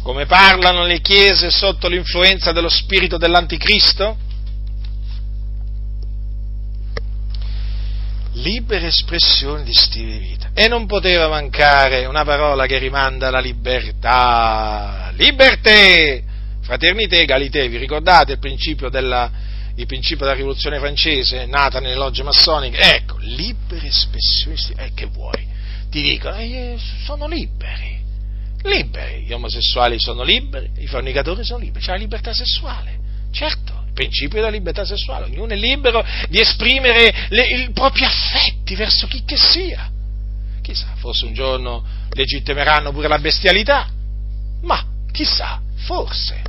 Come 0.02 0.26
parlano 0.26 0.86
le 0.86 1.02
chiese 1.02 1.52
sotto 1.52 1.88
l'influenza 1.88 2.52
dello 2.52 2.70
spirito 2.70 3.18
dell'anticristo? 3.18 4.18
Libere 8.42 8.88
espressioni 8.88 9.64
di 9.64 9.74
stile 9.74 10.12
di 10.14 10.18
vita. 10.20 10.50
E 10.54 10.68
non 10.68 10.86
poteva 10.86 11.28
mancare 11.28 12.06
una 12.06 12.24
parola 12.24 12.66
che 12.66 12.78
rimanda 12.78 13.28
alla 13.28 13.40
libertà. 13.40 15.12
Liberté! 15.16 16.24
Fraternità, 16.62 17.16
egalité, 17.16 17.68
vi 17.68 17.78
ricordate 17.78 18.34
il 18.34 18.40
principio 18.40 18.90
della, 18.90 19.32
il 19.76 19.86
principio 19.86 20.26
della 20.26 20.38
rivoluzione 20.38 20.78
francese, 20.78 21.46
nata 21.46 21.80
nelle 21.80 21.96
logge 21.96 22.24
massoniche? 22.24 22.78
Ecco, 22.78 23.18
libere 23.20 23.88
espressioni, 23.88 24.58
stile. 24.58 24.86
eh, 24.86 24.92
che 24.94 25.06
vuoi? 25.06 25.48
Ti 25.90 26.02
dicono, 26.02 26.36
eh, 26.38 26.78
sono 27.06 27.28
liberi. 27.28 27.98
Liberi, 28.62 29.24
gli 29.24 29.34
omosessuali 29.34 30.00
sono 30.00 30.22
liberi, 30.22 30.70
i 30.80 30.88
fornicatori 30.88 31.44
sono 31.44 31.60
liberi, 31.60 31.84
c'è 31.84 31.92
la 31.92 31.98
libertà 31.98 32.34
sessuale, 32.34 33.00
certo 33.32 33.79
principio 34.00 34.40
della 34.40 34.50
libertà 34.50 34.86
sessuale, 34.86 35.26
ognuno 35.26 35.52
è 35.52 35.58
libero 35.58 36.06
di 36.30 36.40
esprimere 36.40 37.28
le, 37.28 37.44
i 37.44 37.72
propri 37.72 38.06
affetti 38.06 38.76
verso 38.76 39.08
chi 39.08 39.24
che 39.26 39.36
sia. 39.36 39.92
Chissà, 40.62 40.94
forse 40.96 41.26
un 41.26 41.34
giorno 41.34 41.84
legittimeranno 42.12 42.94
pure 42.94 43.10
la 43.10 43.20
bestialità, 43.20 43.90
ma 44.62 44.86
chissà, 45.12 45.60
forse. 45.86 46.42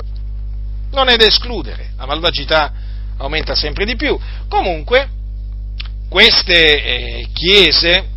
Non 0.92 1.08
è 1.08 1.16
da 1.16 1.26
escludere, 1.26 1.90
la 1.96 2.06
malvagità 2.06 2.72
aumenta 3.18 3.56
sempre 3.56 3.84
di 3.84 3.96
più. 3.96 4.16
Comunque, 4.48 5.08
queste 6.08 6.84
eh, 6.84 7.28
chiese 7.32 8.10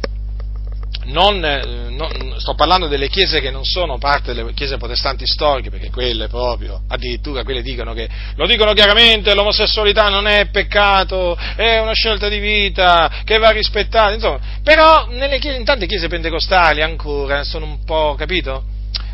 non, 1.06 1.44
eh, 1.44 1.90
non, 1.90 2.36
sto 2.38 2.56
parlando 2.56 2.88
delle 2.88 3.10
chiese 3.10 3.40
che 3.40 3.52
non 3.52 3.66
sono 3.66 3.98
parte 3.98 4.34
delle 4.34 4.54
chiese 4.54 4.78
protestanti 4.78 5.26
storiche, 5.26 5.70
perché 5.70 5.90
quelle 5.90 6.28
proprio, 6.28 6.82
addirittura 6.88 7.44
quelle 7.44 7.62
dicono 7.62 7.94
che, 7.94 8.08
lo 8.36 8.46
dicono 8.46 8.74
chiaramente, 8.74 9.34
l'omosessualità 9.34 10.10
non 10.10 10.28
è 10.28 10.48
peccato, 10.48 11.36
è 11.56 11.80
una 11.80 11.94
scelta 11.94 12.30
di 12.30 12.40
vita 12.40 13.12
che 13.24 13.38
va 13.38 13.50
rispettata, 13.50 14.14
insomma, 14.14 14.40
però 14.64 15.08
chiese, 15.40 15.58
in 15.58 15.66
tante 15.66 15.86
chiese 15.86 16.08
pentecostali 16.08 16.82
ancora 16.82 17.44
sono 17.44 17.66
un 17.66 17.84
po', 17.84 18.16
capito? 18.18 18.64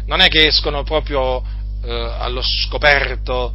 Non 0.06 0.22
è 0.22 0.28
che 0.28 0.48
escono 0.48 0.84
proprio 0.84 1.44
eh, 1.84 2.16
allo 2.20 2.42
scoperto 2.42 3.54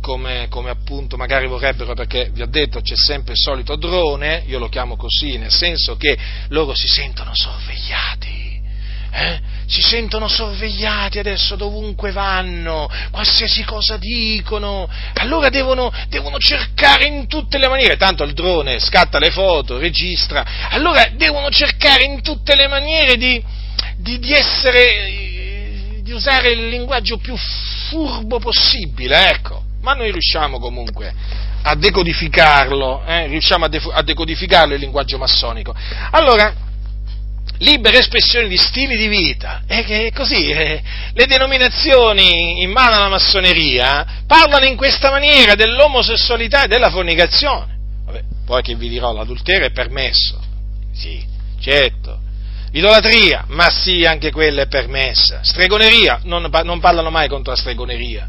come, 0.00 0.46
come, 0.48 0.70
appunto 0.70 1.16
magari 1.16 1.46
vorrebbero, 1.46 1.94
perché 1.94 2.30
vi 2.32 2.42
ho 2.42 2.46
detto 2.46 2.80
c'è 2.80 2.94
sempre 2.96 3.32
il 3.32 3.38
solito 3.38 3.76
drone, 3.76 4.44
io 4.46 4.58
lo 4.58 4.68
chiamo 4.68 4.96
così, 4.96 5.36
nel 5.38 5.52
senso 5.52 5.96
che 5.96 6.16
loro 6.48 6.74
si 6.74 6.88
sentono 6.88 7.32
sorvegliati. 7.34 8.46
Eh? 9.10 9.40
Si 9.66 9.80
sentono 9.80 10.28
sorvegliati 10.28 11.18
adesso 11.18 11.56
dovunque 11.56 12.12
vanno, 12.12 12.90
qualsiasi 13.10 13.64
cosa 13.64 13.96
dicono, 13.96 14.88
allora 15.14 15.48
devono, 15.48 15.92
devono 16.08 16.38
cercare 16.38 17.06
in 17.06 17.26
tutte 17.26 17.58
le 17.58 17.68
maniere, 17.68 17.96
tanto 17.96 18.22
il 18.24 18.34
drone 18.34 18.78
scatta 18.78 19.18
le 19.18 19.30
foto, 19.30 19.78
registra, 19.78 20.68
allora 20.70 21.08
devono 21.14 21.50
cercare 21.50 22.04
in 22.04 22.22
tutte 22.22 22.54
le 22.54 22.68
maniere 22.68 23.16
di, 23.16 23.42
di, 23.96 24.18
di 24.18 24.32
essere, 24.32 26.00
di 26.02 26.12
usare 26.12 26.52
il 26.52 26.68
linguaggio 26.68 27.18
più 27.18 27.36
furbo 27.36 28.38
possibile, 28.38 29.30
ecco 29.30 29.66
ma 29.80 29.94
noi 29.94 30.10
riusciamo 30.10 30.58
comunque 30.58 31.14
a 31.62 31.74
decodificarlo, 31.74 33.04
eh? 33.04 33.26
riusciamo 33.26 33.64
a, 33.64 33.68
def- 33.68 33.90
a 33.92 34.02
decodificarlo 34.02 34.74
il 34.74 34.80
linguaggio 34.80 35.18
massonico. 35.18 35.74
Allora, 36.10 36.54
libere 37.58 37.98
espressioni 37.98 38.48
di 38.48 38.56
stili 38.56 38.96
di 38.96 39.08
vita. 39.08 39.62
E 39.66 39.84
che 39.84 40.12
così 40.14 40.50
eh, 40.50 40.82
le 41.12 41.26
denominazioni 41.26 42.62
in 42.62 42.70
mano 42.70 42.96
alla 42.96 43.08
massoneria 43.08 44.22
parlano 44.26 44.66
in 44.66 44.76
questa 44.76 45.10
maniera 45.10 45.54
dell'omosessualità 45.54 46.64
e 46.64 46.68
della 46.68 46.90
fornicazione. 46.90 47.76
Vabbè, 48.06 48.22
poi 48.46 48.62
che 48.62 48.74
vi 48.74 48.88
dirò, 48.88 49.12
l'adulterio 49.12 49.66
è 49.66 49.72
permesso. 49.72 50.40
Sì, 50.94 51.24
certo. 51.60 52.26
Idolatria, 52.72 53.44
ma 53.48 53.68
sì, 53.70 54.04
anche 54.04 54.30
quella 54.30 54.62
è 54.62 54.66
permessa. 54.68 55.40
Stregoneria, 55.42 56.20
non, 56.24 56.48
non 56.64 56.80
parlano 56.80 57.10
mai 57.10 57.28
contro 57.28 57.52
la 57.52 57.58
stregoneria. 57.58 58.28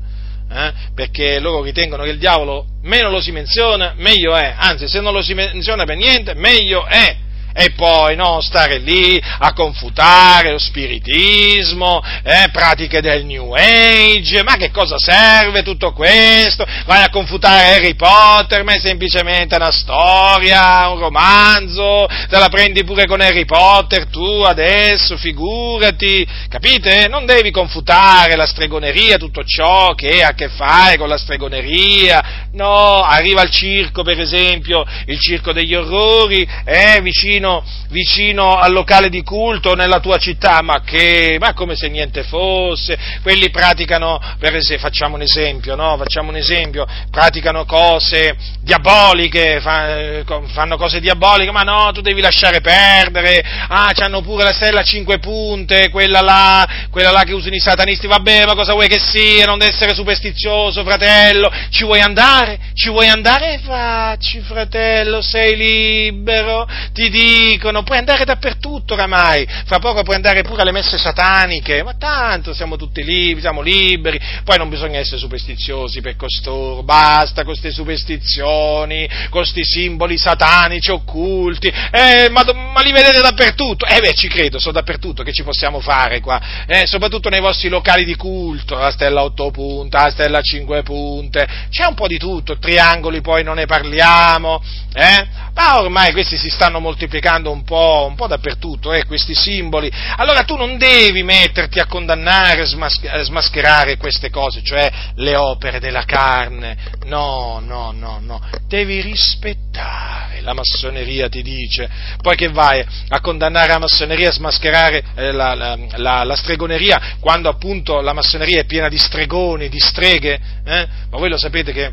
Eh? 0.51 0.73
perché 0.95 1.39
loro 1.39 1.61
ritengono 1.61 2.03
che 2.03 2.09
il 2.09 2.17
diavolo 2.17 2.65
meno 2.81 3.09
lo 3.09 3.21
si 3.21 3.31
menziona, 3.31 3.93
meglio 3.97 4.35
è, 4.35 4.55
anzi 4.57 4.87
se 4.87 4.99
non 4.99 5.13
lo 5.13 5.21
si 5.21 5.33
menziona 5.33 5.85
per 5.85 5.95
niente, 5.95 6.33
meglio 6.33 6.85
è 6.85 7.15
e 7.53 7.71
poi 7.71 8.15
non 8.15 8.41
stare 8.41 8.77
lì 8.77 9.21
a 9.39 9.53
confutare 9.53 10.51
lo 10.51 10.59
spiritismo, 10.59 12.01
eh, 12.23 12.49
pratiche 12.51 13.01
del 13.01 13.25
New 13.25 13.53
Age, 13.53 14.43
ma 14.43 14.55
che 14.55 14.71
cosa 14.71 14.97
serve 14.97 15.63
tutto 15.63 15.91
questo? 15.91 16.65
Vai 16.85 17.03
a 17.03 17.09
confutare 17.09 17.75
Harry 17.75 17.95
Potter, 17.95 18.63
ma 18.63 18.73
è 18.73 18.79
semplicemente 18.79 19.55
una 19.55 19.71
storia, 19.71 20.87
un 20.89 20.99
romanzo, 20.99 22.07
te 22.29 22.37
la 22.37 22.49
prendi 22.49 22.83
pure 22.83 23.05
con 23.05 23.21
Harry 23.21 23.45
Potter 23.45 24.07
tu 24.07 24.43
adesso, 24.45 25.17
figurati, 25.17 26.27
capite? 26.47 27.07
Non 27.07 27.25
devi 27.25 27.51
confutare 27.51 28.35
la 28.35 28.45
stregoneria, 28.45 29.17
tutto 29.17 29.43
ciò 29.43 29.93
che 29.95 30.23
ha 30.23 30.29
a 30.29 30.33
che 30.33 30.49
fare 30.49 30.97
con 30.97 31.09
la 31.09 31.17
stregoneria, 31.17 32.47
no, 32.53 33.01
arriva 33.01 33.41
al 33.41 33.49
circo 33.49 34.03
per 34.03 34.19
esempio, 34.19 34.85
il 35.05 35.19
circo 35.19 35.51
degli 35.51 35.73
orrori, 35.73 36.47
eh, 36.65 36.99
vicino 37.01 37.38
vicino, 37.39 37.63
vicino, 37.89 38.57
al 38.57 38.71
locale 38.73 39.09
di 39.09 39.23
culto 39.23 39.73
nella 39.73 39.99
tua 39.99 40.17
città, 40.17 40.61
ma 40.61 40.81
che, 40.81 41.37
ma 41.39 41.53
come 41.53 41.75
se 41.75 41.87
niente 41.87 42.23
fosse, 42.23 42.97
quelli 43.21 43.49
praticano, 43.49 44.19
per 44.37 44.55
esempio, 44.55 44.87
facciamo 44.87 45.15
un 45.15 45.21
esempio, 45.21 45.75
no? 45.75 45.97
Facciamo 45.97 46.29
un 46.29 46.35
esempio, 46.35 46.85
praticano 47.09 47.65
cose 47.65 48.35
diaboliche, 48.61 49.61
fanno 49.61 50.77
cose 50.77 50.99
diaboliche, 50.99 51.51
ma 51.51 51.61
no, 51.61 51.91
tu 51.93 52.01
devi 52.01 52.21
lasciare 52.21 52.61
perdere, 52.61 53.41
ah, 53.67 53.91
hanno 53.95 54.21
pure 54.21 54.43
la 54.43 54.53
stella 54.53 54.81
a 54.81 54.83
cinque 54.83 55.19
punte, 55.19 55.89
quella 55.89 56.21
là, 56.21 56.67
quella 56.91 57.11
là 57.11 57.23
che 57.23 57.33
usano 57.33 57.55
i 57.55 57.59
satanisti, 57.59 58.07
vabbè, 58.07 58.45
ma 58.45 58.55
cosa 58.55 58.73
vuoi 58.73 58.87
che 58.87 58.99
sia, 58.99 59.45
non 59.45 59.61
essere 59.61 59.93
superstizioso, 59.93 60.83
fratello, 60.83 61.51
ci 61.69 61.83
vuoi 61.85 62.01
andare? 62.01 62.59
Ci 62.73 62.89
vuoi 62.89 63.07
andare? 63.07 63.59
Facci, 63.63 64.41
fratello, 64.41 65.21
sei 65.21 65.55
libero, 65.55 66.67
ti 66.93 67.09
dico, 67.09 67.28
dicono, 67.29 67.83
puoi 67.83 67.97
andare 67.97 68.25
dappertutto 68.25 68.93
oramai, 68.93 69.47
fra 69.65 69.79
poco 69.79 70.03
puoi 70.03 70.15
andare 70.15 70.41
pure 70.41 70.61
alle 70.61 70.71
messe 70.71 70.97
sataniche, 70.97 71.83
ma 71.83 71.93
tanto 71.97 72.53
siamo 72.53 72.75
tutti 72.75 73.03
liberi, 73.03 73.41
siamo 73.41 73.61
liberi, 73.61 74.19
poi 74.43 74.57
non 74.57 74.69
bisogna 74.69 74.99
essere 74.99 75.17
superstiziosi 75.17 76.01
per 76.01 76.15
costoro, 76.15 76.83
basta 76.83 77.43
con 77.43 77.51
queste 77.51 77.71
superstizioni, 77.71 79.07
con 79.29 79.41
questi 79.41 79.63
simboli 79.63 80.17
satanici 80.17 80.91
occulti, 80.91 81.67
eh, 81.67 82.29
ma, 82.29 82.43
ma, 82.73 82.81
li 82.81 82.91
vedete 82.91 83.21
dappertutto, 83.21 83.85
eh 83.85 83.99
beh 83.99 84.13
ci 84.13 84.27
credo, 84.27 84.59
sono 84.59 84.73
dappertutto, 84.73 85.23
che 85.23 85.31
ci 85.31 85.43
possiamo 85.43 85.79
fare 85.79 86.19
qua, 86.19 86.41
eh, 86.65 86.85
soprattutto 86.85 87.29
nei 87.29 87.39
vostri 87.39 87.69
locali 87.69 88.03
di 88.03 88.15
culto, 88.15 88.77
la 88.77 88.91
stella 88.91 89.21
a 89.21 89.23
otto 89.23 89.51
punte, 89.51 89.97
la 89.97 90.09
stella 90.09 90.39
a 90.39 90.41
cinque 90.41 90.83
punte, 90.83 91.47
c'è 91.69 91.85
un 91.85 91.95
po' 91.95 92.07
di 92.07 92.17
tutto, 92.17 92.57
triangoli 92.57 93.21
poi 93.21 93.43
non 93.43 93.55
ne 93.55 93.65
parliamo, 93.65 94.61
eh, 94.93 95.27
ma 95.53 95.79
ormai 95.79 96.11
questi 96.11 96.37
si 96.37 96.49
stanno 96.49 96.79
moltiplicando 96.79 97.18
predicando 97.19 97.51
un 97.51 97.63
po', 97.63 98.05
un 98.07 98.15
po 98.15 98.27
dappertutto, 98.27 98.93
eh, 98.93 99.05
questi 99.05 99.35
simboli, 99.35 99.91
allora 100.15 100.43
tu 100.43 100.55
non 100.55 100.77
devi 100.77 101.21
metterti 101.21 101.79
a 101.79 101.85
condannare, 101.85 102.61
a 102.61 103.23
smascherare 103.23 103.97
queste 103.97 104.29
cose, 104.29 104.63
cioè 104.63 104.89
le 105.15 105.35
opere 105.35 105.79
della 105.79 106.05
carne, 106.05 106.77
no, 107.05 107.61
no, 107.63 107.91
no, 107.91 108.19
no, 108.21 108.41
devi 108.67 109.01
rispettare, 109.01 110.41
la 110.41 110.53
massoneria 110.53 111.27
ti 111.27 111.41
dice, 111.41 111.89
poi 112.21 112.35
che 112.35 112.47
vai 112.47 112.83
a 113.09 113.19
condannare 113.19 113.73
la 113.73 113.79
massoneria, 113.79 114.29
a 114.29 114.33
smascherare 114.33 115.03
eh, 115.15 115.31
la, 115.31 115.53
la, 115.53 115.77
la, 115.97 116.23
la, 116.23 116.35
stregoneria, 116.35 117.17
quando 117.19 117.49
appunto 117.49 117.99
la 117.99 118.13
massoneria 118.13 118.61
è 118.61 118.65
piena 118.65 118.87
di 118.87 118.97
stregoni, 118.97 119.67
di 119.67 119.79
streghe, 119.79 120.39
eh? 120.65 120.87
ma 121.09 121.17
voi 121.17 121.29
lo 121.29 121.37
sapete 121.37 121.73
che... 121.73 121.91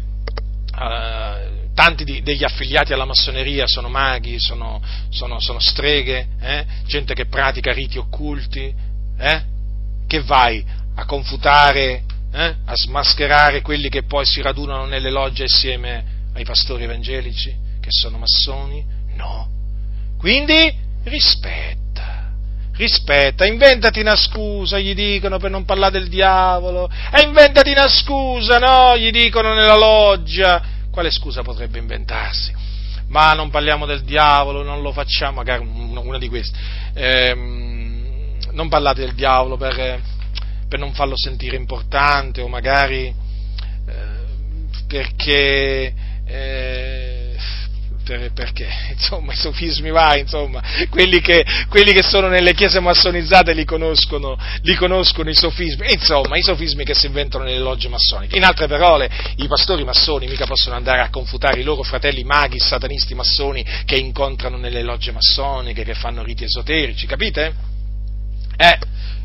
Uh, 0.77 1.46
tanti 1.77 2.05
di, 2.05 2.23
degli 2.23 2.43
affiliati 2.43 2.95
alla 2.95 3.05
massoneria 3.05 3.67
sono 3.67 3.91
maghi, 3.91 4.41
sono, 4.41 4.81
sono, 5.11 5.39
sono 5.39 5.61
streghe, 5.61 6.27
eh? 6.41 6.65
gente 6.87 7.13
che 7.13 7.27
pratica 7.27 7.71
riti 7.71 7.99
occulti, 7.99 8.75
eh? 9.19 9.43
che 10.07 10.23
vai 10.23 10.65
a 10.95 11.05
confutare, 11.05 12.03
eh? 12.33 12.55
a 12.65 12.73
smascherare 12.73 13.61
quelli 13.61 13.91
che 13.91 14.05
poi 14.05 14.25
si 14.25 14.41
radunano 14.41 14.87
nelle 14.87 15.11
logge 15.11 15.45
assieme 15.45 16.05
ai 16.33 16.45
pastori 16.45 16.85
evangelici, 16.85 17.55
che 17.79 17.91
sono 17.91 18.17
massoni? 18.17 18.83
No. 19.15 19.47
Quindi 20.17 20.75
rispetta, 21.05 22.33
rispetta, 22.73 23.45
inventati 23.45 24.01
una 24.01 24.17
scusa, 24.17 24.79
gli 24.79 24.95
dicono 24.95 25.37
per 25.37 25.51
non 25.51 25.67
parlare 25.67 25.99
del 25.99 26.09
diavolo, 26.09 26.91
e 27.13 27.21
inventati 27.21 27.71
una 27.71 27.87
scusa, 27.87 28.57
no? 28.59 28.97
Gli 28.97 29.11
dicono 29.11 29.53
nella 29.53 29.77
loggia 29.77 30.73
quale 30.97 31.11
scusa 31.11 31.43
potrebbe 31.43 31.79
inventarsi? 31.79 32.55
Ma 33.09 33.33
non 33.33 33.51
parliamo 33.51 33.85
del 33.85 34.03
diavolo, 34.03 34.63
non 34.63 34.81
lo 34.81 34.93
facciamo, 34.93 35.35
magari 35.35 35.63
una 35.63 36.17
di 36.17 36.27
queste. 36.27 36.59
Eh, 36.95 37.35
non 38.53 38.69
parlate 38.71 39.03
del 39.03 39.13
diavolo 39.13 39.59
per, 39.59 40.01
per, 40.67 40.79
non 40.79 40.95
farlo 40.95 41.13
sentire 41.15 41.57
importante 41.57 42.41
o 42.41 42.49
magari 42.49 43.09
eh, 43.09 43.15
perché 44.89 45.95
eh, 46.25 47.16
per, 48.07 48.31
perché 48.33 48.69
insomma 48.95 49.33
i 49.33 49.37
sofismi 49.37 49.91
vai, 49.91 50.21
insomma, 50.21 50.63
quelli 50.89 51.21
che, 51.21 51.45
quelli 51.69 51.93
che, 51.93 52.05
sono 52.05 52.29
nelle 52.29 52.55
chiese 52.55 52.79
massonizzate 52.79 53.53
li 53.53 53.65
conoscono, 53.65 54.39
li 54.63 54.77
conoscono 54.77 55.29
i 55.29 55.35
sofismi, 55.35 55.93
insomma 55.93 56.37
i 56.37 56.43
sofismi 56.43 56.85
che 56.85 56.95
si 56.95 57.07
inventano 57.07 57.43
nelle 57.43 57.59
logge 57.59 57.89
massoniche. 57.89 58.37
In 58.37 58.45
altre 58.45 58.69
parole, 58.69 59.11
i 59.37 59.49
pastori 59.49 59.83
massoni 59.83 60.29
mica 60.29 60.47
possono 60.47 60.77
andare 60.77 61.01
a 61.01 61.11
confutare 61.11 61.61
i 61.61 61.65
loro 61.65 61.83
fratelli 61.83 62.23
maghi, 62.23 62.61
satanisti 62.61 63.15
massoni 63.15 63.65
che 63.85 63.97
incontrano 63.97 64.57
nelle 64.57 64.83
logge 64.83 65.11
massoniche, 65.11 65.83
che 65.83 65.95
fanno 65.95 66.23
riti 66.23 66.45
esoterici, 66.45 67.07
capite? 67.07 67.55
Eh, 68.57 68.79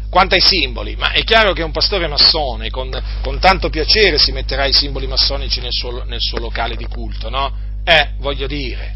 quanto 0.10 0.34
ai 0.34 0.42
simboli, 0.42 0.96
ma 0.96 1.12
è 1.12 1.24
chiaro 1.24 1.54
che 1.54 1.62
un 1.62 1.72
pastore 1.72 2.08
massone 2.08 2.70
con, 2.70 2.90
con 3.22 3.40
tanto 3.40 3.70
piacere 3.70 4.18
si 4.18 4.32
metterà 4.32 4.66
i 4.66 4.74
simboli 4.74 5.06
massonici 5.06 5.62
nel 5.62 5.72
suo, 5.72 6.04
nel 6.04 6.20
suo 6.20 6.40
locale 6.40 6.76
di 6.76 6.86
culto, 6.88 7.30
no? 7.30 7.70
Eh, 7.84 8.10
voglio 8.20 8.48
dire, 8.48 8.96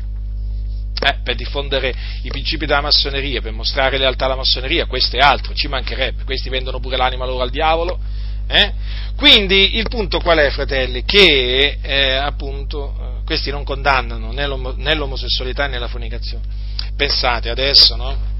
eh, 1.01 1.15
per 1.23 1.35
diffondere 1.35 1.93
i 2.21 2.29
principi 2.29 2.65
della 2.65 2.81
massoneria, 2.81 3.41
per 3.41 3.51
mostrare 3.51 3.97
lealtà 3.97 4.25
alla 4.25 4.35
massoneria, 4.35 4.85
questo 4.85 5.17
è 5.17 5.19
altro, 5.19 5.53
ci 5.53 5.67
mancherebbe, 5.67 6.23
questi 6.23 6.49
vendono 6.49 6.79
pure 6.79 6.97
l'anima 6.97 7.25
loro 7.25 7.41
al 7.41 7.49
diavolo. 7.49 7.99
Eh? 8.47 8.71
Quindi 9.15 9.77
il 9.77 9.87
punto 9.89 10.19
qual 10.19 10.37
è, 10.37 10.51
fratelli? 10.51 11.03
Che 11.03 11.79
eh, 11.81 12.11
appunto 12.13 12.95
eh, 12.99 13.25
questi 13.25 13.49
non 13.49 13.63
condannano 13.63 14.31
né, 14.31 14.45
l'om- 14.45 14.75
né 14.77 14.93
l'omosessualità 14.93 15.65
né 15.67 15.79
la 15.79 15.87
fornicazione. 15.87 16.43
Pensate 16.95 17.49
adesso, 17.49 17.95
no? 17.95 18.33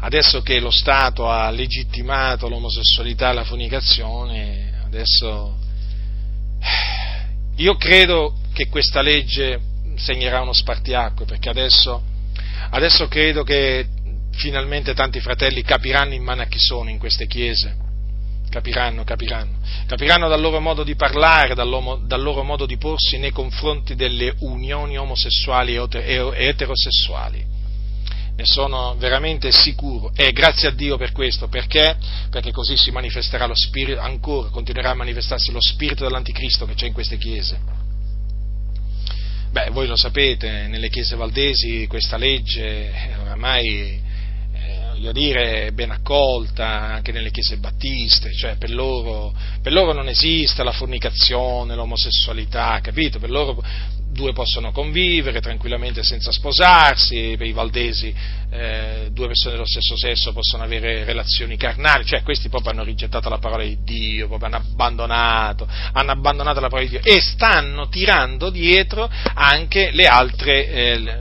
Adesso 0.00 0.42
che 0.42 0.60
lo 0.60 0.70
Stato 0.70 1.28
ha 1.28 1.50
legittimato 1.50 2.48
l'omosessualità 2.48 3.30
e 3.30 3.34
la 3.34 3.44
fornicazione, 3.44 4.80
adesso 4.84 5.56
io 7.56 7.76
credo 7.76 8.39
che 8.60 8.68
questa 8.68 9.00
legge 9.00 9.58
segnerà 9.96 10.42
uno 10.42 10.52
spartiacque, 10.52 11.24
perché 11.24 11.48
adesso, 11.48 12.02
adesso 12.70 13.08
credo 13.08 13.42
che 13.42 13.86
finalmente 14.32 14.92
tanti 14.92 15.18
fratelli 15.20 15.62
capiranno 15.62 16.12
in 16.12 16.22
mano 16.22 16.42
a 16.42 16.46
chi 16.46 16.58
sono 16.58 16.90
in 16.90 16.98
queste 16.98 17.26
chiese. 17.26 17.74
Capiranno, 18.50 19.02
capiranno. 19.04 19.58
Capiranno 19.86 20.28
dal 20.28 20.40
loro 20.42 20.60
modo 20.60 20.82
di 20.82 20.94
parlare, 20.94 21.54
dal 21.54 21.68
loro, 21.68 22.02
dal 22.04 22.20
loro 22.20 22.42
modo 22.42 22.66
di 22.66 22.76
porsi 22.76 23.16
nei 23.16 23.30
confronti 23.30 23.94
delle 23.94 24.34
unioni 24.40 24.98
omosessuali 24.98 25.76
e 25.76 26.32
eterosessuali. 26.34 27.46
Ne 28.36 28.44
sono 28.44 28.94
veramente 28.98 29.52
sicuro 29.52 30.12
e 30.14 30.32
grazie 30.32 30.68
a 30.68 30.72
Dio 30.72 30.98
per 30.98 31.12
questo, 31.12 31.48
perché? 31.48 31.96
Perché 32.28 32.50
così 32.50 32.76
si 32.76 32.90
manifesterà 32.90 33.46
lo 33.46 33.54
spirito, 33.54 34.00
ancora 34.00 34.48
continuerà 34.48 34.90
a 34.90 34.94
manifestarsi 34.94 35.50
lo 35.50 35.60
spirito 35.62 36.04
dell'anticristo 36.04 36.66
che 36.66 36.74
c'è 36.74 36.86
in 36.86 36.92
queste 36.92 37.16
chiese 37.16 37.79
Beh, 39.52 39.70
voi 39.70 39.88
lo 39.88 39.96
sapete, 39.96 40.68
nelle 40.68 40.88
chiese 40.88 41.16
valdesi 41.16 41.88
questa 41.88 42.16
legge 42.16 42.92
oramai 43.20 44.00
eh, 44.52 44.88
voglio 44.90 45.10
dire, 45.10 45.72
ben 45.72 45.90
accolta 45.90 46.68
anche 46.68 47.10
nelle 47.10 47.32
chiese 47.32 47.56
battiste, 47.56 48.32
cioè 48.32 48.54
per 48.58 48.70
loro, 48.70 49.34
per 49.60 49.72
loro 49.72 49.92
non 49.92 50.06
esiste 50.06 50.62
la 50.62 50.70
fornicazione, 50.70 51.74
l'omosessualità, 51.74 52.78
capito? 52.80 53.18
Per 53.18 53.28
loro 53.28 53.60
due 54.10 54.32
possono 54.32 54.72
convivere 54.72 55.40
tranquillamente 55.40 56.02
senza 56.02 56.32
sposarsi, 56.32 57.34
per 57.38 57.46
i 57.46 57.52
valdesi 57.52 58.14
eh, 58.50 59.08
due 59.12 59.28
persone 59.28 59.54
dello 59.54 59.66
stesso 59.66 59.96
sesso 59.96 60.32
possono 60.32 60.64
avere 60.64 61.04
relazioni 61.04 61.56
carnali, 61.56 62.04
cioè 62.04 62.22
questi 62.22 62.48
proprio 62.48 62.72
hanno 62.72 62.82
rigettato 62.82 63.28
la 63.28 63.38
parola 63.38 63.62
di 63.62 63.78
Dio, 63.82 64.26
proprio 64.26 64.48
hanno 64.48 64.56
abbandonato, 64.56 65.68
hanno 65.92 66.10
abbandonato 66.10 66.60
la 66.60 66.68
parola 66.68 66.88
di 66.88 66.98
Dio 66.98 67.02
e 67.02 67.20
stanno 67.20 67.88
tirando 67.88 68.50
dietro 68.50 69.08
anche 69.34 69.90
le 69.92 70.04
altre, 70.04 70.68
eh, 70.68 71.18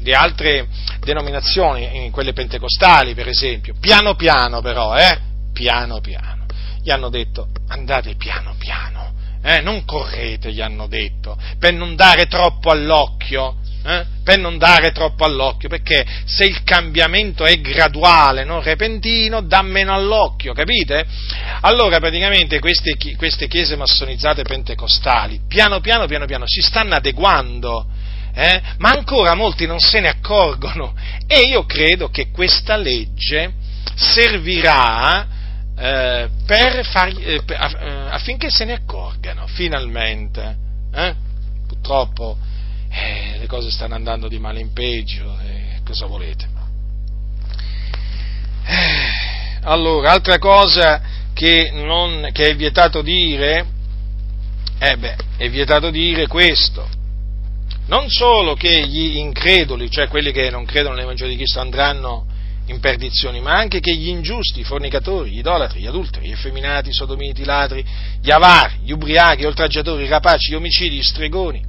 le 0.00 0.14
altre 0.14 0.66
denominazioni, 1.00 2.10
quelle 2.10 2.32
pentecostali 2.32 3.14
per 3.14 3.28
esempio, 3.28 3.74
piano 3.78 4.14
piano 4.14 4.60
però, 4.62 4.96
eh, 4.96 5.18
piano 5.52 6.00
piano, 6.00 6.46
gli 6.82 6.90
hanno 6.90 7.10
detto 7.10 7.48
andate 7.68 8.14
piano 8.14 8.54
piano 8.58 9.20
eh, 9.42 9.60
non 9.60 9.84
correte, 9.84 10.52
gli 10.52 10.60
hanno 10.60 10.86
detto, 10.86 11.36
per 11.58 11.72
non 11.72 11.96
dare 11.96 12.26
troppo 12.26 12.70
all'occhio, 12.70 13.56
eh, 13.84 14.04
per 14.22 14.38
non 14.38 14.58
dare 14.58 14.92
troppo 14.92 15.24
all'occhio, 15.24 15.68
perché 15.68 16.06
se 16.24 16.44
il 16.44 16.62
cambiamento 16.62 17.44
è 17.44 17.60
graduale, 17.60 18.44
non 18.44 18.62
repentino, 18.62 19.42
dà 19.42 19.62
meno 19.62 19.92
all'occhio, 19.92 20.52
capite? 20.52 21.04
Allora 21.62 21.98
praticamente 21.98 22.60
queste, 22.60 22.96
queste 23.16 23.48
chiese 23.48 23.74
massonizzate 23.74 24.42
pentecostali, 24.42 25.40
piano 25.48 25.80
piano, 25.80 26.06
piano 26.06 26.26
piano, 26.26 26.44
si 26.46 26.60
stanno 26.60 26.94
adeguando, 26.94 27.86
eh, 28.34 28.62
ma 28.78 28.90
ancora 28.90 29.34
molti 29.34 29.66
non 29.66 29.80
se 29.80 29.98
ne 30.00 30.08
accorgono. 30.08 30.94
E 31.26 31.40
io 31.40 31.64
credo 31.64 32.08
che 32.08 32.30
questa 32.30 32.76
legge 32.76 33.52
servirà 33.96 35.40
eh, 35.76 36.28
far, 36.44 37.08
eh, 37.18 37.42
per, 37.44 37.56
eh, 37.56 38.08
affinché 38.10 38.50
se 38.50 38.64
ne 38.64 38.74
accorgano 38.74 39.46
finalmente. 39.46 40.56
Eh? 40.92 41.14
Purtroppo 41.66 42.36
eh, 42.90 43.38
le 43.38 43.46
cose 43.46 43.70
stanno 43.70 43.94
andando 43.94 44.28
di 44.28 44.38
male 44.38 44.60
in 44.60 44.72
peggio, 44.72 45.36
cosa 45.84 46.06
volete? 46.06 46.46
allora, 49.62 50.12
altra 50.12 50.38
cosa 50.38 51.00
che, 51.32 51.70
non, 51.72 52.28
che 52.32 52.50
è 52.50 52.56
vietato 52.56 53.02
dire, 53.02 53.66
eh 54.78 54.96
beh, 54.96 55.16
è 55.36 55.48
vietato 55.48 55.90
dire 55.90 56.26
questo. 56.26 56.88
Non 57.86 58.08
solo 58.08 58.54
che 58.54 58.86
gli 58.86 59.16
increduli, 59.16 59.90
cioè 59.90 60.08
quelli 60.08 60.30
che 60.32 60.50
non 60.50 60.64
credono 60.64 60.94
nell'Evangelo 60.94 61.30
di 61.30 61.36
Cristo, 61.36 61.60
andranno 61.60 62.26
in 62.72 62.80
perdizione, 62.80 63.40
ma 63.40 63.56
anche 63.56 63.80
che 63.80 63.94
gli 63.94 64.08
ingiusti, 64.08 64.60
i 64.60 64.64
fornicatori, 64.64 65.30
gli 65.30 65.38
idolatri, 65.38 65.80
gli 65.80 65.86
adulteri, 65.86 66.26
gli 66.26 66.32
effeminati, 66.32 66.88
i 66.88 66.92
sodomiti, 66.92 67.42
i 67.42 67.44
ladri, 67.44 67.84
gli 68.20 68.30
avari, 68.30 68.80
gli 68.82 68.90
ubriachi, 68.90 69.42
gli 69.42 69.46
oltraggiatori, 69.46 70.04
i 70.04 70.08
rapaci, 70.08 70.50
gli 70.50 70.54
omicidi, 70.54 70.96
gli 70.96 71.02
stregoni, 71.02 71.64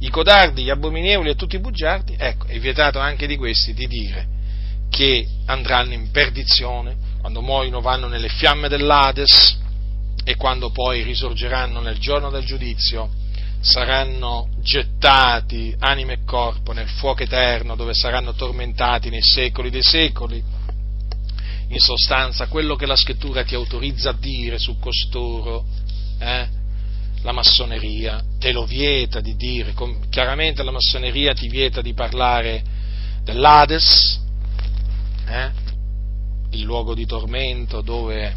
i 0.00 0.08
codardi, 0.08 0.62
gli 0.62 0.70
abominevoli 0.70 1.30
e 1.30 1.34
tutti 1.34 1.56
i 1.56 1.60
bugiardi, 1.60 2.14
ecco, 2.16 2.46
è 2.46 2.58
vietato 2.58 2.98
anche 2.98 3.26
di 3.26 3.36
questi 3.36 3.74
di 3.74 3.86
dire 3.86 4.26
che 4.88 5.26
andranno 5.46 5.92
in 5.92 6.10
perdizione, 6.10 6.96
quando 7.20 7.42
muoiono 7.42 7.80
vanno 7.80 8.06
nelle 8.06 8.28
fiamme 8.28 8.68
dell'Ades 8.68 9.58
e 10.24 10.36
quando 10.36 10.70
poi 10.70 11.02
risorgeranno 11.02 11.80
nel 11.80 11.98
giorno 11.98 12.30
del 12.30 12.44
giudizio 12.44 13.10
saranno 13.64 14.50
gettati 14.60 15.74
anima 15.78 16.12
e 16.12 16.22
corpo 16.24 16.72
nel 16.72 16.88
fuoco 16.88 17.22
eterno 17.22 17.74
dove 17.74 17.94
saranno 17.94 18.34
tormentati 18.34 19.08
nei 19.08 19.22
secoli 19.22 19.70
dei 19.70 19.82
secoli. 19.82 20.42
In 21.68 21.78
sostanza, 21.78 22.46
quello 22.46 22.76
che 22.76 22.84
la 22.84 22.94
scrittura 22.94 23.42
ti 23.42 23.54
autorizza 23.54 24.10
a 24.10 24.16
dire 24.18 24.58
su 24.58 24.78
costoro, 24.78 25.64
eh, 26.18 26.46
la 27.22 27.32
massoneria 27.32 28.22
te 28.38 28.52
lo 28.52 28.66
vieta 28.66 29.20
di 29.20 29.34
dire, 29.34 29.74
chiaramente 30.10 30.62
la 30.62 30.70
massoneria 30.70 31.32
ti 31.32 31.48
vieta 31.48 31.80
di 31.80 31.94
parlare 31.94 32.62
dell'Ades, 33.22 34.20
eh, 35.26 35.50
il 36.50 36.62
luogo 36.62 36.94
di 36.94 37.06
tormento 37.06 37.80
dove, 37.80 38.34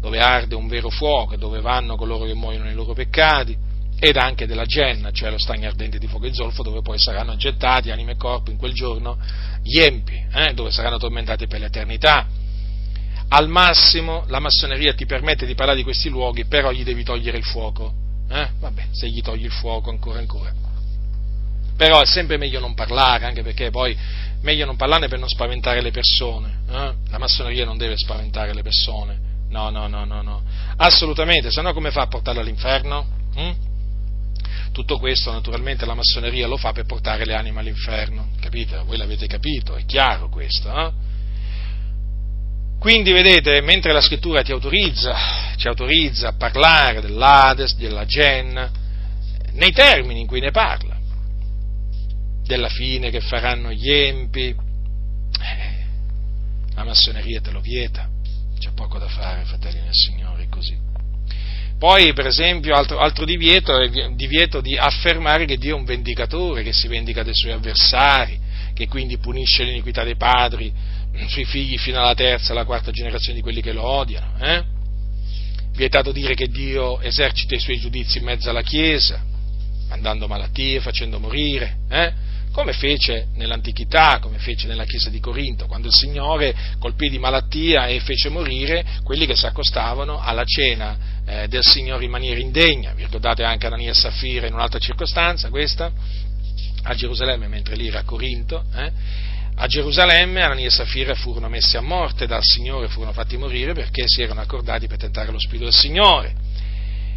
dove 0.00 0.20
arde 0.20 0.54
un 0.54 0.68
vero 0.68 0.90
fuoco 0.90 1.34
dove 1.36 1.62
vanno 1.62 1.96
coloro 1.96 2.26
che 2.26 2.34
muoiono 2.34 2.64
nei 2.64 2.74
loro 2.74 2.92
peccati, 2.92 3.68
ed 4.00 4.16
anche 4.16 4.46
della 4.46 4.64
Genna, 4.64 5.10
cioè 5.12 5.30
lo 5.30 5.36
stagno 5.36 5.68
ardente 5.68 5.98
di 5.98 6.06
fuoco 6.06 6.24
e 6.24 6.32
zolfo, 6.32 6.62
dove 6.62 6.80
poi 6.80 6.98
saranno 6.98 7.36
gettati 7.36 7.90
anima 7.90 8.12
e 8.12 8.16
corpo 8.16 8.50
in 8.50 8.56
quel 8.56 8.72
giorno 8.72 9.18
gli 9.62 9.78
empi, 9.78 10.18
eh, 10.32 10.54
dove 10.54 10.70
saranno 10.70 10.96
tormentati 10.96 11.46
per 11.46 11.60
l'eternità. 11.60 12.26
Al 13.28 13.48
massimo 13.48 14.24
la 14.28 14.40
massoneria 14.40 14.94
ti 14.94 15.04
permette 15.04 15.44
di 15.44 15.54
parlare 15.54 15.76
di 15.76 15.84
questi 15.84 16.08
luoghi, 16.08 16.46
però 16.46 16.72
gli 16.72 16.82
devi 16.82 17.04
togliere 17.04 17.36
il 17.36 17.44
fuoco. 17.44 17.92
Eh? 18.30 18.48
Vabbè, 18.58 18.86
se 18.90 19.06
gli 19.08 19.20
togli 19.20 19.44
il 19.44 19.52
fuoco 19.52 19.90
ancora 19.90 20.18
ancora. 20.18 20.50
Però 21.76 22.00
è 22.00 22.06
sempre 22.06 22.38
meglio 22.38 22.58
non 22.58 22.74
parlare, 22.74 23.26
anche 23.26 23.42
perché 23.42 23.70
poi 23.70 23.96
meglio 24.40 24.64
non 24.64 24.76
parlarne 24.76 25.08
per 25.08 25.18
non 25.18 25.28
spaventare 25.28 25.82
le 25.82 25.90
persone. 25.90 26.60
Eh? 26.70 26.92
La 27.10 27.18
massoneria 27.18 27.66
non 27.66 27.76
deve 27.76 27.96
spaventare 27.96 28.54
le 28.54 28.62
persone. 28.62 29.18
No, 29.50 29.68
no, 29.68 29.88
no, 29.88 30.04
no, 30.06 30.22
no. 30.22 30.42
Assolutamente, 30.76 31.50
se 31.50 31.60
no 31.60 31.74
come 31.74 31.90
fa 31.90 32.02
a 32.02 32.06
portarlo 32.06 32.40
all'inferno? 32.40 33.06
Hm? 33.34 33.68
Tutto 34.72 34.98
questo 34.98 35.30
naturalmente 35.32 35.84
la 35.84 35.94
massoneria 35.94 36.46
lo 36.46 36.56
fa 36.56 36.72
per 36.72 36.84
portare 36.84 37.24
le 37.24 37.34
anime 37.34 37.60
all'inferno, 37.60 38.30
capite? 38.40 38.82
Voi 38.84 38.96
l'avete 38.96 39.26
capito, 39.26 39.74
è 39.74 39.84
chiaro 39.84 40.28
questo, 40.28 40.72
eh? 40.72 40.92
Quindi 42.78 43.12
vedete, 43.12 43.60
mentre 43.60 43.92
la 43.92 44.00
scrittura 44.00 44.42
ti 44.42 44.52
autorizza, 44.52 45.14
ci 45.56 45.68
autorizza 45.68 46.28
a 46.28 46.32
parlare 46.32 47.02
dell'Ades, 47.02 47.76
della 47.76 48.06
Gen, 48.06 48.70
nei 49.52 49.72
termini 49.72 50.20
in 50.20 50.26
cui 50.26 50.40
ne 50.40 50.50
parla, 50.50 50.96
della 52.42 52.70
fine 52.70 53.10
che 53.10 53.20
faranno 53.20 53.70
gli 53.70 53.90
empi, 53.90 54.48
eh, 54.48 55.84
la 56.74 56.84
massoneria 56.84 57.42
te 57.42 57.50
lo 57.50 57.60
vieta, 57.60 58.08
c'è 58.58 58.70
poco 58.72 58.98
da 58.98 59.08
fare, 59.08 59.44
fratelli 59.44 59.80
del 59.82 59.92
Signore, 59.92 60.48
così. 60.48 60.89
Poi, 61.80 62.12
per 62.12 62.26
esempio, 62.26 62.74
altro, 62.74 62.98
altro 62.98 63.24
divieto 63.24 63.74
è 63.74 63.84
il 63.84 64.14
divieto 64.14 64.60
di 64.60 64.76
affermare 64.76 65.46
che 65.46 65.56
Dio 65.56 65.76
è 65.76 65.78
un 65.78 65.86
vendicatore, 65.86 66.62
che 66.62 66.74
si 66.74 66.88
vendica 66.88 67.22
dei 67.22 67.34
suoi 67.34 67.52
avversari, 67.52 68.38
che 68.74 68.86
quindi 68.86 69.16
punisce 69.16 69.64
l'iniquità 69.64 70.04
dei 70.04 70.16
padri 70.16 70.70
mm, 70.70 71.24
sui 71.28 71.46
figli 71.46 71.78
fino 71.78 71.98
alla 71.98 72.14
terza 72.14 72.48
e 72.48 72.52
alla 72.52 72.66
quarta 72.66 72.90
generazione 72.90 73.36
di 73.36 73.40
quelli 73.40 73.62
che 73.62 73.72
lo 73.72 73.82
odiano. 73.82 74.34
Eh? 74.42 74.62
Vietato 75.72 76.12
dire 76.12 76.34
che 76.34 76.48
Dio 76.48 77.00
esercita 77.00 77.54
i 77.54 77.60
suoi 77.60 77.78
giudizi 77.78 78.18
in 78.18 78.24
mezzo 78.24 78.50
alla 78.50 78.60
Chiesa, 78.60 79.24
mandando 79.88 80.28
malattie, 80.28 80.80
facendo 80.80 81.18
morire. 81.18 81.78
Eh? 81.88 82.28
come 82.52 82.72
fece 82.72 83.28
nell'antichità, 83.34 84.18
come 84.18 84.38
fece 84.38 84.66
nella 84.66 84.84
chiesa 84.84 85.08
di 85.08 85.20
Corinto, 85.20 85.66
quando 85.66 85.86
il 85.86 85.94
Signore 85.94 86.54
colpì 86.78 87.08
di 87.08 87.18
malattia 87.18 87.86
e 87.86 88.00
fece 88.00 88.28
morire 88.28 88.84
quelli 89.04 89.24
che 89.26 89.36
si 89.36 89.46
accostavano 89.46 90.20
alla 90.20 90.44
cena 90.44 91.19
eh, 91.30 91.46
del 91.46 91.62
Signore 91.62 92.04
in 92.04 92.10
maniera 92.10 92.40
indegna. 92.40 92.92
Vi 92.92 93.04
ricordate 93.04 93.44
anche 93.44 93.66
Anania 93.66 93.90
e 93.90 93.94
Saffira 93.94 94.48
in 94.48 94.52
un'altra 94.52 94.80
circostanza, 94.80 95.48
questa, 95.48 95.92
a 96.82 96.94
Gerusalemme, 96.94 97.46
mentre 97.46 97.76
lì 97.76 97.86
era 97.86 98.02
Corinto. 98.02 98.64
Eh? 98.74 98.90
A 99.54 99.66
Gerusalemme 99.68 100.42
Anania 100.42 100.66
e 100.66 100.70
Saffira 100.70 101.14
furono 101.14 101.48
messi 101.48 101.76
a 101.76 101.82
morte 101.82 102.26
dal 102.26 102.42
Signore, 102.42 102.88
furono 102.88 103.12
fatti 103.12 103.36
morire 103.36 103.74
perché 103.74 104.04
si 104.06 104.22
erano 104.22 104.40
accordati 104.40 104.88
per 104.88 104.98
tentare 104.98 105.30
lo 105.30 105.38
Spirito 105.38 105.64
del 105.64 105.74
Signore. 105.74 106.34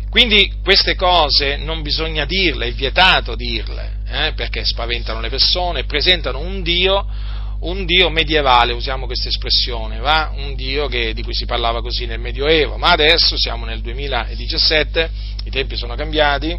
Quindi 0.09 0.53
queste 0.61 0.93
cose 0.93 1.57
non 1.57 1.81
bisogna 1.81 2.25
dirle, 2.25 2.67
è 2.67 2.73
vietato 2.73 3.35
dirle, 3.35 4.01
eh, 4.07 4.33
perché 4.35 4.63
spaventano 4.63 5.19
le 5.21 5.29
persone 5.29 5.85
presentano 5.85 6.37
un 6.37 6.61
Dio, 6.61 7.07
un 7.63 7.85
Dio 7.85 8.09
medievale, 8.09 8.73
usiamo 8.73 9.05
questa 9.05 9.29
espressione, 9.29 9.99
va? 9.99 10.33
un 10.35 10.55
Dio 10.55 10.87
che, 10.87 11.13
di 11.13 11.23
cui 11.23 11.33
si 11.33 11.45
parlava 11.45 11.81
così 11.81 12.05
nel 12.05 12.19
Medioevo, 12.19 12.77
ma 12.77 12.89
adesso 12.89 13.37
siamo 13.37 13.65
nel 13.65 13.81
2017, 13.81 15.09
i 15.45 15.49
tempi 15.49 15.77
sono 15.77 15.95
cambiati 15.95 16.57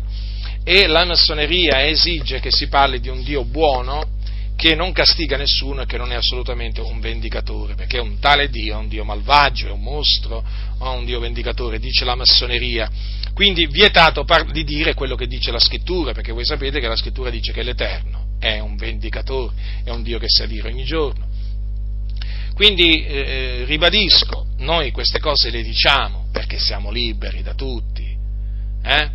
e 0.62 0.86
la 0.86 1.04
massoneria 1.04 1.86
esige 1.86 2.40
che 2.40 2.50
si 2.50 2.68
parli 2.68 3.00
di 3.00 3.08
un 3.08 3.22
Dio 3.22 3.44
buono, 3.44 4.12
che 4.56 4.74
non 4.74 4.92
castiga 4.92 5.36
nessuno 5.36 5.82
e 5.82 5.86
che 5.86 5.98
non 5.98 6.12
è 6.12 6.14
assolutamente 6.14 6.80
un 6.80 7.00
vendicatore, 7.00 7.74
perché 7.74 7.98
un 7.98 8.18
tale 8.18 8.48
Dio 8.48 8.74
è 8.74 8.78
un 8.78 8.88
Dio 8.88 9.04
malvagio, 9.04 9.68
è 9.68 9.72
un 9.72 9.82
mostro, 9.82 10.42
o 10.78 10.90
un 10.92 11.04
Dio 11.04 11.20
vendicatore, 11.20 11.78
dice 11.78 12.04
la 12.04 12.14
massoneria. 12.14 12.90
Quindi 13.34 13.66
vietato 13.66 14.24
di 14.52 14.64
dire 14.64 14.94
quello 14.94 15.16
che 15.16 15.26
dice 15.26 15.50
la 15.50 15.58
scrittura, 15.58 16.12
perché 16.12 16.32
voi 16.32 16.46
sapete 16.46 16.80
che 16.80 16.88
la 16.88 16.96
scrittura 16.96 17.30
dice 17.30 17.52
che 17.52 17.62
l'Eterno 17.62 18.23
è 18.38 18.58
un 18.58 18.76
vendicatore, 18.76 19.54
è 19.84 19.90
un 19.90 20.02
Dio 20.02 20.18
che 20.18 20.28
sa 20.28 20.46
dire 20.46 20.68
ogni 20.68 20.84
giorno. 20.84 21.26
Quindi 22.54 23.04
eh, 23.04 23.64
ribadisco, 23.64 24.46
noi 24.58 24.92
queste 24.92 25.18
cose 25.18 25.50
le 25.50 25.62
diciamo 25.62 26.26
perché 26.30 26.58
siamo 26.58 26.90
liberi 26.90 27.42
da 27.42 27.54
tutti, 27.54 28.16
eh? 28.82 29.10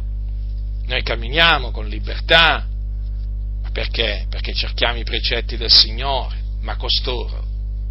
noi 0.85 1.03
camminiamo 1.03 1.71
con 1.71 1.87
libertà, 1.87 2.67
perché? 3.71 4.25
Perché 4.29 4.53
cerchiamo 4.53 4.97
i 4.97 5.03
precetti 5.03 5.55
del 5.55 5.71
Signore, 5.71 6.37
ma 6.61 6.75
costoro 6.75 7.47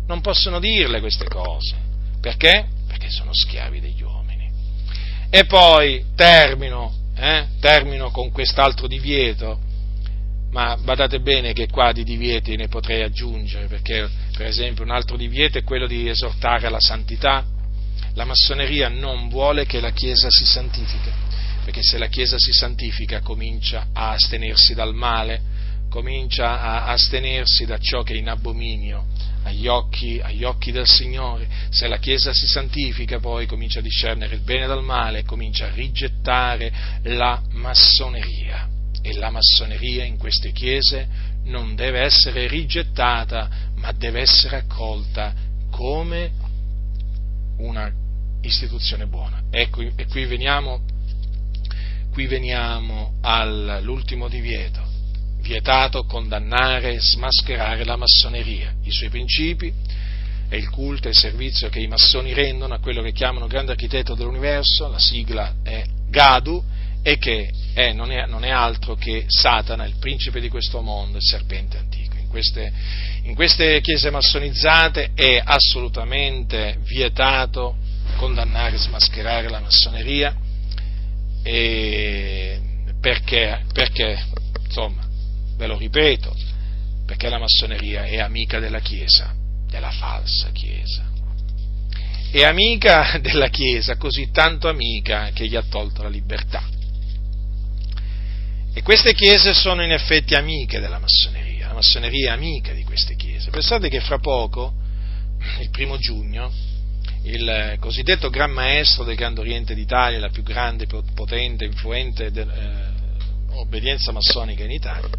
non 0.09 0.20
possono 0.22 0.59
dirle 0.59 1.00
queste 1.00 1.26
cose. 1.26 1.76
Perché? 2.20 2.66
Perché 2.86 3.10
sono 3.10 3.30
schiavi 3.32 3.80
degli 3.80 4.02
uomini. 4.02 4.50
E 5.30 5.44
poi 5.44 6.05
termino, 6.16 6.92
eh, 7.14 7.46
termino 7.60 8.10
con 8.10 8.32
quest'altro 8.32 8.88
divieto, 8.88 9.60
ma 10.50 10.76
badate 10.76 11.20
bene 11.20 11.52
che 11.52 11.68
qua 11.68 11.92
di 11.92 12.04
divieti 12.04 12.56
ne 12.56 12.68
potrei 12.68 13.02
aggiungere, 13.02 13.66
perché 13.66 14.08
per 14.36 14.46
esempio 14.46 14.84
un 14.84 14.90
altro 14.90 15.16
divieto 15.16 15.58
è 15.58 15.64
quello 15.64 15.86
di 15.86 16.08
esortare 16.08 16.66
alla 16.66 16.80
santità. 16.80 17.44
La 18.14 18.24
massoneria 18.24 18.88
non 18.88 19.28
vuole 19.28 19.66
che 19.66 19.80
la 19.80 19.90
Chiesa 19.90 20.28
si 20.30 20.44
santifichi, 20.44 21.10
perché 21.64 21.82
se 21.82 21.98
la 21.98 22.08
Chiesa 22.08 22.36
si 22.38 22.52
santifica 22.52 23.20
comincia 23.20 23.88
a 23.92 24.10
astenersi 24.10 24.74
dal 24.74 24.94
male, 24.94 25.40
comincia 25.90 26.60
a 26.60 26.86
astenersi 26.86 27.64
da 27.64 27.78
ciò 27.78 28.02
che 28.02 28.14
è 28.14 28.16
in 28.16 28.28
abominio 28.28 29.06
agli 29.44 29.66
occhi, 29.66 30.20
agli 30.22 30.44
occhi, 30.44 30.72
del 30.72 30.86
Signore. 30.86 31.46
Se 31.70 31.88
la 31.88 31.98
Chiesa 31.98 32.32
si 32.32 32.46
santifica 32.46 33.18
poi 33.18 33.46
comincia 33.46 33.78
a 33.78 33.82
discernere 33.82 34.34
il 34.34 34.42
bene 34.42 34.66
dal 34.66 34.82
male, 34.82 35.24
comincia 35.24 35.66
a 35.66 35.74
rigettare 35.74 36.72
la 37.02 37.40
massoneria. 37.52 38.76
E 39.02 39.14
la 39.14 39.30
massoneria 39.30 40.04
in 40.04 40.18
queste 40.18 40.52
chiese 40.52 41.06
non 41.44 41.74
deve 41.74 42.00
essere 42.00 42.46
rigettata, 42.46 43.48
ma 43.76 43.92
deve 43.92 44.20
essere 44.20 44.56
accolta 44.56 45.34
come 45.70 46.32
una 47.58 47.90
istituzione 48.42 49.06
buona. 49.06 49.42
Ecco, 49.50 49.80
e 49.80 50.06
qui 50.06 50.24
veniamo, 50.26 50.82
qui 52.12 52.26
veniamo 52.26 53.14
all'ultimo 53.22 54.28
divieto 54.28 54.88
vietato 55.40 56.04
condannare 56.04 56.92
e 56.92 57.00
smascherare 57.00 57.84
la 57.84 57.96
massoneria, 57.96 58.74
i 58.82 58.90
suoi 58.90 59.08
principi 59.08 59.72
e 60.50 60.56
il 60.56 60.68
culto 60.68 61.08
e 61.08 61.10
il 61.10 61.16
servizio 61.16 61.68
che 61.68 61.80
i 61.80 61.86
massoni 61.86 62.32
rendono 62.32 62.74
a 62.74 62.80
quello 62.80 63.02
che 63.02 63.12
chiamano 63.12 63.46
grande 63.46 63.72
architetto 63.72 64.14
dell'universo, 64.14 64.88
la 64.88 64.98
sigla 64.98 65.54
è 65.62 65.84
Gadu, 66.08 66.62
e 67.02 67.18
che 67.18 67.50
è, 67.74 67.92
non, 67.92 68.10
è, 68.10 68.26
non, 68.26 68.44
è, 68.44 68.50
altro 68.50 68.94
che 68.96 69.24
Satana, 69.28 69.86
il 69.86 69.96
principe 69.98 70.40
di 70.40 70.48
questo 70.48 70.80
mondo, 70.80 71.18
il 71.18 71.24
serpente 71.24 71.78
antico. 71.78 72.16
In 72.16 72.28
queste, 72.28 72.72
in 73.22 73.34
queste 73.34 73.80
chiese 73.80 74.10
massonizzate 74.10 75.12
è 75.14 75.40
assolutamente 75.42 76.78
vietato 76.84 77.76
condannare 78.16 78.76
e 78.76 78.78
smascherare 78.78 79.48
la 79.48 79.60
massoneria 79.60 80.36
perché, 83.00 83.64
perché 83.72 84.24
insomma, 84.64 85.06
ve 85.56 85.66
lo 85.66 85.78
ripeto, 85.78 86.34
perché 87.06 87.28
la 87.28 87.38
massoneria 87.38 88.04
è 88.04 88.18
amica 88.18 88.58
della 88.58 88.80
Chiesa, 88.80 89.34
della 89.66 89.90
falsa 89.90 90.50
Chiesa. 90.52 91.06
È 92.30 92.42
amica 92.42 93.18
della 93.22 93.48
Chiesa, 93.48 93.96
così 93.96 94.30
tanto 94.30 94.68
amica 94.68 95.30
che 95.32 95.46
gli 95.46 95.56
ha 95.56 95.62
tolto 95.62 96.02
la 96.02 96.10
libertà. 96.10 96.76
E 98.73 98.82
queste 98.82 99.12
chiese 99.15 99.55
sono 99.55 99.82
in 99.82 99.93
effetti 99.93 100.35
amiche 100.35 100.81
della 100.81 100.99
massoneria, 100.99 101.69
la 101.69 101.74
massoneria 101.74 102.31
è 102.31 102.35
amica 102.35 102.73
di 102.73 102.85
queste 102.85 103.16
chiese. 103.16 103.51
Pensate 103.51 103.89
che 103.89 104.01
fra 104.01 104.19
poco, 104.19 104.73
il 105.61 105.70
primo 105.70 105.99
giugno, 105.99 106.53
il 107.23 107.77
cosiddetto 107.81 108.31
Gran 108.31 108.51
Maestro 108.51 109.05
del 109.05 109.16
Grande 109.16 109.40
Oriente 109.40 109.74
d'Italia, 109.74 110.19
la 110.19 110.31
più 110.31 110.43
grande, 110.43 110.86
potente, 110.86 111.65
influente 111.65 112.31
de, 112.31 112.43
eh, 112.43 112.99
obbedienza 113.55 114.12
massonica 114.12 114.65
in 114.65 114.70
Italia, 114.70 115.11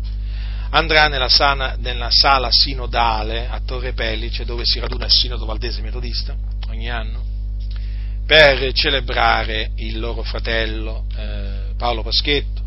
andrà 0.71 1.07
nella 1.07 1.29
sala, 1.29 1.75
nella 1.79 2.09
sala, 2.11 2.49
sinodale 2.51 3.47
a 3.47 3.59
Torre 3.65 3.93
Pellice, 3.93 4.45
dove 4.45 4.63
si 4.65 4.79
raduna 4.79 5.05
il 5.05 5.11
sinodo 5.11 5.45
valdese 5.45 5.81
metodista 5.81 6.35
ogni 6.69 6.89
anno, 6.89 7.23
per 8.25 8.71
celebrare 8.73 9.71
il 9.75 9.99
loro 9.99 10.23
fratello 10.23 11.05
eh, 11.15 11.73
Paolo 11.77 12.03
Paschetto, 12.03 12.58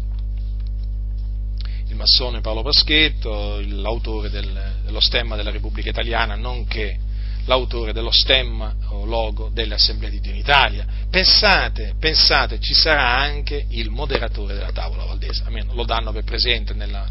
il 1.92 1.98
massone 1.98 2.40
Paolo 2.40 2.62
Paschetto, 2.62 3.60
l'autore 3.60 4.30
del, 4.30 4.76
dello 4.82 5.00
stemma 5.00 5.36
della 5.36 5.50
Repubblica 5.50 5.90
Italiana, 5.90 6.34
nonché 6.36 6.98
l'autore 7.44 7.92
dello 7.92 8.10
stemma 8.10 8.74
o 8.88 9.04
logo 9.04 9.50
delle 9.52 9.74
Assemblee 9.74 10.08
di 10.08 10.20
Dio 10.20 10.32
in 10.32 10.38
Italia. 10.38 10.86
Pensate, 11.10 11.94
pensate, 12.00 12.58
ci 12.60 12.72
sarà 12.72 13.18
anche 13.18 13.66
il 13.68 13.90
moderatore 13.90 14.54
della 14.54 14.72
tavola 14.72 15.04
valdese, 15.04 15.42
almeno 15.44 15.74
lo 15.74 15.84
danno 15.84 16.12
per 16.12 16.24
presente 16.24 16.72
nella, 16.72 17.06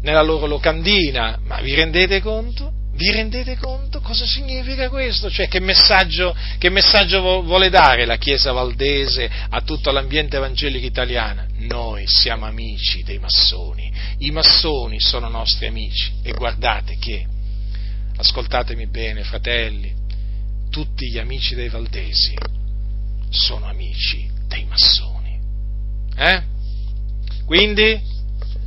nella 0.00 0.22
loro 0.22 0.46
locandina, 0.46 1.38
ma 1.42 1.60
vi 1.60 1.74
rendete 1.74 2.22
conto? 2.22 2.72
Vi 3.00 3.10
rendete 3.10 3.56
conto 3.56 4.02
cosa 4.02 4.26
significa 4.26 4.90
questo? 4.90 5.30
Cioè 5.30 5.48
che 5.48 5.58
messaggio, 5.58 6.36
che 6.58 6.68
messaggio 6.68 7.22
vuole 7.40 7.70
dare 7.70 8.04
la 8.04 8.18
Chiesa 8.18 8.52
valdese 8.52 9.26
a 9.48 9.62
tutto 9.62 9.90
l'ambiente 9.90 10.36
evangelico 10.36 10.84
italiano? 10.84 11.46
Noi 11.60 12.06
siamo 12.06 12.44
amici 12.44 13.02
dei 13.02 13.18
massoni, 13.18 13.90
i 14.18 14.30
massoni 14.30 15.00
sono 15.00 15.30
nostri 15.30 15.66
amici 15.66 16.12
e 16.22 16.32
guardate 16.32 16.98
che, 16.98 17.26
ascoltatemi 18.18 18.86
bene 18.88 19.24
fratelli, 19.24 19.94
tutti 20.68 21.10
gli 21.10 21.16
amici 21.16 21.54
dei 21.54 21.70
valdesi 21.70 22.36
sono 23.30 23.64
amici 23.64 24.30
dei 24.46 24.66
massoni. 24.66 25.40
Eh? 26.18 26.42
Quindi 27.46 27.98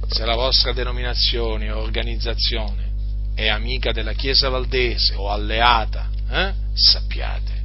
se 0.08 0.26
la 0.26 0.34
vostra 0.34 0.74
denominazione 0.74 1.70
o 1.70 1.80
organizzazione 1.80 2.93
è 3.36 3.48
amica 3.48 3.92
della 3.92 4.14
Chiesa 4.14 4.50
valdese 4.50 5.16
o 5.16 5.30
alleata, 5.30 6.10
eh, 6.30 6.54
sappiate 6.74 7.62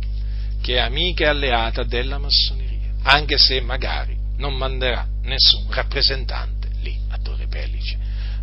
che 0.60 0.74
è 0.74 0.78
amica 0.80 1.24
e 1.24 1.28
alleata 1.28 1.82
della 1.82 2.18
massoneria, 2.18 2.92
anche 3.02 3.38
se 3.38 3.60
magari 3.60 4.16
non 4.36 4.54
manderà 4.54 5.06
nessun 5.22 5.66
rappresentante 5.70 6.68
lì 6.80 6.98
a 7.08 7.18
Torre 7.22 7.46
Pellice, 7.46 7.96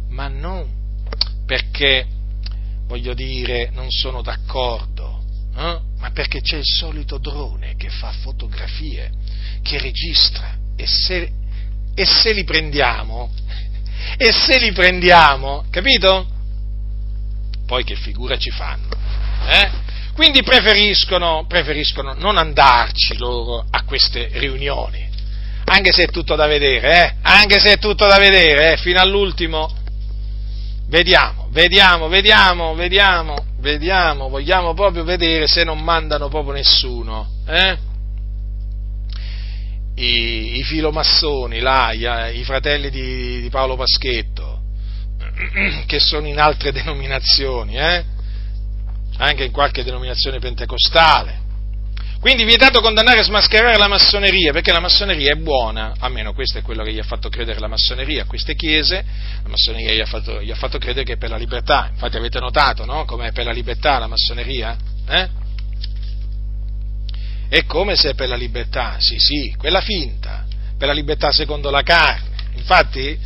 ma 0.10 0.27
non 0.27 0.68
perché, 1.45 2.07
voglio 2.88 3.14
dire, 3.14 3.69
non 3.72 3.89
sono 3.89 4.22
d'accordo, 4.22 5.23
eh, 5.56 5.80
ma 5.97 6.11
perché 6.11 6.41
c'è 6.41 6.57
il 6.57 6.65
solito 6.65 7.18
drone 7.18 7.76
che 7.76 7.89
fa 7.89 8.11
fotografie, 8.11 9.11
che 9.61 9.80
registra 9.80 10.57
e 10.76 10.88
se, 10.88 11.31
e 11.93 12.06
se 12.06 12.34
li 12.34 12.43
prendiamo 12.43 13.31
e 14.18 14.31
se 14.31 14.57
li 14.60 14.72
prendiamo, 14.72 15.65
capito? 15.69 16.34
Poi 17.66 17.84
che 17.84 17.96
figura 17.96 18.38
ci 18.38 18.52
fanno? 18.52 18.88
Eh? 19.48 19.70
Quindi 20.14 20.44
preferiscono, 20.44 21.46
preferiscono, 21.48 22.14
non 22.14 22.38
andarci 22.38 23.18
loro 23.18 23.66
a 23.70 23.84
queste 23.84 24.30
riunioni, 24.34 25.10
anche 25.66 25.92
se 25.92 26.04
è 26.04 26.08
tutto 26.08 26.36
da 26.36 26.48
vedere, 26.48 27.02
eh? 27.02 27.16
anche 27.22 27.60
se 27.60 27.74
è 27.74 27.78
tutto 27.78 28.08
da 28.08 28.18
vedere, 28.18 28.74
eh? 28.74 28.78
fino 28.78 29.00
all'ultimo. 29.00 29.84
Vediamo, 30.88 31.48
vediamo, 31.52 32.08
vediamo, 32.08 32.76
vediamo, 32.76 33.36
vediamo, 33.60 34.30
vogliamo 34.30 34.74
proprio 34.74 35.04
vedere 35.04 35.48
se 35.48 35.64
non 35.64 35.82
mandano 35.82 36.30
proprio 36.30 36.54
nessuno. 36.54 37.28
Eh? 37.48 37.94
i, 39.96 40.60
i 40.60 40.64
filomassoni, 40.64 41.60
là, 41.60 41.92
i, 41.92 42.40
i 42.40 42.44
fratelli 42.44 42.90
di, 42.90 43.42
di, 43.42 43.50
Paolo 43.50 43.76
Paschetto, 43.76 44.55
che 45.86 45.99
sono 45.99 46.28
in 46.28 46.40
altre 46.40 46.72
denominazioni, 46.74 47.78
eh? 47.78 48.03
anche 49.18 49.44
in 49.44 49.52
qualche 49.52 49.84
denominazione 49.84 50.40
pentecostale. 50.40 51.44
Quindi 52.20 52.44
vietato 52.44 52.82
condannare 52.82 53.20
e 53.20 53.24
smascherare 53.24 53.78
la 53.78 53.88
massoneria, 53.88 54.52
perché 54.52 54.72
la 54.72 54.80
massoneria 54.80 55.34
è 55.34 55.36
buona, 55.36 55.94
almeno 55.99 56.34
questo 56.34 56.57
è 56.57 56.64
quello 56.64 56.84
che 56.84 56.91
gli 56.91 56.98
ha 56.98 57.03
fatto 57.03 57.30
credere 57.30 57.60
la 57.60 57.68
massoneria 57.68 58.24
a 58.24 58.26
queste 58.26 58.56
chiese, 58.56 59.06
la 59.44 59.49
massoneria 59.49 59.94
gli 59.94 59.99
ha 59.99 60.07
fatto, 60.07 60.41
gli 60.41 60.49
ha 60.49 60.56
fatto 60.56 60.80
credere 60.80 61.06
che 61.06 61.14
è 61.14 61.18
per 61.18 61.30
la 61.30 61.38
libertà, 61.38 61.90
infatti 61.91 62.18
avete 62.18 62.40
notato 62.40 62.84
no? 62.84 63.06
come 63.06 63.28
è 63.28 63.32
per 63.32 63.45
la 63.45 63.52
libertà 63.52 63.99
la 63.99 64.07
massoneria? 64.07 64.76
Eh? 65.07 65.30
È 67.48 67.64
come 67.66 67.95
se 67.95 68.16
per 68.16 68.28
la 68.28 68.36
libertà, 68.36 68.95
sì, 68.98 69.20
sì, 69.20 69.53
quella 69.56 69.82
finta, 69.82 70.45
per 70.80 70.88
la 70.88 70.94
libertà 70.94 71.32
secondo 71.32 71.70
la 71.70 71.84
carne. 71.84 72.34
Infatti, 72.56 73.18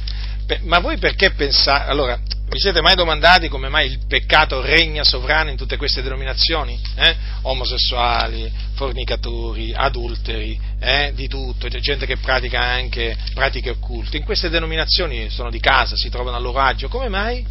ma 0.64 0.80
voi 0.80 0.98
perché 0.98 1.32
pensate, 1.32 1.90
allora, 1.90 2.20
vi 2.50 2.60
siete 2.60 2.82
mai 2.82 2.96
domandati 2.96 3.48
come 3.48 3.70
mai 3.70 3.92
il 3.92 4.00
peccato 4.08 4.62
regna 4.62 5.04
sovrano 5.04 5.52
in 5.52 5.58
tutte 5.58 5.78
queste 5.78 6.02
denominazioni? 6.02 6.80
Eh? 6.96 7.16
Omosessuali, 7.44 8.52
fornicatori, 8.74 9.72
adulteri, 9.76 10.60
eh? 10.80 11.12
di 11.14 11.28
tutto, 11.28 11.68
c'è 11.68 11.80
gente 11.80 12.08
che 12.08 12.18
pratica 12.18 12.60
anche 12.60 13.16
pratiche 13.36 13.70
occulte. 13.70 14.18
In 14.18 14.24
queste 14.24 14.50
denominazioni 14.50 15.30
sono 15.30 15.52
di 15.52 15.60
casa, 15.60 15.96
si 15.96 16.10
trovano 16.10 16.38
a 16.38 16.40
loro 16.40 16.60
agio. 16.60 16.88
Come 16.88 17.08
mai? 17.08 17.46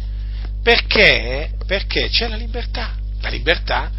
Perché? 0.61 1.51
Perché 1.65 2.09
c'è 2.09 2.27
la 2.27 2.35
libertà. 2.35 2.95
La 3.21 3.29
libertà 3.29 3.89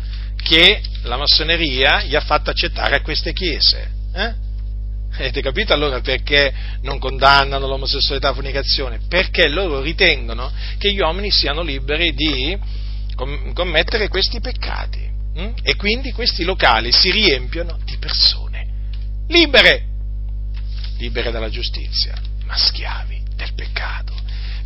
che 0.42 0.82
la 1.02 1.16
massoneria 1.16 2.02
gli 2.02 2.14
ha 2.14 2.20
fatto 2.20 2.50
accettare 2.50 2.96
a 2.96 3.00
queste 3.00 3.32
chiese. 3.32 3.90
Eh? 4.12 4.48
Avete 5.12 5.42
capito 5.42 5.72
allora 5.72 6.00
perché 6.00 6.52
non 6.82 6.98
condannano 6.98 7.66
l'omosessualità 7.66 8.28
la 8.28 8.34
fornicazione? 8.34 9.00
Perché 9.08 9.48
loro 9.48 9.80
ritengono 9.80 10.50
che 10.78 10.92
gli 10.92 11.00
uomini 11.00 11.30
siano 11.30 11.62
liberi 11.62 12.14
di 12.14 12.56
commettere 13.52 14.08
questi 14.08 14.40
peccati. 14.40 15.08
Hm? 15.34 15.52
E 15.62 15.76
quindi 15.76 16.12
questi 16.12 16.44
locali 16.44 16.90
si 16.92 17.10
riempiono 17.10 17.78
di 17.84 17.96
persone 17.98 18.50
libere, 19.30 19.84
libere 20.98 21.30
dalla 21.30 21.48
giustizia, 21.48 22.14
ma 22.44 22.56
schiavi 22.56 23.22
del 23.34 23.52
peccato. 23.54 24.14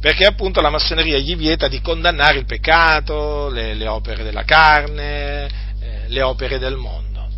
Perché 0.01 0.25
appunto 0.25 0.61
la 0.61 0.71
massoneria 0.71 1.19
gli 1.19 1.37
vieta 1.37 1.69
di 1.69 1.81
condannare 1.81 2.39
il 2.39 2.45
peccato, 2.45 3.49
le, 3.49 3.75
le 3.75 3.87
opere 3.87 4.23
della 4.23 4.45
carne, 4.45 5.47
eh, 5.81 6.09
le 6.09 6.23
opere 6.23 6.59
del 6.59 6.77
mondo. 6.77 7.29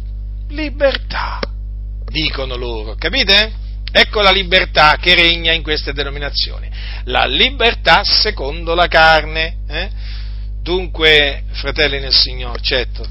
Libertà, 0.48 1.40
dicono 2.16 2.56
loro, 2.56 2.94
capite? 2.94 3.52
Ecco 3.92 4.22
la 4.22 4.30
libertà 4.30 4.96
che 4.96 5.14
regna 5.14 5.52
in 5.52 5.62
queste 5.62 5.92
denominazioni, 5.92 6.70
la 7.04 7.26
libertà 7.26 8.04
secondo 8.04 8.74
la 8.74 8.88
carne. 8.88 9.56
Eh? 9.68 9.90
Dunque, 10.62 11.44
fratelli 11.52 12.00
nel 12.00 12.14
Signore, 12.14 12.60
certo, 12.62 13.06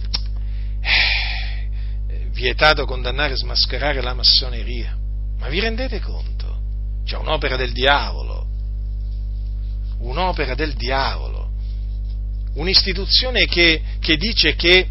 eh, 0.82 2.30
vietato 2.32 2.86
condannare 2.86 3.34
e 3.34 3.38
smascherare 3.38 4.02
la 4.02 4.16
massoneria, 4.16 4.98
ma 5.38 5.48
vi 5.50 5.60
rendete 5.60 6.00
conto? 6.00 6.60
C'è 7.06 7.18
un'opera 7.18 7.56
del 7.56 7.72
diavolo, 7.72 8.48
un'opera 10.00 10.56
del 10.56 10.74
diavolo, 10.74 11.52
un'istituzione 12.56 13.46
che, 13.46 13.82
che 14.00 14.18
dice 14.18 14.56
che 14.56 14.88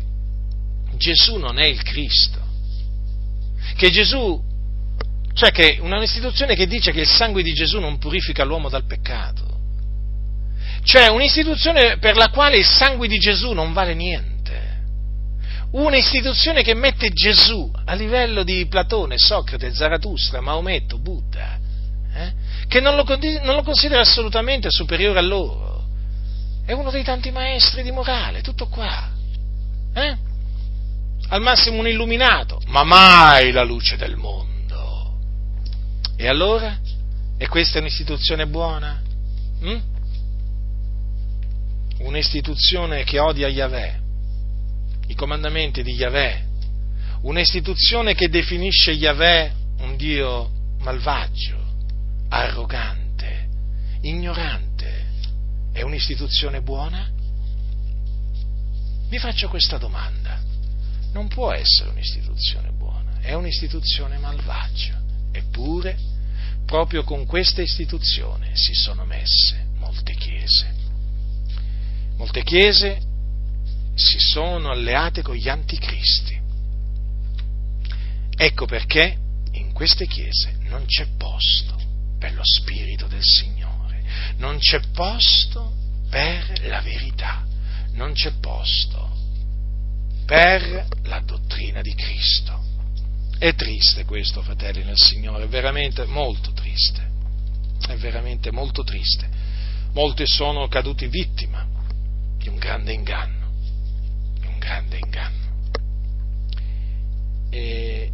Gesù 0.96 1.36
non 1.36 1.58
è 1.58 1.66
il 1.66 1.82
Cristo, 1.82 2.43
che 3.76 3.90
Gesù 3.90 4.42
cioè 5.34 5.50
che 5.50 5.78
una 5.80 6.00
istituzione 6.00 6.54
che 6.54 6.66
dice 6.66 6.92
che 6.92 7.00
il 7.00 7.08
sangue 7.08 7.42
di 7.42 7.52
Gesù 7.52 7.80
non 7.80 7.98
purifica 7.98 8.44
l'uomo 8.44 8.68
dal 8.68 8.86
peccato. 8.86 9.42
Cioè 10.84 11.08
un'istituzione 11.08 11.98
per 11.98 12.16
la 12.16 12.28
quale 12.28 12.58
il 12.58 12.64
sangue 12.64 13.08
di 13.08 13.18
Gesù 13.18 13.52
non 13.52 13.72
vale 13.72 13.94
niente. 13.94 14.32
Una 15.72 15.96
istituzione 15.96 16.62
che 16.62 16.74
mette 16.74 17.10
Gesù 17.10 17.68
a 17.84 17.94
livello 17.94 18.44
di 18.44 18.64
Platone, 18.66 19.18
Socrate, 19.18 19.74
Zarathustra, 19.74 20.40
Maometto, 20.40 20.98
Buddha, 20.98 21.58
eh? 22.14 22.32
che 22.68 22.78
non 22.78 22.94
lo, 22.94 23.04
non 23.42 23.56
lo 23.56 23.62
considera 23.64 24.02
assolutamente 24.02 24.70
superiore 24.70 25.18
a 25.18 25.22
loro. 25.22 25.84
È 26.64 26.70
uno 26.70 26.92
dei 26.92 27.02
tanti 27.02 27.32
maestri 27.32 27.82
di 27.82 27.90
morale, 27.90 28.40
tutto 28.40 28.68
qua. 28.68 29.10
Eh? 29.94 30.16
Al 31.28 31.40
massimo 31.40 31.78
un 31.78 31.88
illuminato, 31.88 32.60
ma 32.66 32.84
mai 32.84 33.50
la 33.50 33.64
luce 33.64 33.96
del 33.96 34.16
mondo. 34.16 35.18
E 36.16 36.28
allora? 36.28 36.78
E 37.36 37.48
questa 37.48 37.78
è 37.78 37.80
un'istituzione 37.80 38.46
buona? 38.46 39.02
Hm? 39.60 39.80
Un'istituzione 41.98 43.04
che 43.04 43.18
odia 43.18 43.48
Yahweh, 43.48 44.00
i 45.08 45.14
comandamenti 45.14 45.82
di 45.82 45.92
Yahweh, 45.92 46.44
un'istituzione 47.22 48.14
che 48.14 48.28
definisce 48.28 48.92
Yahweh 48.92 49.52
un 49.78 49.96
Dio 49.96 50.50
malvagio, 50.80 51.56
arrogante, 52.28 53.48
ignorante. 54.02 54.72
È 55.72 55.82
un'istituzione 55.82 56.60
buona? 56.60 57.10
Vi 59.08 59.18
faccio 59.18 59.48
questa 59.48 59.78
domanda. 59.78 60.33
Non 61.14 61.28
può 61.28 61.52
essere 61.52 61.90
un'istituzione 61.90 62.72
buona, 62.72 63.20
è 63.20 63.34
un'istituzione 63.34 64.18
malvagia. 64.18 65.00
Eppure, 65.30 65.96
proprio 66.66 67.04
con 67.04 67.24
questa 67.24 67.62
istituzione 67.62 68.50
si 68.56 68.74
sono 68.74 69.04
messe 69.04 69.66
molte 69.78 70.14
chiese. 70.14 70.74
Molte 72.16 72.42
chiese 72.42 73.00
si 73.94 74.18
sono 74.18 74.70
alleate 74.70 75.22
con 75.22 75.36
gli 75.36 75.48
anticristi. 75.48 76.36
Ecco 78.36 78.66
perché 78.66 79.16
in 79.52 79.72
queste 79.72 80.08
chiese 80.08 80.56
non 80.62 80.84
c'è 80.86 81.06
posto 81.16 81.80
per 82.18 82.34
lo 82.34 82.42
Spirito 82.42 83.06
del 83.06 83.22
Signore, 83.22 84.02
non 84.38 84.58
c'è 84.58 84.80
posto 84.92 85.74
per 86.10 86.66
la 86.66 86.80
verità, 86.80 87.46
non 87.92 88.14
c'è 88.14 88.32
posto 88.40 89.13
per 90.24 90.86
la 91.04 91.20
dottrina 91.20 91.80
di 91.82 91.94
Cristo. 91.94 92.62
È 93.38 93.54
triste 93.54 94.04
questo, 94.04 94.42
fratelli 94.42 94.84
nel 94.84 94.96
Signore, 94.96 95.44
è 95.44 95.48
veramente 95.48 96.04
molto 96.06 96.52
triste, 96.52 97.06
è 97.86 97.96
veramente 97.96 98.50
molto 98.50 98.82
triste. 98.84 99.28
Molti 99.92 100.26
sono 100.26 100.66
caduti 100.68 101.06
vittima 101.06 101.66
di 102.38 102.48
un 102.48 102.56
grande 102.56 102.92
inganno, 102.92 103.50
di 104.40 104.46
un 104.46 104.58
grande 104.58 104.98
inganno. 104.98 105.42
E, 107.50 108.10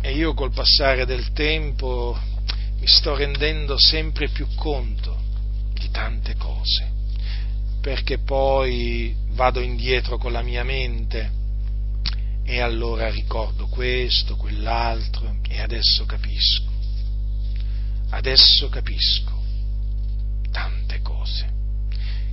e 0.00 0.12
io 0.12 0.34
col 0.34 0.52
passare 0.52 1.06
del 1.06 1.32
tempo 1.32 2.16
mi 2.78 2.86
sto 2.86 3.14
rendendo 3.14 3.78
sempre 3.78 4.28
più 4.28 4.46
conto 4.54 5.18
di 5.74 5.90
tante 5.90 6.34
cose, 6.36 6.91
perché 7.82 8.18
poi 8.18 9.12
vado 9.30 9.58
indietro 9.60 10.16
con 10.16 10.30
la 10.30 10.42
mia 10.42 10.62
mente 10.62 11.30
e 12.44 12.60
allora 12.60 13.10
ricordo 13.10 13.66
questo, 13.66 14.36
quell'altro 14.36 15.38
e 15.48 15.60
adesso 15.60 16.06
capisco. 16.06 16.70
Adesso 18.10 18.68
capisco 18.68 19.40
tante 20.52 21.00
cose 21.02 21.50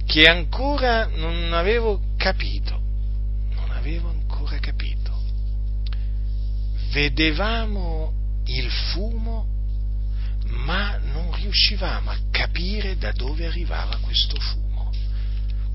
che 0.05 0.27
ancora 0.27 1.07
non 1.07 1.51
avevo 1.53 1.99
capito, 2.15 2.79
non 3.55 3.71
avevo 3.71 4.09
ancora 4.09 4.59
capito. 4.59 5.17
Vedevamo 6.91 8.13
il 8.45 8.69
fumo, 8.69 9.47
ma 10.45 10.97
non 10.97 11.33
riuscivamo 11.33 12.11
a 12.11 12.17
capire 12.29 12.97
da 12.97 13.11
dove 13.11 13.47
arrivava 13.47 13.97
questo 13.97 14.39
fumo. 14.39 14.68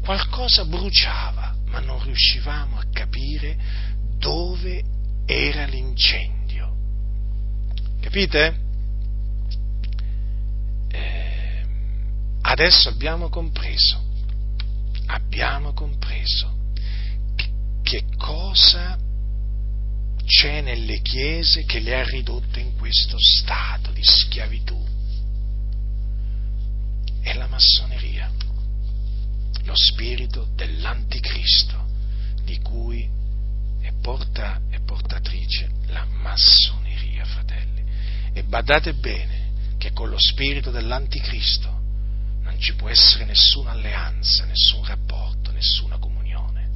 Qualcosa 0.05 0.67
bruciava, 0.67 1.57
ma 1.69 1.81
non 1.81 2.03
riuscivamo 2.05 2.79
a 2.79 2.85
capire 2.93 3.57
dove 4.19 4.85
era 5.25 5.65
l'incendio. 5.65 6.77
Capite? 8.03 8.61
Eh, 10.91 11.65
adesso 12.43 12.91
abbiamo 12.91 13.31
compreso, 13.31 13.99
abbiamo 15.07 15.73
compreso 15.73 16.55
che, 17.35 17.49
che 17.83 18.05
cosa 18.19 18.99
c'è 20.27 20.61
nelle 20.61 21.01
chiese 21.01 21.65
che 21.65 21.81
le 21.81 21.99
ha 21.99 22.05
ridotte 22.05 22.61
in 22.61 22.77
questo 22.77 23.17
stato 23.19 23.91
di 23.93 24.05
schiavitù. 24.05 24.85
È 27.23 27.33
la 27.33 27.47
massoneria, 27.47 28.14
lo 29.65 29.75
spirito 29.75 30.49
dell'anticristo 30.55 31.83
di 32.45 32.59
cui 32.61 33.23
porta 34.05 34.61
e 34.69 34.81
portatrice 34.81 35.71
la 35.87 36.05
massoneria, 36.05 37.25
fratelli. 37.25 37.83
E 38.35 38.43
badate 38.43 38.93
bene 38.93 39.53
che 39.79 39.93
con 39.93 40.11
lo 40.11 40.19
spirito 40.19 40.71
dell'anticristo 40.71 41.81
non 42.43 42.61
ci 42.61 42.75
può 42.75 42.91
essere 42.91 43.25
nessuna 43.25 43.71
alleanza, 43.71 44.45
nessun 44.45 44.85
rapporto, 44.85 45.51
nessuna 45.53 45.97
comunione. 45.97 46.69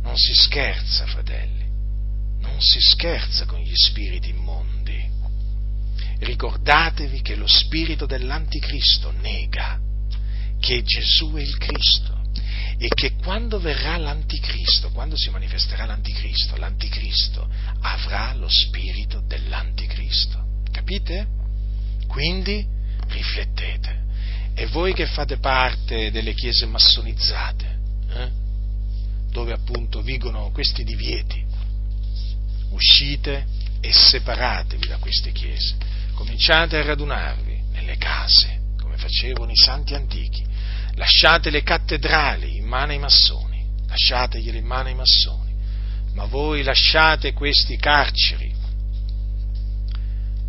Non 0.00 0.16
si 0.16 0.32
scherza, 0.32 1.04
fratelli, 1.04 1.66
non 2.40 2.58
si 2.62 2.80
scherza 2.80 3.44
con 3.44 3.60
gli 3.60 3.74
spiriti 3.74 4.30
immondi. 4.30 5.16
Ricordatevi 6.20 7.20
che 7.20 7.36
lo 7.36 7.46
spirito 7.46 8.06
dell'anticristo 8.06 9.10
nega 9.20 9.78
che 10.60 10.82
Gesù 10.82 11.32
è 11.34 11.40
il 11.40 11.56
Cristo 11.56 12.16
e 12.78 12.88
che 12.88 13.14
quando 13.14 13.58
verrà 13.58 13.96
l'anticristo, 13.96 14.90
quando 14.90 15.16
si 15.16 15.30
manifesterà 15.30 15.84
l'anticristo, 15.84 16.56
l'anticristo 16.56 17.48
avrà 17.80 18.32
lo 18.34 18.48
spirito 18.48 19.20
dell'anticristo. 19.26 20.46
Capite? 20.70 21.26
Quindi 22.06 22.64
riflettete. 23.08 24.06
E 24.54 24.66
voi 24.66 24.92
che 24.92 25.06
fate 25.06 25.38
parte 25.38 26.10
delle 26.10 26.34
chiese 26.34 26.66
massonizzate, 26.66 27.78
eh, 28.10 28.30
dove 29.30 29.52
appunto 29.52 30.00
vigono 30.00 30.50
questi 30.52 30.84
divieti, 30.84 31.44
uscite 32.70 33.46
e 33.80 33.92
separatevi 33.92 34.86
da 34.86 34.98
queste 34.98 35.32
chiese, 35.32 35.76
cominciate 36.14 36.76
a 36.76 36.82
radunarvi 36.82 37.62
nelle 37.72 37.96
case, 37.96 38.60
come 38.80 38.96
facevano 38.96 39.50
i 39.50 39.56
santi 39.56 39.94
antichi, 39.94 40.44
lasciate 40.98 41.50
le 41.50 41.62
cattedrali 41.62 42.56
in 42.56 42.66
mano 42.66 42.90
ai 42.90 42.98
massoni, 42.98 43.64
lasciategliele 43.86 44.58
in 44.58 44.66
mano 44.66 44.88
ai 44.88 44.94
massoni, 44.94 45.54
ma 46.12 46.26
voi 46.26 46.62
lasciate 46.62 47.32
questi 47.32 47.76
carceri 47.76 48.54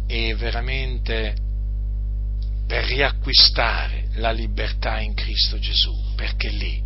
e 0.07 0.35
veramente 0.35 1.35
per 2.65 2.83
riacquistare 2.85 4.07
la 4.15 4.31
libertà 4.31 4.99
in 4.99 5.13
Cristo 5.13 5.59
Gesù, 5.59 5.95
perché 6.15 6.49
lì 6.49 6.81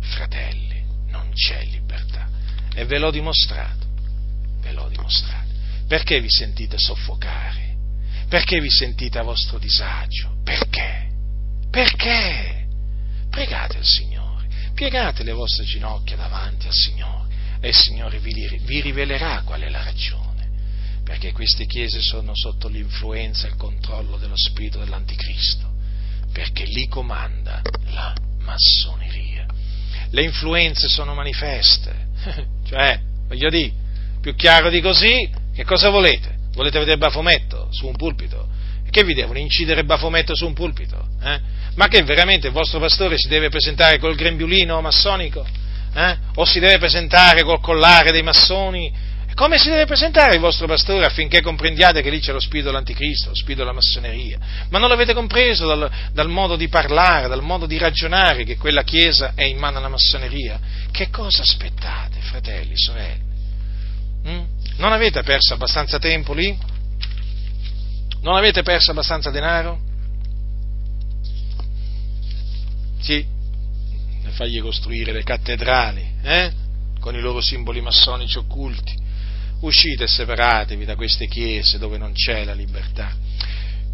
fratelli, 0.00 0.84
non 1.08 1.30
c'è 1.32 1.64
libertà. 1.64 2.28
E 2.72 2.84
ve 2.84 2.98
l'ho 2.98 3.10
dimostrato, 3.10 3.86
ve 4.60 4.72
l'ho 4.72 4.88
dimostrato. 4.88 5.46
Perché 5.88 6.20
vi 6.20 6.30
sentite 6.30 6.78
soffocare? 6.78 7.76
Perché 8.28 8.60
vi 8.60 8.70
sentite 8.70 9.18
a 9.18 9.22
vostro 9.22 9.58
disagio? 9.58 10.36
Perché? 10.44 11.08
Perché? 11.70 12.57
Pregate 13.30 13.78
il 13.78 13.84
Signore, 13.84 14.48
piegate 14.74 15.22
le 15.22 15.32
vostre 15.32 15.64
ginocchia 15.64 16.16
davanti 16.16 16.66
al 16.66 16.72
Signore 16.72 17.28
e 17.60 17.68
il 17.68 17.74
Signore 17.74 18.18
vi, 18.18 18.60
vi 18.62 18.80
rivelerà 18.80 19.42
qual 19.44 19.60
è 19.62 19.68
la 19.68 19.82
ragione. 19.82 20.26
Perché 21.04 21.32
queste 21.32 21.66
chiese 21.66 22.00
sono 22.00 22.32
sotto 22.34 22.68
l'influenza 22.68 23.46
e 23.46 23.50
il 23.50 23.56
controllo 23.56 24.18
dello 24.18 24.36
spirito 24.36 24.78
dell'Anticristo, 24.78 25.72
perché 26.32 26.64
lì 26.64 26.86
comanda 26.86 27.62
la 27.86 28.14
massoneria. 28.40 29.46
Le 30.10 30.22
influenze 30.22 30.88
sono 30.88 31.14
manifeste, 31.14 32.08
cioè, 32.68 33.00
voglio 33.26 33.48
dire, 33.48 33.72
più 34.20 34.34
chiaro 34.34 34.68
di 34.68 34.80
così, 34.80 35.30
che 35.54 35.64
cosa 35.64 35.88
volete? 35.88 36.36
Volete 36.52 36.78
vedere 36.78 36.98
Bafometto 36.98 37.68
su 37.70 37.86
un 37.86 37.96
pulpito? 37.96 38.47
Che 38.90 39.04
vi 39.04 39.14
devono 39.14 39.38
incidere 39.38 39.84
Bafometto 39.84 40.34
su 40.34 40.46
un 40.46 40.54
pulpito? 40.54 41.06
Eh? 41.22 41.40
Ma 41.74 41.88
che 41.88 42.02
veramente 42.02 42.48
il 42.48 42.52
vostro 42.52 42.78
pastore 42.78 43.16
si 43.18 43.28
deve 43.28 43.48
presentare 43.48 43.98
col 43.98 44.14
grembiulino 44.14 44.80
massonico? 44.80 45.46
Eh? 45.94 46.16
O 46.36 46.44
si 46.44 46.58
deve 46.58 46.78
presentare 46.78 47.42
col 47.42 47.60
collare 47.60 48.10
dei 48.10 48.22
massoni? 48.22 49.06
Come 49.38 49.56
si 49.56 49.68
deve 49.68 49.86
presentare 49.86 50.34
il 50.34 50.40
vostro 50.40 50.66
pastore 50.66 51.04
affinché 51.04 51.40
comprendiate 51.40 52.02
che 52.02 52.10
lì 52.10 52.18
c'è 52.18 52.32
lo 52.32 52.40
spirito 52.40 52.70
dell'anticristo, 52.70 53.28
lo 53.28 53.36
spirito 53.36 53.60
della 53.60 53.72
massoneria? 53.72 54.36
Ma 54.70 54.80
non 54.80 54.88
l'avete 54.88 55.14
compreso 55.14 55.64
dal, 55.64 55.88
dal, 56.12 56.28
modo 56.28 56.56
di 56.56 56.66
parlare, 56.66 57.28
dal 57.28 57.42
modo 57.42 57.64
di 57.64 57.78
ragionare 57.78 58.42
che 58.42 58.56
quella 58.56 58.82
chiesa 58.82 59.34
è 59.36 59.44
in 59.44 59.58
mano 59.58 59.78
alla 59.78 59.88
massoneria? 59.88 60.58
Che 60.90 61.08
cosa 61.10 61.42
aspettate, 61.42 62.18
fratelli, 62.20 62.72
sorelle? 62.74 63.20
Mm? 64.26 64.40
Non 64.78 64.92
avete 64.92 65.22
perso 65.22 65.54
abbastanza 65.54 66.00
tempo 66.00 66.32
lì? 66.32 66.58
Non 68.20 68.36
avete 68.36 68.62
perso 68.62 68.90
abbastanza 68.90 69.30
denaro? 69.30 69.80
Sì, 73.00 73.24
ne 74.22 74.30
fagli 74.30 74.60
costruire 74.60 75.12
le 75.12 75.22
cattedrali, 75.22 76.14
eh? 76.22 76.52
Con 77.00 77.14
i 77.14 77.20
loro 77.20 77.40
simboli 77.40 77.80
massonici 77.80 78.38
occulti 78.38 79.06
uscite 79.60 80.04
e 80.04 80.08
separatevi 80.08 80.84
da 80.84 80.94
queste 80.94 81.26
chiese 81.26 81.78
dove 81.78 81.98
non 81.98 82.12
c'è 82.12 82.44
la 82.44 82.54
libertà. 82.54 83.12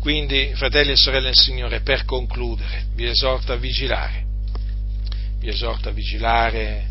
Quindi, 0.00 0.52
fratelli 0.54 0.90
e 0.92 0.96
sorelle 0.96 1.26
del 1.26 1.36
Signore, 1.36 1.80
per 1.80 2.04
concludere, 2.04 2.86
vi 2.94 3.06
esorto 3.06 3.52
a 3.52 3.56
vigilare, 3.56 4.24
vi 5.38 5.48
esorto 5.48 5.88
a 5.88 5.92
vigilare 5.92 6.90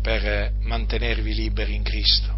per 0.00 0.52
mantenervi 0.60 1.34
liberi 1.34 1.74
in 1.74 1.82
Cristo, 1.82 2.37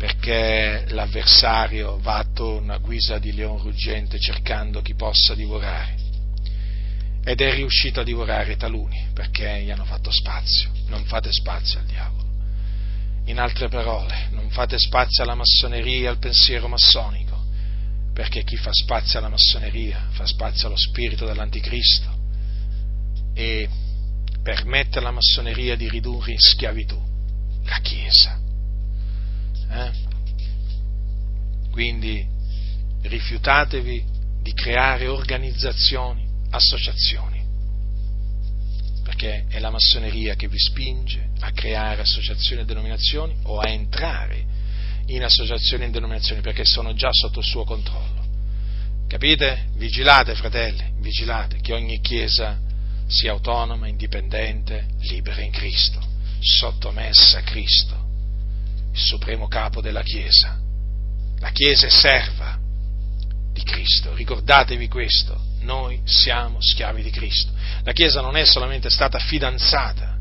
perché 0.00 0.86
l'avversario 0.88 1.98
va 2.00 2.16
attorno 2.16 2.72
a 2.72 2.78
guisa 2.78 3.18
di 3.18 3.34
leon 3.34 3.58
ruggente 3.58 4.18
cercando 4.18 4.80
chi 4.80 4.94
possa 4.94 5.34
divorare 5.34 5.94
ed 7.22 7.42
è 7.42 7.52
riuscito 7.52 8.00
a 8.00 8.02
divorare 8.02 8.56
taluni 8.56 9.08
perché 9.12 9.60
gli 9.62 9.70
hanno 9.70 9.84
fatto 9.84 10.10
spazio, 10.10 10.70
non 10.86 11.04
fate 11.04 11.30
spazio 11.30 11.80
al 11.80 11.84
diavolo. 11.84 12.28
In 13.26 13.38
altre 13.38 13.68
parole, 13.68 14.28
non 14.30 14.48
fate 14.48 14.78
spazio 14.78 15.22
alla 15.22 15.34
massoneria 15.34 16.04
e 16.04 16.12
al 16.12 16.18
pensiero 16.18 16.66
massonico, 16.66 17.38
perché 18.14 18.42
chi 18.42 18.56
fa 18.56 18.70
spazio 18.72 19.18
alla 19.18 19.28
massoneria 19.28 20.06
fa 20.12 20.24
spazio 20.24 20.68
allo 20.68 20.78
spirito 20.78 21.26
dell'anticristo 21.26 22.08
e 23.34 23.68
permette 24.42 24.98
alla 24.98 25.10
massoneria 25.10 25.76
di 25.76 25.90
ridurre 25.90 26.32
in 26.32 26.40
schiavitù 26.40 26.98
la 27.64 27.78
Chiesa. 27.82 28.39
Eh? 29.70 29.90
Quindi 31.70 32.26
rifiutatevi 33.02 34.04
di 34.42 34.52
creare 34.52 35.06
organizzazioni, 35.06 36.26
associazioni 36.50 37.40
perché 39.02 39.46
è 39.48 39.58
la 39.58 39.70
massoneria 39.70 40.34
che 40.34 40.48
vi 40.48 40.58
spinge 40.58 41.30
a 41.40 41.50
creare 41.52 42.02
associazioni 42.02 42.62
e 42.62 42.64
denominazioni 42.64 43.34
o 43.44 43.58
a 43.58 43.68
entrare 43.68 44.44
in 45.06 45.24
associazioni 45.24 45.84
e 45.84 45.90
denominazioni 45.90 46.40
perché 46.40 46.64
sono 46.64 46.94
già 46.94 47.10
sotto 47.12 47.40
il 47.40 47.44
suo 47.44 47.64
controllo. 47.64 48.24
Capite? 49.08 49.66
Vigilate, 49.74 50.34
fratelli, 50.36 50.92
vigilate 51.00 51.60
che 51.60 51.72
ogni 51.72 52.00
chiesa 52.00 52.58
sia 53.08 53.32
autonoma, 53.32 53.88
indipendente, 53.88 54.86
libera 55.00 55.42
in 55.42 55.50
Cristo, 55.50 56.00
sottomessa 56.38 57.38
a 57.38 57.42
Cristo, 57.42 58.09
il 58.92 58.98
supremo 58.98 59.48
capo 59.48 59.80
della 59.80 60.02
Chiesa. 60.02 60.58
La 61.38 61.50
Chiesa 61.50 61.86
è 61.86 61.90
serva 61.90 62.58
di 63.52 63.62
Cristo, 63.62 64.14
ricordatevi 64.14 64.88
questo 64.88 65.48
noi 65.60 66.00
siamo 66.04 66.58
schiavi 66.60 67.02
di 67.02 67.10
Cristo. 67.10 67.52
La 67.82 67.92
Chiesa 67.92 68.20
non 68.20 68.36
è 68.36 68.44
solamente 68.44 68.90
stata 68.90 69.18
fidanzata 69.18 70.16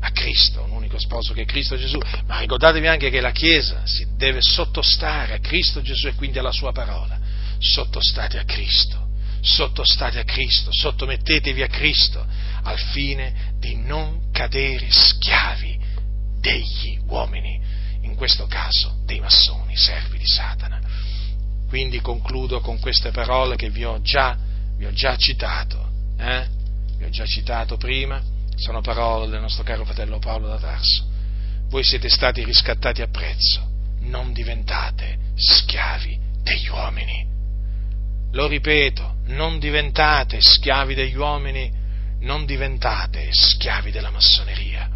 a 0.00 0.10
Cristo, 0.12 0.62
un 0.62 0.70
unico 0.70 0.98
sposo 0.98 1.32
che 1.32 1.42
è 1.42 1.44
Cristo 1.44 1.76
Gesù, 1.76 1.98
ma 2.26 2.38
ricordatevi 2.38 2.86
anche 2.86 3.10
che 3.10 3.20
la 3.20 3.32
Chiesa 3.32 3.82
si 3.84 4.06
deve 4.16 4.40
sottostare 4.40 5.34
a 5.34 5.38
Cristo 5.38 5.82
Gesù 5.82 6.08
e 6.08 6.14
quindi 6.14 6.38
alla 6.38 6.52
sua 6.52 6.72
parola. 6.72 7.18
Sottostate 7.58 8.38
a 8.38 8.44
Cristo, 8.44 9.08
sottostate 9.40 10.20
a 10.20 10.24
Cristo, 10.24 10.70
sottomettetevi 10.72 11.62
a 11.62 11.68
Cristo 11.68 12.24
al 12.62 12.78
fine 12.78 13.54
di 13.58 13.76
non 13.76 14.30
cadere 14.32 14.86
schiavi 14.90 15.78
degli 16.40 16.98
uomini, 17.06 17.60
in 18.02 18.14
questo 18.14 18.46
caso 18.46 19.00
dei 19.04 19.20
massoni, 19.20 19.76
servi 19.76 20.18
di 20.18 20.26
Satana. 20.26 20.80
Quindi 21.68 22.00
concludo 22.00 22.60
con 22.60 22.80
queste 22.80 23.10
parole 23.10 23.56
che 23.56 23.70
vi 23.70 23.84
ho 23.84 24.00
già 24.00 24.36
vi 24.80 24.86
ho 24.86 24.92
già 24.92 25.14
citato, 25.14 25.90
eh? 26.16 26.46
vi 26.96 27.04
ho 27.04 27.10
già 27.10 27.26
citato 27.26 27.76
prima, 27.76 28.18
sono 28.54 28.80
parole 28.80 29.28
del 29.28 29.42
nostro 29.42 29.62
caro 29.62 29.84
fratello 29.84 30.18
Paolo 30.18 30.48
da 30.48 30.56
Tarso. 30.56 31.04
Voi 31.68 31.84
siete 31.84 32.08
stati 32.08 32.42
riscattati 32.42 33.02
a 33.02 33.08
prezzo, 33.08 33.60
non 34.00 34.32
diventate 34.32 35.18
schiavi 35.34 36.18
degli 36.42 36.68
uomini. 36.68 37.26
Lo 38.32 38.46
ripeto, 38.46 39.16
non 39.26 39.58
diventate 39.58 40.40
schiavi 40.40 40.94
degli 40.94 41.16
uomini, 41.16 41.70
non 42.20 42.46
diventate 42.46 43.28
schiavi 43.30 43.90
della 43.90 44.10
massoneria. 44.10 44.88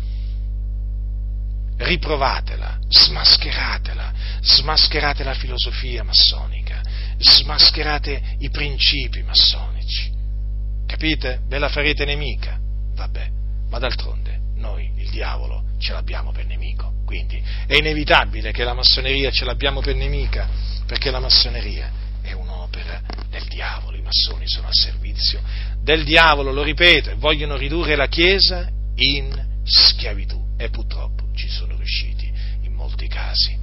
Riprovatela, 1.77 2.79
smascheratela, 2.89 4.13
smascherate 4.41 5.25
la 5.25 5.35
filosofia 5.35 6.05
massonica, 6.05 6.81
smascherate 7.19 8.37
i 8.39 8.51
principi 8.51 9.23
massonici. 9.23 10.13
Capite? 10.87 11.41
Ve 11.47 11.59
la 11.59 11.69
farete 11.69 12.05
nemica? 12.05 12.59
Vabbè, 12.95 13.29
ma 13.69 13.79
d'altronde 13.79 14.41
noi 14.57 14.91
il 14.97 15.11
diavolo 15.11 15.65
ce 15.79 15.93
l'abbiamo 15.93 16.33
per 16.33 16.47
nemico, 16.47 16.93
quindi 17.05 17.43
è 17.67 17.75
inevitabile 17.75 18.53
che 18.53 18.65
la 18.65 18.73
massoneria 18.73 19.31
ce 19.31 19.45
l'abbiamo 19.45 19.81
per 19.81 19.95
nemica, 19.95 20.49
perché 20.87 21.11
la 21.11 21.21
massoneria 21.21 21.91
è 22.23 22.33
un'opera 22.33 23.01
del 23.29 23.45
diavolo, 23.49 23.97
i 23.97 24.03
massoni 24.03 24.47
sono 24.47 24.69
al 24.69 24.75
servizio 24.75 25.43
del 25.83 26.05
diavolo, 26.05 26.53
lo 26.53 26.63
ripeto, 26.63 27.15
vogliono 27.17 27.57
ridurre 27.57 27.97
la 27.97 28.07
Chiesa 28.07 28.69
in 28.95 29.63
schiavitù 29.65 30.43
e 30.57 30.71
purtroppo 30.71 31.14
ci 31.35 31.49
sono 31.49 31.77
riusciti 31.77 32.33
in 32.63 32.73
molti 32.73 33.09
casi. 33.09 33.59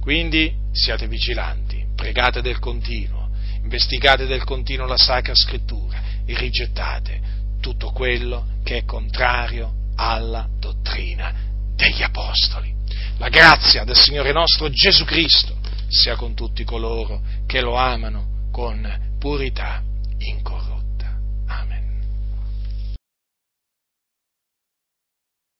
Quindi 0.00 0.52
siate 0.72 1.08
vigilanti 1.08 1.84
pregate 1.94 2.42
del 2.42 2.58
continuo, 2.58 3.30
investigate 3.62 4.26
del 4.26 4.44
continuo 4.44 4.86
la 4.86 4.96
Sacra 4.96 5.34
Scrittura 5.34 6.02
e 6.26 6.36
rigettate 6.36 7.20
tutto 7.60 7.90
quello 7.92 8.58
che 8.62 8.78
è 8.78 8.84
contrario 8.84 9.72
alla 9.96 10.48
dottrina 10.58 11.32
degli 11.74 12.02
Apostoli. 12.02 12.74
La 13.18 13.28
grazia 13.28 13.84
del 13.84 13.96
Signore 13.96 14.32
nostro 14.32 14.68
Gesù 14.68 15.04
Cristo 15.04 15.56
sia 15.88 16.16
con 16.16 16.34
tutti 16.34 16.64
coloro 16.64 17.22
che 17.46 17.60
lo 17.60 17.76
amano 17.76 18.48
con 18.50 19.16
purità 19.18 19.82
incorrotta. 20.18 20.73